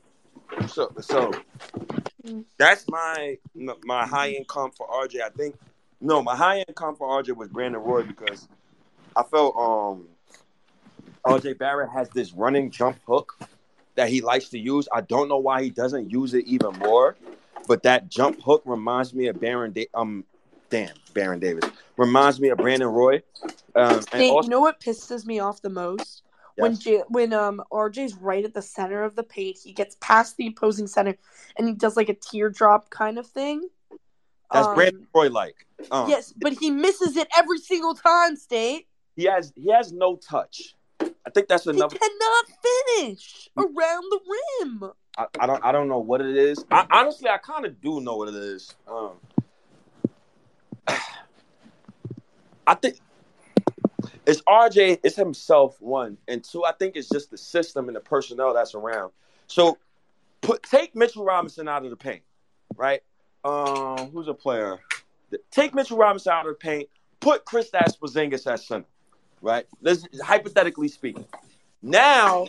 [0.68, 1.32] So, so
[2.58, 3.38] that's my
[3.84, 5.22] my high end comp for RJ.
[5.22, 5.56] I think
[6.00, 8.48] no, my high end comp for RJ was Brandon Roy because
[9.16, 10.08] I felt um
[11.26, 13.36] RJ Barrett has this running jump hook
[13.96, 14.88] that he likes to use.
[14.92, 17.16] I don't know why he doesn't use it even more,
[17.66, 19.72] but that jump hook reminds me of Baron.
[19.72, 20.24] Da- um,
[20.70, 21.64] damn, Baron Davis
[21.96, 23.22] reminds me of Brandon Roy.
[23.76, 26.22] Um, also, you know what pisses me off the most?
[26.56, 30.36] When J- when um RJ's right at the center of the paint, he gets past
[30.36, 31.16] the opposing center,
[31.56, 33.68] and he does like a teardrop kind of thing.
[34.52, 35.66] that's Um, Brandon Roy like.
[35.90, 38.36] Um, Yes, but he misses it every single time.
[38.36, 40.74] State he has he has no touch.
[41.26, 41.96] I think that's he another.
[41.96, 42.44] cannot
[42.98, 44.20] finish around the
[44.60, 44.90] rim.
[45.16, 46.64] I, I don't I don't know what it is.
[46.70, 48.74] I, honestly, I kind of do know what it is.
[48.86, 49.12] Um,
[52.66, 52.98] I think
[54.26, 55.00] it's RJ.
[55.02, 55.80] It's himself.
[55.80, 56.64] One and two.
[56.64, 59.12] I think it's just the system and the personnel that's around.
[59.46, 59.78] So
[60.40, 62.22] put take Mitchell Robinson out of the paint,
[62.76, 63.02] right?
[63.44, 64.80] Um, who's a player?
[65.50, 66.88] Take Mitchell Robinson out of the paint.
[67.20, 68.86] Put Chris Porzingis at center,
[69.44, 69.66] right?
[69.82, 71.26] This hypothetically speaking.
[71.82, 72.46] Now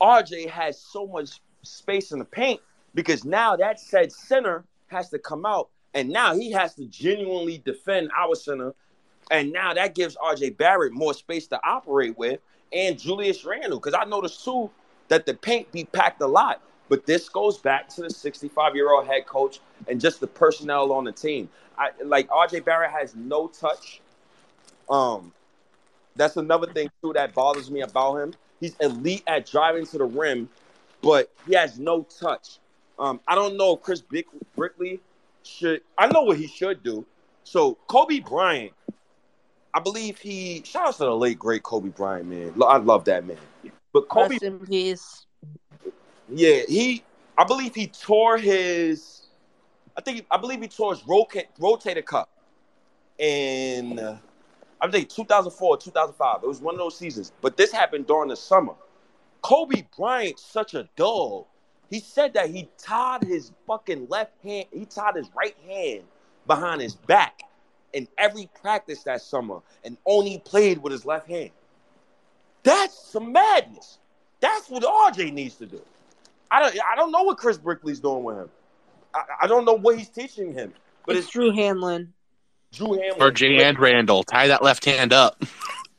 [0.00, 2.60] RJ has so much space in the paint
[2.94, 7.58] because now that said center has to come out and now he has to genuinely
[7.64, 8.74] defend our center.
[9.30, 12.40] And now that gives RJ Barrett more space to operate with
[12.72, 13.80] and Julius Randle.
[13.80, 14.70] Because I noticed too
[15.08, 16.62] that the paint be packed a lot.
[16.88, 20.92] But this goes back to the 65 year old head coach and just the personnel
[20.92, 21.48] on the team.
[21.78, 24.02] I like RJ Barrett has no touch.
[24.90, 25.32] Um,
[26.16, 28.34] that's another thing too that bothers me about him.
[28.60, 30.48] He's elite at driving to the rim,
[31.02, 32.58] but he has no touch.
[32.98, 35.00] Um, I don't know if Chris Bick- Brickley
[35.42, 35.80] should.
[35.98, 37.04] I know what he should do.
[37.44, 38.72] So Kobe Bryant,
[39.74, 40.62] I believe he.
[40.64, 42.54] Shout out to the late great Kobe Bryant, man.
[42.62, 43.38] I love that man.
[43.92, 45.26] But Kobe, Rest in peace.
[46.28, 47.02] yeah, he.
[47.36, 49.22] I believe he tore his.
[49.96, 52.28] I think I believe he tore his roca- rotator cuff
[53.18, 54.18] in.
[54.82, 56.42] I think 2004, 2005.
[56.42, 57.32] It was one of those seasons.
[57.40, 58.74] But this happened during the summer.
[59.40, 61.46] Kobe Bryant, such a dog.
[61.88, 66.02] He said that he tied his fucking left hand, he tied his right hand
[66.46, 67.42] behind his back
[67.92, 71.50] in every practice that summer and only played with his left hand.
[72.62, 73.98] That's some madness.
[74.40, 75.80] That's what RJ needs to do.
[76.50, 78.50] I don't I don't know what Chris Brickley's doing with him.
[79.14, 80.72] I, I don't know what he's teaching him.
[81.06, 82.12] But it's it's Drew Hanlon.
[82.72, 83.20] Drew Hanlon.
[83.32, 84.22] RJ and Randle.
[84.24, 85.44] Tie that left hand up.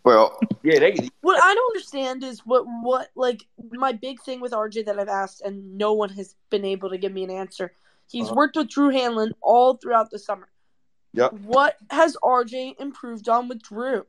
[0.04, 4.52] Well, Yeah, they What I don't understand is what what like my big thing with
[4.52, 7.74] RJ that I've asked and no one has been able to give me an answer.
[8.10, 8.36] He's Uh-huh.
[8.36, 10.50] worked with Drew Hanlon all throughout the summer.
[11.14, 11.34] Yep.
[11.46, 14.06] What has RJ improved on with Drew?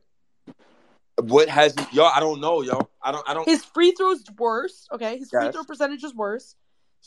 [1.21, 2.03] What has yo?
[2.05, 2.89] I don't know, yo.
[3.01, 3.27] I don't.
[3.29, 3.47] I don't.
[3.47, 4.87] His free throws worse.
[4.91, 6.55] Okay, his free throw percentage is worse.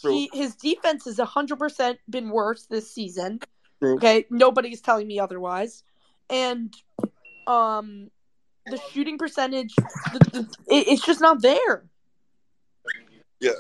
[0.01, 0.13] True.
[0.13, 3.41] He his defense has hundred percent been worse this season.
[3.81, 3.95] True.
[3.95, 5.83] Okay, nobody's telling me otherwise.
[6.31, 6.75] And
[7.47, 8.11] um,
[8.67, 11.85] the shooting percentage, the, the, it, it's just not there.
[13.41, 13.53] Yeah,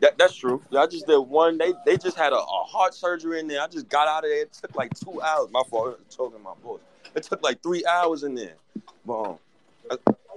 [0.00, 0.62] that, that's true.
[0.70, 1.56] Yeah, I just did one.
[1.56, 3.62] They they just had a, a heart surgery in there.
[3.62, 4.42] I just got out of there.
[4.42, 5.48] It took like two hours.
[5.50, 5.98] My fault.
[5.98, 6.80] I'm talking my voice.
[7.14, 8.56] It took like three hours in there.
[9.06, 9.38] But um,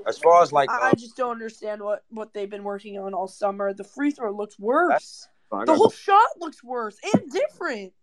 [0.08, 2.98] as- far as like, I, I uh, just don't understand what what they've been working
[2.98, 3.74] on all summer.
[3.74, 5.28] The free throw looks worse.
[5.52, 7.94] The whole shot looks worse and different.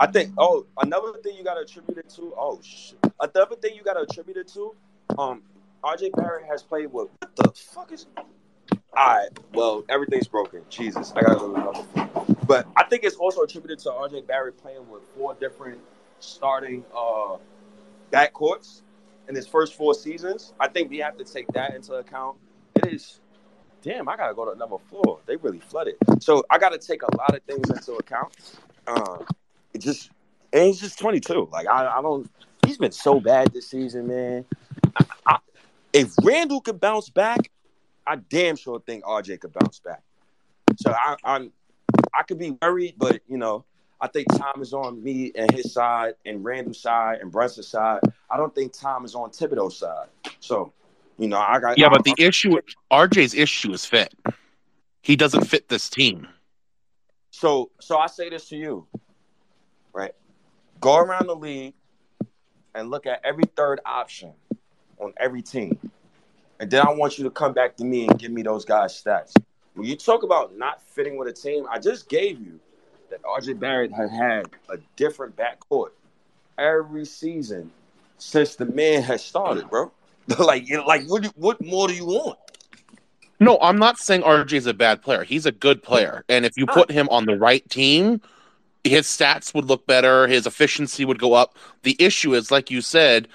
[0.00, 0.32] I think.
[0.38, 2.34] Oh, another thing you got to attribute it to.
[2.36, 2.98] Oh shit.
[3.20, 4.74] Another thing you got to attribute it to.
[5.18, 5.42] Um,
[5.84, 8.06] RJ Barrett has played with what the fuck is.
[8.96, 9.28] All right.
[9.52, 10.62] Well, everything's broken.
[10.68, 11.86] Jesus, I gotta go.
[12.46, 15.80] But I think it's also attributed to RJ Barrett playing with four different
[16.20, 17.36] starting uh
[18.12, 18.82] backcourts
[19.28, 20.52] in his first four seasons.
[20.60, 22.36] I think we have to take that into account.
[22.76, 23.20] It is.
[23.82, 25.18] Damn, I gotta go to another floor.
[25.26, 25.96] They really flooded.
[26.20, 28.32] So I gotta take a lot of things into account.
[28.86, 29.18] Uh,
[29.74, 30.10] it just
[30.52, 31.48] and he's just 22.
[31.52, 32.30] Like I, I don't.
[32.66, 34.44] He's been so bad this season, man.
[34.96, 35.38] I, I,
[35.92, 37.50] if Randle could bounce back,
[38.06, 40.02] I damn sure think RJ could bounce back.
[40.76, 41.52] So I, I'm,
[42.14, 43.64] I could be worried, but you know,
[44.00, 48.00] I think time is on me and his side, and Randle's side, and Brunson's side.
[48.30, 50.08] I don't think time is on Thibodeau's side.
[50.40, 50.72] So,
[51.18, 52.58] you know, I got Yeah, I- but the issue,
[52.90, 54.12] RJ's issue is fit.
[55.02, 56.28] He doesn't fit this team.
[57.30, 58.86] So, so I say this to you,
[59.92, 60.12] right?
[60.80, 61.74] Go around the league
[62.74, 64.32] and look at every third option
[64.98, 65.78] on every team,
[66.60, 69.00] and then I want you to come back to me and give me those guys'
[69.02, 69.34] stats.
[69.74, 72.60] When you talk about not fitting with a team, I just gave you
[73.10, 75.90] that RJ Barrett had had a different backcourt
[76.58, 77.70] every season
[78.18, 79.90] since the man has started, bro.
[80.38, 81.26] like, like what?
[81.36, 82.38] What more do you want?
[83.40, 85.24] No, I'm not saying RJ is a bad player.
[85.24, 86.24] He's a good player.
[86.28, 88.20] And if you put him on the right team,
[88.84, 91.56] his stats would look better, his efficiency would go up.
[91.82, 93.28] The issue is like you said,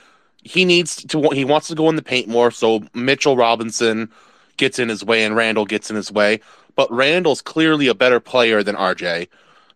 [0.43, 4.09] he needs to he wants to go in the paint more, so Mitchell Robinson
[4.57, 6.39] gets in his way and Randle gets in his way.
[6.75, 9.27] But Randle's clearly a better player than RJ.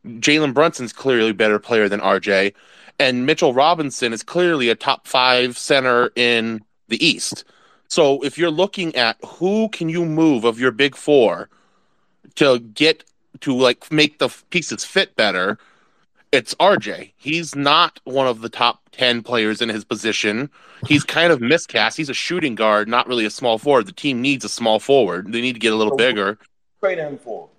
[0.06, 2.54] Jalen Brunson's clearly a better player than RJ.
[3.00, 7.44] And Mitchell Robinson is clearly a top five center in the East.
[7.88, 11.50] So if you're looking at who can you move of your big four
[12.36, 13.04] to get
[13.40, 15.58] to like make the pieces fit better,
[16.32, 17.14] it's RJ.
[17.18, 20.50] He's not one of the top 10 players in his position.
[20.88, 21.98] He's kind of miscast.
[21.98, 23.88] He's a shooting guard, not really a small forward.
[23.88, 25.32] The team needs a small forward.
[25.32, 26.38] They need to get a little bigger.
[26.80, 27.50] Trade him for.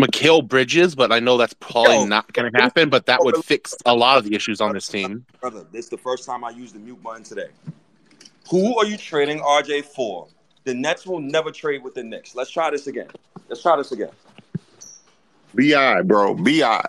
[0.00, 2.06] Mikal Bridges, but I know that's probably Yo.
[2.06, 4.88] not going to happen, but that would fix a lot of the issues on this
[4.88, 5.26] team.
[5.40, 7.48] Brother, this is the first time I used the mute button today.
[8.50, 10.28] Who are you trading RJ for?
[10.64, 12.34] The Nets will never trade with the Knicks.
[12.34, 13.08] Let's try this again.
[13.48, 14.10] Let's try this again.
[15.54, 16.82] Bi, bro, bi.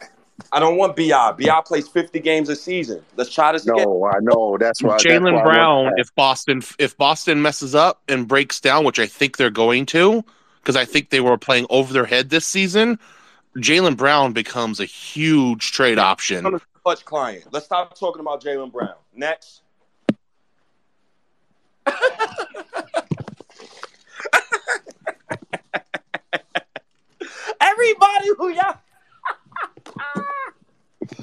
[0.52, 1.32] I don't want Bi.
[1.32, 3.02] Bi plays 50 games a season.
[3.16, 3.84] Let's try this again.
[3.84, 4.58] No, I know.
[4.60, 4.92] That's why.
[4.94, 6.00] that's why I Jaylen Brown, that.
[6.00, 10.24] if Boston if Boston messes up and breaks down, which I think they're going to,
[10.62, 13.00] because I think they were playing over their head this season,
[13.58, 16.46] Jaylen Brown becomes a huge trade option.
[16.46, 17.46] I'm Klutch client.
[17.52, 18.96] Let's stop talking about Jaylen Brown.
[19.16, 19.62] Next.
[27.82, 28.78] Everybody who y'all.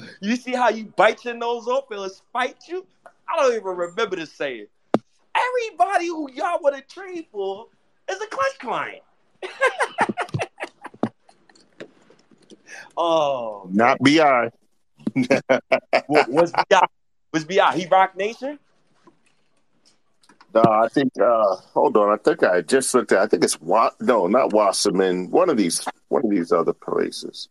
[0.21, 2.85] you see how you bite your nose off and spite you?
[3.05, 4.71] I don't even remember to say it.
[5.35, 7.67] Everybody who y'all want to trade for
[8.09, 9.01] is a Klutch client.
[12.97, 14.49] oh, Not bi.
[16.07, 16.81] what, what's Bi?
[17.31, 17.77] What's Bi?
[17.77, 18.59] He Roc Nation?
[20.53, 21.11] No, I think.
[21.19, 23.19] uh Hold on, I think I just looked at.
[23.19, 25.29] I think it's Wa- No, not Wasserman.
[25.31, 25.85] One of these.
[26.09, 27.49] One of these other places.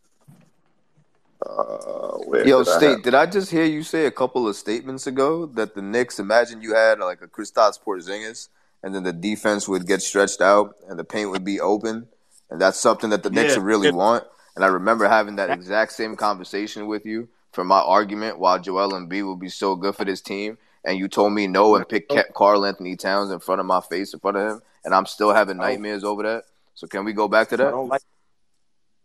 [1.45, 4.47] Uh, where Yo, did I State, have- did I just hear you say a couple
[4.47, 8.49] of statements ago that the Knicks, imagine you had like a Kristaps Porzingis,
[8.83, 12.07] and then the defense would get stretched out and the paint would be open,
[12.49, 13.63] and that's something that the Knicks Yeah.
[13.63, 14.25] really want.
[14.55, 18.91] And I remember having that exact same conversation with you for my argument why Joel
[18.91, 22.09] Embiid will be so good for this team, and you told me no and pick
[22.33, 25.57] Karl-Anthony Towns in front of my face in front of him, and I'm still having
[25.57, 26.43] nightmares over that.
[26.75, 27.67] So can we go back to that?
[27.67, 28.01] I don't like.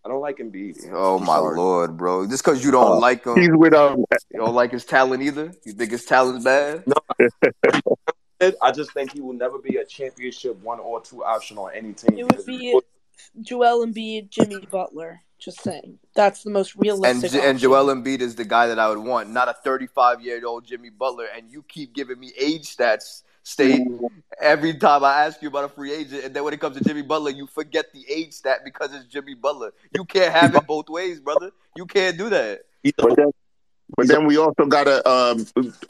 [0.05, 0.91] I don't like Embiid.
[0.93, 1.57] Oh I'm my sorry.
[1.57, 2.27] lord, bro!
[2.27, 4.05] Just because you don't Uh, like him, He's with um.
[4.31, 5.53] you don't like his talent either.
[5.65, 6.85] You think his talent's bad?
[6.87, 6.95] No.
[8.61, 11.95] I just think he will never be a championship one or two option on any
[11.95, 12.19] team.
[12.19, 12.79] It would be
[13.41, 15.23] Joel Embiid, Jimmy Butler.
[15.45, 17.33] Just saying, that's the most realistic.
[17.33, 17.59] J- and option.
[17.59, 20.91] Joel Embiid is the guy that I would want, not a 35 year old Jimmy
[20.91, 21.27] Butler.
[21.37, 23.83] And you keep giving me age stats, state
[24.41, 26.85] every time I ask you about a free agent, and then when it comes to
[26.85, 29.73] Jimmy Butler, you forget the age stat because it's Jimmy Butler.
[29.93, 31.51] You can't have it both ways, brother.
[31.77, 32.63] You can't do that.
[32.97, 33.33] But that,
[33.97, 35.39] But then we also got to uh,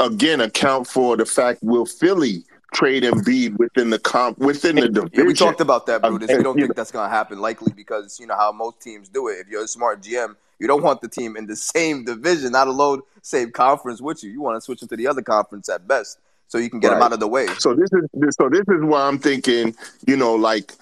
[0.00, 2.44] again account for the fact will Philly
[2.74, 5.10] trade Embiid within the comp within the division.
[5.14, 6.36] Yeah, we talked about that, Um, Brutus.
[6.36, 9.08] We don't you think that's going to happen likely because you know how most teams
[9.08, 9.38] do it.
[9.38, 12.68] If you're a smart GM, you don't want the team in the same division, not
[12.68, 14.30] alone same conference with you.
[14.30, 16.90] You want to switch them to the other conference at best, so you can get
[16.90, 17.46] them out of the way.
[17.58, 19.74] So this is so this is why I'm thinking,
[20.06, 20.74] you know, like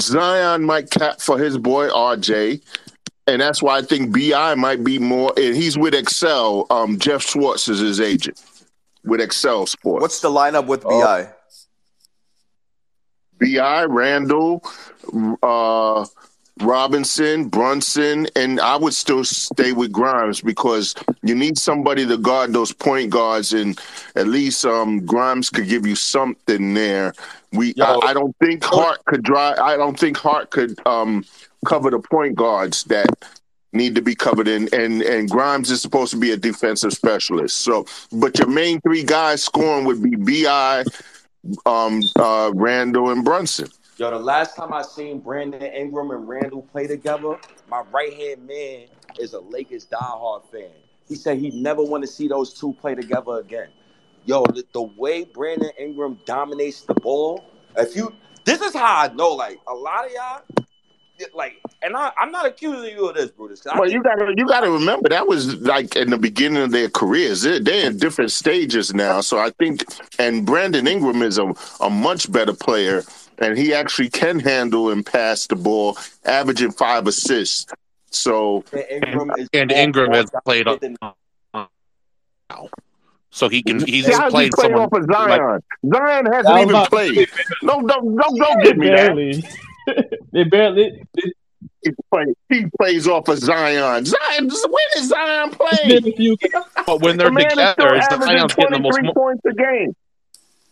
[0.00, 2.62] Zion might cap for his boy RJ,
[3.26, 5.32] and that's why I think Bi might be more.
[5.36, 6.66] And he's with Excel.
[6.70, 8.40] Um, Jeff Schwartz is his agent
[9.04, 10.02] with Excel Sports.
[10.02, 11.00] What's the lineup with Oh.
[11.00, 11.28] Bi?
[13.40, 14.62] Bi Randle,
[15.42, 16.04] uh,
[16.60, 22.52] Robinson, Brunson, and I would still stay with Grimes because you need somebody to guard
[22.52, 23.80] those point guards, and
[24.14, 27.14] at least um, Grimes could give you something there.
[27.52, 29.58] We, I, I don't think Hart could drive.
[29.58, 31.24] I don't think Hart could um,
[31.64, 33.06] cover the point guards that
[33.72, 37.58] need to be covered in, and and Grimes is supposed to be a defensive specialist.
[37.58, 40.84] So, but your main three guys scoring would be Bi,
[41.66, 43.68] um, uh, Randle, and Brunson.
[43.96, 47.36] Yo, the last time I seen Brandon Ingram and Randle play together,
[47.68, 48.86] my right hand man
[49.18, 50.70] is a Lakers diehard fan.
[51.06, 53.68] He said he'd never want to see those two play together again.
[54.24, 57.44] Yo, the, the way Brandon Ingram dominates the ball,
[57.76, 60.59] if you this is how I know, like a lot of y'all,
[61.34, 63.60] like, and I, I'm not accusing you of this, Brutus.
[63.62, 66.62] 'cause I Well, think- you gotta you gotta remember that was like in the beginning
[66.62, 67.42] of their careers.
[67.42, 69.20] They're, they're in different stages now.
[69.20, 69.84] So I think,
[70.18, 73.02] and Brandon Ingram is a, a much better player,
[73.38, 77.66] and he actually can handle and pass the ball, averaging five assists.
[78.10, 81.12] So Ingram is And Ingram has played dominant on
[81.52, 81.66] than-
[83.32, 85.60] so he can he's See, how's he played play someone off of like Zion?
[85.94, 87.14] Zion hasn't even played.
[87.28, 89.56] say, No, don't don't don't give me that.
[89.94, 90.18] Barely.
[90.32, 91.02] they barely.
[91.14, 91.32] They,
[91.82, 94.04] He, play, he plays off of Zion.
[94.04, 96.02] Zion, when is Zion playing?
[96.02, 96.36] been a few.
[96.86, 99.54] but when they're man is still together, is averaging Zion's getting the most points a
[99.54, 99.94] game.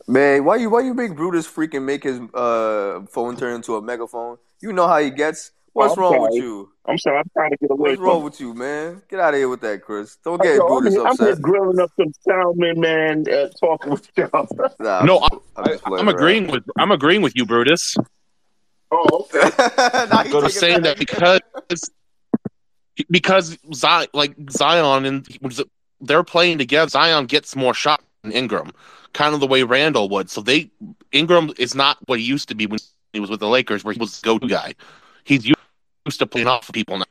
[0.06, 3.82] Man, why you why you make Brutus freaking make his uh phone turn into a
[3.82, 4.38] megaphone?
[4.60, 5.52] You know how he gets.
[5.74, 6.72] What's I'm wrong with you?
[6.86, 9.02] I'm sorry, I'm trying to get away What's from wrong with you, man?
[9.10, 10.16] Get out of here with that, Chris.
[10.24, 11.42] Don't get I'm Brutus here, I'm here upset.
[11.42, 14.48] grilling up some salmon, man, uh, talking with y'all.
[14.80, 17.96] Nah, I'm No, I, I'm just I'm agreeing with I'm agreeing with you, Brutus.
[18.90, 19.50] Oh, okay.
[20.10, 21.40] now you I'm take it saying that because
[23.10, 25.28] because Zion, like Zion and
[26.00, 26.88] they're playing together.
[26.88, 28.72] Zion gets more shots than Ingram,
[29.12, 30.30] kind of the way Randle would.
[30.30, 30.70] So they
[31.12, 32.78] Ingram is not what he used to be when
[33.12, 34.74] he was with the Lakers, where he was the go-to guy.
[35.24, 37.04] He's used to playing off of people now.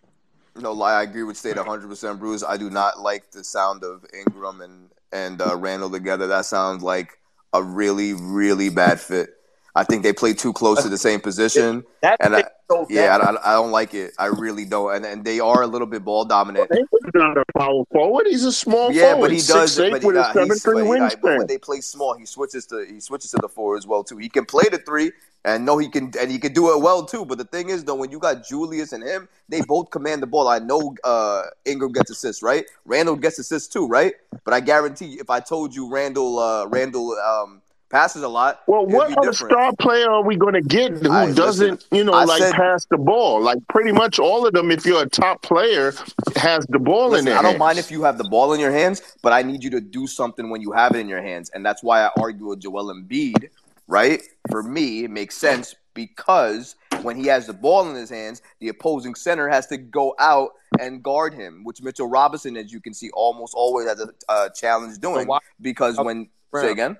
[0.55, 2.43] No lie, I agree with State 100, percent Bruce.
[2.43, 6.27] I do not like the sound of Ingram and and uh, Randle together.
[6.27, 7.19] That sounds like
[7.53, 9.29] a really really bad fit.
[9.77, 13.17] I think they play too close to the same position, That and I, so yeah,
[13.17, 13.21] bad.
[13.21, 14.13] I, I don't like it.
[14.17, 14.95] I really don't.
[14.95, 16.69] And and they are a little bit ball dominant.
[16.71, 18.27] He's not a power forward.
[18.27, 19.27] He's a small Yeah, forward.
[19.27, 19.73] but he does.
[19.75, 21.57] Six, eight but with he, a uh, seven he's, three but, he- but when they
[21.57, 24.17] play small, he switches to he switches to the four as well too.
[24.17, 25.11] He can play the three,
[25.45, 27.25] and no, he can and he can do it well too.
[27.25, 30.27] But the thing is, though, when you got Julius and him, they both command the
[30.27, 30.47] ball.
[30.47, 32.65] I know uh, Ingram gets assists, right?
[32.85, 34.13] Randle gets assists too, right?
[34.43, 38.85] But I guarantee, if I told you Randle uh, Randle um, passes a lot, Well,
[38.85, 39.51] what other different.
[39.53, 42.53] star player are we going to get who I- doesn't, you know, I like said-
[42.53, 43.41] pass the ball?
[43.41, 45.93] Like pretty much all of them, if you're a top player,
[46.35, 47.59] has the ball Listen, in their I don't hands.
[47.59, 50.05] mind if you have the ball in your hands, but I need you to do
[50.07, 51.49] something when you have it in your hands.
[51.53, 53.49] And that's why I argue with Joel Embiid,
[53.87, 54.21] right?
[54.51, 58.69] For me, it makes sense because when he has the ball in his hands, the
[58.69, 62.93] opposing center has to go out and guard him, which Mitchell Robinson, as you can
[62.93, 65.27] see, almost always has a uh, challenge doing.
[65.27, 66.97] why- because when say again,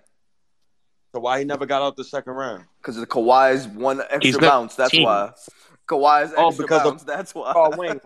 [1.17, 2.65] So why he never got out the second round?
[2.79, 4.75] because of Kawhi's one extra been- bounce.
[4.75, 5.01] That's team.
[5.05, 5.31] why.
[5.87, 7.53] Kawhi's extra Oh, extra because of- that's why.
[7.55, 7.99] Oh, Wayne.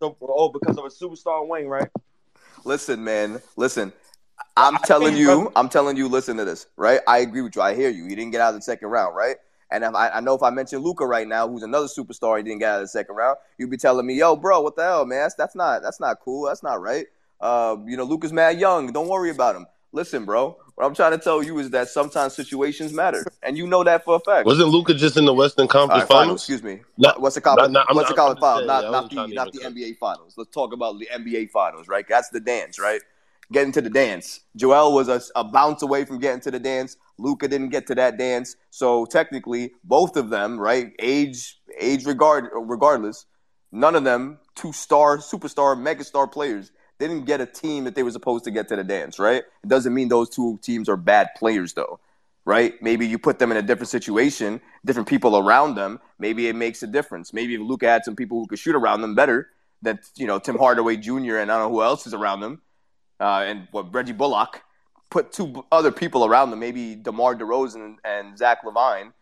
[0.00, 1.88] So, oh, because of a superstar Wayne, right?
[2.64, 3.42] Listen, man.
[3.56, 3.92] Listen.
[4.56, 7.00] I'm I telling think, you, brother- I'm telling you, listen to this, right?
[7.06, 7.60] I agree with you.
[7.60, 8.06] I hear you.
[8.06, 9.36] He didn't get out of the second round, right?
[9.70, 12.42] And if I, I know if I mention Luka right now, who's another superstar, he
[12.42, 14.84] didn't get out of the second round, you'd be telling me, yo, bro, what the
[14.84, 15.18] hell, man?
[15.20, 16.46] That's, that's not that's not cool.
[16.46, 17.04] That's not right.
[17.42, 18.90] Uh, you know, Luka's mad young.
[18.90, 19.66] Don't worry about him.
[19.92, 20.56] Listen, bro.
[20.80, 23.22] What I'm trying to tell you is that sometimes situations matter.
[23.42, 24.46] And you know that for a fact.
[24.46, 26.40] Wasn't Luka just in the Western Conference right, finals.
[26.40, 26.80] Excuse me.
[26.96, 27.70] Not- What's the conference?
[27.70, 28.66] not- I'm What's the not- conference finals?
[28.66, 30.32] Not not the not the NBA finals.
[30.38, 32.06] Let's talk about the NBA finals, right?
[32.08, 33.02] That's the dance, right?
[33.52, 34.40] Getting to the dance.
[34.56, 36.96] Joel was a, a bounce away from getting to the dance.
[37.18, 38.56] Luka didn't get to that dance.
[38.70, 40.94] So technically, both of them, right?
[40.98, 43.26] Age age regard regardless,
[43.70, 48.10] none of them two star, superstar, megastar players didn't get a team that they were
[48.12, 49.42] supposed to get to the dance, right?
[49.64, 51.98] It doesn't mean those two teams are bad players though
[52.44, 52.80] right?
[52.82, 56.00] Maybe you put them in a different situation, different people around them.
[56.18, 57.32] Maybe it makes a difference.
[57.32, 59.50] Maybe if Luka had some people who could shoot around them better,
[59.82, 61.36] that you know Tim Hardaway Jr.
[61.38, 62.60] and I don't know who else is around them,
[63.18, 64.62] uh, and what Reggie Bullock
[65.10, 69.12] put two other people around them, maybe DeMar DeRozan and Zach LaVine.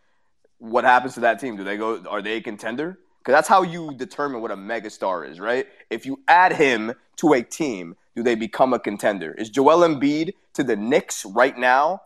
[0.57, 1.55] What happens to that team?
[1.55, 2.03] Do they go?
[2.09, 2.99] Are they a contender?
[3.19, 5.67] Because that's how you determine what a megastar is, right?
[5.89, 9.33] If you add him to a team, do they become a contender?
[9.33, 12.01] Is Joel Embiid to the Knicks right now?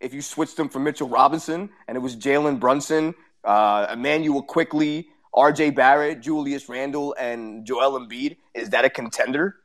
[0.00, 5.08] If you switched him for Mitchell Robinson and it was Jalen Brunson, uh, Immanuel Quickley,
[5.34, 5.70] R.J.
[5.70, 9.56] Barrett, Julius Randle, and Joel Embiid, is that a contender?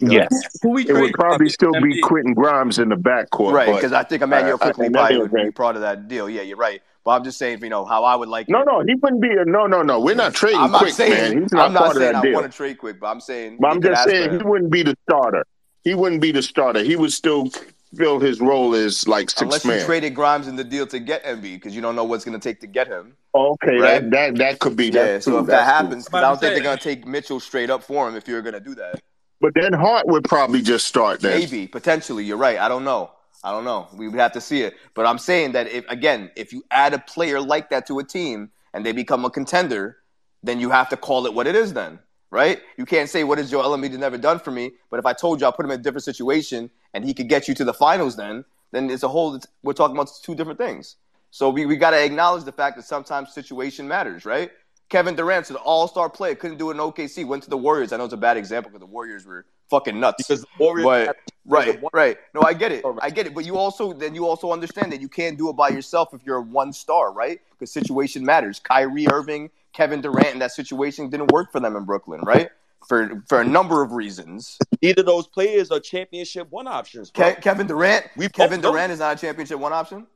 [0.00, 0.28] Yes.
[0.62, 2.02] Who we It would probably still be Embiid.
[2.02, 3.52] Quentin Grimes in the backcourt.
[3.52, 5.82] Right, because I think Immanuel I- I Quickley think probably that'd be be part of
[5.82, 6.28] that deal.
[6.28, 6.82] Yeah, you're right.
[7.04, 8.66] But I'm just saying, you know, how I would like No, it.
[8.66, 9.98] no, he wouldn't be a no, no, no.
[10.00, 11.42] We're not trading I'm not quick, saying man.
[11.42, 12.34] He's not I'm not part of saying that I deal.
[12.34, 14.96] want to trade quick, but I'm saying But I'm just saying he wouldn't be the
[15.08, 15.44] starter.
[15.84, 16.82] He wouldn't be the starter.
[16.82, 17.50] He would still
[17.96, 19.86] fill his role as like sixth Unless you man.
[19.86, 22.42] traded Grimes in the deal to get Embiid, because you don't know what's going to
[22.46, 23.16] take to get him.
[23.34, 24.02] okay, Right?
[24.02, 24.88] that that that could be.
[24.88, 25.40] Yeah, so true.
[25.40, 28.06] if that happens, because I don't think they're going to take Mitchell straight up for
[28.08, 29.00] him if you're going to do that.
[29.40, 31.38] But then Hart would probably just start then.
[31.38, 32.58] Maybe, potentially, you're right.
[32.58, 33.12] I don't know.
[33.44, 33.88] I don't know.
[33.94, 34.74] We would have to see it.
[34.94, 38.04] But I'm saying that if again, if you add a player like that to a
[38.04, 39.98] team and they become a contender,
[40.42, 41.98] then you have to call it what it is then.
[42.30, 42.60] Right?
[42.76, 45.40] You can't say what has Joel Embiid never done for me, but if I told
[45.40, 47.72] you I put him in a different situation and he could get you to the
[47.72, 50.96] finals then, then it's a whole we're talking about two different things.
[51.30, 54.50] So we, we gotta acknowledge the fact that sometimes situation matters, right?
[54.88, 57.92] Kevin Durant's an all-star player, couldn't do it in OKC, went to the Warriors.
[57.92, 60.26] I know it's a bad example because the Warriors were fucking nuts.
[60.26, 61.16] Because the Warriors But have-
[61.46, 62.18] right, one- right.
[62.34, 62.84] No, I get it.
[63.00, 63.34] I get it.
[63.34, 66.24] But you also then you also understand that you can't do it by yourself if
[66.24, 67.40] you're a one star, right?
[67.50, 68.58] Because situation matters.
[68.60, 72.50] Kyrie Irving, Kevin Durant in that situation didn't work for them in Brooklyn, right?
[72.88, 74.56] For for a number of reasons.
[74.80, 77.10] Either those players are championship one options.
[77.10, 78.72] Ke- Kevin Durant, We Kevin both know.
[78.72, 80.06] Durant is not a championship one option.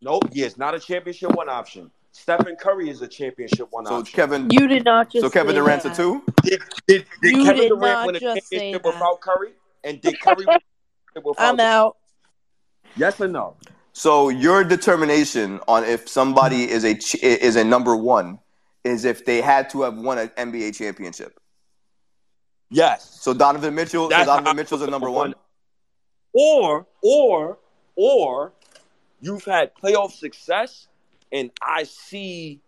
[0.00, 1.90] Nope, he is not a championship one option.
[2.12, 4.14] Stephen Curry is a championship one So option.
[4.16, 5.92] Kevin, You did not just so Kevin say Durant's that.
[5.92, 6.22] a two.
[6.42, 8.92] Did, did, did You Kevin did Durant not win a just say championship that.
[8.94, 9.50] without Curry?
[9.84, 10.58] And did Curry win
[11.24, 11.96] without I'm out.
[12.96, 13.56] Yes or no?
[13.92, 18.38] So your determination on if somebody is a ch- is a number one
[18.84, 21.38] is if they had to have won an NBA championship.
[22.70, 23.18] Yes.
[23.20, 25.34] So Donovan Mitchell, so That's Donovan Mitchell's a number one.
[26.32, 27.58] Or, or,
[27.96, 28.52] or
[29.20, 30.87] you've had playoff success
[31.32, 32.60] and I see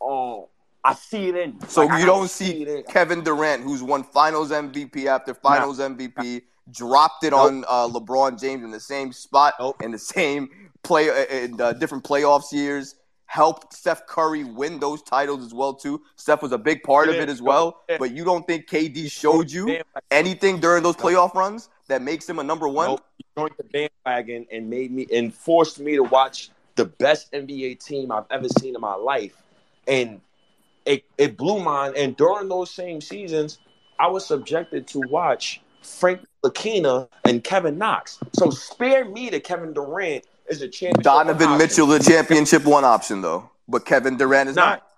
[0.00, 0.46] um
[0.84, 2.88] I see it in So Like, you gotta don't see it.
[2.88, 6.42] Kevin Durant, who's won Finals MVP after Finals MVP,
[6.72, 9.80] dropped it on uh, LeBron James in the same spot Nope.
[9.82, 10.48] in the same
[10.82, 12.96] play uh, in uh, different playoffs years.
[13.26, 16.02] Helped Steph Curry win those titles as well too.
[16.16, 17.80] Steph was a big part of it as well.
[17.98, 22.38] But you don't think KD showed you anything during those playoff runs that makes him
[22.40, 22.88] a number one?
[22.88, 23.04] Nope.
[23.16, 27.84] He joined the bandwagon and made me and forced me to watch the best NBA
[27.84, 29.36] team I've ever seen in my life.
[29.86, 30.20] And
[30.86, 31.92] it, it blew mine.
[31.96, 33.58] And during those same seasons,
[33.98, 38.18] I was subjected to watch Frank Ntilikina and Kevin Knox.
[38.32, 41.02] So spare me to Kevin Durant is a championship.
[41.02, 41.58] Donovan option.
[41.58, 44.64] Mitchell, the championship one option though, but Kevin Durant is not.
[44.64, 44.88] not.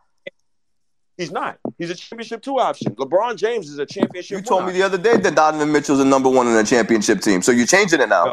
[1.16, 1.58] He's not.
[1.78, 2.94] He's a championship two option.
[2.96, 4.36] LeBron James is a championship.
[4.36, 4.80] You told me option.
[4.80, 7.66] the other day that Donovan Mitchell's a number one in a championship team, so you're
[7.66, 8.26] changing it now.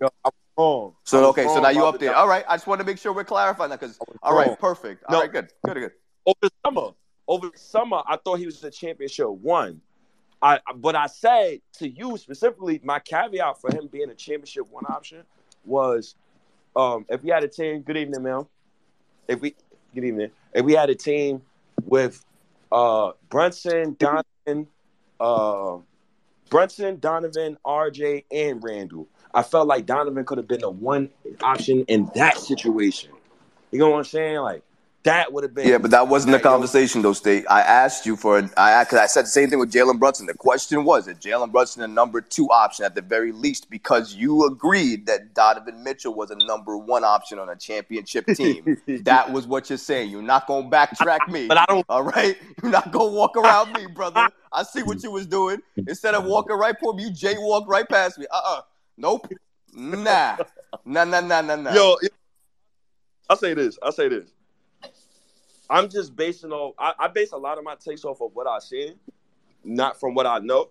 [0.00, 0.30] Yo, yo,
[0.60, 0.94] wrong.
[1.04, 2.14] So okay, so now you up the there.
[2.14, 4.56] All right, I just want to make sure we're clarifying that because all right, wrong.
[4.56, 5.04] perfect.
[5.08, 5.20] All No.
[5.22, 5.92] right, good, good, good.
[6.26, 6.88] over the summer.
[7.28, 9.80] Over the summer, I thought he was the championship one.
[10.42, 14.84] I but I said to you specifically, my caveat for him being a championship one
[14.86, 15.22] option
[15.64, 16.14] was
[16.76, 18.48] um if we had a team, good evening, Mel.
[19.28, 19.54] If we
[19.94, 20.30] good evening.
[20.54, 21.42] If we had a team
[21.84, 22.24] with
[22.72, 24.66] uh Brunson, Donovan,
[25.20, 25.76] uh
[26.48, 29.06] Brunson, Donovan, RJ, and Randle.
[29.34, 31.10] I felt like Donovan could have been the one
[31.42, 33.10] option in that situation.
[33.70, 34.38] You know what I'm saying?
[34.38, 34.62] Like
[35.04, 37.46] that would have been Yeah, but that wasn't the conversation though, State.
[37.48, 40.26] I asked you for I because I said the same thing with Jalen Brunson.
[40.26, 44.14] The question was is Jalen Brunson a number two option at the very least because
[44.14, 48.76] you agreed that Donovan Mitchell was a number one option on a championship team.
[49.04, 50.10] that was what you're saying.
[50.10, 51.46] You're not gonna backtrack me.
[51.46, 54.28] But I don't All right, you're not gonna walk around me, brother.
[54.52, 55.62] I see what you was doing.
[55.76, 58.26] Instead of walking right for me, you jaywalk right past me.
[58.30, 58.60] Uh uh
[59.00, 59.32] Nope.
[59.74, 60.36] Nah.
[60.84, 61.74] Nah, nah, nah, nah, nah.
[61.74, 61.96] Yo,
[63.30, 63.78] I'll say this.
[63.82, 64.28] I'll say this.
[65.70, 66.74] I'm just basing off.
[66.78, 68.92] I, I base a lot of my takes off of what I see,
[69.64, 70.68] not from what I know.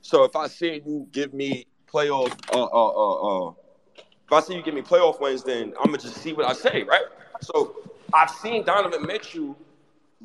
[0.00, 3.52] So if I see you give me playoff, uh, uh, uh, uh,
[3.98, 6.54] if I see you give me playoff wins, then I'm gonna just see what I
[6.54, 7.04] say, right?
[7.42, 7.76] So
[8.14, 9.54] I've seen Donovan Mitchell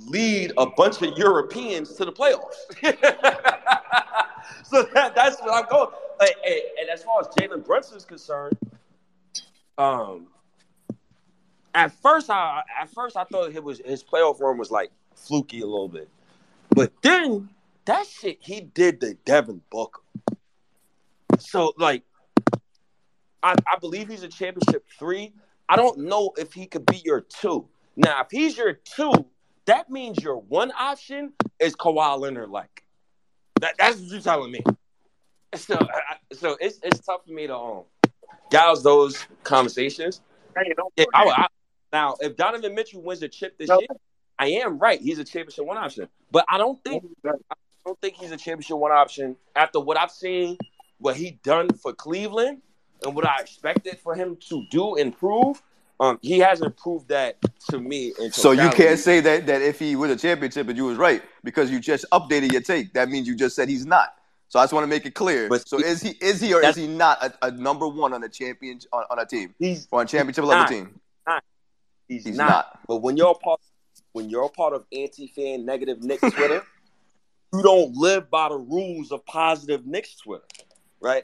[0.08, 2.56] lead a bunch of Europeans to the playoffs.
[4.64, 5.90] so that, that's what I'm going.
[6.19, 6.30] And,
[6.80, 8.58] and- as far as Jalen Brunson is concerned,
[9.77, 10.27] um,
[11.74, 15.61] at first I at first I thought it was his playoff run was like fluky
[15.61, 16.08] a little bit.
[16.69, 17.50] But then
[17.85, 20.02] that shit he did the Devin Booker.
[21.40, 22.03] So like,
[23.44, 25.34] I, I believe he's a championship three.
[25.68, 27.68] I don't know if he could be your two.
[27.98, 29.11] Now, if he's your two,
[29.66, 32.50] that means your one option is Kawhi Leonard.
[32.50, 32.84] Like
[33.61, 34.61] that, that's what you're telling me.
[35.56, 37.84] So, I, so it's it's tough for me to um
[38.50, 40.22] gouge those conversations.
[40.98, 41.48] Yeah, I, I,
[41.92, 43.88] now, if Donovan Mitchell wins a chip this year,
[44.40, 45.00] I am right.
[45.00, 48.77] He's a championship one option, but I don't think I don't think he's a championship
[48.77, 50.58] one option after what I've seen,
[50.98, 52.61] what he done for Cleveland,
[53.03, 55.61] and what I expected for him to do and prove.
[55.98, 57.38] Um, he hasn't proved that
[57.69, 58.14] to me.
[58.32, 61.22] So you can't say that that if he wins a championship and you was right
[61.43, 62.93] because you just updated your take.
[62.93, 64.16] That means you just said he's not.
[64.48, 65.50] So I just want to make it clear.
[65.50, 68.14] But so he- is he is he or is he not a, a number one
[68.14, 70.70] on a champion on, on a team He's or on a championship he's level not.
[70.70, 71.00] team?
[72.08, 72.48] He's, He's not.
[72.50, 72.80] not.
[72.88, 73.60] But when you're a part,
[74.14, 76.64] when you're a part of anti-fan negative Knicks Twitter,
[77.54, 80.46] you don't live by the rules of positive Knicks Twitter,
[81.00, 81.24] right?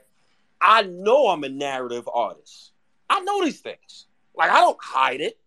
[0.59, 2.71] I know I'm a narrative artist.
[3.09, 4.07] I know these things.
[4.35, 5.37] Like I don't hide it.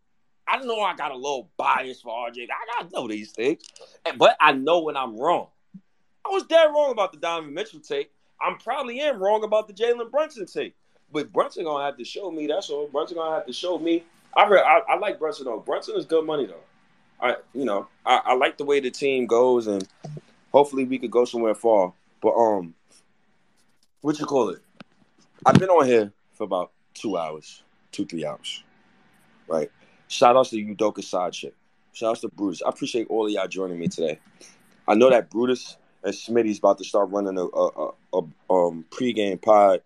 [0.47, 2.43] I know I got a little bias for RJ.
[2.45, 3.63] I gotta know these things,
[4.17, 5.49] but I know when I'm wrong.
[6.25, 8.11] I was dead wrong about the Donovan Mitchell take.
[8.41, 10.75] I'm probably am wrong about the Jalen Brunson take.
[11.13, 12.47] But Brunson gonna have to show me.
[12.47, 12.89] That's all.
[12.89, 14.05] Brunson gonna have to show me.
[14.37, 15.61] I re- I, I like Brunson though.
[15.61, 16.63] Brunson is good money though.
[17.21, 19.87] I you know I, I like the way the team goes and
[20.53, 21.93] hopefully we could go somewhere far.
[22.21, 22.75] But um,
[24.01, 24.61] what you call it?
[25.47, 27.63] I've been on here for about two hours,
[27.93, 28.65] two three hours,
[29.47, 29.71] right?
[30.09, 31.55] Shout outs to Udoka side chick.
[31.93, 32.63] Shout outs to Brutus.
[32.63, 34.19] I appreciate all of y'all joining me today.
[34.89, 38.19] I know that Brutus and Smitty's about to start running a, a, a, a
[38.53, 39.81] um pregame pod.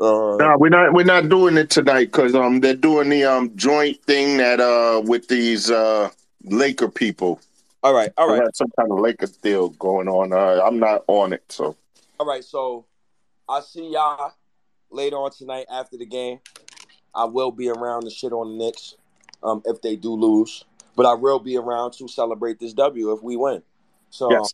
[0.00, 0.92] Uh, No, we're not.
[0.92, 5.02] We're not doing it tonight because um they're doing the um joint thing that uh
[5.04, 6.08] with these uh
[6.44, 7.40] Laker people.
[7.82, 10.32] all right, all have some kind of Laker deal going on.
[10.32, 11.76] Uh, I'm not on it, so
[12.18, 12.86] All right, so
[13.48, 14.32] I'll see y'all
[14.90, 16.40] later on tonight after the game.
[17.14, 18.96] I will be around to shit on the Knicks
[19.42, 20.64] um, if they do lose,
[20.96, 23.62] but I will be around to celebrate this W if we win.
[24.10, 24.52] So Yes.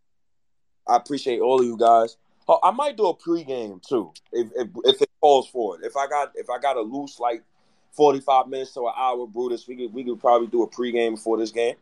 [0.91, 2.17] I appreciate all of you guys.
[2.49, 5.87] Oh, I might do a pregame too if, if if it calls for it.
[5.87, 7.45] If I got if I got a loose like
[7.93, 11.13] forty five minutes to an hour, Brutus, we could we could probably do a pregame
[11.13, 11.77] before this game.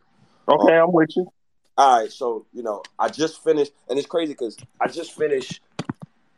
[0.49, 1.33] okay, I'm with you.
[1.79, 5.61] All right, so you know, I just finished, and it's crazy because I just finished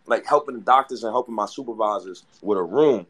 [0.06, 3.06] like helping the doctors and helping my supervisors with a room,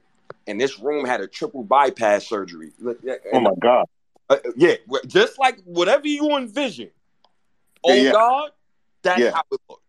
[0.47, 2.71] and this room had a triple bypass surgery.
[2.79, 3.85] Look, yeah, Oh my God.
[4.31, 6.91] uh, yeah, just like whatever you envision.
[7.85, 8.13] Oh Yeah.
[8.13, 8.51] God,
[9.03, 9.33] that's Yeah.
[9.33, 9.83] how it looked.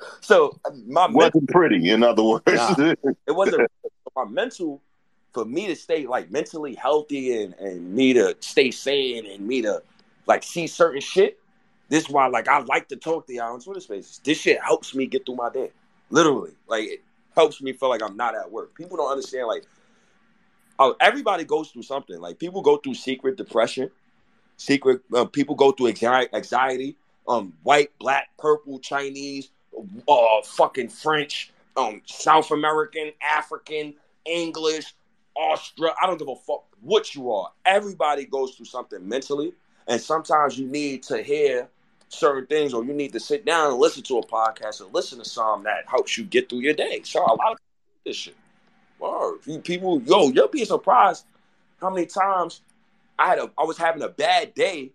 [0.20, 2.44] so uh, my Wasn't pretty, in other words.
[2.46, 2.74] Nah.
[3.26, 3.70] it wasn't
[4.16, 4.80] my mental
[5.32, 9.62] for me to stay like mentally healthy and and me to stay sane and me
[9.62, 9.82] to
[10.26, 11.38] like see certain shit.
[11.88, 14.20] This is why like I like to talk to y'all on Twitter Spaces.
[14.24, 15.70] This shit helps me get through my day.
[16.10, 17.02] Literally, like it
[17.36, 18.74] helps me feel like I'm not at work.
[18.74, 19.64] People don't understand like
[20.78, 22.18] oh everybody goes through something.
[22.20, 23.90] Like people go through secret depression,
[24.60, 26.96] secret uh, people go through anxiety.
[27.28, 29.50] Um, white, black, purple, Chinese,
[30.08, 34.94] uh, fucking French, um, South American, African, English,
[35.36, 35.94] Australia.
[36.02, 37.52] I don't give a fuck what you are.
[37.64, 39.52] Everybody goes through something mentally,
[39.86, 41.68] and sometimes you need to hear
[42.08, 45.18] certain things, or you need to sit down and listen to a podcast and listen
[45.18, 47.00] to some that helps you get through your day.
[47.04, 47.58] So a lot of
[48.04, 48.36] this shit.
[48.98, 49.38] Word.
[49.62, 51.24] People, yo, you'll be surprised
[51.80, 52.60] how many times
[53.20, 54.92] I had a, I was having a bad day.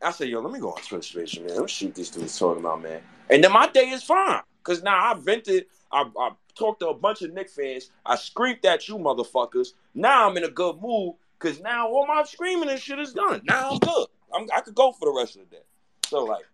[0.00, 1.48] I said, yo, let me go on Twitter Space, man.
[1.48, 3.02] Let me shoot these dudes talking about, man.
[3.28, 4.40] And then my day is fine.
[4.62, 7.90] Cause now I vented, I, I talked to a bunch of Knick fans.
[8.06, 9.74] I screamed at you motherfuckers.
[9.94, 11.16] Now I'm in a good mood.
[11.38, 13.42] Cause now all my screaming and shit is done.
[13.44, 14.06] Now I'm good.
[14.34, 15.62] I'm, I could go for the rest of the day.
[16.06, 16.44] So like,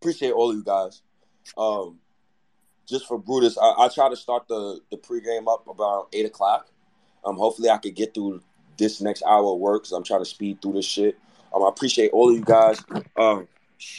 [0.00, 1.02] appreciate all of you guys.
[1.56, 1.98] Um,
[2.88, 6.68] just for Brutus, I, I try to start the the pregame up about eight o'clock.
[7.24, 8.42] Um, hopefully I could get through
[8.76, 9.86] this next hour of work.
[9.86, 11.18] So I'm trying to speed through this shit.
[11.54, 12.82] Um, I appreciate all of you guys.
[13.16, 13.46] Um,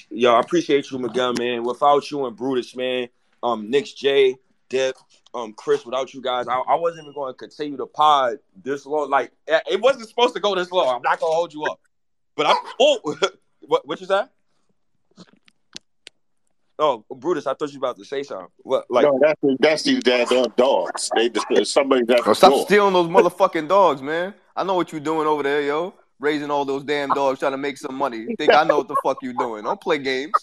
[0.09, 1.63] yo, I appreciate you, Miguel, man.
[1.63, 3.09] Without you and Brutus, man,
[3.41, 4.37] um, Nick J,
[4.69, 4.95] Dip,
[5.33, 8.85] um, Chris, without you guys, I, I wasn't even going to continue the pod this
[8.85, 9.09] long.
[9.09, 10.95] Like it it wasn't supposed to go this long.
[10.95, 11.79] I'm not gonna hold you up,
[12.35, 12.57] but I'm.
[12.79, 13.15] Oh,
[13.61, 13.87] what?
[13.87, 14.23] What you say?
[16.79, 18.47] Oh, Brutus, I thought you were about to say something.
[18.57, 18.89] What?
[18.89, 20.27] Like, no, that's that's these damn
[20.57, 21.11] dogs.
[21.15, 22.65] They just somebody's at the stop door.
[22.65, 24.33] stealing those motherfucking dogs, man.
[24.55, 25.95] I know what you doing over there, yo.
[26.19, 28.27] Raising all those damn dogs, trying to make some money.
[28.37, 29.63] Think I know what the fuck you doing?
[29.63, 30.33] Don't play games.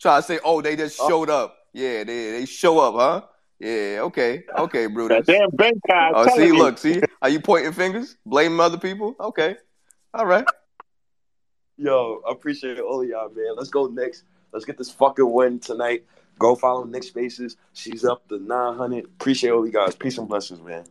[0.00, 1.08] Try to say, oh, they just oh.
[1.08, 1.56] showed up.
[1.72, 3.26] Yeah, they they show up, huh?
[3.58, 5.08] Yeah, okay, okay, bro.
[5.08, 6.12] That damn Ben guy.
[6.14, 6.56] Oh, telling see, you.
[6.56, 9.16] look, see, are you pointing fingers, blaming other people?
[9.20, 9.56] Okay,
[10.14, 10.46] all right.
[11.76, 13.56] Yo, I appreciate all of y'all, man.
[13.56, 14.22] Let's go Knicks.
[14.52, 16.04] Let's get this fucking win tonight.
[16.38, 17.56] Go follow Nick Spaces.
[17.72, 19.04] She's up to 900.
[19.04, 19.94] Appreciate all you guys.
[19.94, 20.84] Peace and blessings, man.